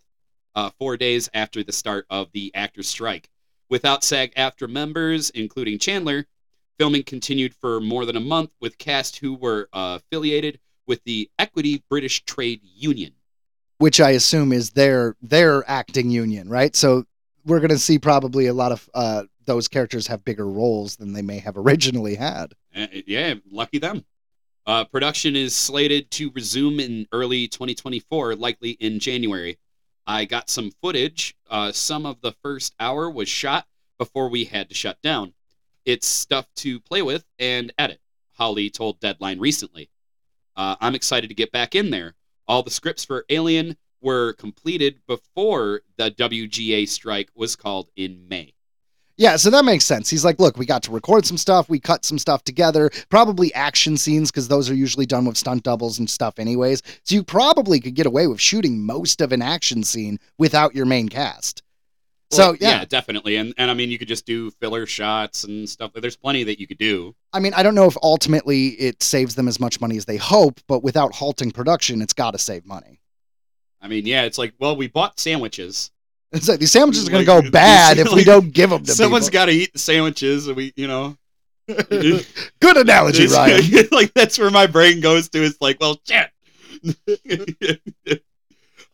uh, 0.57 0.69
four 0.81 0.97
days 0.97 1.31
after 1.33 1.63
the 1.63 1.71
start 1.71 2.07
of 2.11 2.33
the 2.33 2.51
actors' 2.57 2.89
strike. 2.89 3.31
Without 3.71 4.03
SAG 4.03 4.35
AFTRA 4.35 4.69
members, 4.69 5.31
including 5.31 5.79
Chandler, 5.79 6.27
filming 6.77 7.05
continued 7.05 7.55
for 7.55 7.81
more 7.81 8.05
than 8.05 8.17
a 8.17 8.21
month 8.21 8.51
with 8.61 8.79
cast 8.79 9.19
who 9.19 9.35
were 9.35 9.69
uh, 9.73 10.01
affiliated 10.03 10.59
with 10.89 11.05
the 11.05 11.31
Equity 11.39 11.85
British 11.89 12.25
Trade 12.25 12.61
Union. 12.65 13.13
Which 13.77 14.01
I 14.01 14.11
assume 14.11 14.53
is 14.53 14.71
their 14.71 15.15
their 15.23 15.63
acting 15.71 16.11
union, 16.11 16.49
right? 16.49 16.75
So 16.75 17.05
we're 17.45 17.61
going 17.61 17.71
to 17.71 17.79
see 17.79 18.01
probably 18.01 18.49
a 18.49 18.55
lot 18.55 18.73
of 18.73 18.91
uh, 18.93 19.23
those 19.45 19.69
characters 19.69 20.09
have 20.09 20.25
bigger 20.25 20.49
roles 20.49 20.97
than 20.97 21.13
they 21.13 21.23
may 21.23 21.39
have 21.39 21.57
originally 21.57 22.17
had. 22.17 22.55
Yeah, 22.75 23.35
lucky 23.53 23.79
them. 23.79 24.05
Uh, 24.69 24.85
production 24.85 25.35
is 25.35 25.57
slated 25.57 26.11
to 26.11 26.31
resume 26.33 26.79
in 26.79 27.09
early 27.11 27.49
2024, 27.49 28.35
likely 28.37 28.73
in 28.73 29.01
January. 29.01 29.59
I 30.07 30.27
got 30.27 30.51
some 30.51 30.73
footage. 30.83 31.35
Uh, 31.49 31.73
some 31.73 32.05
of 32.05 32.21
the 32.21 32.33
first 32.43 32.75
hour 32.79 33.09
was 33.09 33.31
shot 33.31 33.67
before 33.97 34.29
we 34.29 34.45
had 34.45 34.69
to 34.69 34.75
shut 34.75 35.01
down. 35.01 35.33
It's 35.87 36.07
stuff 36.07 36.47
to 36.57 36.81
play 36.81 37.01
with 37.01 37.25
and 37.39 37.73
edit, 37.79 37.99
Hawley 38.35 38.69
told 38.69 39.01
Deadline 39.01 39.39
recently. 39.39 39.89
Uh, 40.55 40.77
I'm 40.83 40.95
excited 40.95 41.29
to 41.29 41.35
get 41.35 41.51
back 41.51 41.75
in 41.75 41.89
there. 41.89 42.15
All 42.47 42.63
the 42.63 42.71
scripts 42.71 43.07
for 43.07 43.25
Alien 43.31 43.79
were 44.03 44.35
completed 44.35 45.01
before 45.07 45.81
the 45.97 46.11
WGA 46.11 46.87
strike 46.87 47.31
was 47.35 47.57
called 47.57 47.89
in 47.97 48.29
May. 48.29 48.53
Yeah, 49.19 49.35
so 49.35 49.51
that 49.51 49.65
makes 49.65 49.85
sense. 49.85 50.09
He's 50.09 50.25
like, 50.25 50.39
look, 50.39 50.57
we 50.57 50.65
got 50.65 50.85
to 50.85 50.93
record 50.93 51.27
some 51.27 51.37
stuff, 51.37 51.69
we 51.69 51.81
cut 51.81 52.05
some 52.05 52.21
stuff 52.21 52.45
together, 52.45 52.89
probably 53.09 53.53
action 53.53 53.97
scenes 53.97 54.31
because 54.31 54.47
those 54.47 54.71
are 54.71 54.75
usually 54.75 55.07
done 55.07 55.25
with 55.25 55.37
stunt 55.37 55.65
doubles 55.65 55.99
and 55.99 56.09
stuff, 56.09 56.39
anyways. 56.39 56.83
So 57.03 57.17
you 57.17 57.25
probably 57.25 57.81
could 57.81 57.95
get 57.95 58.07
away 58.07 58.29
with 58.29 58.41
shooting 58.41 58.87
most 58.87 59.21
of 59.21 59.33
an 59.33 59.43
action 59.43 59.83
scene 59.83 60.21
without 60.39 60.73
your 60.75 60.87
main 60.87 61.09
cast. 61.09 61.65
So 62.31 62.51
Well, 62.51 62.57
yeah, 62.61 62.85
definitely, 62.85 63.37
and 63.37 63.55
and 63.57 63.71
I 63.71 63.75
mean 63.75 63.91
you 63.91 63.99
could 63.99 64.07
just 64.07 64.27
do 64.27 64.51
filler 64.51 64.85
shots 64.85 65.45
and 65.45 65.69
stuff. 65.69 65.93
There's 65.95 66.17
plenty 66.17 66.45
that 66.45 66.61
you 66.61 66.67
could 66.67 66.77
do. 66.77 67.15
I 67.33 67.41
mean, 67.41 67.55
I 67.55 67.63
don't 67.63 67.75
know 67.75 67.87
if 67.87 67.97
ultimately 68.03 68.69
it 68.69 69.03
saves 69.03 69.35
them 69.35 69.49
as 69.49 69.59
much 69.59 69.81
money 69.81 69.97
as 69.97 70.05
they 70.05 70.19
hope, 70.19 70.61
but 70.69 70.85
without 70.85 71.15
halting 71.15 71.53
production, 71.53 72.03
it's 72.03 72.13
got 72.13 72.33
to 72.33 72.39
save 72.39 72.67
money. 72.67 73.01
I 73.81 73.89
mean, 73.89 74.07
yeah, 74.07 74.25
it's 74.25 74.39
like, 74.39 74.53
well, 74.59 74.77
we 74.77 74.89
bought 74.89 75.19
sandwiches. 75.19 75.91
It's 76.33 76.49
like 76.49 76.61
these 76.61 76.73
sandwiches 76.73 77.09
are 77.09 77.11
going 77.11 77.27
Like, 77.27 77.37
to 77.39 77.43
go 77.49 77.51
bad 77.53 77.99
if 77.99 78.13
we 78.13 78.23
don't 78.25 78.53
give 78.53 78.71
them 78.71 78.85
to 78.85 78.93
Someone's 78.93 79.31
got 79.31 79.47
to 79.47 79.53
eat 79.53 79.73
the 79.73 79.79
sandwiches, 79.79 80.47
and 80.47 80.57
we, 80.57 80.73
you 80.77 80.87
know, 80.87 81.17
Good 81.69 82.77
analogy, 82.77 83.27
Ryan. 83.27 83.63
like 83.93 84.13
that's 84.15 84.39
where 84.39 84.51
my 84.51 84.67
brain 84.67 85.01
goes 85.01 85.29
to. 85.31 85.43
It's 85.45 85.61
like, 85.61 85.79
well, 85.81 86.01
shit. 86.07 86.31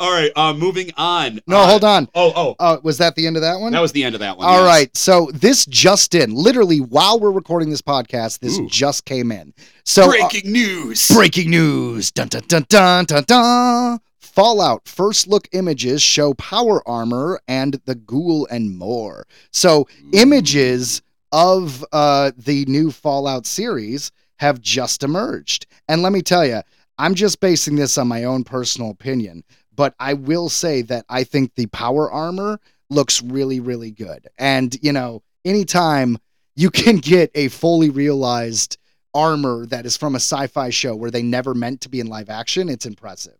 All 0.01 0.11
right, 0.11 0.32
uh, 0.35 0.53
moving 0.53 0.91
on. 0.97 1.39
No, 1.47 1.59
Uh, 1.59 1.66
hold 1.68 1.85
on. 1.85 2.09
Oh, 2.16 2.32
oh, 2.35 2.57
Oh, 2.59 2.80
was 2.82 2.99
that 2.99 3.14
the 3.14 3.28
end 3.28 3.37
of 3.37 3.43
that 3.43 3.61
one? 3.61 3.70
that 3.72 3.80
was 3.80 3.93
the 3.93 4.03
end 4.03 4.16
of 4.16 4.20
that 4.22 4.37
one. 4.37 4.45
All 4.49 4.59
yes. 4.59 4.66
right. 4.66 4.97
So 4.97 5.30
this 5.32 5.64
just 5.66 6.16
in, 6.16 6.35
literally 6.35 6.78
while 6.80 7.20
we're 7.20 7.30
recording 7.30 7.70
this 7.70 7.80
podcast, 7.80 8.41
this 8.41 8.59
Ooh. 8.59 8.66
just 8.68 9.05
came 9.05 9.30
in. 9.30 9.55
So 9.85 10.03
uh, 10.05 10.09
Breaking 10.09 10.51
news. 10.51 11.09
breaking 11.14 11.51
news. 11.51 12.11
Dun 12.11 12.26
dun 12.26 12.43
dun 12.49 12.66
dun 12.68 13.05
dun 13.05 13.22
dun. 13.24 14.01
Fallout 14.35 14.89
first 14.89 15.28
look 15.28 15.47
images 15.53 16.03
show 16.03 16.35
power 16.35 16.82
armor 16.89 17.41
and 17.47 17.80
the 17.85 17.95
ghoul 17.95 18.49
and 18.51 18.76
more. 18.76 19.28
So 19.53 19.87
images 20.12 21.03
of 21.30 21.85
uh, 21.93 22.32
the 22.37 22.64
new 22.64 22.91
Fallout 22.91 23.47
series 23.47 24.11
have 24.41 24.61
just 24.61 25.05
emerged. 25.05 25.66
And 25.87 26.03
let 26.03 26.12
me 26.12 26.20
tell 26.20 26.45
you, 26.45 26.62
I'm 26.99 27.14
just 27.14 27.39
basing 27.39 27.76
this 27.76 27.97
on 27.97 28.09
my 28.09 28.24
own 28.24 28.43
personal 28.43 28.91
opinion, 28.91 29.45
but 29.72 29.95
I 30.01 30.14
will 30.14 30.49
say 30.49 30.82
that 30.82 31.05
I 31.09 31.22
think 31.22 31.55
the 31.55 31.66
power 31.66 32.11
armor 32.11 32.59
looks 32.91 33.22
really, 33.22 33.61
really 33.61 33.93
good. 33.93 34.26
And, 34.37 34.76
you 34.82 34.93
know, 34.93 35.22
anytime 35.45 36.18
you 36.57 36.70
can 36.70 36.97
get 36.97 37.30
a 37.37 37.47
fully 37.47 37.91
realized 37.91 38.78
armor 39.14 39.64
that 39.66 39.87
is 39.87 39.97
from 39.97 40.16
a 40.16 40.18
sci 40.18 40.49
fi 40.49 40.70
show 40.70 40.97
where 40.97 41.12
they 41.12 41.22
never 41.22 41.55
meant 41.55 41.82
to 41.82 41.89
be 41.89 42.01
in 42.01 42.09
live 42.09 42.30
action, 42.30 42.68
it's 42.68 42.85
impressive. 42.85 43.39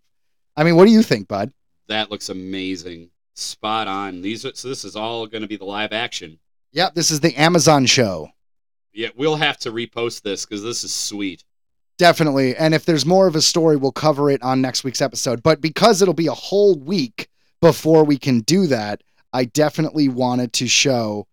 I 0.57 0.65
mean, 0.65 0.77
what 0.77 0.87
do 0.87 0.93
you 0.93 1.03
think, 1.03 1.29
bud? 1.29 1.53
That 1.89 2.11
looks 2.11 2.29
amazing. 2.29 3.11
Spot 3.35 3.89
on. 3.89 4.23
These 4.23 4.47
are, 4.47 4.55
so 4.55 4.69
this 4.69 4.85
is 4.85 4.97
all 4.97 5.27
going 5.27 5.43
to 5.43 5.49
be 5.49 5.57
the 5.57 5.65
live 5.65 5.93
action. 5.93 6.39
Yep, 6.73 6.95
this 6.95 7.11
is 7.11 7.21
the 7.21 7.35
Amazon 7.37 7.87
show. 7.87 8.31
Yeah, 8.93 9.09
we'll 9.17 9.37
have 9.37 9.59
to 9.59 9.73
repost 9.73 10.23
this 10.23 10.47
because 10.47 10.63
this 10.63 10.85
is 10.85 10.93
sweet. 10.93 11.45
Definitely. 11.99 12.57
And 12.57 12.75
if 12.75 12.85
there's 12.85 13.07
more 13.07 13.27
of 13.27 13.37
a 13.37 13.41
story, 13.41 13.77
we'll 13.77 13.93
cover 13.93 14.31
it 14.31 14.43
on 14.43 14.61
next 14.61 14.85
week's 14.85 15.01
episode. 15.01 15.43
But 15.43 15.61
because 15.61 16.03
it'll 16.03 16.15
be 16.15 16.27
a 16.27 16.33
whole 16.33 16.77
week 16.77 17.29
before 17.61 18.05
we 18.05 18.19
can 18.19 18.41
do 18.41 18.67
that, 18.69 19.03
I 19.33 19.45
definitely 19.47 20.09
wanted 20.09 20.53
to 20.55 20.69
show, 20.69 21.27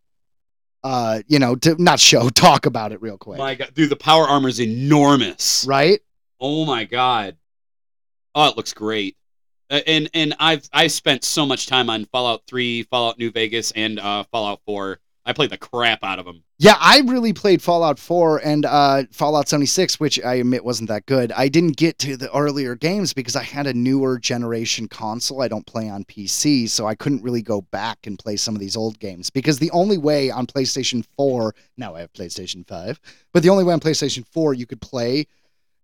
uh, 0.84 1.22
you 1.28 1.40
know, 1.40 1.56
to 1.58 1.82
not 1.82 2.00
show, 2.00 2.30
talk 2.34 2.66
about 2.66 2.92
it 2.92 3.02
real 3.02 3.18
quick. 3.18 3.38
My 3.38 3.56
God, 3.56 3.74
dude, 3.74 3.90
the 3.90 3.96
power 3.96 4.28
armor 4.28 4.50
is 4.50 4.60
enormous. 4.60 5.66
Right? 5.68 6.02
Oh 6.40 6.66
my 6.66 6.86
god. 6.86 7.38
Oh, 8.36 8.50
it 8.50 8.58
looks 8.58 8.74
great. 8.74 9.18
Uh, 9.70 9.82
And 9.88 10.10
and 10.14 10.36
I've 10.40 10.68
I 10.74 10.88
spent 10.88 11.24
so 11.24 11.46
much 11.46 11.68
time 11.68 11.90
on 11.90 12.06
Fallout 12.06 12.44
3, 12.48 12.84
Fallout 12.84 13.18
New 13.18 13.32
Vegas, 13.32 13.72
and 13.72 14.00
uh, 14.00 14.24
Fallout 14.32 14.62
4. 14.66 15.00
I 15.24 15.34
played 15.34 15.52
the 15.52 15.58
crap 15.58 16.04
out 16.04 16.18
of 16.18 16.26
them. 16.26 16.44
Yeah, 16.58 16.78
I 16.80 17.02
really 17.02 17.32
played 17.32 17.62
Fallout 17.62 18.00
4 18.00 18.42
and 18.44 18.66
uh, 18.66 19.04
Fallout 19.12 19.48
76, 19.48 20.00
which 20.00 20.20
I 20.24 20.36
admit 20.36 20.66
wasn't 20.66 20.90
that 20.90 21.06
good. 21.06 21.32
I 21.34 21.48
didn't 21.48 21.78
get 21.78 22.00
to 22.00 22.18
the 22.18 22.36
earlier 22.36 22.76
games 22.76 23.14
because 23.14 23.36
I 23.36 23.44
had 23.44 23.68
a 23.68 23.74
newer 23.74 24.18
generation 24.18 24.88
console. 24.88 25.44
I 25.44 25.48
don't 25.48 25.66
play 25.66 25.90
on 25.90 26.06
PC, 26.06 26.68
so 26.70 26.88
I 26.88 26.96
couldn't 26.96 27.22
really 27.22 27.44
go 27.44 27.62
back 27.62 28.00
and 28.08 28.18
play 28.18 28.36
some 28.36 28.56
of 28.56 28.60
these 28.62 28.76
old 28.76 28.98
games. 29.00 29.30
Because 29.30 29.60
the 29.60 29.72
only 29.72 30.00
way 30.00 30.32
on 30.32 30.48
PlayStation 30.48 31.06
4, 31.18 31.54
now 31.78 31.94
I 31.96 32.00
have 32.00 32.14
PlayStation 32.14 32.68
5, 32.68 33.00
but 33.32 33.44
the 33.44 33.50
only 33.50 33.64
way 33.64 33.74
on 33.74 33.80
PlayStation 33.80 34.26
4 34.28 34.56
you 34.56 34.66
could 34.66 34.82
play 34.82 35.28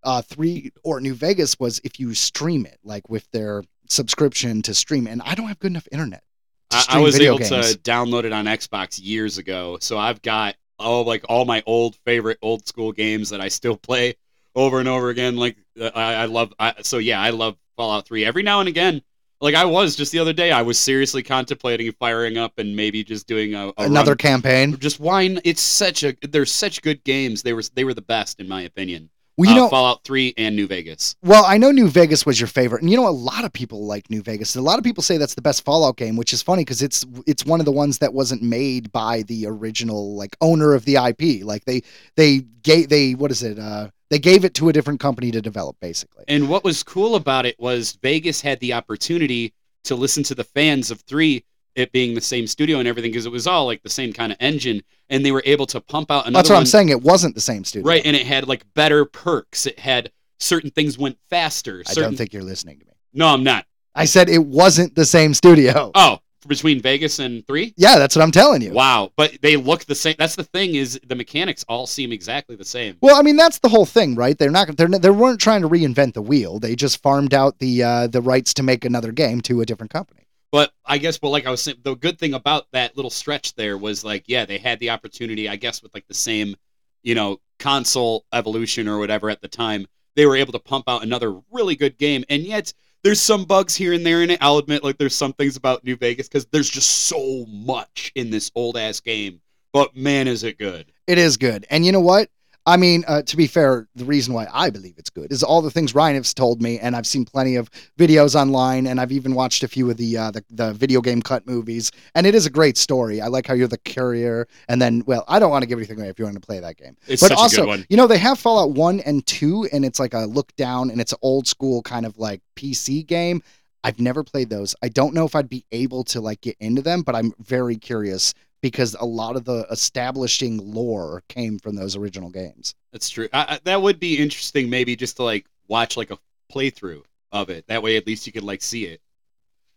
uh, 0.08 0.22
3 0.22 0.72
or 0.84 1.02
New 1.02 1.14
Vegas 1.14 1.60
was 1.60 1.82
if 1.84 2.00
you 2.00 2.14
stream 2.14 2.66
it, 2.66 2.80
like 2.86 3.10
with 3.10 3.30
their 3.32 3.62
subscription 3.90 4.62
to 4.62 4.74
stream. 4.74 5.06
And 5.06 5.22
I 5.24 5.36
don't 5.36 5.48
have 5.50 5.60
good 5.60 5.72
enough 5.72 5.88
internet. 5.92 6.24
to 6.70 6.78
I, 6.78 6.86
I 6.92 7.00
was 7.00 7.20
able 7.20 7.40
games. 7.40 7.50
to 7.50 7.78
download 7.80 8.24
it 8.24 8.32
on 8.32 8.46
Xbox 8.46 9.00
years 9.04 9.38
ago, 9.38 9.78
so 9.82 9.98
I've 9.98 10.22
got 10.22 10.56
all 10.80 11.04
like 11.04 11.26
all 11.28 11.44
my 11.44 11.62
old 11.66 11.98
favorite 12.06 12.38
old 12.42 12.66
school 12.66 12.94
games 12.94 13.32
that 13.32 13.42
I 13.42 13.50
still 13.50 13.76
play 13.90 14.16
over 14.56 14.80
and 14.80 14.88
over 14.88 15.10
again. 15.10 15.36
Like 15.36 15.58
uh, 15.80 15.92
I, 15.94 16.14
I 16.14 16.26
love, 16.26 16.54
I, 16.58 16.76
so 16.84 17.00
yeah, 17.00 17.20
I 17.20 17.32
love 17.32 17.58
Fallout 17.76 18.08
Three. 18.08 18.24
Every 18.24 18.44
now 18.44 18.62
and 18.62 18.70
again, 18.70 19.02
like 19.42 19.56
I 19.56 19.66
was 19.66 19.98
just 19.98 20.14
the 20.14 20.20
other 20.20 20.32
day, 20.32 20.54
I 20.54 20.62
was 20.62 20.80
seriously 20.80 21.22
contemplating 21.22 21.92
firing 21.92 22.38
up 22.38 22.54
and 22.60 22.78
maybe 22.78 23.04
just 23.04 23.28
doing 23.28 23.56
a, 23.56 23.68
a 23.68 23.74
Another 23.80 24.12
run. 24.12 24.18
campaign. 24.20 24.80
Just 24.80 25.02
wine. 25.02 25.42
It's 25.44 25.62
such 25.62 26.04
a. 26.04 26.16
They're 26.22 26.46
such 26.46 26.82
good 26.82 27.04
games. 27.04 27.44
They 27.44 27.52
were 27.52 27.64
they 27.76 27.84
were 27.84 27.94
the 27.94 28.02
best 28.02 28.40
in 28.40 28.48
my 28.48 28.62
opinion. 28.62 29.10
Well, 29.38 29.50
you 29.50 29.56
Uh, 29.56 29.64
know, 29.64 29.70
Fallout 29.70 30.04
Three 30.04 30.34
and 30.38 30.56
New 30.56 30.66
Vegas. 30.68 31.16
Well, 31.22 31.46
I 31.46 31.58
know 31.58 31.70
New 31.72 31.88
Vegas 31.90 32.26
was 32.26 32.40
your 32.40 32.48
favorite, 32.48 32.82
and 32.82 32.90
you 32.90 32.98
know 32.98 33.08
a 33.08 33.10
lot 33.10 33.46
of 33.46 33.54
people 33.54 33.86
like 33.86 34.10
New 34.10 34.24
Vegas. 34.24 34.56
A 34.56 34.62
lot 34.62 34.80
of 34.80 34.84
people 34.84 35.04
say 35.04 35.18
that's 35.18 35.36
the 35.36 35.42
best 35.42 35.64
Fallout 35.64 35.96
game, 35.96 36.16
which 36.16 36.34
is 36.34 36.42
funny 36.42 36.64
because 36.64 36.82
it's 36.82 37.06
it's 37.28 37.46
one 37.46 37.60
of 37.60 37.66
the 37.66 37.72
ones 37.72 38.00
that 38.00 38.14
wasn't 38.14 38.42
made 38.42 38.92
by 38.92 39.22
the 39.24 39.46
original 39.46 40.16
like 40.16 40.36
owner 40.42 40.74
of 40.74 40.86
the 40.86 40.96
IP. 40.96 41.46
Like 41.46 41.66
they 41.66 41.84
they 42.16 42.40
gave 42.64 42.90
they 42.90 43.14
what 43.14 43.30
is 43.30 43.44
it? 43.44 43.60
Uh, 43.60 43.90
they 44.10 44.20
gave 44.20 44.44
it 44.44 44.54
to 44.56 44.70
a 44.70 44.74
different 44.74 45.00
company 45.00 45.30
to 45.32 45.42
develop, 45.42 45.76
basically. 45.82 46.24
And 46.28 46.50
what 46.50 46.64
was 46.64 46.82
cool 46.82 47.16
about 47.16 47.46
it 47.46 47.60
was 47.60 47.98
Vegas 48.02 48.42
had 48.42 48.60
the 48.60 48.74
opportunity 48.74 49.54
to 49.84 49.96
listen 49.96 50.24
to 50.24 50.36
the 50.36 50.44
fans 50.46 50.90
of 50.92 51.02
three, 51.02 51.44
it 51.78 51.92
being 51.92 52.16
the 52.16 52.22
same 52.22 52.48
studio 52.48 52.80
and 52.80 52.88
everything, 52.88 53.12
because 53.12 53.26
it 53.26 53.32
was 53.32 53.48
all 53.48 53.66
like 53.66 53.84
the 53.84 53.90
same 53.90 54.12
kind 54.12 54.32
of 54.32 54.38
engine, 54.42 54.82
and 55.10 55.26
they 55.26 55.32
were 55.32 55.44
able 55.46 55.66
to 55.68 55.80
pump 55.80 56.12
out 56.12 56.28
another 56.28 56.40
That's 56.40 56.50
what 56.50 56.56
one. 56.56 56.62
I'm 56.62 56.68
saying. 56.68 56.90
It 56.90 57.02
wasn't 57.02 57.36
the 57.36 57.42
same 57.42 57.64
studio, 57.64 57.88
Right, 57.88 58.06
and 58.06 58.16
it 58.16 58.26
had 58.26 58.48
like 58.48 58.66
better 58.74 59.06
perks. 59.06 59.66
It 59.66 59.80
had 59.80 60.12
certain 60.40 60.72
things 60.72 60.98
went 60.98 61.18
faster. 61.30 61.84
I 61.88 61.94
don't 61.94 62.18
think 62.18 62.34
you're 62.34 62.44
listening 62.44 62.80
to 62.80 62.86
me. 62.86 62.92
No, 63.14 63.28
I'm 63.28 63.44
not. 63.44 63.66
I 63.96 64.06
said 64.06 64.30
it 64.30 64.46
wasn't 64.46 64.96
the 64.96 65.06
same 65.06 65.34
studio. 65.34 65.92
Oh, 65.96 66.20
between 66.48 66.82
Vegas 66.82 67.20
and 67.20 67.46
three. 67.48 67.74
Yeah, 67.78 67.98
that's 67.98 68.16
what 68.16 68.24
I'm 68.24 68.32
telling 68.32 68.62
you. 68.62 68.72
Wow, 68.72 69.12
but 69.16 69.38
they 69.42 69.56
look 69.56 69.86
the 69.86 69.96
same. 69.96 70.16
That's 70.18 70.36
the 70.36 70.44
thing 70.44 70.76
is 70.76 71.00
the 71.08 71.16
mechanics 71.16 71.66
all 71.68 71.88
seem 71.88 72.12
exactly 72.12 72.56
the 72.56 72.66
same. 72.66 72.98
Well, 73.02 73.16
I 73.16 73.22
mean 73.22 73.36
that's 73.36 73.60
the 73.60 73.70
whole 73.70 73.86
thing, 73.86 74.16
right? 74.16 74.38
They're 74.38 74.52
not 74.52 74.76
they're 74.78 74.88
they 74.88 75.10
weren't 75.10 75.42
trying 75.42 75.62
to 75.62 75.70
reinvent 75.70 76.14
the 76.14 76.22
wheel. 76.22 76.60
They 76.60 76.76
just 76.76 77.02
farmed 77.02 77.34
out 77.34 77.60
the 77.60 77.84
uh, 77.84 78.08
the 78.08 78.22
rights 78.22 78.54
to 78.56 78.64
make 78.64 78.86
another 78.86 79.12
game 79.12 79.42
to 79.42 79.62
a 79.62 79.66
different 79.66 79.92
company. 79.92 80.27
But 80.52 80.72
I 80.86 80.98
guess, 80.98 81.22
well, 81.22 81.32
like 81.32 81.46
I 81.46 81.52
was 81.52 81.62
saying, 81.62 81.78
the 81.84 81.96
good 81.96 82.18
thing 82.18 82.34
about 82.34 82.68
that 82.72 82.96
little 82.96 83.12
stretch 83.12 83.56
there 83.56 83.78
was 83.78 84.04
like, 84.04 84.24
yeah, 84.28 84.46
they 84.46 84.58
had 84.58 84.80
the 84.80 84.92
opportunity, 84.92 85.50
I 85.50 85.58
guess, 85.58 85.84
with 85.84 85.94
like 85.94 86.08
the 86.08 86.14
same, 86.14 86.56
you 87.04 87.16
know, 87.16 87.40
console 87.60 88.26
evolution 88.32 88.88
or 88.88 88.98
whatever 88.98 89.30
at 89.30 89.42
the 89.42 89.48
time, 89.48 89.88
they 90.16 90.26
were 90.26 90.36
able 90.36 90.54
to 90.54 90.60
pump 90.60 90.86
out 90.88 91.04
another 91.04 91.40
really 91.52 91.76
good 91.76 91.98
game. 91.98 92.24
And 92.30 92.44
yet, 92.44 92.74
there's 93.04 93.22
some 93.22 93.46
bugs 93.46 93.76
here 93.76 93.94
and 93.94 94.06
there 94.06 94.24
in 94.24 94.32
it. 94.32 94.40
I'll 94.42 94.58
admit, 94.58 94.84
like, 94.84 94.98
there's 94.98 95.16
some 95.16 95.34
things 95.34 95.56
about 95.56 95.84
New 95.84 95.96
Vegas 95.96 96.28
because 96.28 96.46
there's 96.48 96.70
just 96.70 97.08
so 97.08 97.46
much 97.48 98.12
in 98.16 98.30
this 98.30 98.52
old 98.56 98.78
ass 98.78 99.00
game. 99.00 99.42
But 99.74 99.96
man, 99.96 100.28
is 100.28 100.44
it 100.44 100.58
good. 100.58 100.92
It 101.06 101.18
is 101.18 101.38
good. 101.38 101.66
And 101.70 101.86
you 101.86 101.92
know 101.92 102.00
what? 102.02 102.30
I 102.68 102.76
mean, 102.76 103.06
uh, 103.08 103.22
to 103.22 103.38
be 103.38 103.48
fair, 103.48 103.88
the 103.96 104.04
reason 104.04 104.34
why 104.34 104.46
I 104.54 104.70
believe 104.70 104.96
it's 104.98 105.10
good 105.10 105.32
is 105.32 105.42
all 105.42 105.62
the 105.62 105.72
things 105.72 105.96
Ryan 105.96 106.18
has 106.18 106.34
told 106.34 106.62
me, 106.62 106.80
and 106.80 106.98
I've 106.98 107.08
seen 107.08 107.24
plenty 107.24 107.56
of 107.56 107.72
videos 107.98 108.36
online, 108.36 108.88
and 108.88 109.00
I've 109.00 109.14
even 109.14 109.36
watched 109.36 109.64
a 109.64 109.70
few 109.70 109.90
of 109.90 109.96
the 109.96 110.18
uh, 110.18 110.32
the, 110.32 110.44
the 110.50 110.74
video 110.74 111.00
game 111.00 111.22
cut 111.22 111.48
movies, 111.48 111.94
and 112.14 112.28
it 112.28 112.36
is 112.36 112.46
a 112.46 112.50
great 112.50 112.78
story. 112.78 113.22
I 113.22 113.28
like 113.28 113.48
how 113.48 113.54
you're 113.54 113.70
the 113.70 113.78
courier, 113.78 114.50
and 114.68 114.82
then, 114.82 115.02
well, 115.08 115.24
I 115.30 115.40
don't 115.40 115.50
want 115.50 115.64
to 115.64 115.66
give 115.66 115.80
anything 115.80 115.98
away 115.98 116.10
if 116.10 116.20
you 116.20 116.26
want 116.26 116.36
to 116.36 116.46
play 116.46 116.60
that 116.60 116.76
game. 116.76 116.98
It's 117.08 117.22
but 117.22 117.30
such 117.30 117.38
also, 117.38 117.62
a 117.62 117.62
good 117.62 117.70
one. 117.70 117.86
you 117.90 117.96
know, 117.96 118.06
they 118.06 118.18
have 118.18 118.38
Fallout 118.38 118.72
1 118.72 119.00
and 119.00 119.26
2, 119.26 119.70
and 119.72 119.86
it's 119.86 119.98
like 119.98 120.14
a 120.14 120.26
look 120.26 120.54
down, 120.58 120.92
and 120.92 121.00
it's 121.00 121.14
an 121.14 121.20
old 121.22 121.48
school 121.48 121.82
kind 121.84 122.06
of 122.06 122.18
like 122.18 122.42
PC 122.58 123.08
game. 123.08 123.42
I've 123.86 124.02
never 124.02 124.26
played 124.26 124.50
those. 124.50 124.76
I 124.84 124.90
don't 124.90 125.14
know 125.14 125.24
if 125.24 125.36
I'd 125.36 125.48
be 125.48 125.64
able 125.72 126.04
to 126.06 126.20
like 126.20 126.42
get 126.42 126.58
into 126.60 126.82
them, 126.82 127.04
but 127.04 127.16
I'm 127.16 127.32
very 127.40 127.78
curious 127.78 128.34
because 128.68 128.96
a 129.00 129.06
lot 129.06 129.38
of 129.38 129.46
the 129.46 129.66
establishing 129.72 130.58
lore 130.58 131.24
came 131.30 131.58
from 131.58 131.76
those 131.76 131.96
original 131.96 132.30
games. 132.30 132.76
That's 132.92 133.10
true. 133.10 133.30
I, 133.32 133.40
I, 133.40 133.60
that 133.64 133.82
would 133.82 134.00
be 134.00 134.18
interesting, 134.18 134.70
maybe 134.70 134.96
just 134.96 135.16
to 135.18 135.24
like 135.24 135.46
watch 135.70 135.96
like 135.96 136.12
a 136.12 136.18
playthrough 136.52 137.04
of 137.32 137.50
it. 137.50 137.66
That 137.68 137.82
way, 137.82 137.96
at 137.96 138.06
least 138.06 138.28
you 138.28 138.34
could 138.34 138.44
like 138.44 138.62
see 138.62 138.86
it. 138.86 139.02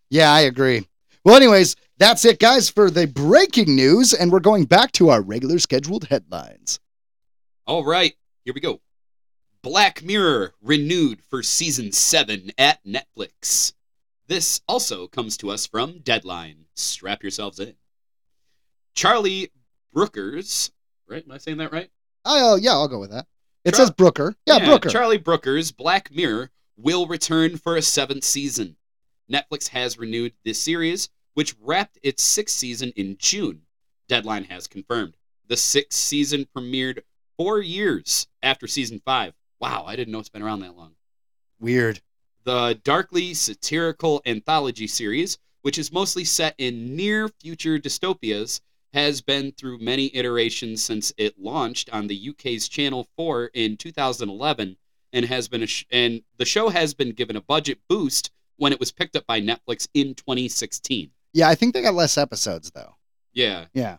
Yeah, 0.09 0.33
I 0.33 0.41
agree. 0.41 0.89
Well, 1.25 1.37
anyways, 1.37 1.77
that's 1.99 2.25
it, 2.25 2.41
guys, 2.41 2.69
for 2.69 2.91
the 2.91 3.07
breaking 3.07 3.77
news, 3.77 4.13
and 4.13 4.33
we're 4.33 4.41
going 4.41 4.65
back 4.65 4.91
to 4.93 5.11
our 5.11 5.23
regular 5.23 5.59
scheduled 5.59 6.05
headlines. 6.09 6.81
All 7.67 7.85
right, 7.85 8.15
here 8.45 8.55
we 8.55 8.61
go. 8.61 8.81
Black 9.63 10.03
Mirror 10.03 10.55
renewed 10.63 11.23
for 11.23 11.43
season 11.43 11.93
7 11.93 12.51
at 12.59 12.83
Netflix. 12.85 13.75
This 14.27 14.63
also 14.67 15.07
comes 15.07 15.37
to 15.37 15.51
us 15.51 15.67
from 15.67 15.99
Deadline. 15.99 16.65
Strap 16.75 17.23
yourselves 17.23 17.61
in. 17.61 17.75
Charlie 18.95 19.51
Brookers, 19.93 20.71
right? 21.09 21.25
Am 21.25 21.33
I 21.33 21.39
saying 21.39 21.59
that 21.59 21.73
right? 21.73 21.91
Oh, 22.25 22.57
yeah, 22.57 22.73
I'll 22.73 22.89
go 22.89 22.99
with 23.01 23.11
that. 23.11 23.27
It 23.65 23.73
Char- 23.73 23.81
says 23.87 23.91
Brooker. 23.91 24.35
Yeah, 24.47 24.65
Brooker. 24.65 24.89
Charlie 24.89 25.19
Brooker's 25.19 25.73
Black 25.73 26.11
Mirror 26.11 26.51
will 26.77 27.07
return 27.07 27.57
for 27.57 27.77
a 27.77 27.83
seventh 27.83 28.25
season. 28.25 28.77
Netflix 29.31 29.69
has 29.69 29.99
renewed 29.99 30.33
this 30.45 30.61
series, 30.61 31.09
which 31.35 31.55
wrapped 31.61 31.99
its 32.03 32.23
sixth 32.23 32.57
season 32.57 32.93
in 32.97 33.17
June. 33.19 33.63
Deadline 34.09 34.45
has 34.45 34.67
confirmed. 34.67 35.17
The 35.47 35.57
sixth 35.57 35.99
season 35.99 36.47
premiered 36.57 37.01
four 37.37 37.61
years 37.61 38.27
after 38.43 38.67
season 38.67 39.01
five. 39.05 39.35
Wow, 39.61 39.85
I 39.87 39.95
didn't 39.95 40.13
know 40.13 40.19
it's 40.19 40.29
been 40.29 40.43
around 40.43 40.61
that 40.61 40.77
long. 40.77 40.93
Weird. 41.61 42.01
The 42.45 42.81
darkly 42.83 43.35
satirical 43.35 44.23
anthology 44.25 44.87
series, 44.87 45.39
which 45.63 45.79
is 45.79 45.93
mostly 45.93 46.25
set 46.25 46.55
in 46.59 46.97
near 46.97 47.29
future 47.29 47.79
dystopias, 47.79 48.61
has 48.93 49.21
been 49.21 49.53
through 49.53 49.79
many 49.79 50.15
iterations 50.15 50.83
since 50.83 51.13
it 51.17 51.39
launched 51.39 51.89
on 51.91 52.07
the 52.07 52.31
UK's 52.31 52.69
Channel 52.69 53.07
4 53.17 53.51
in 53.55 53.77
2011 53.77 54.77
and 55.13 55.25
has 55.27 55.49
been 55.49 55.63
a 55.63 55.67
sh- 55.67 55.85
and 55.91 56.23
the 56.39 56.45
show 56.45 56.69
has 56.69 56.95
been 56.95 57.13
given 57.13 57.37
a 57.37 57.41
budget 57.41 57.79
boost 57.89 58.31
when 58.57 58.73
it 58.73 58.81
was 58.81 58.93
picked 58.93 59.17
up 59.17 59.27
by 59.27 59.41
Netflix 59.41 59.89
in 59.95 60.15
2016. 60.15 61.11
Yeah, 61.33 61.49
I 61.49 61.55
think 61.55 61.75
they 61.75 61.83
got 61.83 61.95
less 61.95 62.19
episodes, 62.19 62.71
though. 62.73 62.97
Yeah. 63.33 63.67
Yeah. 63.73 63.99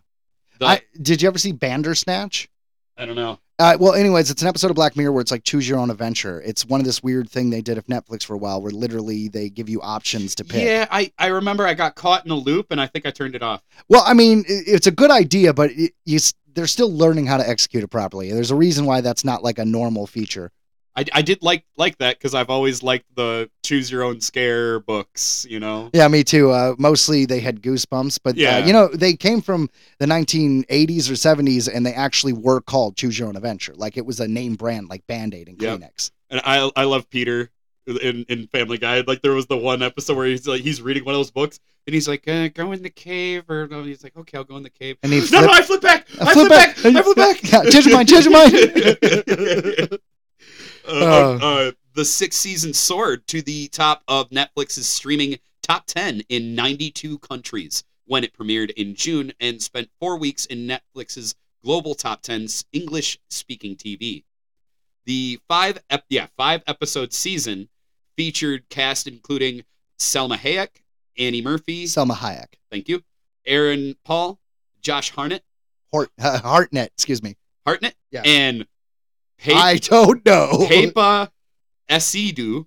The- 0.58 0.66
I, 0.66 0.80
did 1.00 1.22
you 1.22 1.28
ever 1.28 1.38
see 1.38 1.52
Bandersnatch? 1.52 2.48
I 2.96 3.06
don't 3.06 3.16
know. 3.16 3.38
Uh, 3.58 3.76
well, 3.78 3.92
anyways, 3.94 4.30
it's 4.30 4.42
an 4.42 4.48
episode 4.48 4.70
of 4.70 4.74
Black 4.76 4.96
Mirror 4.96 5.12
where 5.12 5.20
it's 5.20 5.30
like 5.30 5.44
choose 5.44 5.68
your 5.68 5.78
own 5.78 5.90
adventure. 5.90 6.40
It's 6.44 6.64
one 6.66 6.80
of 6.80 6.86
this 6.86 7.02
weird 7.02 7.28
thing 7.30 7.50
they 7.50 7.60
did 7.60 7.78
of 7.78 7.86
Netflix 7.86 8.24
for 8.24 8.34
a 8.34 8.38
while, 8.38 8.60
where 8.60 8.72
literally 8.72 9.28
they 9.28 9.50
give 9.50 9.68
you 9.68 9.80
options 9.82 10.34
to 10.36 10.44
pick. 10.44 10.64
Yeah, 10.64 10.86
I, 10.90 11.12
I 11.18 11.26
remember 11.28 11.66
I 11.66 11.74
got 11.74 11.94
caught 11.94 12.24
in 12.24 12.30
a 12.32 12.36
loop 12.36 12.68
and 12.70 12.80
I 12.80 12.86
think 12.86 13.06
I 13.06 13.10
turned 13.10 13.34
it 13.36 13.42
off. 13.42 13.62
Well, 13.88 14.02
I 14.06 14.14
mean, 14.14 14.40
i- 14.48 14.62
it's 14.66 14.86
a 14.86 14.90
good 14.90 15.10
idea, 15.10 15.52
but 15.52 15.70
it, 15.72 15.92
you, 16.04 16.18
they're 16.54 16.66
still 16.66 16.92
learning 16.92 17.26
how 17.26 17.36
to 17.36 17.48
execute 17.48 17.84
it 17.84 17.88
properly. 17.88 18.32
There's 18.32 18.50
a 18.50 18.56
reason 18.56 18.84
why 18.84 19.00
that's 19.00 19.24
not 19.24 19.44
like 19.44 19.58
a 19.58 19.64
normal 19.64 20.06
feature. 20.06 20.50
I, 20.94 21.04
I 21.14 21.22
did 21.22 21.42
like 21.42 21.64
like 21.76 21.96
that 21.98 22.18
because 22.18 22.34
I've 22.34 22.50
always 22.50 22.82
liked 22.82 23.06
the 23.14 23.48
choose 23.62 23.90
your 23.90 24.02
own 24.02 24.20
scare 24.20 24.78
books, 24.80 25.46
you 25.48 25.58
know. 25.58 25.88
Yeah, 25.94 26.06
me 26.08 26.22
too. 26.22 26.50
Uh, 26.50 26.74
mostly 26.78 27.24
they 27.24 27.40
had 27.40 27.62
goosebumps, 27.62 28.18
but 28.22 28.36
Yeah. 28.36 28.56
uh, 28.58 28.66
you 28.66 28.72
know 28.74 28.88
they 28.88 29.14
came 29.16 29.40
from 29.40 29.70
the 29.98 30.06
1980s 30.06 31.08
or 31.08 31.14
70s, 31.14 31.68
and 31.72 31.86
they 31.86 31.94
actually 31.94 32.34
were 32.34 32.60
called 32.60 32.96
Choose 32.96 33.18
Your 33.18 33.28
Own 33.28 33.36
Adventure. 33.36 33.72
Like 33.74 33.96
it 33.96 34.04
was 34.04 34.20
a 34.20 34.28
name 34.28 34.54
brand, 34.54 34.88
like 34.90 35.06
Band 35.06 35.32
Aid 35.34 35.48
and 35.48 35.60
Yep. 35.62 35.78
Kleenex. 35.80 36.10
And 36.30 36.40
I 36.44 36.70
I 36.76 36.84
love 36.84 37.08
Peter 37.08 37.50
in, 37.86 38.24
in 38.28 38.46
Family 38.48 38.76
Guy. 38.78 39.00
Like 39.06 39.22
there 39.22 39.32
was 39.32 39.46
the 39.46 39.56
one 39.56 39.82
episode 39.82 40.16
where 40.16 40.26
he's 40.26 40.46
like 40.46 40.60
he's 40.60 40.82
reading 40.82 41.04
one 41.06 41.14
of 41.14 41.18
those 41.18 41.30
books 41.30 41.58
and 41.86 41.94
he's 41.94 42.06
like, 42.06 42.28
uh, 42.28 42.48
"Go 42.48 42.70
in 42.72 42.82
the 42.82 42.90
cave," 42.90 43.48
or 43.50 43.66
no, 43.66 43.82
he's 43.82 44.04
like, 44.04 44.16
"Okay, 44.16 44.36
I'll 44.38 44.44
go 44.44 44.56
in 44.56 44.62
the 44.62 44.70
cave." 44.70 44.98
And 45.02 45.12
he 45.12 45.18
no, 45.20 45.24
flipped- 45.26 45.46
no, 45.46 45.52
I 45.52 45.62
flip 45.62 45.80
back. 45.80 46.06
I 46.20 46.30
I, 46.30 46.32
flip 46.34 46.46
flip 46.46 46.48
back. 46.50 46.76
back. 46.82 46.94
I 46.96 47.02
flip 47.02 47.16
back. 47.16 47.42
Yeah, 47.42 47.70
change 47.70 47.86
your 47.86 47.94
mind, 47.96 48.08
change 48.08 48.26
your 48.26 49.98
uh, 50.86 50.90
Oh. 50.90 51.38
uh, 51.68 51.72
the 51.94 52.04
sixth 52.04 52.40
season 52.40 52.72
soared 52.74 53.26
to 53.28 53.42
the 53.42 53.68
top 53.68 54.02
of 54.08 54.30
Netflix's 54.30 54.86
streaming 54.88 55.38
top 55.62 55.86
10 55.86 56.22
in 56.28 56.54
92 56.54 57.18
countries 57.18 57.84
when 58.06 58.24
it 58.24 58.36
premiered 58.36 58.70
in 58.72 58.94
June 58.94 59.32
and 59.40 59.62
spent 59.62 59.88
four 60.00 60.16
weeks 60.18 60.46
in 60.46 60.66
Netflix's 60.66 61.34
global 61.64 61.94
top 61.94 62.22
10's 62.22 62.64
English 62.72 63.18
speaking 63.30 63.76
TV. 63.76 64.24
The 65.04 65.38
five 65.48 65.78
ep- 65.90 66.04
yeah 66.08 66.26
five 66.36 66.62
episode 66.66 67.12
season 67.12 67.68
featured 68.16 68.68
cast 68.68 69.06
including 69.06 69.62
Salma 69.98 70.36
Hayek, 70.36 70.68
Annie 71.18 71.42
Murphy, 71.42 71.84
Salma 71.84 72.14
Hayek. 72.16 72.54
thank 72.70 72.88
you, 72.88 73.02
Aaron 73.46 73.94
Paul, 74.04 74.38
Josh 74.80 75.12
Harnett, 75.12 75.40
uh, 75.92 76.06
Hartnett, 76.40 76.90
excuse 76.94 77.22
me. 77.22 77.36
Hartnett 77.66 77.94
Yeah. 78.10 78.22
and 78.24 78.66
I 79.46 79.76
don't 79.76 80.24
know. 80.24 80.66
Paapa 80.70 81.30
Essiedu. 81.88 82.66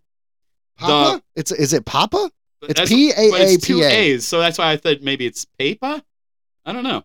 Papa? 0.77 1.21
It's 1.35 1.51
is 1.51 1.73
it 1.73 1.85
Papa? 1.85 2.29
It's 2.63 2.89
P 2.89 3.11
A 3.11 3.33
A 3.33 3.57
P 3.57 3.83
A. 3.83 4.17
So 4.19 4.39
that's 4.39 4.57
why 4.57 4.71
I 4.71 4.77
thought 4.77 5.01
maybe 5.01 5.25
it's 5.25 5.45
Papa. 5.59 6.03
I 6.65 6.73
don't 6.73 6.83
know. 6.83 7.03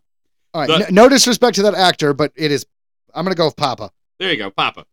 All 0.54 0.62
right. 0.62 0.66
The- 0.68 0.88
n- 0.88 0.94
no 0.94 1.08
disrespect 1.08 1.56
to 1.56 1.62
that 1.62 1.74
actor, 1.74 2.12
but 2.14 2.32
it 2.34 2.50
is. 2.50 2.66
I'm 3.14 3.24
gonna 3.24 3.34
go 3.34 3.46
with 3.46 3.56
Papa. 3.56 3.90
There 4.18 4.30
you 4.30 4.36
go, 4.36 4.50
Papa. 4.50 4.84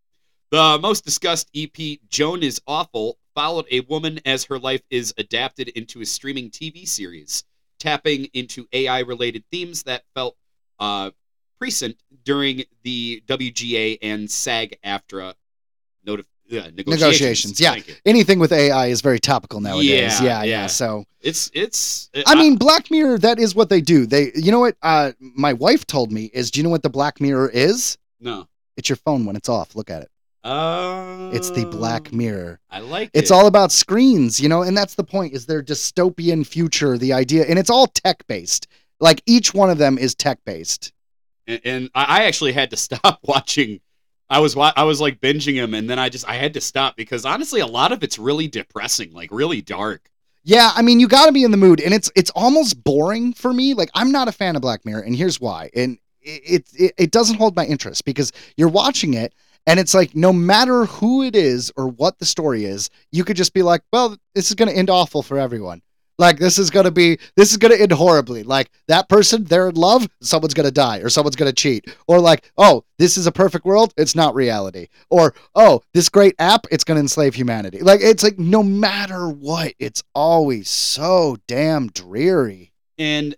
The 0.52 0.80
most 0.82 1.04
discussed 1.04 1.50
EP, 1.56 2.00
Joan 2.10 2.42
is 2.42 2.62
Awful, 2.68 3.18
followed 3.36 3.66
a 3.70 3.82
woman 3.82 4.20
as 4.26 4.46
her 4.46 4.58
life 4.58 4.82
is 4.90 5.14
adapted 5.18 5.68
into 5.70 6.02
a 6.02 6.06
streaming 6.06 6.50
TV 6.50 6.88
series, 6.88 7.44
tapping 7.80 8.26
into 8.34 8.66
AI 8.72 9.00
related 9.00 9.44
themes 9.52 9.84
that 9.84 10.04
felt 10.16 10.38
uh, 10.80 11.12
present 11.60 11.98
during 12.24 12.64
the 12.84 13.24
WGA 13.28 13.98
and 14.02 14.30
SAG 14.30 14.78
AFTRA 14.84 15.34
notif- 16.06 16.26
uh, 16.52 16.70
negotiations. 16.76 16.88
Negotiations, 16.88 17.60
yeah. 17.60 17.76
Anything 18.06 18.40
with 18.40 18.52
AI 18.52 18.88
is 18.88 19.02
very 19.02 19.20
topical 19.20 19.60
nowadays. 19.60 20.20
Yeah, 20.22 20.24
Yeah, 20.24 20.44
yeah. 20.44 20.68
So 20.68 21.04
It's, 21.22 21.50
it's, 21.54 22.10
I 22.26 22.36
mean, 22.36 22.56
Black 22.56 22.90
Mirror. 22.92 23.18
That 23.20 23.40
is 23.40 23.54
what 23.56 23.70
they 23.70 23.82
do. 23.82 24.06
They, 24.06 24.32
you 24.36 24.52
know 24.52 24.60
what? 24.60 24.76
Uh, 24.82 25.12
my 25.20 25.54
wife 25.54 25.86
told 25.88 26.12
me 26.12 26.26
is. 26.34 26.52
Do 26.52 26.60
you 26.60 26.64
know 26.64 26.70
what 26.70 26.84
the 26.84 26.90
Black 26.90 27.20
Mirror 27.22 27.50
is? 27.50 27.98
no. 28.20 28.48
It's 28.78 28.90
your 28.90 28.98
phone 28.98 29.26
when 29.26 29.36
it's 29.36 29.50
off. 29.50 29.76
Look 29.76 29.90
at 29.90 30.04
it. 30.04 30.12
Uh, 30.44 31.32
It's 31.34 31.50
the 31.50 31.66
Black 31.66 32.14
Mirror. 32.14 32.60
I 32.70 32.80
like 32.80 33.10
It's 33.16 33.32
it. 33.32 33.34
all 33.34 33.48
about 33.48 33.72
screens, 33.72 34.40
you 34.40 34.48
know, 34.48 34.62
and 34.62 34.78
that's 34.78 34.94
the 34.94 35.04
point. 35.04 35.34
Is 35.34 35.48
their 35.48 35.64
dystopian 35.64 36.46
future 36.46 36.96
the 36.98 37.12
idea? 37.12 37.44
And 37.50 37.58
it's 37.58 37.72
all 37.72 37.88
tech 37.88 38.26
based. 38.28 38.68
Like 39.00 39.24
each 39.26 39.54
one 39.54 39.72
of 39.72 39.80
them 39.80 39.98
is 39.98 40.14
tech 40.14 40.38
based. 40.46 40.94
And, 41.48 41.90
I 41.96 42.26
actually 42.26 42.54
had 42.54 42.72
to 42.72 42.78
stop 42.88 43.20
watching. 43.24 43.80
I 44.30 44.40
was 44.40 44.58
I 44.58 44.84
was 44.84 45.00
like 45.00 45.22
binging 45.22 45.54
him, 45.54 45.74
and 45.74 45.90
then 45.90 46.00
I 46.00 46.10
just 46.10 46.28
I 46.28 46.36
had 46.36 46.54
to 46.56 46.62
stop 46.62 46.98
because 46.98 47.26
honestly, 47.26 47.62
a 47.62 47.68
lot 47.68 47.92
of 47.92 48.04
it's 48.04 48.20
really 48.20 48.48
depressing, 48.48 49.14
like 49.14 49.30
really 49.32 49.62
dark. 49.62 50.10
Yeah, 50.44 50.72
I 50.76 50.82
mean, 50.82 51.00
you 51.00 51.08
got 51.08 51.26
to 51.26 51.32
be 51.32 51.44
in 51.44 51.52
the 51.52 51.58
mood, 51.58 51.80
and 51.80 51.94
it's 51.94 52.12
it's 52.16 52.30
almost 52.32 52.84
boring 52.84 53.34
for 53.34 53.54
me. 53.54 53.74
Like, 53.74 53.90
I'm 53.94 54.12
not 54.12 54.28
a 54.28 54.32
fan 54.34 54.56
of 54.56 54.62
Black 54.62 54.86
Mirror, 54.86 55.02
and 55.02 55.16
here's 55.16 55.40
why. 55.40 55.70
And 55.76 55.98
it 56.22 56.68
it, 56.74 56.94
it 56.98 57.12
doesn't 57.12 57.38
hold 57.38 57.56
my 57.56 57.66
interest 57.66 58.04
because 58.04 58.34
you're 58.58 58.68
watching 58.68 59.14
it, 59.14 59.34
and 59.66 59.80
it's 59.80 59.94
like 59.94 60.16
no 60.16 60.34
matter 60.34 60.86
who 60.86 61.24
it 61.24 61.36
is 61.36 61.72
or 61.78 61.88
what 61.88 62.20
the 62.20 62.26
story 62.26 62.66
is, 62.66 62.90
you 63.12 63.24
could 63.24 63.38
just 63.38 63.54
be 63.54 63.64
like, 63.64 63.82
well, 63.94 64.18
this 64.36 64.50
is 64.50 64.56
going 64.56 64.70
to 64.70 64.78
end 64.78 64.90
awful 64.90 65.22
for 65.22 65.38
everyone. 65.38 65.82
Like 66.18 66.40
this 66.40 66.58
is 66.58 66.70
gonna 66.70 66.92
be 66.92 67.20
this 67.36 67.52
is 67.52 67.58
gonna 67.58 67.76
end 67.76 67.92
horribly. 67.92 68.44
Like 68.44 68.72
that 68.88 69.08
person, 69.08 69.44
they're 69.44 69.70
in 69.70 69.76
love, 69.76 70.08
someone's 70.22 70.54
gonna 70.54 70.72
die, 70.72 71.00
or 71.00 71.10
someone's 71.10 71.36
gonna 71.36 71.54
cheat. 71.54 71.86
Or 72.08 72.20
like, 72.20 72.52
oh, 72.58 72.84
this 72.98 73.18
is 73.18 73.28
a 73.28 73.32
perfect 73.32 73.66
world, 73.66 73.94
it's 73.98 74.16
not 74.16 74.34
reality. 74.34 74.88
Or 75.10 75.36
oh, 75.54 75.84
this 75.94 76.10
great 76.10 76.36
app, 76.40 76.66
it's 76.72 76.84
gonna 76.84 77.02
enslave 77.02 77.36
humanity. 77.36 77.80
Like 77.80 78.02
it's 78.02 78.24
like 78.24 78.40
no 78.40 78.64
matter 78.64 79.30
what, 79.30 79.74
it's 79.80 80.04
always 80.16 80.70
so 80.70 81.38
damn 81.48 81.88
dreary. 81.90 82.74
And 82.98 83.36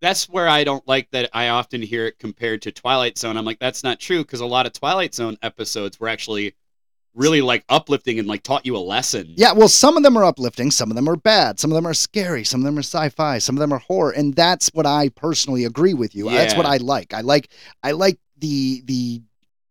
that's 0.00 0.28
where 0.28 0.48
I 0.48 0.64
don't 0.64 0.86
like 0.86 1.10
that 1.12 1.30
I 1.32 1.48
often 1.48 1.80
hear 1.80 2.06
it 2.06 2.18
compared 2.18 2.62
to 2.62 2.72
Twilight 2.72 3.18
Zone. 3.18 3.36
I'm 3.36 3.44
like, 3.44 3.58
that's 3.58 3.84
not 3.84 4.00
true 4.00 4.22
because 4.22 4.40
a 4.40 4.46
lot 4.46 4.66
of 4.66 4.72
Twilight 4.72 5.14
Zone 5.14 5.38
episodes 5.42 5.98
were 5.98 6.08
actually 6.08 6.54
really 7.16 7.40
like 7.40 7.64
uplifting 7.68 8.18
and 8.18 8.28
like 8.28 8.42
taught 8.42 8.64
you 8.66 8.76
a 8.76 8.78
lesson. 8.78 9.32
Yeah, 9.36 9.52
well, 9.52 9.68
some 9.68 9.96
of 9.96 10.02
them 10.02 10.16
are 10.16 10.24
uplifting, 10.24 10.70
some 10.70 10.90
of 10.90 10.96
them 10.96 11.08
are 11.08 11.16
bad, 11.16 11.58
some 11.58 11.72
of 11.72 11.74
them 11.74 11.86
are 11.86 11.94
scary, 11.94 12.44
some 12.44 12.60
of 12.60 12.64
them 12.66 12.76
are 12.78 12.82
sci-fi, 12.82 13.38
some 13.38 13.56
of 13.56 13.60
them 13.60 13.72
are 13.72 13.78
horror, 13.78 14.10
and 14.12 14.34
that's 14.34 14.68
what 14.74 14.86
I 14.86 15.08
personally 15.08 15.64
agree 15.64 15.94
with 15.94 16.14
you. 16.14 16.30
That's 16.30 16.54
what 16.54 16.66
I 16.66 16.76
like. 16.76 17.14
I 17.14 17.22
like 17.22 17.48
I 17.82 17.92
like 17.92 18.18
the 18.38 18.82
the 18.84 19.22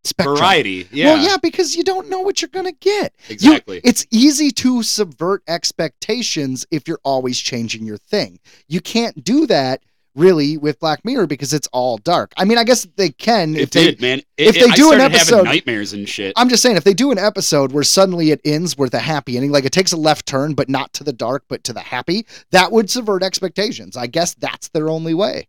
spectrum. 0.04 0.38
Variety. 0.38 0.88
Yeah. 0.91 1.14
Well, 1.14 1.24
yeah, 1.24 1.38
because 1.41 1.76
you 1.76 1.84
don't 1.84 2.10
know 2.10 2.20
what 2.22 2.41
you're 2.41 2.50
gonna 2.50 2.72
get. 2.72 3.14
You- 3.28 3.34
Exactly. 3.34 3.82
it's 3.84 4.06
easy 4.12 4.52
to 4.52 4.84
subvert 4.84 5.43
expectations 5.48 6.66
if 6.72 6.88
you're 6.88 7.00
always 7.04 7.39
changing 7.39 7.86
your 7.86 7.98
thing. 7.98 8.39
You 8.68 8.82
can't 8.82 9.24
do 9.24 9.46
that 9.48 9.84
really 10.16 10.57
with 10.57 10.80
Black 10.80 11.03
Mirror 11.05 11.28
because 11.28 11.53
it's 11.53 11.68
all 11.74 11.97
dark. 11.97 12.34
I 12.38 12.45
mean, 12.45 12.57
I 12.57 12.63
guess 12.63 12.88
they 12.95 13.09
can 13.09 13.55
it 13.55 13.61
if 13.61 13.70
they 13.72 13.95
man. 13.99 14.20
It- 14.20 14.26
if 14.38 14.55
it- 14.57 14.59
they 14.66 14.72
I 14.72 14.76
do 14.76 14.91
an 14.93 15.01
episode- 15.01 15.43
nightmares 15.45 15.93
and 15.93 16.07
shit. 16.07 16.34
I'm 16.36 16.49
just 16.49 16.63
saying, 16.63 16.78
if 16.78 16.84
they 16.84 16.93
do 16.93 17.11
an 17.11 17.18
episode 17.20 17.72
where 17.72 17.84
suddenly 17.84 18.32
it 18.32 18.41
ends 18.45 18.78
with 18.78 18.93
a 18.93 18.99
happy 18.99 19.36
ending, 19.36 19.51
like 19.51 19.66
it 19.66 19.72
takes 19.72 19.91
a 19.91 19.97
left 19.97 20.26
turn, 20.26 20.53
but 20.53 20.70
not 20.70 20.93
to 20.93 21.03
the 21.03 21.13
dark, 21.13 21.43
but 21.49 21.63
to 21.66 21.74
the 21.74 21.82
happy, 21.82 22.26
that 22.51 22.72
would 22.72 22.89
subvert 22.89 23.24
expectations. 23.24 23.95
I 23.97 24.07
guess 24.07 24.34
that's 24.34 24.70
their 24.70 24.89
only 24.89 25.13
way. 25.13 25.47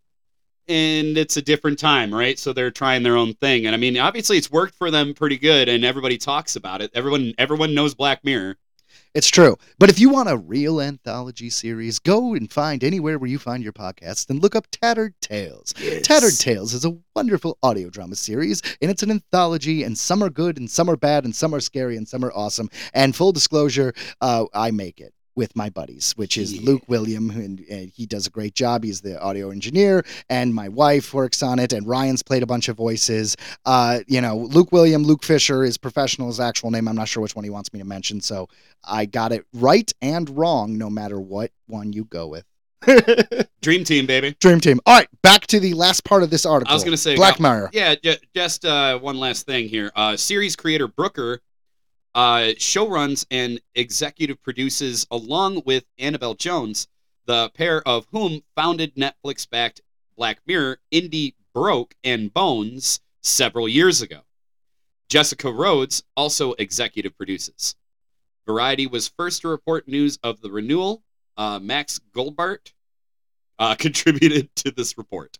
and 0.68 1.16
it's 1.16 1.36
a 1.36 1.42
different 1.42 1.78
time, 1.78 2.12
right? 2.12 2.40
So 2.40 2.52
they're 2.52 2.72
trying 2.72 3.04
their 3.04 3.16
own 3.16 3.34
thing, 3.34 3.66
and 3.66 3.74
I 3.74 3.78
mean, 3.78 3.96
obviously, 3.98 4.36
it's 4.36 4.50
worked 4.50 4.74
for 4.74 4.90
them 4.90 5.14
pretty 5.14 5.36
good, 5.38 5.68
and 5.68 5.84
everybody 5.84 6.18
talks 6.18 6.56
about 6.56 6.82
it. 6.82 6.90
Everyone, 6.92 7.34
everyone 7.38 7.72
knows 7.72 7.94
Black 7.94 8.24
Mirror. 8.24 8.56
It's 9.16 9.30
true. 9.30 9.56
But 9.78 9.88
if 9.88 9.98
you 9.98 10.10
want 10.10 10.28
a 10.28 10.36
real 10.36 10.78
anthology 10.78 11.48
series, 11.48 11.98
go 11.98 12.34
and 12.34 12.52
find 12.52 12.84
anywhere 12.84 13.18
where 13.18 13.30
you 13.30 13.38
find 13.38 13.62
your 13.62 13.72
podcasts 13.72 14.28
and 14.28 14.42
look 14.42 14.54
up 14.54 14.66
Tattered 14.70 15.14
Tales. 15.22 15.72
Tattered 16.02 16.38
Tales 16.38 16.74
is 16.74 16.84
a 16.84 16.98
wonderful 17.14 17.56
audio 17.62 17.88
drama 17.88 18.14
series, 18.14 18.60
and 18.82 18.90
it's 18.90 19.02
an 19.02 19.10
anthology, 19.10 19.84
and 19.84 19.96
some 19.96 20.22
are 20.22 20.28
good, 20.28 20.58
and 20.58 20.70
some 20.70 20.90
are 20.90 20.98
bad, 20.98 21.24
and 21.24 21.34
some 21.34 21.54
are 21.54 21.60
scary, 21.60 21.96
and 21.96 22.06
some 22.06 22.22
are 22.26 22.32
awesome. 22.34 22.68
And 22.92 23.16
full 23.16 23.32
disclosure, 23.32 23.94
uh, 24.20 24.44
I 24.52 24.70
make 24.70 25.00
it 25.00 25.14
with 25.36 25.54
my 25.54 25.70
buddies, 25.70 26.12
which 26.16 26.36
is 26.38 26.54
Yeah. 26.54 26.62
Luke 26.64 26.82
William, 26.88 27.30
and, 27.30 27.60
and 27.70 27.92
he 27.94 28.06
does 28.06 28.26
a 28.26 28.30
great 28.30 28.54
job. 28.54 28.82
He's 28.82 29.02
the 29.02 29.20
audio 29.20 29.50
engineer, 29.50 30.04
and 30.30 30.54
my 30.54 30.68
wife 30.68 31.12
works 31.14 31.42
on 31.42 31.58
it, 31.58 31.72
and 31.72 31.86
Ryan's 31.86 32.22
played 32.22 32.42
a 32.42 32.46
bunch 32.46 32.68
of 32.68 32.76
voices. 32.76 33.36
Uh, 33.64 34.00
you 34.06 34.20
know, 34.20 34.36
Luke 34.36 34.72
William, 34.72 35.02
Luke 35.04 35.22
Fisher 35.22 35.62
is 35.62 35.76
professional, 35.76 36.28
his 36.28 36.40
actual 36.40 36.70
name. 36.70 36.88
I'm 36.88 36.96
not 36.96 37.08
sure 37.08 37.22
which 37.22 37.36
one 37.36 37.44
he 37.44 37.50
wants 37.50 37.72
me 37.72 37.78
to 37.78 37.84
mention, 37.84 38.20
so 38.20 38.48
I 38.82 39.04
got 39.04 39.30
it 39.32 39.44
right 39.52 39.92
and 40.00 40.28
wrong, 40.30 40.78
no 40.78 40.88
matter 40.90 41.20
what 41.20 41.50
one 41.66 41.92
you 41.92 42.04
go 42.06 42.26
with. 42.28 42.44
Dream 43.62 43.84
Team, 43.84 44.06
baby. 44.06 44.36
Dream 44.40 44.60
Team. 44.60 44.80
All 44.86 44.96
right, 44.96 45.08
back 45.22 45.46
to 45.48 45.60
the 45.60 45.74
last 45.74 46.04
part 46.04 46.22
of 46.22 46.30
this 46.30 46.46
article. 46.46 46.70
I 46.70 46.74
was 46.74 46.84
gonna 46.84 46.96
say 46.96 47.16
Black 47.16 47.40
uh, 47.40 47.42
Mirror. 47.42 47.70
Yeah, 47.72 47.94
ju- 47.96 48.14
just 48.34 48.64
uh, 48.64 48.98
one 48.98 49.18
last 49.18 49.44
thing 49.46 49.68
here. 49.68 49.90
Uh, 49.96 50.16
series 50.16 50.56
creator 50.56 50.86
Brooker 50.86 51.40
uh, 52.16 52.54
showruns 52.56 53.26
and 53.30 53.60
executive 53.74 54.42
produces 54.42 55.06
along 55.10 55.62
with 55.66 55.84
Annabel 55.98 56.34
Jones, 56.34 56.88
the 57.26 57.50
pair 57.50 57.86
of 57.86 58.06
whom 58.10 58.40
founded 58.56 58.96
Netflix-backed 58.96 59.82
Black 60.16 60.40
Mirror, 60.46 60.78
Indie 60.90 61.34
Broke 61.52 61.94
and 62.02 62.32
Bones 62.32 63.00
several 63.20 63.68
years 63.68 64.00
ago. 64.00 64.20
Jessica 65.10 65.52
Rhodes 65.52 66.02
also 66.16 66.54
executive 66.54 67.14
produces. 67.18 67.76
Variety 68.46 68.86
was 68.86 69.08
first 69.08 69.42
to 69.42 69.48
report 69.48 69.86
news 69.86 70.18
of 70.22 70.40
the 70.40 70.50
renewal. 70.50 71.02
Uh, 71.36 71.58
Max 71.58 72.00
Goldbart 72.14 72.72
uh, 73.58 73.74
contributed 73.78 74.48
to 74.56 74.70
this 74.70 74.96
report. 74.96 75.38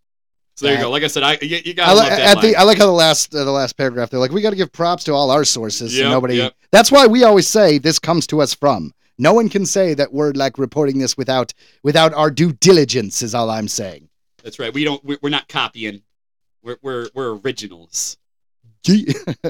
So 0.56 0.64
there 0.64 0.76
you 0.76 0.80
go. 0.80 0.90
Like 0.90 1.02
I 1.02 1.08
said, 1.08 1.22
I 1.22 1.36
you, 1.42 1.60
you 1.62 1.74
gotta 1.74 1.92
I, 1.92 2.34
li-. 2.34 2.54
I 2.54 2.62
like 2.62 2.78
how 2.78 2.86
the 2.86 2.92
last 2.92 3.34
uh, 3.34 3.44
the 3.44 3.52
last 3.52 3.76
paragraph 3.76 4.08
they're 4.08 4.18
like 4.18 4.30
we 4.30 4.40
got 4.40 4.50
to 4.50 4.56
give 4.56 4.72
props 4.72 5.04
to 5.04 5.12
all 5.12 5.30
our 5.30 5.44
sources 5.44 5.94
so 5.94 6.02
Yep, 6.02 6.10
nobody 6.10 6.36
yep. 6.36 6.54
That's 6.76 6.92
why 6.92 7.06
we 7.06 7.24
always 7.24 7.48
say 7.48 7.78
this 7.78 7.98
comes 7.98 8.26
to 8.26 8.42
us 8.42 8.52
from 8.52 8.92
no 9.16 9.32
one 9.32 9.48
can 9.48 9.64
say 9.64 9.94
that 9.94 10.12
we're 10.12 10.32
like 10.32 10.58
reporting 10.58 10.98
this 10.98 11.16
without 11.16 11.54
without 11.82 12.12
our 12.12 12.30
due 12.30 12.52
diligence 12.52 13.22
is 13.22 13.34
all 13.34 13.48
I'm 13.48 13.66
saying 13.66 14.10
That's 14.42 14.58
right. 14.58 14.74
We 14.74 14.84
don't. 14.84 15.02
We're, 15.02 15.30
not 15.30 15.48
copying. 15.48 16.02
We're 16.62 16.76
we're 16.82 17.08
we're 17.14 17.38
originals. 17.38 18.18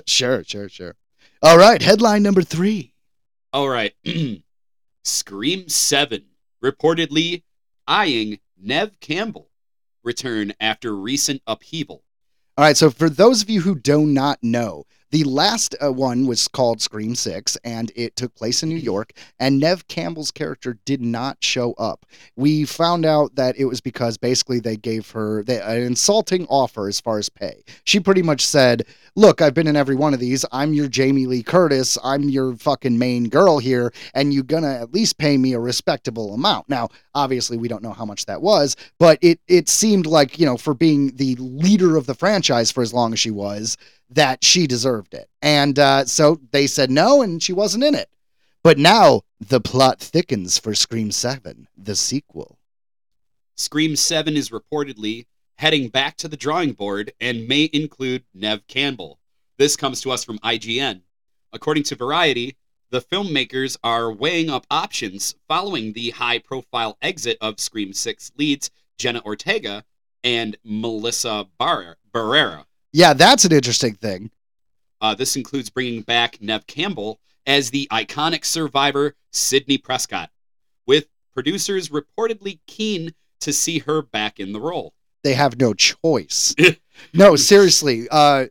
Sure 0.06 0.44
sure 0.44 0.68
sure 0.68 0.94
all 1.42 1.58
right 1.58 1.82
headline 1.82 2.22
number 2.22 2.42
three 2.42 2.92
All 3.52 3.68
right. 3.68 3.92
Scream 5.02 5.68
Seven 5.68 6.26
reportedly 6.62 7.42
eyeing 7.88 8.38
Neve 8.56 9.00
Campbell 9.00 9.50
return 10.04 10.54
after 10.60 10.94
recent 10.94 11.42
upheaval. 11.44 12.04
All 12.56 12.64
right, 12.64 12.76
so 12.76 12.88
for 12.88 13.10
those 13.10 13.42
of 13.42 13.50
you 13.50 13.62
who 13.62 13.74
do 13.74 14.06
not 14.06 14.38
know, 14.42 14.86
the 15.16 15.24
last 15.24 15.74
uh, 15.82 15.90
one 15.90 16.26
was 16.26 16.46
called 16.46 16.82
Scream 16.82 17.14
6, 17.14 17.56
and 17.64 17.90
it 17.96 18.16
took 18.16 18.34
place 18.34 18.62
in 18.62 18.68
New 18.68 18.76
York, 18.76 19.14
and 19.40 19.58
Neve 19.58 19.88
Campbell's 19.88 20.30
character 20.30 20.76
did 20.84 21.00
not 21.00 21.42
show 21.42 21.72
up. 21.78 22.04
We 22.36 22.66
found 22.66 23.06
out 23.06 23.34
that 23.36 23.56
it 23.56 23.64
was 23.64 23.80
because 23.80 24.18
basically 24.18 24.60
they 24.60 24.76
gave 24.76 25.10
her 25.12 25.42
they, 25.42 25.58
an 25.58 25.80
insulting 25.80 26.44
offer 26.50 26.86
as 26.86 27.00
far 27.00 27.16
as 27.16 27.30
pay. 27.30 27.64
She 27.84 27.98
pretty 27.98 28.20
much 28.20 28.44
said, 28.44 28.84
Look, 29.18 29.40
I've 29.40 29.54
been 29.54 29.66
in 29.66 29.76
every 29.76 29.96
one 29.96 30.12
of 30.12 30.20
these. 30.20 30.44
I'm 30.52 30.74
your 30.74 30.88
Jamie 30.88 31.24
Lee 31.24 31.42
Curtis. 31.42 31.96
I'm 32.04 32.28
your 32.28 32.54
fucking 32.54 32.98
main 32.98 33.30
girl 33.30 33.58
here, 33.58 33.94
and 34.12 34.34
you're 34.34 34.42
gonna 34.42 34.74
at 34.74 34.92
least 34.92 35.16
pay 35.16 35.38
me 35.38 35.54
a 35.54 35.58
respectable 35.58 36.34
amount. 36.34 36.68
Now, 36.68 36.90
obviously, 37.14 37.56
we 37.56 37.68
don't 37.68 37.82
know 37.82 37.94
how 37.94 38.04
much 38.04 38.26
that 38.26 38.42
was, 38.42 38.76
but 38.98 39.18
it 39.22 39.40
it 39.48 39.70
seemed 39.70 40.04
like 40.04 40.38
you 40.38 40.44
know 40.44 40.58
for 40.58 40.74
being 40.74 41.16
the 41.16 41.34
leader 41.36 41.96
of 41.96 42.04
the 42.04 42.14
franchise 42.14 42.70
for 42.70 42.82
as 42.82 42.92
long 42.92 43.14
as 43.14 43.18
she 43.18 43.30
was 43.30 43.78
that 44.10 44.44
she 44.44 44.66
deserved 44.66 45.14
it 45.14 45.28
and 45.42 45.78
uh, 45.78 46.04
so 46.04 46.40
they 46.52 46.66
said 46.66 46.90
no 46.90 47.22
and 47.22 47.42
she 47.42 47.52
wasn't 47.52 47.82
in 47.82 47.94
it 47.94 48.08
but 48.62 48.78
now 48.78 49.22
the 49.40 49.60
plot 49.60 50.00
thickens 50.00 50.58
for 50.58 50.74
scream 50.74 51.10
7 51.10 51.68
the 51.76 51.96
sequel 51.96 52.58
Scream 53.58 53.96
7 53.96 54.36
is 54.36 54.50
reportedly 54.50 55.24
heading 55.56 55.88
back 55.88 56.18
to 56.18 56.28
the 56.28 56.36
drawing 56.36 56.72
board 56.72 57.12
and 57.22 57.48
may 57.48 57.70
include 57.72 58.22
Neve 58.34 58.66
Campbell. 58.66 59.18
This 59.56 59.76
comes 59.76 60.02
to 60.02 60.10
us 60.10 60.24
from 60.24 60.38
IGN. 60.40 61.00
According 61.54 61.84
to 61.84 61.96
Variety, 61.96 62.58
the 62.90 63.00
filmmakers 63.00 63.78
are 63.82 64.12
weighing 64.12 64.50
up 64.50 64.66
options 64.70 65.36
following 65.48 65.94
the 65.94 66.10
high 66.10 66.38
profile 66.38 66.98
exit 67.00 67.38
of 67.40 67.58
Scream 67.58 67.94
6 67.94 68.32
leads 68.36 68.70
Jenna 68.98 69.22
Ortega 69.24 69.84
and 70.22 70.58
Melissa 70.62 71.46
Bar- 71.56 71.96
Barrera. 72.12 72.66
Yeah, 72.92 73.12
that's 73.12 73.44
an 73.44 73.52
interesting 73.52 73.94
thing. 73.94 74.30
Uh, 75.00 75.14
this 75.14 75.36
includes 75.36 75.70
bringing 75.70 76.02
back 76.02 76.40
Neve 76.40 76.66
Campbell 76.66 77.20
as 77.46 77.70
the 77.70 77.86
iconic 77.92 78.44
survivor 78.44 79.14
Sidney 79.32 79.78
Prescott, 79.78 80.30
with 80.86 81.06
producers 81.34 81.90
reportedly 81.90 82.60
keen 82.66 83.12
to 83.40 83.52
see 83.52 83.78
her 83.80 84.02
back 84.02 84.40
in 84.40 84.52
the 84.52 84.60
role. 84.60 84.94
They 85.22 85.34
have 85.34 85.58
no 85.58 85.74
choice. 85.74 86.54
no, 87.12 87.36
seriously. 87.36 88.08
Uh, 88.10 88.46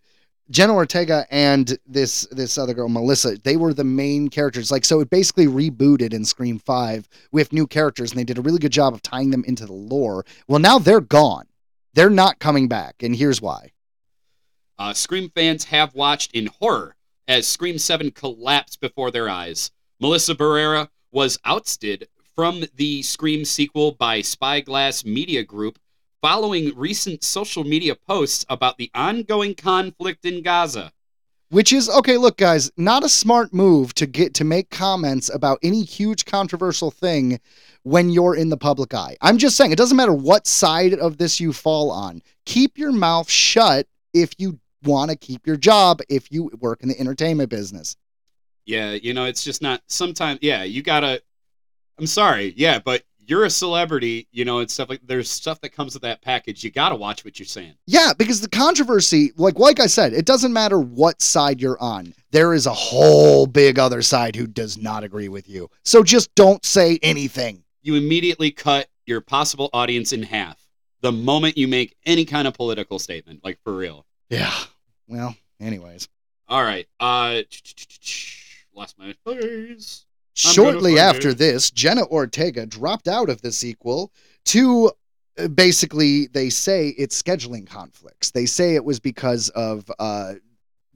Jenna 0.52 0.76
Ortega 0.76 1.26
and 1.32 1.78
this 1.88 2.28
this 2.32 2.58
other 2.58 2.74
girl, 2.74 2.88
Melissa, 2.88 3.38
they 3.38 3.58
were 3.58 3.74
the 3.74 3.84
main 3.84 4.30
characters. 4.30 4.72
Like, 4.72 4.86
so 4.86 5.00
it 5.00 5.10
basically 5.10 5.48
rebooted 5.48 6.14
in 6.14 6.24
Scream 6.24 6.60
Five 6.60 7.10
with 7.32 7.52
new 7.52 7.66
characters, 7.66 8.12
and 8.12 8.20
they 8.20 8.24
did 8.24 8.38
a 8.38 8.42
really 8.42 8.60
good 8.60 8.72
job 8.72 8.94
of 8.94 9.02
tying 9.02 9.32
them 9.32 9.44
into 9.46 9.66
the 9.66 9.74
lore. 9.74 10.24
Well, 10.48 10.60
now 10.60 10.78
they're 10.78 11.02
gone. 11.02 11.46
They're 11.94 12.10
not 12.10 12.40
coming 12.40 12.68
back, 12.68 13.02
and 13.02 13.16
here's 13.16 13.42
why. 13.42 13.72
Uh, 14.78 14.94
Scream 14.94 15.30
fans 15.30 15.64
have 15.66 15.96
watched 15.96 16.34
in 16.34 16.48
horror 16.48 16.96
as 17.28 17.48
Scream 17.48 17.78
7 17.78 18.12
collapsed 18.12 18.82
before 18.82 19.10
their 19.10 19.30
eyes. 19.30 19.72
Melissa 20.00 20.36
Barrera 20.36 20.90
was 21.12 21.40
ousted 21.46 22.08
from 22.36 22.66
the 22.76 23.02
Scream 23.02 23.46
sequel 23.46 23.94
by 23.94 24.22
Spyglass 24.22 25.06
Media 25.06 25.44
Group 25.44 25.80
following 26.22 26.76
recent 26.76 27.24
social 27.24 27.64
media 27.64 27.96
posts 27.96 28.46
about 28.50 28.78
the 28.78 28.92
ongoing 28.94 29.56
conflict 29.56 30.26
in 30.26 30.42
Gaza. 30.42 30.92
Which 31.50 31.72
is 31.72 31.90
okay, 31.90 32.18
look 32.18 32.38
guys, 32.38 32.72
not 32.76 33.04
a 33.04 33.10
smart 33.10 33.54
move 33.54 33.94
to 33.94 34.06
get 34.06 34.34
to 34.34 34.44
make 34.44 34.72
comments 34.72 35.30
about 35.34 35.60
any 35.64 35.84
huge 35.84 36.26
controversial 36.26 36.92
thing 36.92 37.40
when 37.84 38.10
you're 38.10 38.36
in 38.36 38.50
the 38.50 38.58
public 38.58 38.94
eye. 38.94 39.16
I'm 39.22 39.38
just 39.38 39.56
saying 39.56 39.72
it 39.72 39.78
doesn't 39.78 39.96
matter 39.96 40.14
what 40.14 40.48
side 40.48 40.94
of 40.96 41.18
this 41.18 41.40
you 41.40 41.54
fall 41.54 41.92
on. 41.92 42.22
Keep 42.46 42.78
your 42.78 42.92
mouth 42.92 43.30
shut 43.30 43.88
if 44.12 44.34
you 44.38 44.60
want 44.86 45.12
to 45.12 45.18
keep 45.18 45.46
your 45.46 45.58
job 45.58 46.02
if 46.10 46.32
you 46.32 46.50
work 46.60 46.82
in 46.82 46.90
the 46.90 47.00
entertainment 47.00 47.50
business. 47.50 47.98
Yeah, 48.66 48.94
you 48.94 49.14
know, 49.14 49.26
it's 49.26 49.44
just 49.44 49.62
not 49.62 49.82
sometimes 49.88 50.40
yeah, 50.42 50.64
you 50.64 50.82
gotta 50.82 51.22
I'm 52.00 52.08
sorry, 52.08 52.54
yeah, 52.58 52.80
but 52.80 53.04
you're 53.28 53.46
a 53.46 53.50
celebrity, 53.50 54.28
you 54.32 54.46
know, 54.46 54.60
and 54.60 54.70
stuff 54.70 54.90
like 54.90 55.02
there's 55.04 55.30
stuff 55.30 55.60
that 55.62 55.70
comes 55.70 55.94
with 55.94 56.04
that 56.04 56.22
package. 56.22 56.64
You 56.64 56.72
gotta 56.72 56.96
watch 56.96 57.26
what 57.26 57.40
you're 57.40 57.46
saying. 57.46 57.74
Yeah, 57.88 58.14
because 58.18 58.42
the 58.42 58.50
controversy, 58.50 59.32
like 59.38 59.60
like 59.60 59.80
I 59.80 59.88
said, 59.88 60.14
it 60.14 60.26
doesn't 60.26 60.54
matter 60.54 60.80
what 60.80 61.22
side 61.22 61.62
you're 61.62 61.82
on. 61.82 62.14
There 62.32 62.54
is 62.54 62.66
a 62.66 62.74
whole 62.74 63.48
big 63.48 63.80
other 63.80 64.02
side 64.02 64.36
who 64.36 64.48
does 64.48 64.78
not 64.78 65.04
agree 65.04 65.30
with 65.30 65.48
you. 65.48 65.70
So 65.84 66.04
just 66.04 66.34
don't 66.36 66.64
say 66.66 67.00
anything. 67.02 67.64
You 67.82 67.96
immediately 67.96 68.52
cut 68.52 68.88
your 69.06 69.22
possible 69.22 69.70
audience 69.74 70.12
in 70.12 70.24
half 70.24 70.66
the 71.06 71.12
moment 71.12 71.56
you 71.56 71.68
make 71.68 71.96
any 72.06 72.26
kind 72.26 72.48
of 72.48 72.56
political 72.56 72.98
statement, 72.98 73.42
like 73.44 73.60
for 73.64 73.76
real. 73.76 74.08
Yeah. 74.30 74.52
Well, 75.08 75.36
anyways. 75.60 76.08
All 76.48 76.64
right. 76.64 76.88
Uh 77.00 77.42
my 78.98 79.16
place. 79.26 80.06
I'm 80.46 80.52
Shortly 80.54 81.00
after 81.00 81.30
it. 81.30 81.38
this, 81.38 81.72
Jenna 81.72 82.06
Ortega 82.08 82.66
dropped 82.66 83.08
out 83.08 83.30
of 83.30 83.42
the 83.42 83.52
sequel 83.54 84.12
to 84.46 84.92
uh, 85.38 85.48
basically 85.48 86.28
they 86.28 86.50
say 86.50 86.90
it's 86.98 87.22
scheduling 87.22 87.66
conflicts. 87.66 88.32
They 88.32 88.46
say 88.46 88.76
it 88.76 88.84
was 88.84 89.00
because 89.00 89.50
of 89.50 89.90
uh 89.98 90.34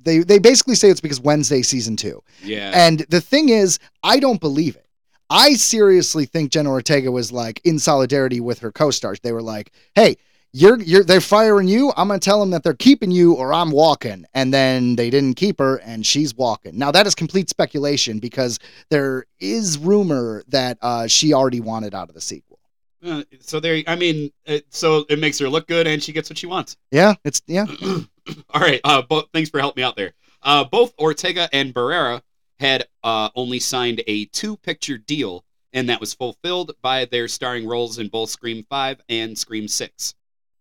they 0.02 0.20
they 0.20 0.40
basically 0.40 0.76
say 0.76 0.90
it's 0.90 1.02
because 1.02 1.22
Wednesday 1.22 1.62
season 1.62 1.96
2. 1.96 2.22
Yeah. 2.44 2.72
And 2.74 3.00
the 3.10 3.22
thing 3.22 3.50
is, 3.50 3.80
I 4.04 4.20
don't 4.20 4.42
believe 4.42 4.76
it. 4.76 4.86
I 5.30 5.54
seriously 5.54 6.26
think 6.26 6.52
Jenna 6.52 6.72
Ortega 6.72 7.12
was 7.12 7.32
like 7.32 7.62
in 7.64 7.80
solidarity 7.80 8.40
with 8.42 8.60
her 8.60 8.72
co-stars. 8.72 9.20
They 9.20 9.32
were 9.32 9.44
like, 9.44 9.72
"Hey, 9.94 10.18
you're 10.52 10.82
you're 10.82 11.04
they're 11.04 11.22
firing 11.22 11.68
you. 11.68 11.92
I'm 11.96 12.08
gonna 12.08 12.20
tell 12.20 12.40
them 12.40 12.50
that 12.52 12.64
they're 12.64 12.74
keeping 12.74 13.12
you, 13.12 13.34
or 13.34 13.54
I'm 13.54 13.72
walking." 13.72 14.26
And 14.34 14.54
then 14.54 14.96
they 14.96 15.10
didn't 15.10 15.36
keep 15.36 15.60
her, 15.60 15.78
and 15.78 16.06
she's 16.06 16.34
walking. 16.36 16.78
Now 16.78 16.92
that 16.92 17.06
is 17.06 17.16
complete 17.16 17.50
speculation 17.50 18.20
because 18.20 18.60
there 18.90 19.26
is 19.40 19.78
rumor 19.78 20.44
that 20.48 20.78
uh, 20.82 21.08
she 21.08 21.34
already 21.34 21.62
wanted 21.62 21.94
out 21.94 22.10
of 22.10 22.16
the 22.16 22.22
sequel. 22.22 22.60
Uh, 23.06 23.24
so 23.40 23.60
there 23.60 23.82
I 23.88 23.96
mean, 23.96 24.32
it, 24.46 24.66
so 24.70 25.06
it 25.10 25.20
makes 25.20 25.40
her 25.40 25.48
look 25.48 25.68
good 25.68 25.88
and 25.88 26.02
she 26.04 26.12
gets 26.12 26.30
what 26.30 26.38
she 26.38 26.48
wants. 26.48 26.78
Yeah, 26.92 27.16
it's 27.24 27.42
yeah. 27.48 27.66
All 28.50 28.62
right. 28.62 28.82
Uh, 28.84 29.02
both 29.02 29.28
thanks 29.34 29.50
for 29.50 29.60
helping 29.60 29.82
me 29.82 29.86
out 29.86 29.96
there. 29.96 30.14
Uh, 30.42 30.64
both 30.64 30.94
Ortega 31.00 31.50
and 31.54 31.74
Barrera 31.74 32.22
had 32.60 32.88
uh, 33.04 33.30
only 33.36 33.60
signed 33.60 34.02
a 34.08 34.26
two-picture 34.26 34.98
deal, 34.98 35.46
and 35.74 35.88
that 35.90 36.00
was 36.00 36.14
fulfilled 36.14 36.74
by 36.82 37.06
their 37.06 37.28
starring 37.28 37.68
roles 37.68 38.00
in 38.00 38.10
both 38.10 38.30
Scream 38.30 38.66
Five 38.70 39.02
and 39.08 39.38
Scream 39.38 39.68
Six. 39.68 40.16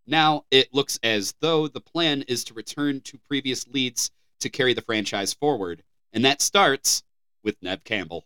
Now 0.09 0.46
it 0.50 0.72
looks 0.72 0.98
as 1.02 1.34
though 1.40 1.68
the 1.68 1.80
plan 1.80 2.22
is 2.22 2.42
to 2.44 2.54
return 2.54 3.02
to 3.02 3.18
previous 3.18 3.68
leads 3.68 4.11
to 4.40 4.48
carry 4.48 4.72
the 4.72 4.80
franchise 4.80 5.34
forward, 5.34 5.82
and 6.12 6.24
that 6.24 6.40
starts 6.40 7.02
with 7.44 7.62
Neve 7.62 7.84
Campbell. 7.84 8.24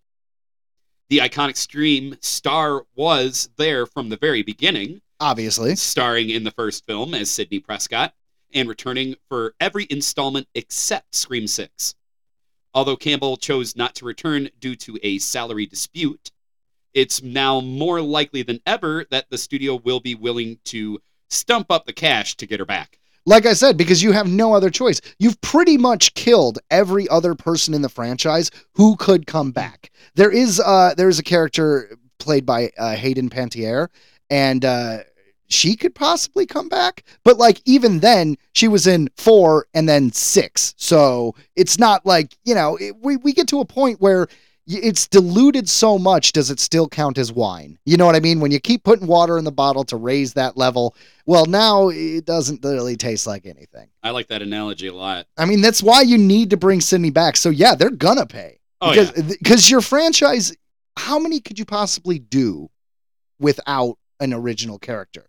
The 1.09 1.19
iconic 1.19 1.57
Scream 1.57 2.17
star 2.21 2.87
was 2.95 3.51
there 3.57 3.85
from 3.85 4.09
the 4.09 4.17
very 4.17 4.43
beginning, 4.43 5.03
Obviously, 5.19 5.77
starring 5.77 6.31
in 6.31 6.43
the 6.43 6.51
first 6.51 6.85
film 6.85 7.15
as 7.15 7.31
Sidney 7.31 7.61
Prescott 7.61 8.13
and 8.53 8.69
returning 8.69 9.15
for 9.29 9.55
every 9.61 9.87
installment 9.89 10.49
except 10.55 11.15
Scream 11.15 11.47
6. 11.47 11.95
Although 12.75 12.97
Campbell 12.97 13.37
chose 13.37 13.77
not 13.77 13.95
to 13.97 14.05
return 14.05 14.51
due 14.59 14.75
to 14.77 14.99
a 15.03 15.19
salary 15.19 15.67
dispute, 15.67 16.33
it's 16.93 17.23
now 17.23 17.61
more 17.61 18.01
likely 18.01 18.43
than 18.43 18.61
ever 18.67 19.05
that 19.11 19.31
the 19.31 19.39
studio 19.39 19.77
will 19.77 20.01
be 20.01 20.17
willing 20.17 20.59
to 20.65 21.01
stump 21.33 21.71
up 21.71 21.87
the 21.87 21.93
cash 21.93 22.37
to 22.37 22.47
get 22.47 22.61
her 22.61 22.67
back. 22.67 22.99
like 23.25 23.47
I 23.47 23.53
said, 23.53 23.77
because 23.77 24.03
you 24.03 24.13
have 24.13 24.29
no 24.29 24.53
other 24.53 24.71
choice. 24.71 25.01
You've 25.19 25.41
pretty 25.41 25.79
much 25.79 26.15
killed 26.15 26.59
every 26.71 27.09
other 27.09 27.35
person 27.35 27.73
in 27.75 27.83
the 27.83 27.89
franchise 27.89 28.51
who 28.75 28.97
could 28.97 29.27
come 29.27 29.53
back. 29.53 29.91
There 30.15 30.31
is 30.31 30.61
uh 30.61 30.95
there 30.97 31.09
is 31.09 31.19
a 31.19 31.23
character 31.23 31.97
played 32.19 32.47
by 32.47 32.71
uh, 32.79 32.95
Hayden 32.95 33.29
Panettiere, 33.31 33.89
and 34.31 34.65
uh, 34.65 34.99
she 35.49 35.77
could 35.77 35.95
possibly 35.95 36.47
come 36.47 36.69
back. 36.69 37.05
But 37.25 37.37
like 37.39 37.61
even 37.65 38.01
then, 38.01 38.37
she 38.55 38.69
was 38.69 38.87
in 38.87 39.09
four 39.17 39.67
and 39.75 39.89
then 39.89 40.13
six, 40.13 40.75
so 40.77 41.35
it's 41.57 41.79
not 41.79 42.05
like 42.07 42.37
you 42.45 42.55
know 42.55 42.77
it, 42.77 42.97
we 43.01 43.17
we 43.17 43.33
get 43.33 43.49
to 43.49 43.61
a 43.61 43.65
point 43.65 44.01
where. 44.01 44.29
It's 44.67 45.09
diluted 45.09 45.69
so 45.69 45.99
much, 45.99 46.33
does 46.33 46.51
it 46.51 46.61
still 46.61 46.89
count 46.89 47.19
as 47.19 47.33
wine? 47.33 47.79
You 47.85 47.97
know 47.97 48.07
what 48.07 48.15
I 48.15 48.21
mean? 48.21 48.39
When 48.39 48.53
you 48.53 48.61
keep 48.61 48.85
putting 48.85 49.09
water 49.09 49.37
in 49.37 49.45
the 49.45 49.51
bottle 49.53 49.83
to 49.85 49.97
raise 49.97 50.35
that 50.35 50.57
level, 50.57 50.95
well, 51.27 51.47
now 51.47 51.89
it 51.89 52.25
doesn't 52.25 52.65
really 52.65 52.97
taste 52.97 53.27
like 53.27 53.45
anything. 53.45 53.89
I 54.05 54.11
like 54.11 54.29
that 54.29 54.41
analogy 54.41 54.87
a 54.87 54.95
lot. 54.95 55.27
I 55.37 55.47
mean, 55.47 55.63
that's 55.63 55.83
why 55.83 56.03
you 56.03 56.17
need 56.17 56.51
to 56.51 56.57
bring 56.57 56.81
Sidney 56.81 57.11
back. 57.11 57.37
So 57.37 57.51
yeah, 57.51 57.75
they're 57.75 57.91
gonna 57.91 58.27
pay 58.27 58.61
Oh, 58.81 58.91
because 58.91 59.13
yeah. 59.17 59.23
because 59.39 59.71
your 59.71 59.81
franchise. 59.81 60.55
How 60.99 61.19
many 61.19 61.41
could 61.41 61.59
you 61.59 61.65
possibly 61.65 62.19
do 62.19 62.69
without 63.39 63.97
an 64.21 64.35
original 64.35 64.79
character? 64.79 65.27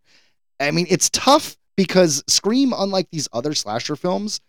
I 0.60 0.72
mean, 0.72 0.88
it's 0.90 1.10
tough 1.10 1.56
because 1.78 2.24
Scream, 2.28 2.74
unlike 2.76 3.08
these 3.12 3.30
other 3.32 3.54
slasher 3.54 3.96
films, 3.96 4.42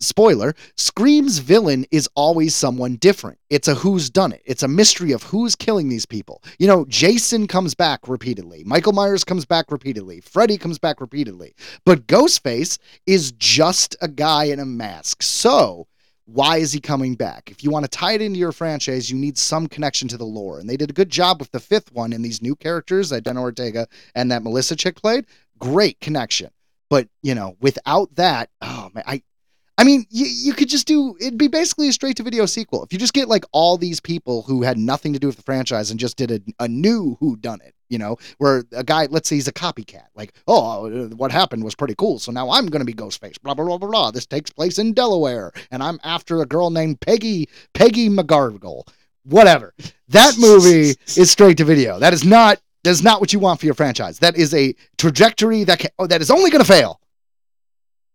spoiler, 0.00 0.54
Scream's 0.76 1.38
villain 1.38 1.86
is 1.90 2.08
always 2.14 2.54
someone 2.54 2.96
different. 2.96 3.38
It's 3.50 3.68
a 3.68 3.74
who's 3.74 4.10
done 4.10 4.32
it. 4.32 4.42
It's 4.44 4.62
a 4.62 4.68
mystery 4.68 5.12
of 5.12 5.22
who's 5.22 5.54
killing 5.54 5.88
these 5.88 6.06
people. 6.06 6.42
You 6.58 6.66
know, 6.66 6.84
Jason 6.88 7.46
comes 7.46 7.74
back 7.74 8.08
repeatedly. 8.08 8.64
Michael 8.64 8.92
Myers 8.92 9.24
comes 9.24 9.44
back 9.44 9.70
repeatedly. 9.70 10.20
Freddy 10.20 10.58
comes 10.58 10.78
back 10.78 11.00
repeatedly. 11.00 11.54
But 11.84 12.06
Ghostface 12.06 12.78
is 13.06 13.32
just 13.32 13.96
a 14.00 14.08
guy 14.08 14.44
in 14.44 14.58
a 14.58 14.64
mask. 14.64 15.22
So, 15.22 15.86
why 16.32 16.58
is 16.58 16.72
he 16.72 16.80
coming 16.80 17.14
back? 17.16 17.50
If 17.50 17.64
you 17.64 17.70
want 17.70 17.84
to 17.84 17.90
tie 17.90 18.12
it 18.12 18.22
into 18.22 18.38
your 18.38 18.52
franchise, 18.52 19.10
you 19.10 19.18
need 19.18 19.36
some 19.36 19.66
connection 19.66 20.06
to 20.08 20.16
the 20.16 20.24
lore. 20.24 20.60
And 20.60 20.68
they 20.68 20.76
did 20.76 20.90
a 20.90 20.94
good 20.94 21.10
job 21.10 21.40
with 21.40 21.50
the 21.50 21.60
fifth 21.60 21.92
one 21.92 22.12
and 22.12 22.24
these 22.24 22.40
new 22.40 22.54
characters 22.54 23.10
that 23.10 23.24
Jenna 23.24 23.40
Ortega 23.40 23.88
and 24.14 24.30
that 24.30 24.42
Melissa 24.42 24.76
chick 24.76 24.96
played. 25.00 25.26
Great 25.58 25.98
connection. 26.00 26.50
But, 26.88 27.08
you 27.22 27.34
know, 27.34 27.56
without 27.60 28.14
that, 28.16 28.50
oh 28.60 28.90
man, 28.94 29.04
I 29.06 29.22
I 29.80 29.84
mean, 29.84 30.04
you, 30.10 30.26
you 30.26 30.52
could 30.52 30.68
just 30.68 30.86
do 30.86 31.16
it'd 31.18 31.38
be 31.38 31.48
basically 31.48 31.88
a 31.88 31.92
straight 31.94 32.18
to 32.18 32.22
video 32.22 32.44
sequel. 32.44 32.84
If 32.84 32.92
you 32.92 32.98
just 32.98 33.14
get 33.14 33.28
like 33.28 33.46
all 33.52 33.78
these 33.78 33.98
people 33.98 34.42
who 34.42 34.62
had 34.62 34.76
nothing 34.76 35.14
to 35.14 35.18
do 35.18 35.26
with 35.26 35.36
the 35.36 35.42
franchise 35.42 35.90
and 35.90 35.98
just 35.98 36.18
did 36.18 36.30
a, 36.30 36.40
a 36.58 36.68
new 36.68 37.16
who 37.18 37.34
done 37.36 37.62
it, 37.64 37.74
you 37.88 37.96
know, 37.96 38.18
where 38.36 38.64
a 38.72 38.84
guy, 38.84 39.06
let's 39.06 39.30
say 39.30 39.36
he's 39.36 39.48
a 39.48 39.52
copycat, 39.54 40.08
like, 40.14 40.34
oh, 40.46 40.84
uh, 40.84 41.08
what 41.16 41.32
happened 41.32 41.64
was 41.64 41.74
pretty 41.74 41.94
cool. 41.94 42.18
So 42.18 42.30
now 42.30 42.50
I'm 42.50 42.66
going 42.66 42.80
to 42.80 42.84
be 42.84 42.92
Ghostface, 42.92 43.40
blah, 43.42 43.54
blah, 43.54 43.64
blah, 43.64 43.78
blah, 43.78 43.88
blah. 43.88 44.10
This 44.10 44.26
takes 44.26 44.50
place 44.50 44.78
in 44.78 44.92
Delaware 44.92 45.50
and 45.70 45.82
I'm 45.82 45.98
after 46.04 46.42
a 46.42 46.46
girl 46.46 46.68
named 46.68 47.00
Peggy, 47.00 47.48
Peggy 47.72 48.10
McGargle, 48.10 48.86
whatever. 49.24 49.72
That 50.08 50.34
movie 50.38 50.94
is 51.16 51.30
straight 51.30 51.56
to 51.56 51.64
video. 51.64 51.98
That 51.98 52.12
is 52.12 52.22
not 52.22 52.60
That's 52.84 53.02
not 53.02 53.18
what 53.18 53.32
you 53.32 53.38
want 53.38 53.60
for 53.60 53.64
your 53.64 53.74
franchise. 53.74 54.18
That 54.18 54.36
is 54.36 54.52
a 54.52 54.74
trajectory 54.98 55.64
that 55.64 55.78
can, 55.78 55.90
oh, 55.98 56.06
that 56.06 56.20
is 56.20 56.30
only 56.30 56.50
going 56.50 56.62
to 56.62 56.70
fail. 56.70 57.00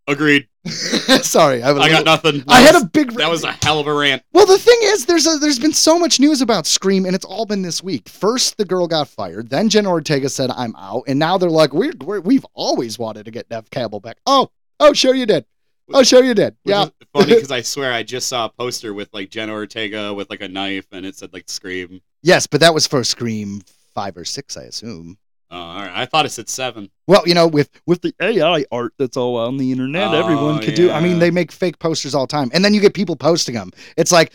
Agreed. 0.07 0.47
Sorry, 1.21 1.61
I, 1.61 1.71
was 1.71 1.83
I 1.83 1.89
got 1.89 2.05
nothing. 2.05 2.43
I 2.47 2.61
That 2.61 2.65
had 2.67 2.73
was- 2.75 2.83
a 2.83 2.87
big. 2.87 3.11
That 3.13 3.29
was 3.29 3.43
a 3.43 3.51
hell 3.63 3.79
of 3.79 3.87
a 3.87 3.93
rant. 3.93 4.23
Well, 4.33 4.45
the 4.45 4.57
thing 4.57 4.77
is, 4.81 5.05
there's 5.05 5.27
a, 5.27 5.37
there's 5.37 5.59
been 5.59 5.73
so 5.73 5.99
much 5.99 6.19
news 6.19 6.41
about 6.41 6.65
Scream, 6.65 7.05
and 7.05 7.15
it's 7.15 7.25
all 7.25 7.45
been 7.45 7.61
this 7.61 7.83
week. 7.83 8.09
First, 8.09 8.57
the 8.57 8.65
girl 8.65 8.87
got 8.87 9.07
fired. 9.07 9.49
Then 9.49 9.69
Jenna 9.69 9.89
Ortega 9.89 10.27
said, 10.29 10.49
"I'm 10.51 10.75
out," 10.75 11.03
and 11.07 11.19
now 11.19 11.37
they're 11.37 11.49
like, 11.49 11.73
"We're, 11.73 11.93
we're 12.03 12.19
we've 12.19 12.45
always 12.53 12.97
wanted 12.97 13.25
to 13.25 13.31
get 13.31 13.49
Neve 13.51 13.69
Campbell 13.69 13.99
back." 13.99 14.17
Oh, 14.25 14.49
oh, 14.79 14.93
sure 14.93 15.13
you 15.13 15.25
did. 15.25 15.45
Oh, 15.93 16.01
sure 16.01 16.23
you 16.23 16.33
did. 16.33 16.55
Which 16.63 16.73
Yeah. 16.73 16.87
funny 17.13 17.25
because 17.35 17.51
I 17.51 17.61
swear 17.61 17.93
I 17.93 18.01
just 18.01 18.27
saw 18.27 18.45
a 18.45 18.49
poster 18.49 18.91
with 18.93 19.09
like 19.13 19.29
Jenna 19.29 19.53
Ortega 19.53 20.13
with 20.15 20.31
like 20.31 20.41
a 20.41 20.47
knife 20.47 20.87
and 20.91 21.05
it 21.05 21.15
said 21.15 21.31
like 21.31 21.47
Scream. 21.47 22.01
Yes, 22.23 22.47
but 22.47 22.59
that 22.61 22.73
was 22.73 22.87
for 22.87 23.03
Scream 23.03 23.61
five 23.93 24.17
or 24.17 24.25
six, 24.25 24.57
I 24.57 24.63
assume. 24.63 25.19
Oh, 25.55 25.59
all 25.61 25.81
right. 25.83 25.91
I 25.93 26.05
thought 26.05 26.25
it 26.25 26.31
said 26.31 26.49
seven. 26.49 26.89
Well, 27.07 27.23
you 27.25 27.33
know, 27.33 27.47
with 27.47 27.69
With 27.85 28.01
the 28.01 28.13
AI 28.19 28.65
art 28.73 28.93
that's 28.99 29.15
all 29.15 29.37
on 29.37 29.55
the 29.55 29.71
internet, 29.71 30.13
Oh, 30.13 30.19
everyone 30.19 30.43
one 30.55 30.61
could 30.61 30.75
do. 30.75 30.91
I 30.91 30.99
mean, 30.99 31.19
they 31.19 31.31
make 31.31 31.49
fake 31.49 31.79
posters 31.79 32.13
all 32.13 32.27
the 32.27 32.31
time, 32.31 32.51
and 32.53 32.63
then 32.65 32.73
you 32.73 32.81
get 32.81 32.93
people 32.93 33.15
posting 33.15 33.55
them. 33.55 33.71
It's 33.95 34.11
like, 34.11 34.33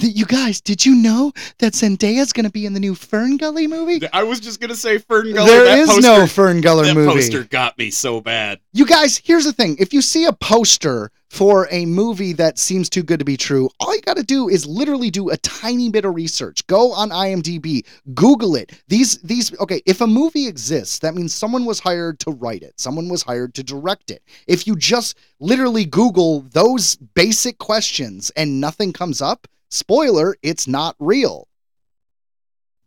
you 0.00 0.24
guys, 0.24 0.60
did 0.60 0.84
you 0.84 0.94
know 0.94 1.32
that 1.58 1.72
Zendaya's 1.72 2.32
going 2.32 2.44
to 2.44 2.52
be 2.52 2.66
in 2.66 2.72
the 2.72 2.80
new 2.80 2.94
Fern 2.94 3.36
Gully 3.36 3.66
movie? 3.66 4.00
I 4.12 4.22
was 4.22 4.40
just 4.40 4.60
gonna 4.60 4.74
say 4.74 4.98
Fern 4.98 5.32
Gully. 5.32 5.50
There 5.50 5.64
that 5.64 5.78
is 5.78 5.88
poster, 5.88 6.02
no 6.02 6.26
Fern 6.26 6.60
Gully 6.60 6.88
that 6.88 6.94
movie. 6.94 7.12
poster 7.12 7.44
got 7.44 7.78
me 7.78 7.90
so 7.90 8.20
bad. 8.20 8.60
You 8.72 8.86
guys, 8.86 9.18
here's 9.18 9.44
the 9.44 9.52
thing: 9.52 9.76
if 9.78 9.92
you 9.92 10.02
see 10.02 10.24
a 10.24 10.32
poster 10.32 11.10
for 11.30 11.68
a 11.70 11.84
movie 11.84 12.32
that 12.32 12.58
seems 12.58 12.88
too 12.88 13.02
good 13.02 13.18
to 13.18 13.24
be 13.24 13.36
true, 13.36 13.68
all 13.80 13.94
you 13.94 14.00
got 14.02 14.16
to 14.16 14.22
do 14.22 14.48
is 14.48 14.66
literally 14.66 15.10
do 15.10 15.30
a 15.30 15.36
tiny 15.38 15.90
bit 15.90 16.04
of 16.04 16.14
research. 16.14 16.66
Go 16.66 16.92
on 16.92 17.10
IMDb, 17.10 17.84
Google 18.14 18.56
it. 18.56 18.72
These 18.88 19.18
these 19.18 19.58
okay, 19.60 19.82
if 19.86 20.00
a 20.00 20.06
movie 20.06 20.46
exists, 20.46 20.98
that 21.00 21.14
means 21.14 21.34
someone 21.34 21.64
was 21.64 21.80
hired 21.80 22.18
to 22.20 22.30
write 22.30 22.62
it. 22.62 22.78
Someone 22.80 23.08
was 23.08 23.22
hired 23.22 23.54
to 23.54 23.62
direct 23.62 24.10
it. 24.10 24.22
If 24.46 24.66
you 24.66 24.76
just 24.76 25.16
literally 25.40 25.84
Google 25.84 26.42
those 26.52 26.96
basic 26.96 27.58
questions 27.58 28.30
and 28.30 28.60
nothing 28.60 28.92
comes 28.92 29.20
up, 29.20 29.46
spoiler, 29.70 30.36
it's 30.42 30.66
not 30.66 30.96
real. 30.98 31.48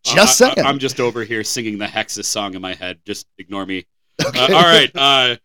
Just 0.03 0.41
Uh, 0.41 0.53
saying. 0.53 0.65
I, 0.65 0.69
am 0.69 0.79
just 0.79 0.99
over 0.99 1.23
here 1.23 1.43
singing 1.43 1.77
the 1.77 1.85
Hexus 1.85 2.25
song 2.25 2.55
in 2.55 2.61
my 2.61 2.73
head. 2.73 2.99
Just 3.05 3.27
ignore 3.37 3.65
me. 3.65 3.85
Okay. 4.25 4.39
Uh, 4.39 4.55
all 4.55 4.63
right. 4.63 4.91
Uh, 4.95 5.35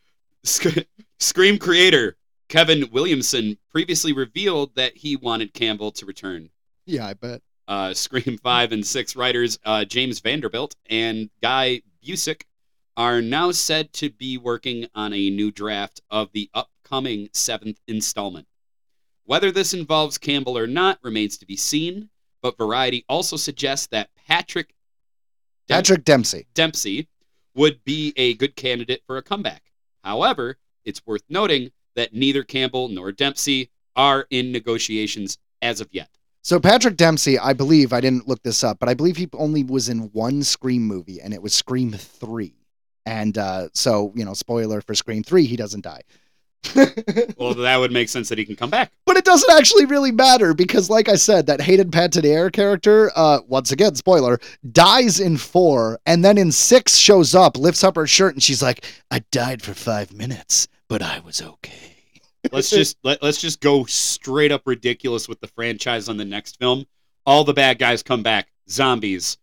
Sc- 0.44 0.84
Scream 1.18 1.56
creator 1.58 2.16
Kevin 2.48 2.88
Williamson 2.92 3.56
previously 3.70 4.12
revealed 4.12 4.74
that 4.74 4.94
he 4.96 5.16
wanted 5.16 5.54
Campbell 5.54 5.90
to 5.92 6.04
return. 6.04 6.50
Yeah, 6.84 7.06
I 7.06 7.14
bet. 7.14 7.40
Uh, 7.66 7.94
Scream 7.94 8.36
5 8.42 8.72
and 8.72 8.86
6 8.86 9.16
writers 9.16 9.58
uh, 9.64 9.84
James 9.86 10.20
Vanderbilt 10.20 10.76
and 10.90 11.30
Guy 11.42 11.80
Busick 12.06 12.42
are 12.98 13.22
now 13.22 13.50
said 13.50 13.92
to 13.94 14.10
be 14.10 14.36
working 14.38 14.86
on 14.94 15.12
a 15.12 15.30
new 15.30 15.50
draft 15.50 16.00
of 16.10 16.30
the 16.32 16.50
upcoming 16.54 17.28
seventh 17.32 17.80
installment. 17.88 18.46
Whether 19.26 19.50
this 19.50 19.74
involves 19.74 20.18
Campbell 20.18 20.56
or 20.56 20.66
not 20.68 20.98
remains 21.02 21.36
to 21.38 21.46
be 21.46 21.56
seen, 21.56 22.08
but 22.42 22.56
Variety 22.56 23.04
also 23.08 23.36
suggests 23.36 23.88
that 23.88 24.10
Patrick 24.28 24.72
Dem- 25.66 25.78
Patrick 25.78 26.04
Dempsey. 26.04 26.46
Dempsey 26.54 27.08
would 27.54 27.82
be 27.84 28.12
a 28.16 28.34
good 28.34 28.54
candidate 28.54 29.02
for 29.04 29.16
a 29.16 29.22
comeback. 29.22 29.64
However, 30.04 30.58
it's 30.84 31.04
worth 31.04 31.24
noting 31.28 31.72
that 31.96 32.14
neither 32.14 32.44
Campbell 32.44 32.88
nor 32.88 33.10
Dempsey 33.10 33.70
are 33.96 34.26
in 34.30 34.52
negotiations 34.52 35.38
as 35.60 35.80
of 35.80 35.88
yet. 35.90 36.08
So 36.42 36.60
Patrick 36.60 36.96
Dempsey, 36.96 37.36
I 37.36 37.52
believe 37.52 37.92
I 37.92 38.00
didn't 38.00 38.28
look 38.28 38.44
this 38.44 38.62
up, 38.62 38.78
but 38.78 38.88
I 38.88 38.94
believe 38.94 39.16
he 39.16 39.28
only 39.32 39.64
was 39.64 39.88
in 39.88 40.10
one 40.12 40.44
Scream 40.44 40.82
movie, 40.82 41.20
and 41.20 41.34
it 41.34 41.42
was 41.42 41.52
Scream 41.52 41.90
Three. 41.92 42.54
And 43.04 43.36
uh, 43.36 43.68
so, 43.74 44.12
you 44.14 44.24
know, 44.24 44.34
spoiler 44.34 44.80
for 44.80 44.94
Scream 44.94 45.24
Three, 45.24 45.46
he 45.46 45.56
doesn't 45.56 45.82
die. 45.82 46.02
Well, 47.38 47.54
that 47.54 47.76
would 47.76 47.92
make 47.92 48.08
sense 48.08 48.28
that 48.28 48.38
he 48.38 48.44
can 48.44 48.56
come 48.56 48.70
back. 48.70 48.92
but 49.04 49.16
it 49.16 49.24
doesn't 49.24 49.50
actually 49.52 49.84
really 49.84 50.10
matter 50.12 50.54
because, 50.54 50.88
like 50.88 51.08
I 51.08 51.16
said, 51.16 51.46
that 51.46 51.60
Hayden 51.60 51.90
Panettiere 51.90 52.52
character, 52.52 53.10
uh, 53.14 53.40
once 53.46 53.72
again, 53.72 53.94
spoiler, 53.94 54.38
dies 54.72 55.20
in 55.20 55.36
four, 55.36 55.98
and 56.06 56.24
then 56.24 56.38
in 56.38 56.50
six 56.50 56.96
shows 56.96 57.34
up, 57.34 57.56
lifts 57.56 57.84
up 57.84 57.96
her 57.96 58.06
shirt, 58.06 58.34
and 58.34 58.42
she's 58.42 58.62
like, 58.62 58.84
"I 59.10 59.20
died 59.30 59.62
for 59.62 59.74
five 59.74 60.12
minutes, 60.12 60.66
but 60.88 61.02
I 61.02 61.20
was 61.20 61.42
okay." 61.42 61.92
Let's 62.52 62.70
just 62.70 62.96
let, 63.02 63.22
let's 63.22 63.40
just 63.40 63.60
go 63.60 63.84
straight 63.86 64.52
up 64.52 64.62
ridiculous 64.66 65.28
with 65.28 65.40
the 65.40 65.48
franchise 65.48 66.08
on 66.08 66.16
the 66.16 66.24
next 66.24 66.58
film. 66.58 66.86
All 67.26 67.42
the 67.42 67.52
bad 67.52 67.78
guys 67.78 68.02
come 68.04 68.22
back. 68.22 68.48
Zombies. 68.70 69.36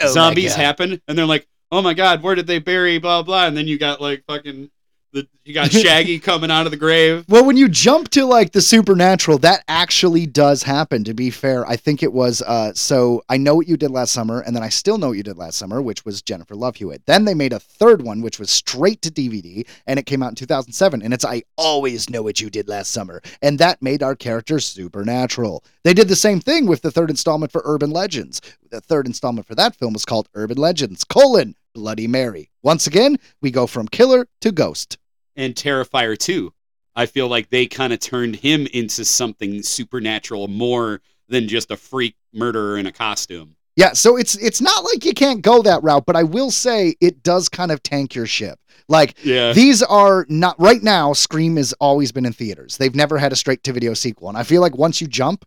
Oh 0.00 0.06
Zombies 0.08 0.54
happen, 0.54 1.00
and 1.08 1.18
they're 1.18 1.26
like, 1.26 1.46
"Oh 1.72 1.82
my 1.82 1.94
god, 1.94 2.22
where 2.22 2.34
did 2.34 2.46
they 2.46 2.58
bury 2.60 2.98
blah 2.98 3.22
blah?" 3.22 3.46
And 3.46 3.56
then 3.56 3.66
you 3.66 3.76
got 3.78 4.00
like 4.00 4.24
fucking 4.26 4.70
the 5.14 5.28
you 5.44 5.52
got 5.52 5.70
Shaggy 5.72 6.18
coming 6.18 6.50
out 6.50 6.66
of 6.66 6.70
the 6.70 6.76
grave. 6.76 7.24
Well, 7.28 7.44
when 7.44 7.56
you 7.56 7.68
jump 7.68 8.08
to 8.10 8.24
like 8.24 8.52
the 8.52 8.60
supernatural, 8.60 9.38
that 9.38 9.62
actually 9.68 10.26
does 10.26 10.62
happen. 10.62 11.04
To 11.04 11.14
be 11.14 11.30
fair, 11.30 11.66
I 11.66 11.76
think 11.76 12.02
it 12.02 12.12
was. 12.12 12.42
Uh, 12.42 12.72
so 12.74 13.22
I 13.28 13.36
know 13.36 13.54
what 13.54 13.68
you 13.68 13.76
did 13.76 13.90
last 13.90 14.12
summer, 14.12 14.40
and 14.40 14.56
then 14.56 14.62
I 14.62 14.68
still 14.68 14.98
know 14.98 15.08
what 15.08 15.16
you 15.16 15.22
did 15.22 15.36
last 15.36 15.58
summer, 15.58 15.80
which 15.82 16.04
was 16.04 16.22
Jennifer 16.22 16.54
Love 16.54 16.76
Hewitt. 16.76 17.06
Then 17.06 17.24
they 17.24 17.34
made 17.34 17.52
a 17.52 17.58
third 17.60 18.02
one, 18.02 18.22
which 18.22 18.38
was 18.38 18.50
straight 18.50 19.02
to 19.02 19.10
DVD, 19.10 19.66
and 19.86 19.98
it 19.98 20.06
came 20.06 20.22
out 20.22 20.30
in 20.30 20.34
2007. 20.34 21.02
And 21.02 21.14
it's 21.14 21.24
I 21.24 21.42
always 21.56 22.10
know 22.10 22.22
what 22.22 22.40
you 22.40 22.50
did 22.50 22.68
last 22.68 22.90
summer, 22.90 23.22
and 23.42 23.58
that 23.58 23.82
made 23.82 24.02
our 24.02 24.16
character 24.16 24.58
supernatural. 24.58 25.62
They 25.84 25.94
did 25.94 26.08
the 26.08 26.16
same 26.16 26.40
thing 26.40 26.66
with 26.66 26.82
the 26.82 26.90
third 26.90 27.10
installment 27.10 27.52
for 27.52 27.62
Urban 27.64 27.90
Legends. 27.90 28.40
The 28.70 28.80
third 28.80 29.06
installment 29.06 29.46
for 29.46 29.54
that 29.54 29.76
film 29.76 29.92
was 29.92 30.04
called 30.04 30.28
Urban 30.34 30.56
Legends: 30.56 31.04
colon 31.04 31.54
Bloody 31.74 32.06
Mary. 32.06 32.50
Once 32.62 32.86
again, 32.86 33.18
we 33.42 33.50
go 33.50 33.66
from 33.66 33.88
killer 33.88 34.26
to 34.40 34.50
ghost. 34.50 34.96
And 35.36 35.54
Terrifier 35.54 36.16
2. 36.18 36.52
I 36.96 37.06
feel 37.06 37.26
like 37.28 37.50
they 37.50 37.66
kind 37.66 37.92
of 37.92 37.98
turned 38.00 38.36
him 38.36 38.66
into 38.72 39.04
something 39.04 39.62
supernatural 39.62 40.48
more 40.48 41.00
than 41.28 41.48
just 41.48 41.70
a 41.70 41.76
freak 41.76 42.14
murderer 42.32 42.78
in 42.78 42.86
a 42.86 42.92
costume. 42.92 43.56
Yeah, 43.76 43.92
so 43.94 44.16
it's 44.16 44.36
it's 44.36 44.60
not 44.60 44.84
like 44.84 45.04
you 45.04 45.12
can't 45.14 45.42
go 45.42 45.60
that 45.62 45.82
route, 45.82 46.06
but 46.06 46.14
I 46.14 46.22
will 46.22 46.52
say 46.52 46.94
it 47.00 47.24
does 47.24 47.48
kind 47.48 47.72
of 47.72 47.82
tank 47.82 48.14
your 48.14 48.26
ship. 48.26 48.60
Like 48.88 49.16
Yeah. 49.24 49.52
these 49.52 49.82
are 49.82 50.26
not 50.28 50.54
right 50.60 50.80
now. 50.82 51.12
Scream 51.12 51.56
has 51.56 51.72
always 51.80 52.12
been 52.12 52.24
in 52.26 52.32
theaters. 52.32 52.76
They've 52.76 52.94
never 52.94 53.18
had 53.18 53.32
a 53.32 53.36
straight 53.36 53.64
to 53.64 53.72
video 53.72 53.94
sequel, 53.94 54.28
and 54.28 54.38
I 54.38 54.44
feel 54.44 54.60
like 54.60 54.76
once 54.76 55.00
you 55.00 55.08
jump, 55.08 55.44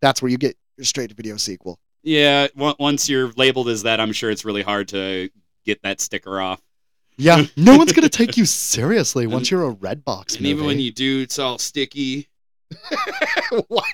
that's 0.00 0.22
where 0.22 0.30
you 0.30 0.38
get 0.38 0.56
your 0.76 0.84
straight 0.84 1.08
to 1.10 1.16
video 1.16 1.36
sequel. 1.36 1.80
Yeah, 2.04 2.46
on- 2.56 2.76
once 2.78 3.08
you're 3.08 3.32
labeled 3.36 3.68
as 3.68 3.82
that, 3.82 3.98
I'm 3.98 4.12
sure 4.12 4.30
it's 4.30 4.44
really 4.44 4.62
hard 4.62 4.86
to 4.88 5.30
get 5.64 5.82
that 5.82 6.00
sticker 6.00 6.40
off. 6.40 6.60
Yeah, 7.16 7.44
no 7.56 7.76
one's 7.76 7.92
gonna 7.92 8.08
take 8.08 8.36
you 8.36 8.44
seriously 8.44 9.26
once 9.26 9.50
you're 9.50 9.64
a 9.64 9.70
red 9.70 10.04
box. 10.04 10.36
And 10.36 10.46
even 10.46 10.66
when 10.66 10.80
you 10.80 10.92
do, 10.92 11.20
it's 11.20 11.38
all 11.38 11.58
sticky. 11.58 12.28
what? 13.68 13.84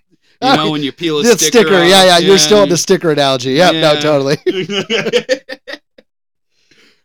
You 0.43 0.57
know, 0.57 0.71
when 0.73 0.83
you 0.83 0.93
peel 0.93 1.18
a 1.18 1.23
the 1.23 1.37
sticker, 1.37 1.59
sticker, 1.59 1.85
yeah, 1.85 2.05
yeah, 2.05 2.18
you're 2.18 2.39
still 2.39 2.61
on 2.61 2.68
the 2.68 2.77
sticker 2.77 3.11
analogy. 3.11 3.53
Yep, 3.53 3.75
no, 3.75 4.01
totally. 4.01 4.39
it's 4.47 5.11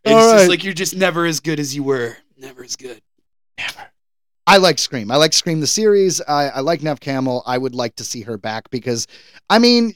All 0.05 0.13
right. 0.13 0.37
just 0.37 0.49
like 0.49 0.63
you're 0.63 0.73
just 0.73 0.95
never 0.95 1.25
as 1.25 1.39
good 1.39 1.59
as 1.59 1.75
you 1.75 1.83
were. 1.83 2.17
Never 2.37 2.63
as 2.63 2.75
good. 2.75 3.01
Never. 3.57 3.91
I 4.47 4.57
like 4.57 4.77
Scream. 4.77 5.09
I 5.11 5.15
like 5.15 5.33
Scream 5.33 5.59
the 5.59 5.67
series. 5.67 6.21
I, 6.21 6.49
I 6.49 6.59
like 6.59 6.83
Neve 6.83 6.99
Campbell. 6.99 7.43
I 7.45 7.57
would 7.57 7.73
like 7.73 7.95
to 7.95 8.03
see 8.03 8.21
her 8.21 8.37
back 8.37 8.69
because, 8.69 9.07
I 9.49 9.57
mean, 9.57 9.93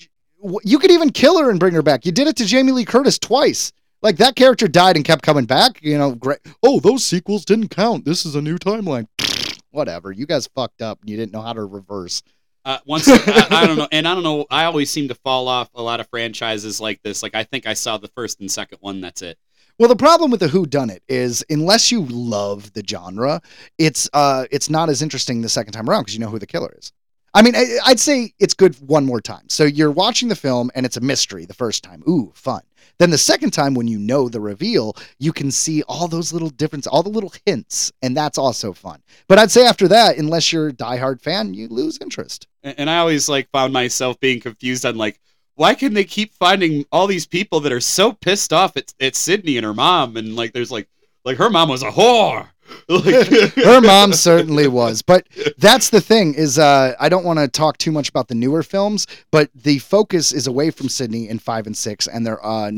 you 0.63 0.79
could 0.79 0.91
even 0.91 1.11
kill 1.11 1.39
her 1.39 1.49
and 1.51 1.59
bring 1.59 1.73
her 1.75 1.83
back. 1.83 2.05
You 2.05 2.11
did 2.11 2.27
it 2.27 2.35
to 2.37 2.45
Jamie 2.45 2.71
Lee 2.71 2.85
Curtis 2.85 3.19
twice. 3.19 3.71
Like 4.01 4.17
that 4.17 4.35
character 4.35 4.67
died 4.67 4.95
and 4.95 5.05
kept 5.05 5.23
coming 5.23 5.45
back. 5.45 5.81
You 5.83 5.97
know, 5.97 6.15
great. 6.15 6.39
Oh, 6.63 6.79
those 6.79 7.05
sequels 7.05 7.45
didn't 7.45 7.69
count. 7.69 8.05
This 8.05 8.25
is 8.25 8.35
a 8.35 8.41
new 8.41 8.57
timeline. 8.57 9.07
Whatever. 9.71 10.11
You 10.11 10.25
guys 10.25 10.47
fucked 10.47 10.81
up 10.81 10.99
and 11.01 11.09
you 11.09 11.17
didn't 11.17 11.33
know 11.33 11.41
how 11.41 11.53
to 11.53 11.63
reverse. 11.63 12.23
Uh, 12.65 12.77
once 12.85 13.07
I, 13.07 13.47
I 13.51 13.65
don't 13.65 13.77
know, 13.77 13.87
and 13.91 14.07
I 14.07 14.13
don't 14.13 14.23
know. 14.23 14.45
I 14.49 14.65
always 14.65 14.89
seem 14.89 15.07
to 15.07 15.15
fall 15.15 15.47
off 15.47 15.69
a 15.75 15.81
lot 15.81 15.99
of 15.99 16.07
franchises 16.09 16.81
like 16.81 17.01
this. 17.03 17.23
Like 17.23 17.35
I 17.35 17.43
think 17.43 17.67
I 17.67 17.73
saw 17.73 17.97
the 17.97 18.09
first 18.09 18.39
and 18.39 18.51
second 18.51 18.79
one. 18.81 19.01
That's 19.01 19.21
it. 19.21 19.37
Well, 19.77 19.87
the 19.87 19.95
problem 19.95 20.29
with 20.29 20.41
the 20.41 20.49
Who 20.49 20.65
Done 20.65 20.89
It 20.89 21.03
is 21.07 21.43
unless 21.49 21.91
you 21.91 22.05
love 22.05 22.73
the 22.73 22.83
genre, 22.87 23.41
it's 23.77 24.09
uh 24.13 24.45
it's 24.51 24.69
not 24.69 24.89
as 24.89 25.01
interesting 25.01 25.41
the 25.41 25.49
second 25.49 25.73
time 25.73 25.89
around 25.89 26.01
because 26.01 26.13
you 26.13 26.19
know 26.19 26.29
who 26.29 26.39
the 26.39 26.47
killer 26.47 26.73
is. 26.77 26.91
I 27.33 27.41
mean, 27.43 27.55
I, 27.55 27.77
I'd 27.85 27.99
say 27.99 28.33
it's 28.39 28.53
good 28.53 28.75
one 28.87 29.05
more 29.05 29.21
time. 29.21 29.47
So 29.47 29.63
you're 29.63 29.91
watching 29.91 30.29
the 30.29 30.35
film 30.35 30.69
and 30.75 30.85
it's 30.85 30.97
a 30.97 31.01
mystery 31.01 31.45
the 31.45 31.53
first 31.53 31.83
time. 31.83 32.03
Ooh, 32.09 32.31
fun. 32.35 32.61
Then 32.99 33.09
the 33.09 33.17
second 33.17 33.51
time, 33.51 33.73
when 33.73 33.87
you 33.87 33.97
know 33.97 34.27
the 34.27 34.41
reveal, 34.41 34.95
you 35.19 35.31
can 35.31 35.51
see 35.51 35.83
all 35.83 36.07
those 36.07 36.33
little 36.33 36.49
differences, 36.49 36.87
all 36.87 37.01
the 37.01 37.09
little 37.09 37.33
hints, 37.45 37.91
and 38.01 38.15
that's 38.15 38.37
also 38.37 38.73
fun. 38.73 39.01
But 39.27 39.39
I'd 39.39 39.51
say 39.51 39.65
after 39.65 39.87
that, 39.87 40.17
unless 40.17 40.51
you're 40.51 40.67
a 40.67 40.73
diehard 40.73 41.21
fan, 41.21 41.53
you 41.53 41.69
lose 41.69 41.97
interest. 42.01 42.47
And, 42.61 42.77
and 42.77 42.89
I 42.89 42.97
always 42.97 43.29
like 43.29 43.49
found 43.51 43.71
myself 43.71 44.19
being 44.19 44.41
confused 44.41 44.85
on 44.85 44.97
like 44.97 45.19
why 45.55 45.75
can 45.75 45.93
they 45.93 46.05
keep 46.05 46.33
finding 46.35 46.85
all 46.89 47.05
these 47.05 47.27
people 47.27 47.59
that 47.59 47.73
are 47.73 47.81
so 47.81 48.13
pissed 48.13 48.53
off 48.53 48.77
at, 48.77 48.93
at 49.01 49.13
Sidney 49.13 49.57
and 49.57 49.65
her 49.65 49.73
mom 49.73 50.15
and 50.15 50.35
like 50.37 50.53
there's 50.53 50.71
like 50.71 50.87
like 51.25 51.37
her 51.37 51.49
mom 51.49 51.67
was 51.67 51.83
a 51.83 51.91
whore 51.91 52.47
Like- 52.87 53.27
her 53.55 53.81
mom 53.81 54.13
certainly 54.13 54.67
was. 54.67 55.01
But 55.01 55.27
that's 55.57 55.89
the 55.89 56.01
thing 56.01 56.33
is 56.33 56.57
uh 56.57 56.95
i 56.99 57.09
don't 57.09 57.25
want 57.25 57.39
to 57.39 57.47
talk 57.47 57.77
too 57.77 57.91
much 57.91 58.09
about 58.09 58.27
the 58.27 58.35
newer 58.35 58.63
films 58.63 59.05
but 59.31 59.49
the 59.55 59.79
focus 59.79 60.31
is 60.31 60.47
away 60.47 60.71
from 60.71 60.89
sidney 60.89 61.27
in 61.29 61.37
five 61.39 61.67
and 61.67 61.75
six 61.75 62.07
and 62.07 62.25
they're 62.25 62.43
uh 62.45 62.71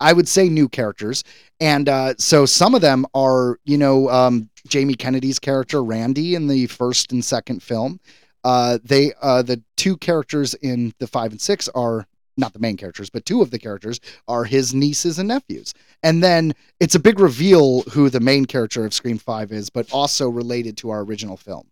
i 0.00 0.12
would 0.12 0.28
say 0.28 0.48
new 0.48 0.68
characters. 0.68 1.24
And 1.60 1.88
uh 1.88 2.14
so 2.18 2.46
some 2.46 2.74
of 2.74 2.80
them 2.80 3.06
are 3.14 3.58
you 3.64 3.78
know 3.78 4.08
um 4.08 4.48
jamie 4.66 4.94
kennedy's 4.94 5.38
character 5.38 5.82
randy 5.82 6.34
in 6.34 6.46
the 6.48 6.66
first 6.66 7.12
and 7.12 7.24
second 7.24 7.62
film. 7.62 8.00
Uh 8.44 8.78
they 8.82 9.12
uh 9.20 9.42
the 9.42 9.62
two 9.76 9.96
characters 9.96 10.54
in 10.54 10.92
the 10.98 11.06
five 11.06 11.30
and 11.32 11.40
six 11.40 11.68
are 11.74 12.06
not 12.36 12.52
the 12.52 12.58
main 12.58 12.76
characters 12.76 13.10
but 13.10 13.24
two 13.24 13.42
of 13.42 13.50
the 13.50 13.58
characters 13.58 14.00
are 14.28 14.44
his 14.44 14.74
nieces 14.74 15.18
and 15.18 15.28
nephews 15.28 15.74
and 16.02 16.22
then 16.22 16.52
it's 16.80 16.94
a 16.94 16.98
big 17.00 17.20
reveal 17.20 17.82
who 17.82 18.10
the 18.10 18.20
main 18.20 18.44
character 18.44 18.84
of 18.84 18.92
Scream 18.92 19.18
5 19.18 19.52
is, 19.52 19.70
but 19.70 19.90
also 19.92 20.28
related 20.28 20.76
to 20.78 20.90
our 20.90 21.00
original 21.02 21.36
film. 21.36 21.68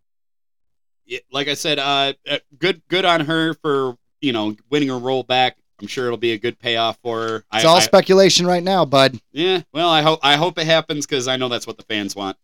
Like 1.33 1.49
I 1.49 1.55
said, 1.55 1.81
uh, 1.81 2.13
uh, 2.29 2.39
good 2.59 2.83
good 2.87 3.05
on 3.05 3.23
her 3.23 3.55
for 3.55 3.97
you 4.21 4.33
know 4.33 4.55
winning 4.71 4.89
her 4.91 4.99
role 4.99 5.25
back. 5.25 5.57
I'm 5.81 5.89
sure 5.89 6.07
it'll 6.07 6.19
be 6.19 6.33
a 6.33 6.39
good 6.39 6.61
payoff 6.61 6.99
for 7.03 7.21
her. 7.21 7.37
It's 7.53 7.65
I, 7.65 7.69
all 7.69 7.79
I- 7.79 7.81
speculation 7.81 8.47
right 8.47 8.63
now, 8.63 8.85
bud. 8.85 9.19
yeah. 9.33 9.63
Well, 9.73 9.89
I 9.89 10.03
hope 10.03 10.21
I 10.23 10.37
hope 10.37 10.57
it 10.59 10.67
happens 10.67 11.07
because 11.07 11.27
I 11.27 11.37
know 11.37 11.49
that's 11.49 11.67
what 11.67 11.79
the 11.79 11.83
fans 11.83 12.15
want. 12.15 12.37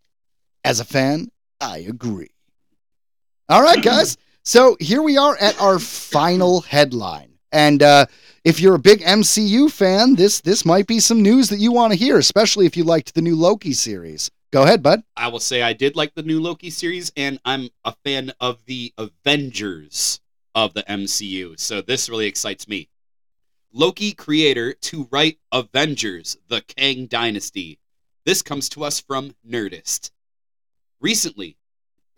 As 0.65 0.81
a 0.81 0.85
fan, 0.85 1.31
I 1.61 1.79
agree. 1.79 2.31
All 3.49 3.63
right, 3.63 3.81
guys. 3.81 4.17
So 4.43 4.77
here 4.81 5.03
we 5.03 5.17
are 5.17 5.37
at 5.37 5.61
our 5.61 5.79
final 5.79 6.61
headline. 6.63 7.36
And 7.57 7.83
uh, 7.83 8.05
if 8.45 8.61
you're 8.61 8.75
a 8.75 8.79
big 8.79 9.01
MCU 9.01 9.71
fan, 9.73 10.15
this 10.15 10.43
this 10.43 10.67
might 10.67 10.87
be 10.87 11.01
some 11.01 11.23
news 11.23 11.49
that 11.49 11.59
you 11.59 11.73
want 11.73 11.91
to 11.91 11.99
hear, 11.99 12.19
especially 12.19 12.67
if 12.67 12.77
you 12.77 12.85
liked 12.85 13.15
the 13.15 13.23
new 13.23 13.35
Loki 13.35 13.73
series. 13.73 14.31
Go 14.51 14.65
ahead, 14.65 14.83
bud. 14.83 15.03
I 15.17 15.29
will 15.29 15.41
say 15.41 15.63
I 15.63 15.73
did 15.73 15.97
like 15.97 16.15
the 16.15 16.23
new 16.23 16.39
Loki 16.39 16.69
series, 16.69 17.11
and 17.17 17.41
I'm 17.47 17.71
a 17.83 17.95
fan 18.05 18.31
of 18.43 18.63
the 18.67 18.93
Avengers 18.99 20.21
of 20.55 20.75
the 20.75 20.83
MCU. 20.83 21.59
So 21.59 21.81
this 21.81 22.11
really 22.11 22.27
excites 22.27 22.69
me. 22.69 22.91
Loki 23.73 24.13
creator 24.13 24.75
to 24.75 25.09
write 25.11 25.39
Avengers: 25.51 26.37
The 26.49 26.61
Kang 26.61 27.07
Dynasty. 27.07 27.79
This 28.27 28.43
comes 28.43 28.69
to 28.69 28.85
us 28.85 29.01
from 29.01 29.35
Nerdist. 29.49 30.11
Recently, 31.01 31.57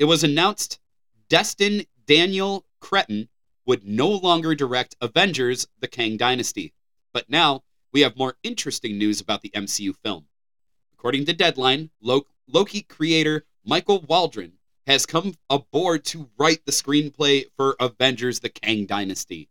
it 0.01 0.07
was 0.07 0.25
announced 0.25 0.81
Destin 1.29 1.85
Daniel 2.07 2.67
Cretton 2.81 3.29
would 3.69 3.87
no 3.87 4.09
longer 4.09 4.55
direct 4.55 4.97
Avengers: 4.99 5.69
The 5.81 5.89
Kang 5.89 6.17
Dynasty. 6.17 6.73
But 7.13 7.29
now 7.29 7.65
we 7.93 8.01
have 8.01 8.17
more 8.17 8.39
interesting 8.43 8.97
news 8.97 9.21
about 9.21 9.43
the 9.43 9.51
MCU 9.51 9.95
film. 10.03 10.27
According 10.95 11.27
to 11.27 11.35
Deadline, 11.35 11.91
Loki 12.01 12.81
creator 12.81 13.45
Michael 13.67 14.01
Waldron 14.01 14.55
has 14.87 15.05
come 15.05 15.35
aboard 15.51 16.07
to 16.07 16.31
write 16.39 16.65
the 16.65 16.73
screenplay 16.73 17.45
for 17.59 17.77
Avengers: 17.79 18.41
The 18.41 18.49
Kang 18.49 18.87
Dynasty. 18.87 19.51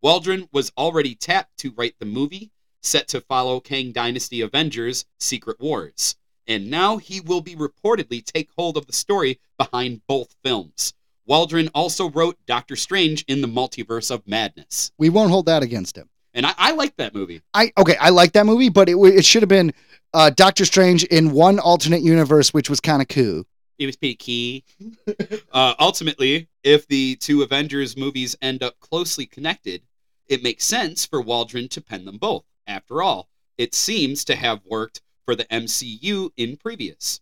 Waldron 0.00 0.48
was 0.52 0.70
already 0.78 1.16
tapped 1.16 1.58
to 1.58 1.72
write 1.72 1.98
the 1.98 2.06
movie 2.06 2.52
set 2.82 3.08
to 3.08 3.20
follow 3.20 3.58
Kang 3.58 3.90
Dynasty 3.90 4.42
Avengers: 4.42 5.06
Secret 5.18 5.58
Wars, 5.58 6.14
and 6.46 6.70
now 6.70 6.98
he 6.98 7.20
will 7.20 7.40
be 7.40 7.56
reportedly 7.56 8.24
take 8.24 8.50
hold 8.56 8.76
of 8.76 8.86
the 8.86 8.92
story 8.92 9.40
behind 9.58 10.06
both 10.06 10.36
films. 10.44 10.94
Waldron 11.26 11.68
also 11.74 12.10
wrote 12.10 12.36
Doctor 12.46 12.76
Strange 12.76 13.24
in 13.28 13.40
the 13.40 13.48
Multiverse 13.48 14.10
of 14.10 14.26
Madness, 14.26 14.92
We 14.98 15.08
won't 15.08 15.30
hold 15.30 15.46
that 15.46 15.62
against 15.62 15.96
him. 15.96 16.08
and 16.34 16.44
I, 16.46 16.54
I 16.56 16.72
like 16.72 16.96
that 16.96 17.14
movie. 17.14 17.40
I 17.54 17.72
okay, 17.78 17.96
I 17.96 18.10
like 18.10 18.32
that 18.32 18.46
movie, 18.46 18.68
but 18.68 18.88
it 18.88 18.96
it 18.96 19.24
should 19.24 19.42
have 19.42 19.48
been 19.48 19.72
uh, 20.12 20.30
Doctor 20.30 20.64
Strange 20.64 21.04
in 21.04 21.32
one 21.32 21.58
alternate 21.58 22.02
universe, 22.02 22.52
which 22.52 22.68
was 22.70 22.80
kind 22.80 23.00
of 23.02 23.08
cool. 23.08 23.44
It 23.78 23.86
was 23.86 23.96
pretty 23.96 24.14
key. 24.14 24.64
uh, 25.52 25.74
ultimately, 25.80 26.48
if 26.62 26.86
the 26.86 27.16
two 27.16 27.42
Avengers 27.42 27.96
movies 27.96 28.36
end 28.40 28.62
up 28.62 28.78
closely 28.78 29.26
connected, 29.26 29.82
it 30.28 30.42
makes 30.42 30.64
sense 30.64 31.04
for 31.04 31.20
Waldron 31.20 31.68
to 31.70 31.80
pen 31.80 32.04
them 32.04 32.18
both. 32.18 32.44
After 32.68 33.02
all, 33.02 33.28
it 33.58 33.74
seems 33.74 34.24
to 34.26 34.36
have 34.36 34.60
worked 34.64 35.02
for 35.24 35.34
the 35.34 35.44
MCU 35.46 36.30
in 36.36 36.56
previous. 36.56 37.20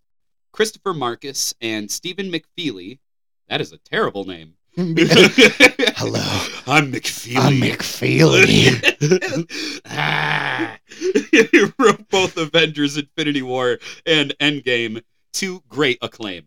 Christopher 0.53 0.92
Markus 0.92 1.55
and 1.62 1.90
Stephen 1.90 2.30
McFeely, 2.30 2.98
that 3.53 3.61
is 3.61 3.70
a 3.70 3.76
terrible 3.76 4.24
name. 4.24 4.55
Hello, 4.76 6.24
I'm 6.66 6.90
McFeely. 6.90 7.36
I'm 7.36 7.61
McFeely. 7.61 8.72
ah. 9.84 10.78
he 11.30 11.66
wrote 11.78 12.09
both 12.09 12.38
Avengers 12.38 12.96
Infinity 12.96 13.42
War 13.42 13.78
and 14.07 14.34
Endgame 14.40 15.03
to 15.34 15.62
great 15.68 15.98
acclaim. 16.00 16.46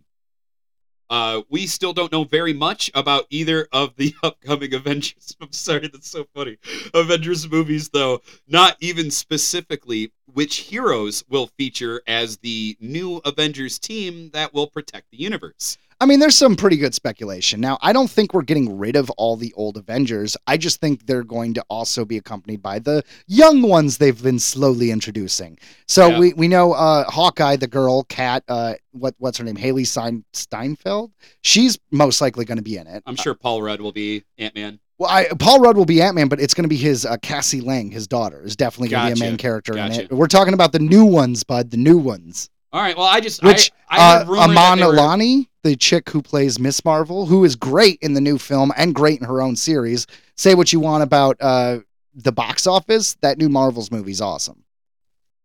Uh, 1.07 1.43
we 1.47 1.67
still 1.67 1.93
don't 1.93 2.11
know 2.11 2.23
very 2.23 2.53
much 2.53 2.89
about 2.95 3.25
either 3.29 3.67
of 3.71 3.95
the 3.97 4.15
upcoming 4.23 4.73
Avengers. 4.73 5.37
I'm 5.39 5.51
sorry, 5.51 5.87
that's 5.87 6.09
so 6.09 6.25
funny. 6.33 6.57
Avengers 6.95 7.47
movies, 7.47 7.89
though, 7.89 8.23
not 8.47 8.77
even 8.79 9.11
specifically 9.11 10.11
which 10.25 10.55
heroes 10.57 11.23
will 11.29 11.51
feature 11.55 12.01
as 12.07 12.37
the 12.37 12.75
new 12.79 13.17
Avengers 13.25 13.77
team 13.77 14.31
that 14.31 14.55
will 14.55 14.65
protect 14.65 15.11
the 15.11 15.17
universe. 15.21 15.77
I 16.01 16.05
mean, 16.05 16.19
there's 16.19 16.35
some 16.35 16.55
pretty 16.57 16.75
good 16.75 16.93
speculation. 16.93 17.61
Now, 17.61 17.77
I 17.81 17.93
don't 17.93 18.09
think 18.09 18.33
we're 18.33 18.41
getting 18.41 18.77
rid 18.77 18.95
of 18.97 19.09
all 19.11 19.37
the 19.37 19.53
old 19.55 19.77
Avengers. 19.77 20.35
I 20.45 20.57
just 20.57 20.81
think 20.81 21.05
they're 21.05 21.23
going 21.23 21.53
to 21.53 21.63
also 21.69 22.03
be 22.03 22.17
accompanied 22.17 22.61
by 22.61 22.79
the 22.79 23.01
young 23.27 23.61
ones 23.61 23.97
they've 23.97 24.21
been 24.21 24.37
slowly 24.39 24.91
introducing. 24.91 25.57
So 25.87 26.09
Yeah. 26.09 26.19
we, 26.19 26.33
we 26.33 26.47
know 26.49 26.73
uh, 26.73 27.05
Hawkeye, 27.09 27.55
the 27.55 27.67
girl, 27.67 28.03
Cat, 28.03 28.43
uh, 28.49 28.73
what 28.91 29.15
what's 29.19 29.37
her 29.37 29.43
name? 29.45 29.55
Hailee 29.55 29.87
Stein, 29.87 30.25
Steinfeld. 30.33 31.11
She's 31.43 31.77
most 31.91 32.19
likely 32.21 32.43
going 32.45 32.57
to 32.57 32.63
be 32.63 32.77
in 32.77 32.87
it. 32.87 33.01
I'm 33.05 33.15
sure 33.15 33.33
Paul 33.33 33.61
Rudd 33.61 33.79
will 33.79 33.91
be 33.93 34.23
Ant 34.37 34.53
Man. 34.55 34.79
Well, 34.97 35.09
I, 35.09 35.27
Paul 35.39 35.59
Rudd 35.59 35.75
will 35.77 35.85
be 35.85 36.01
Ant 36.01 36.15
Man, 36.15 36.27
but 36.27 36.39
it's 36.41 36.53
going 36.53 36.63
to 36.63 36.69
be 36.69 36.77
his 36.77 37.05
uh, 37.05 37.17
Cassie 37.21 37.61
Lang, 37.61 37.91
his 37.91 38.07
daughter, 38.07 38.41
is 38.43 38.55
definitely 38.55 38.89
going 38.89 39.09
to 39.09 39.15
be 39.15 39.21
a 39.21 39.29
main 39.29 39.37
character 39.37 39.77
in 39.77 39.91
it. 39.91 40.11
We're 40.11 40.27
talking 40.27 40.53
about 40.53 40.71
the 40.71 40.79
new 40.79 41.05
ones, 41.05 41.43
bud, 41.43 41.71
the 41.71 41.77
new 41.77 41.97
ones. 41.97 42.49
All 42.71 42.81
right. 42.81 42.97
Well, 42.97 43.05
I 43.07 43.21
just 43.21 43.41
Which 43.43 43.71
I, 43.89 43.97
I 43.97 44.15
uh, 44.21 44.25
heard 44.25 44.37
Amon 44.37 44.79
they 44.79 44.85
were- 44.85 44.93
Alani, 44.93 45.49
the 45.65 45.75
chick 45.75 46.11
who 46.11 46.21
plays 46.21 46.59
Miss 46.59 46.85
Marvel, 46.85 47.25
who 47.25 47.43
is 47.43 47.55
great 47.55 47.97
in 48.01 48.13
the 48.13 48.21
new 48.21 48.37
film 48.37 48.71
and 48.77 48.93
great 48.93 49.19
in 49.19 49.25
her 49.25 49.41
own 49.41 49.55
series. 49.55 50.05
Say 50.37 50.53
what 50.53 50.71
you 50.71 50.79
want 50.79 51.01
about 51.01 51.37
uh, 51.41 51.79
the 52.13 52.31
box 52.31 52.67
office, 52.67 53.15
that 53.21 53.39
new 53.39 53.49
Marvel's 53.49 53.89
movie's 53.89 54.21
awesome. 54.21 54.63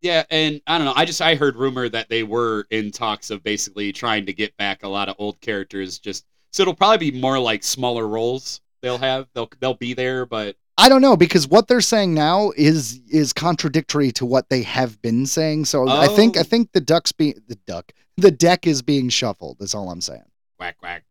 Yeah, 0.02 0.24
and 0.30 0.60
I 0.66 0.76
don't 0.76 0.84
know. 0.84 0.92
I 0.94 1.06
just 1.06 1.22
I 1.22 1.34
heard 1.34 1.56
rumor 1.56 1.88
that 1.88 2.10
they 2.10 2.22
were 2.22 2.66
in 2.70 2.90
talks 2.90 3.30
of 3.30 3.42
basically 3.42 3.92
trying 3.92 4.26
to 4.26 4.32
get 4.34 4.54
back 4.58 4.82
a 4.82 4.88
lot 4.88 5.08
of 5.08 5.16
old 5.18 5.40
characters. 5.40 5.98
Just 5.98 6.26
so 6.52 6.62
it'll 6.62 6.74
probably 6.74 7.10
be 7.10 7.18
more 7.18 7.38
like 7.38 7.62
smaller 7.62 8.06
roles 8.06 8.60
they'll 8.82 8.98
have. 8.98 9.26
They'll 9.34 9.50
they'll 9.58 9.74
be 9.74 9.94
there, 9.94 10.26
but 10.26 10.56
I 10.80 10.88
don't 10.88 11.02
know 11.02 11.16
because 11.16 11.46
what 11.46 11.68
they're 11.68 11.80
saying 11.80 12.14
now 12.14 12.52
is 12.56 13.00
is 13.08 13.32
contradictory 13.32 14.10
to 14.12 14.24
what 14.26 14.48
they 14.48 14.62
have 14.62 15.00
been 15.02 15.26
saying. 15.26 15.66
So 15.66 15.88
I 15.88 16.08
think 16.08 16.36
I 16.36 16.40
Oh. 16.40 16.44
think 16.44 16.72
the 16.72 16.80
ducks 16.80 17.12
be 17.12 17.34
the 17.48 17.56
duck 17.66 17.92
the 18.16 18.30
deck 18.30 18.66
is 18.66 18.82
being 18.82 19.08
shuffled. 19.08 19.58
That's 19.60 19.74
all 19.74 19.90
I'm 19.90 20.00
saying. 20.00 20.24
whack 20.58 20.76
whack. 20.82 21.04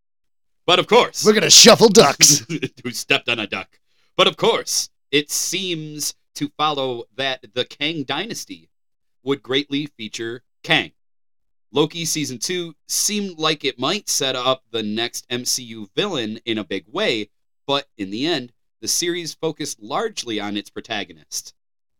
But 0.65 0.78
of 0.80 0.88
course, 0.88 1.24
We're 1.26 1.34
gonna 1.34 1.49
shuffle 1.49 1.89
ducks. 1.89 2.45
who 2.84 2.91
stepped 2.91 3.30
on 3.30 3.39
a 3.39 3.47
duck. 3.47 3.80
But 4.15 4.28
of 4.28 4.38
course, 4.38 4.89
it 5.11 5.32
seems 5.32 6.13
to 6.36 6.49
follow 6.57 7.05
that 7.15 7.45
the 7.53 7.65
Kang 7.65 8.03
dynasty 8.03 8.70
would 9.24 9.41
greatly 9.41 9.86
feature 9.87 10.43
Kang. 10.63 10.91
Loki 11.71 12.05
season 12.05 12.37
2 12.39 12.75
seemed 12.87 13.37
like 13.39 13.63
it 13.66 13.79
might 13.79 14.09
set 14.09 14.36
up 14.36 14.63
the 14.71 14.82
next 14.83 15.28
MCU 15.29 15.87
villain 15.96 16.39
in 16.46 16.58
a 16.58 16.63
big 16.63 16.86
way, 16.87 17.29
but 17.67 17.87
in 17.97 18.09
the 18.09 18.25
end, 18.25 18.51
the 18.82 18.88
series 18.88 19.34
focused 19.34 19.82
largely 19.82 20.39
on 20.39 20.58
its 20.58 20.70
protagonist. 20.70 21.54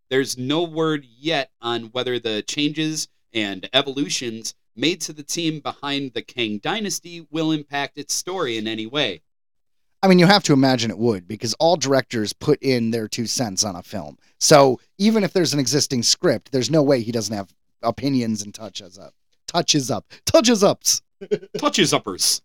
There's 0.10 0.38
no 0.38 0.64
word 0.64 1.06
yet 1.06 1.51
on 1.61 1.85
whether 1.85 2.19
the 2.19 2.41
changes 2.41 3.07
and 3.34 3.69
evolutions 3.73 4.56
made 4.76 5.01
to 5.01 5.14
the 5.14 5.23
team 5.23 5.60
behind 5.60 6.14
the 6.14 6.22
Kang 6.22 6.57
dynasty 6.60 7.27
will 7.30 7.51
impact 7.51 7.97
its 7.97 8.14
story 8.14 8.57
in 8.57 8.68
any 8.68 8.88
way. 8.88 9.22
I 10.01 10.07
mean, 10.07 10.18
you 10.18 10.26
have 10.26 10.43
to 10.43 10.53
imagine 10.53 10.89
it 10.89 10.97
would 10.97 11.27
because 11.27 11.53
all 11.56 11.76
directors 11.76 12.31
put 12.31 12.61
in 12.64 12.91
their 12.91 13.07
two 13.07 13.27
cents 13.27 13.65
on 13.65 13.76
a 13.76 13.84
film. 13.84 14.18
So 14.39 14.80
even 14.97 15.23
if 15.23 15.34
there's 15.34 15.53
an 15.53 15.60
existing 15.60 16.03
script, 16.03 16.51
there's 16.51 16.72
no 16.72 16.81
way 16.81 17.01
he 17.01 17.11
doesn't 17.11 17.35
have 17.35 17.53
opinions 17.84 18.41
and 18.41 18.53
touches 18.53 18.97
up, 18.97 19.14
touches 19.47 19.91
up, 19.91 20.06
touches 20.26 20.64
ups. 20.64 21.01
touches 21.57 21.93
uppers. 21.93 22.41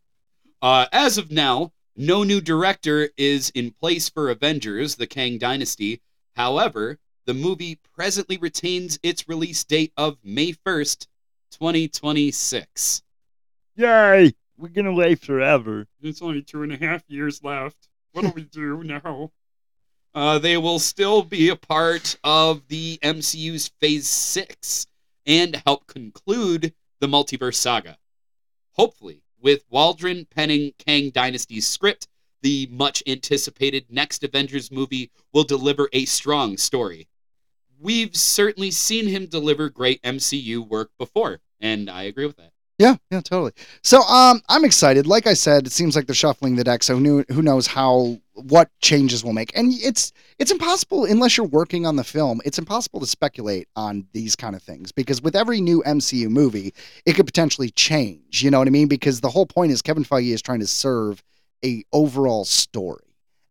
Uh, 0.60 0.86
as 0.92 1.16
of 1.16 1.30
now, 1.30 1.72
no 1.96 2.22
new 2.22 2.40
director 2.40 3.10
is 3.16 3.50
in 3.50 3.70
place 3.70 4.08
for 4.08 4.30
Avengers: 4.30 4.96
The 4.96 5.06
Kang 5.06 5.38
Dynasty. 5.38 6.00
However, 6.34 6.98
the 7.26 7.34
movie 7.34 7.80
presently 7.94 8.36
retains 8.36 8.98
its 9.02 9.28
release 9.28 9.64
date 9.64 9.92
of 9.96 10.18
May 10.22 10.52
first, 10.52 11.08
twenty 11.50 11.88
twenty 11.88 12.30
six. 12.30 13.02
Yay! 13.76 14.34
We're 14.56 14.68
gonna 14.68 14.92
live 14.92 15.20
forever. 15.20 15.86
It's 16.00 16.22
only 16.22 16.42
two 16.42 16.62
and 16.62 16.72
a 16.72 16.76
half 16.76 17.02
years 17.08 17.42
left. 17.42 17.88
What 18.12 18.22
do 18.22 18.32
we 18.34 18.42
do 18.42 18.82
now? 18.84 19.32
Uh, 20.14 20.38
they 20.38 20.56
will 20.56 20.78
still 20.78 21.22
be 21.22 21.48
a 21.48 21.56
part 21.56 22.16
of 22.22 22.68
the 22.68 23.00
MCU's 23.02 23.66
Phase 23.80 24.06
6 24.06 24.86
and 25.26 25.60
help 25.66 25.88
conclude 25.88 26.72
the 27.00 27.08
multiverse 27.08 27.56
saga. 27.56 27.98
Hopefully, 28.74 29.23
with 29.44 29.62
Waldron 29.70 30.26
penning 30.34 30.72
Kang 30.78 31.10
Dynasty's 31.10 31.68
script, 31.68 32.08
the 32.42 32.66
much 32.72 33.02
anticipated 33.06 33.84
next 33.90 34.24
Avengers 34.24 34.72
movie 34.72 35.10
will 35.32 35.44
deliver 35.44 35.88
a 35.92 36.06
strong 36.06 36.56
story. 36.56 37.06
We've 37.78 38.16
certainly 38.16 38.70
seen 38.70 39.06
him 39.06 39.26
deliver 39.26 39.68
great 39.68 40.02
MCU 40.02 40.66
work 40.66 40.90
before, 40.98 41.40
and 41.60 41.90
I 41.90 42.04
agree 42.04 42.26
with 42.26 42.38
that. 42.38 42.52
Yeah, 42.78 42.96
yeah, 43.10 43.20
totally. 43.20 43.52
So, 43.82 44.00
um, 44.02 44.42
I'm 44.48 44.64
excited. 44.64 45.06
Like 45.06 45.26
I 45.26 45.34
said, 45.34 45.66
it 45.66 45.72
seems 45.72 45.94
like 45.94 46.06
they're 46.06 46.14
shuffling 46.14 46.56
the 46.56 46.64
deck. 46.64 46.82
So, 46.82 46.96
who 46.96 47.24
who 47.30 47.42
knows 47.42 47.68
how 47.68 48.18
what 48.34 48.70
changes 48.80 49.24
we'll 49.24 49.32
make? 49.32 49.56
And 49.56 49.72
it's 49.72 50.12
it's 50.38 50.50
impossible 50.50 51.04
unless 51.04 51.36
you're 51.36 51.46
working 51.46 51.86
on 51.86 51.96
the 51.96 52.04
film. 52.04 52.40
It's 52.44 52.58
impossible 52.58 53.00
to 53.00 53.06
speculate 53.06 53.68
on 53.76 54.06
these 54.12 54.36
kind 54.36 54.56
of 54.56 54.62
things 54.62 54.92
because 54.92 55.22
with 55.22 55.36
every 55.36 55.60
new 55.60 55.82
MCU 55.86 56.28
movie, 56.28 56.74
it 57.06 57.14
could 57.14 57.26
potentially 57.26 57.70
change. 57.70 58.42
You 58.42 58.50
know 58.50 58.58
what 58.58 58.68
I 58.68 58.72
mean? 58.72 58.88
Because 58.88 59.20
the 59.20 59.30
whole 59.30 59.46
point 59.46 59.72
is 59.72 59.82
Kevin 59.82 60.04
Feige 60.04 60.32
is 60.32 60.42
trying 60.42 60.60
to 60.60 60.66
serve 60.66 61.22
a 61.64 61.84
overall 61.92 62.44
story, 62.44 63.03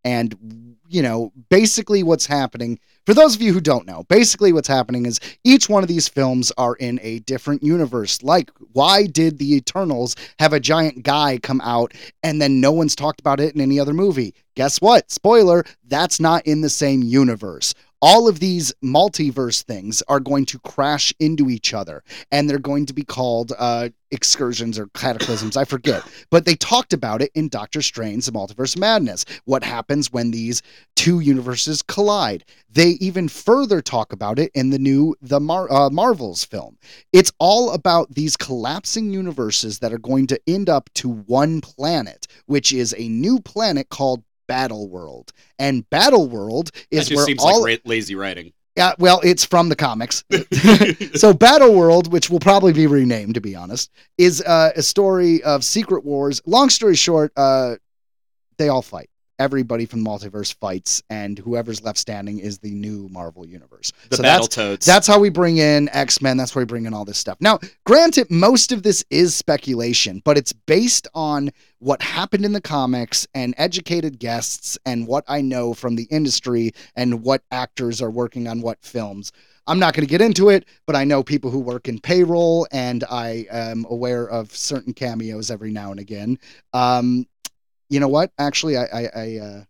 and 0.03 0.73
you 0.93 1.01
know, 1.01 1.31
basically 1.49 2.03
what's 2.03 2.27
happening. 2.27 2.79
For 3.07 3.15
those 3.15 3.35
of 3.35 3.41
you 3.41 3.51
who 3.51 3.59
don't 3.59 3.87
know, 3.87 4.03
basically 4.09 4.53
what's 4.53 4.67
happening 4.67 5.07
is 5.07 5.19
each 5.43 5.67
one 5.67 5.81
of 5.81 5.89
these 5.89 6.07
films 6.07 6.51
are 6.55 6.75
in 6.75 6.99
a 7.01 7.17
different 7.19 7.63
universe. 7.63 8.21
Like, 8.21 8.51
why 8.73 9.07
did 9.07 9.39
the 9.39 9.55
Eternals 9.55 10.15
have 10.37 10.53
a 10.53 10.59
giant 10.59 11.01
guy 11.01 11.39
come 11.41 11.61
out 11.61 11.95
and 12.21 12.39
then 12.39 12.61
no 12.61 12.71
one's 12.71 12.95
talked 12.95 13.19
about 13.19 13.39
it 13.39 13.55
in 13.55 13.61
any 13.61 13.79
other 13.79 13.93
movie? 13.93 14.35
Guess 14.55 14.81
what? 14.81 15.09
Spoiler, 15.09 15.65
that's 15.87 16.19
not 16.19 16.45
in 16.45 16.61
the 16.61 16.69
same 16.69 17.01
universe. 17.01 17.73
All 18.05 18.27
of 18.27 18.41
these 18.41 18.73
multiverse 18.83 19.63
things 19.63 20.03
are 20.09 20.19
going 20.19 20.45
to 20.47 20.59
crash 20.59 21.13
into 21.21 21.49
each 21.49 21.73
other 21.73 22.03
and 22.33 22.49
they're 22.49 22.59
going 22.59 22.85
to 22.87 22.93
be 22.93 23.05
called 23.05 23.53
uh, 23.57 23.87
excursions 24.11 24.77
or 24.77 24.87
cataclysms. 24.87 25.55
I 25.55 25.63
forget. 25.63 26.03
But 26.29 26.43
they 26.43 26.55
talked 26.55 26.91
about 26.91 27.21
it 27.21 27.31
in 27.33 27.47
Doctor 27.47 27.81
Strange, 27.81 28.25
The 28.25 28.33
Multiverse 28.33 28.77
Madness. 28.77 29.23
What 29.45 29.63
happens 29.63 30.11
when 30.11 30.31
these 30.31 30.61
two 30.97 31.21
universes 31.21 31.81
collide? 31.81 32.43
They 32.69 32.89
even 32.99 33.29
further 33.29 33.81
talk 33.81 34.11
about 34.11 34.37
it 34.37 34.51
in 34.53 34.69
the 34.69 34.79
new 34.79 35.15
The 35.21 35.39
Mar- 35.39 35.71
uh, 35.71 35.89
Marvels 35.89 36.43
film. 36.43 36.77
It's 37.13 37.31
all 37.39 37.71
about 37.71 38.13
these 38.13 38.35
collapsing 38.35 39.13
universes 39.13 39.79
that 39.79 39.93
are 39.93 39.97
going 39.97 40.27
to 40.27 40.41
end 40.45 40.67
up 40.67 40.89
to 40.95 41.09
one 41.09 41.61
planet, 41.61 42.27
which 42.47 42.73
is 42.73 42.93
a 42.97 43.07
new 43.07 43.39
planet 43.39 43.87
called 43.87 44.23
Battle 44.47 44.89
World. 44.89 45.31
And 45.59 45.89
Battle 45.89 46.27
World 46.27 46.71
is 46.91 47.13
where 47.13 47.25
seems 47.25 47.41
all 47.41 47.61
like 47.61 47.81
lazy 47.85 48.15
writing. 48.15 48.53
yeah, 48.75 48.93
well, 48.97 49.21
it's 49.23 49.45
from 49.45 49.69
the 49.69 49.75
comics. 49.75 50.23
so 51.15 51.33
Battle 51.33 51.73
World, 51.73 52.11
which 52.11 52.29
will 52.29 52.39
probably 52.39 52.73
be 52.73 52.87
renamed 52.87 53.35
to 53.35 53.41
be 53.41 53.55
honest, 53.55 53.91
is 54.17 54.41
uh, 54.41 54.71
a 54.75 54.81
story 54.81 55.43
of 55.43 55.63
secret 55.63 56.03
wars. 56.03 56.41
Long 56.45 56.69
story 56.69 56.95
short, 56.95 57.31
uh, 57.37 57.75
they 58.57 58.69
all 58.69 58.81
fight. 58.81 59.09
Everybody 59.43 59.85
from 59.85 60.05
the 60.05 60.09
multiverse 60.09 60.55
fights, 60.55 61.03
and 61.09 61.37
whoever's 61.37 61.83
left 61.83 61.97
standing 61.99 62.39
is 62.39 62.59
the 62.59 62.73
new 62.73 63.09
Marvel 63.09 63.45
universe. 63.45 63.91
The 64.07 64.15
so 64.15 64.21
that's 64.21 64.47
Battletoads. 64.47 64.85
that's 64.85 65.05
how 65.05 65.19
we 65.19 65.27
bring 65.27 65.57
in 65.57 65.89
X 65.89 66.21
Men. 66.21 66.37
That's 66.37 66.55
where 66.55 66.61
we 66.61 66.65
bring 66.65 66.85
in 66.85 66.93
all 66.93 67.03
this 67.03 67.17
stuff. 67.17 67.35
Now, 67.41 67.59
granted, 67.85 68.31
most 68.31 68.71
of 68.71 68.83
this 68.83 69.03
is 69.09 69.35
speculation, 69.35 70.21
but 70.23 70.37
it's 70.37 70.53
based 70.53 71.09
on 71.13 71.49
what 71.79 72.01
happened 72.01 72.45
in 72.45 72.53
the 72.53 72.61
comics 72.61 73.27
and 73.35 73.53
educated 73.57 74.17
guests 74.17 74.77
and 74.85 75.07
what 75.07 75.25
I 75.27 75.41
know 75.41 75.73
from 75.73 75.97
the 75.97 76.07
industry 76.09 76.71
and 76.95 77.21
what 77.21 77.41
actors 77.51 78.01
are 78.01 78.11
working 78.11 78.47
on 78.47 78.61
what 78.61 78.81
films. 78.81 79.33
I'm 79.67 79.79
not 79.79 79.93
going 79.93 80.05
to 80.05 80.09
get 80.09 80.21
into 80.21 80.49
it, 80.49 80.65
but 80.85 80.95
I 80.95 81.03
know 81.03 81.21
people 81.21 81.51
who 81.51 81.59
work 81.59 81.89
in 81.89 81.99
payroll, 81.99 82.65
and 82.71 83.03
I 83.09 83.45
am 83.51 83.85
aware 83.89 84.25
of 84.25 84.55
certain 84.55 84.93
cameos 84.93 85.51
every 85.51 85.71
now 85.71 85.91
and 85.91 85.99
again. 85.99 86.39
Um, 86.73 87.25
you 87.93 87.99
know 87.99 88.07
what? 88.07 88.31
Actually, 88.39 88.75
I, 88.75 88.85
I, 88.85 89.09
I 89.15 89.37
uh, 89.37 89.63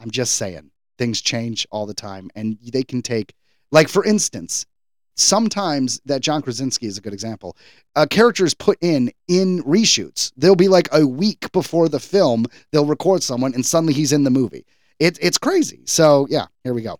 I'm 0.00 0.10
just 0.10 0.34
saying 0.34 0.72
things 0.98 1.20
change 1.20 1.64
all 1.70 1.86
the 1.86 1.94
time, 1.94 2.28
and 2.34 2.58
they 2.60 2.82
can 2.82 3.02
take, 3.02 3.34
like 3.70 3.88
for 3.88 4.04
instance, 4.04 4.66
sometimes 5.14 6.00
that 6.06 6.22
John 6.22 6.42
Krasinski 6.42 6.86
is 6.86 6.98
a 6.98 7.00
good 7.00 7.12
example. 7.12 7.56
A 7.94 8.04
character 8.04 8.44
is 8.44 8.52
put 8.52 8.78
in 8.80 9.12
in 9.28 9.62
reshoots. 9.62 10.32
They'll 10.36 10.56
be 10.56 10.66
like 10.66 10.88
a 10.92 11.06
week 11.06 11.52
before 11.52 11.88
the 11.88 12.00
film, 12.00 12.46
they'll 12.72 12.84
record 12.84 13.22
someone, 13.22 13.54
and 13.54 13.64
suddenly 13.64 13.92
he's 13.92 14.12
in 14.12 14.24
the 14.24 14.30
movie. 14.30 14.66
It, 14.98 15.18
it's 15.22 15.38
crazy. 15.38 15.82
So 15.84 16.26
yeah, 16.28 16.46
here 16.64 16.74
we 16.74 16.82
go. 16.82 16.98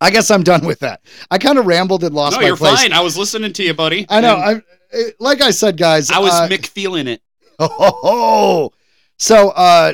I 0.00 0.10
guess 0.10 0.30
I'm 0.30 0.42
done 0.42 0.64
with 0.64 0.78
that. 0.78 1.02
I 1.30 1.36
kind 1.36 1.58
of 1.58 1.66
rambled 1.66 2.02
and 2.02 2.14
lost 2.14 2.36
no, 2.36 2.40
my 2.40 2.46
you're 2.46 2.56
place. 2.56 2.80
fine. 2.80 2.94
I 2.94 3.00
was 3.00 3.18
listening 3.18 3.52
to 3.52 3.62
you, 3.62 3.74
buddy. 3.74 4.06
I 4.08 4.22
know. 4.22 4.36
I 4.36 4.62
eh, 4.92 5.10
like 5.18 5.42
I 5.42 5.50
said, 5.50 5.76
guys. 5.76 6.10
I 6.10 6.18
was 6.18 6.32
uh, 6.32 6.48
Mick 6.48 6.66
feeling 6.66 7.08
it. 7.08 7.20
Oh, 7.62 8.72
so 9.20 9.50
uh, 9.50 9.92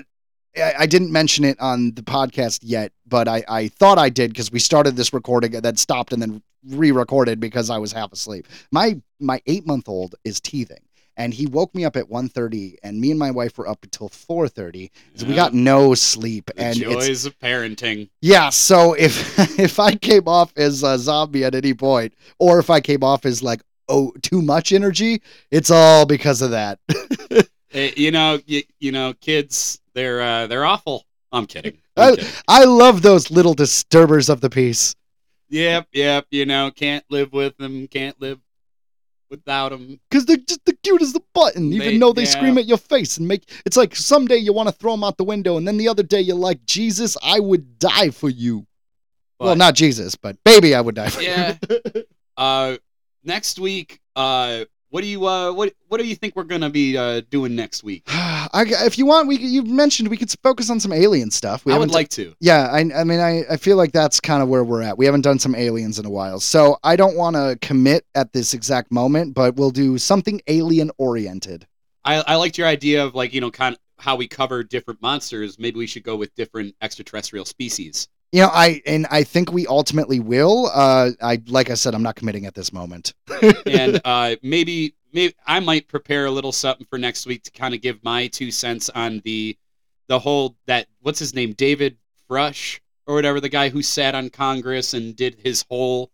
I, 0.57 0.74
I 0.78 0.86
didn't 0.86 1.12
mention 1.12 1.44
it 1.44 1.61
on 1.61 1.93
the 1.93 2.03
podcast 2.03 2.61
yet, 2.62 2.93
but 3.07 3.28
I, 3.28 3.44
I 3.48 3.69
thought 3.69 3.98
I 3.98 4.09
did 4.09 4.31
because 4.31 4.53
we 4.53 4.61
started 4.61 4.97
this 4.97 5.12
recording 5.12 5.55
and 5.55 5.65
then 5.65 5.77
stopped 5.77 6.12
and 6.12 6.23
then 6.23 6.43
re-recorded 6.70 7.40
because 7.40 7.69
I 7.69 7.78
was 7.78 7.93
half 7.93 8.12
asleep. 8.12 8.47
My 8.70 9.01
my 9.20 9.40
eight 9.47 9.66
month 9.66 9.89
old 9.89 10.15
is 10.24 10.40
teething. 10.40 10.78
And 11.19 11.32
he 11.32 11.47
woke 11.47 11.74
me 11.74 11.86
up 11.86 11.97
at 11.97 12.11
1.30 12.11 12.77
and 12.82 13.01
me 13.01 13.11
and 13.11 13.19
my 13.19 13.31
wife 13.31 13.57
were 13.57 13.66
up 13.66 13.82
until 13.82 14.11
4.30 14.11 14.90
so 15.15 15.27
we 15.27 15.35
got 15.35 15.55
no 15.55 15.94
sleep. 15.94 16.51
The 16.55 16.62
and 16.62 16.77
it's, 16.77 17.07
joys 17.07 17.24
of 17.24 17.39
parenting. 17.39 18.11
yeah, 18.20 18.51
so 18.51 18.93
if 18.93 19.39
if 19.59 19.81
I 19.81 19.94
came 19.94 20.28
off 20.28 20.53
as 20.59 20.82
a 20.82 20.98
zombie 20.98 21.44
at 21.44 21.55
any 21.55 21.73
point, 21.73 22.12
or 22.39 22.59
if 22.59 22.69
I 22.69 22.81
came 22.81 23.03
off 23.03 23.24
as 23.24 23.43
like 23.43 23.62
oh 23.89 24.12
too 24.20 24.43
much 24.43 24.73
energy, 24.73 25.23
it's 25.51 25.70
all 25.70 26.05
because 26.05 26.43
of 26.43 26.51
that. 26.51 26.78
Eh, 27.77 27.93
you 27.97 28.11
know, 28.11 28.40
you, 28.47 28.62
you 28.81 28.90
know, 28.90 29.12
kids, 29.20 29.81
they're 29.94 30.20
uh, 30.23 30.47
they're 30.47 30.65
awful. 30.65 31.05
I'm 31.31 31.47
kidding. 31.47 31.78
I- 31.97 32.09
I'm 32.11 32.16
kidding. 32.16 32.31
I 32.48 32.65
love 32.65 33.03
those 33.03 33.31
little 33.31 33.55
disturbers 33.55 34.28
of 34.28 34.40
the 34.40 34.51
peace. 34.51 34.94
Yep, 35.51 35.89
yep. 35.93 36.27
You 36.31 36.47
know, 36.47 36.70
can't 36.74 37.05
live 37.11 37.32
with 37.32 37.57
them. 37.59 37.86
Can't 37.89 38.20
live 38.20 38.40
without 39.31 39.70
them. 39.70 40.01
because 40.09 40.24
they're 40.24 40.36
just 40.36 40.65
the 40.65 40.73
cute 40.82 41.03
as 41.03 41.12
the 41.12 41.23
button, 41.35 41.73
even 41.73 41.86
They- 41.94 41.98
though 41.98 42.12
they 42.12 42.23
yeah. 42.23 42.28
scream 42.31 42.59
at 42.59 42.66
your 42.66 42.78
face 42.78 43.19
and 43.19 43.28
make 43.28 43.48
it's 43.66 43.77
like 43.77 43.94
someday 43.94 44.36
you 44.36 44.53
want 44.53 44.69
to 44.69 44.74
throw 44.74 44.93
them 44.93 45.05
out 45.05 45.16
the 45.19 45.24
window, 45.24 45.57
and 45.59 45.66
then 45.69 45.77
the 45.77 45.89
other 45.89 46.03
day 46.03 46.20
you're 46.20 46.36
like, 46.36 46.65
Jesus, 46.65 47.16
I 47.23 47.40
would 47.40 47.78
die 47.78 48.11
for 48.11 48.28
you. 48.31 48.66
well, 49.39 49.55
not 49.55 49.74
Jesus, 49.74 50.15
but 50.16 50.43
baby, 50.44 50.74
I 50.74 50.81
would 50.81 50.94
die 50.94 51.11
for 51.11 51.23
Yeah. 51.23 51.57
you. 51.69 52.05
Uh, 52.39 52.77
next 53.24 53.59
week, 53.59 53.98
uh, 54.15 54.65
what 54.91 55.03
do 55.03 55.07
you 55.09 55.27
uh, 55.27 55.53
what 55.53 55.73
what 55.89 55.99
do 55.99 56.07
you 56.07 56.15
think 56.15 56.37
we're 56.37 56.45
gonna 56.45 56.71
be 56.71 56.97
uh 56.97 57.23
doing 57.31 57.55
next 57.55 57.83
week? 57.83 58.05
I, 58.09 58.65
if 58.69 58.99
you 58.99 59.07
want, 59.07 59.29
we 59.29 59.37
you 59.37 59.63
mentioned 59.63 60.09
we 60.09 60.17
could 60.17 60.33
focus 60.43 60.71
on 60.71 60.81
some 60.81 60.93
alien 60.93 61.31
stuff. 61.31 61.65
We 61.65 61.73
I 61.73 61.79
would 61.79 61.91
like 61.91 62.09
to. 62.11 62.35
Yeah, 62.41 62.69
I, 62.71 62.81
I 62.95 63.05
mean, 63.05 63.21
I, 63.21 63.45
I 63.51 63.57
feel 63.57 63.77
like 63.77 63.93
that's 63.93 64.21
kind 64.21 64.43
of 64.43 64.49
where 64.49 64.65
we're 64.65 64.83
at. 64.83 64.97
We 64.97 65.05
haven't 65.05 65.23
done 65.23 65.39
some 65.39 65.55
aliens 65.55 65.99
in 65.99 66.07
a 66.07 66.11
while. 66.11 66.41
So 66.41 66.79
I 66.85 66.97
don't 66.97 67.17
want 67.17 67.37
to 67.37 67.59
commit 67.61 68.07
at 68.15 68.33
this 68.33 68.55
exact 68.55 68.93
moment, 68.93 69.35
but 69.35 69.57
we'll 69.57 69.71
do 69.71 69.99
something 69.99 70.41
alien 70.47 70.91
oriented. 70.99 71.67
I, 72.05 72.23
I 72.27 72.37
liked 72.37 72.57
your 72.57 72.69
idea 72.69 73.05
of 73.05 73.15
like 73.15 73.35
you 73.35 73.41
know 73.41 73.51
kind 73.51 73.75
of 73.75 73.81
how 73.99 74.17
we 74.17 74.29
cover 74.29 74.63
different 74.63 75.03
monsters. 75.03 75.59
Maybe 75.59 75.79
we 75.79 75.87
should 75.87 76.05
go 76.05 76.17
with 76.17 76.35
different 76.35 76.75
extraterrestrial 76.81 77.45
species. 77.45 78.09
You 78.32 78.43
know, 78.43 78.51
I 78.53 78.82
and 78.86 79.07
I 79.11 79.23
think 79.23 79.53
we 79.53 79.66
ultimately 79.66 80.20
will. 80.20 80.70
Uh, 80.74 81.11
I 81.23 81.40
like 81.47 81.70
I 81.70 81.74
said, 81.74 81.94
I'm 81.94 82.03
not 82.03 82.16
committing 82.16 82.47
at 82.47 82.55
this 82.55 82.73
moment. 82.73 83.15
and 83.66 84.01
uh, 84.05 84.36
maybe 84.43 84.94
maybe 85.12 85.35
I 85.47 85.61
might 85.61 85.89
prepare 85.89 86.27
a 86.27 86.31
little 86.31 86.53
something 86.53 86.86
for 86.89 86.98
next 86.98 87.27
week 87.27 87.44
to 87.44 87.51
kind 87.51 87.74
of 87.74 87.81
give 87.81 88.03
my 88.05 88.27
two 88.28 88.51
cents 88.51 88.90
on 88.90 89.20
the 89.24 89.57
the 90.09 90.19
whole 90.19 90.57
that 90.66 90.86
what's 91.01 91.19
his 91.19 91.35
name 91.35 91.53
David 91.53 91.97
Frush 92.28 92.81
or 93.07 93.15
whatever 93.15 93.40
the 93.40 93.48
guy 93.48 93.69
who 93.69 93.82
sat 93.82 94.15
on 94.15 94.31
Congress 94.31 94.94
and 94.94 95.16
did 95.16 95.36
his 95.43 95.65
whole 95.69 96.11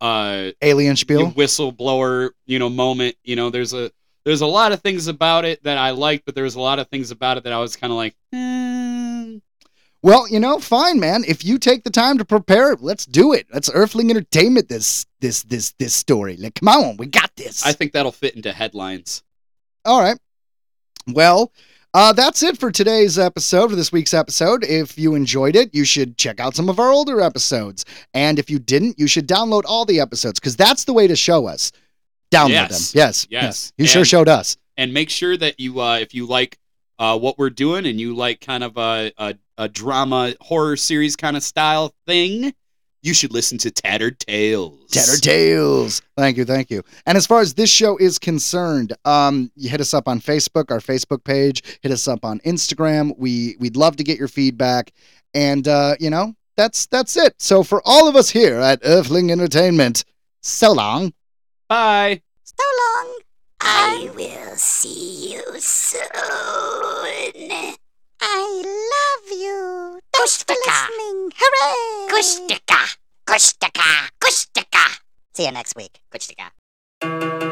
uh 0.00 0.50
Alien 0.62 0.96
spiel. 0.96 1.30
whistleblower 1.32 2.30
you 2.46 2.58
know 2.58 2.70
moment 2.70 3.16
you 3.22 3.36
know 3.36 3.50
there's 3.50 3.74
a 3.74 3.90
there's 4.24 4.40
a 4.40 4.46
lot 4.46 4.72
of 4.72 4.80
things 4.80 5.06
about 5.08 5.44
it 5.44 5.62
that 5.62 5.78
I 5.78 5.90
liked 5.90 6.24
but 6.24 6.34
there 6.34 6.44
was 6.44 6.54
a 6.54 6.60
lot 6.60 6.78
of 6.78 6.88
things 6.88 7.10
about 7.10 7.36
it 7.36 7.44
that 7.44 7.52
I 7.52 7.58
was 7.58 7.76
kind 7.76 7.92
of 7.92 7.96
like 7.98 8.16
eh. 8.32 8.59
Well, 10.02 10.26
you 10.28 10.40
know, 10.40 10.58
fine, 10.58 10.98
man. 10.98 11.24
If 11.28 11.44
you 11.44 11.58
take 11.58 11.84
the 11.84 11.90
time 11.90 12.16
to 12.18 12.24
prepare 12.24 12.72
it, 12.72 12.80
let's 12.80 13.04
do 13.04 13.32
it. 13.34 13.46
Let's 13.52 13.68
Earthling 13.72 14.10
Entertainment 14.10 14.68
this 14.68 15.04
this 15.20 15.42
this 15.42 15.72
this 15.78 15.94
story. 15.94 16.36
Like, 16.38 16.54
come 16.54 16.68
on, 16.68 16.96
we 16.96 17.06
got 17.06 17.34
this. 17.36 17.64
I 17.66 17.72
think 17.72 17.92
that'll 17.92 18.12
fit 18.12 18.34
into 18.34 18.52
headlines 18.52 19.22
All 19.84 20.00
right. 20.00 20.18
Well, 21.06 21.52
uh, 21.92 22.12
that's 22.12 22.42
it 22.42 22.56
for 22.58 22.70
today's 22.70 23.18
episode, 23.18 23.68
for 23.70 23.76
this 23.76 23.90
week's 23.90 24.14
episode. 24.14 24.62
If 24.64 24.96
you 24.98 25.14
enjoyed 25.14 25.56
it, 25.56 25.74
you 25.74 25.84
should 25.84 26.16
check 26.16 26.38
out 26.40 26.54
some 26.54 26.68
of 26.68 26.78
our 26.78 26.90
older 26.92 27.20
episodes. 27.20 27.84
And 28.14 28.38
if 28.38 28.48
you 28.48 28.58
didn't, 28.58 28.98
you 28.98 29.06
should 29.08 29.26
download 29.26 29.62
all 29.66 29.84
the 29.84 30.00
episodes 30.00 30.38
because 30.38 30.56
that's 30.56 30.84
the 30.84 30.92
way 30.92 31.08
to 31.08 31.16
show 31.16 31.46
us. 31.46 31.72
Download 32.30 32.50
Yes. 32.50 32.92
them. 32.92 32.98
Yes. 33.00 33.26
Yes. 33.28 33.42
yes. 33.42 33.72
You 33.76 33.86
sure 33.86 34.04
showed 34.04 34.28
us. 34.28 34.56
and 34.76 34.94
make 34.94 35.10
sure 35.10 35.36
that 35.36 35.58
you 35.58 35.80
uh, 35.80 35.98
if 35.98 36.14
you 36.14 36.26
like 36.26 36.58
uh, 37.00 37.18
what 37.18 37.38
we're 37.38 37.50
doing 37.50 37.86
and 37.86 37.98
you 37.98 38.14
like 38.14 38.40
kind 38.40 38.62
of 38.62 38.76
a, 38.76 39.10
a, 39.18 39.34
a 39.58 39.68
drama 39.68 40.34
horror 40.40 40.76
series 40.76 41.16
kind 41.16 41.36
of 41.36 41.42
style 41.42 41.92
thing 42.06 42.52
you 43.02 43.14
should 43.14 43.32
listen 43.32 43.56
to 43.58 43.70
Tattered 43.70 44.18
Tales. 44.20 44.90
Tattered 44.90 45.22
Tales. 45.22 46.02
Thank 46.16 46.36
you, 46.36 46.44
thank 46.44 46.70
you. 46.70 46.82
And 47.06 47.16
as 47.16 47.26
far 47.26 47.40
as 47.40 47.54
this 47.54 47.70
show 47.70 47.96
is 47.96 48.18
concerned, 48.18 48.92
um, 49.04 49.50
you 49.56 49.70
hit 49.70 49.80
us 49.80 49.94
up 49.94 50.06
on 50.06 50.20
Facebook, 50.20 50.70
our 50.70 50.80
Facebook 50.80 51.24
page. 51.24 51.78
Hit 51.82 51.92
us 51.92 52.06
up 52.06 52.24
on 52.24 52.40
Instagram. 52.40 53.16
We 53.16 53.56
we'd 53.58 53.76
love 53.76 53.96
to 53.96 54.04
get 54.04 54.18
your 54.18 54.28
feedback. 54.28 54.92
And 55.32 55.66
uh, 55.66 55.96
you 55.98 56.10
know, 56.10 56.34
that's 56.56 56.86
that's 56.86 57.16
it. 57.16 57.34
So 57.38 57.62
for 57.62 57.80
all 57.84 58.06
of 58.08 58.16
us 58.16 58.28
here 58.28 58.58
at 58.58 58.80
Earthling 58.84 59.30
Entertainment, 59.30 60.04
so 60.42 60.72
long. 60.72 61.12
Bye. 61.68 62.20
So 62.44 62.64
long. 62.96 63.20
I 63.60 64.10
will 64.14 64.56
see 64.56 65.32
you 65.34 65.42
soon. 65.60 66.00
I 68.22 68.62
love 68.64 69.38
you. 69.38 70.00
Thanks 70.12 70.42
for 70.42 70.54
listening. 70.66 71.32
Hooray! 71.36 72.08
Kushtaka. 72.12 72.96
Kushtaka. 73.26 74.08
Kushtaka. 74.20 75.00
See 75.34 75.44
you 75.44 75.52
next 75.52 75.76
week. 75.76 76.00
Kushtaka. 76.12 77.49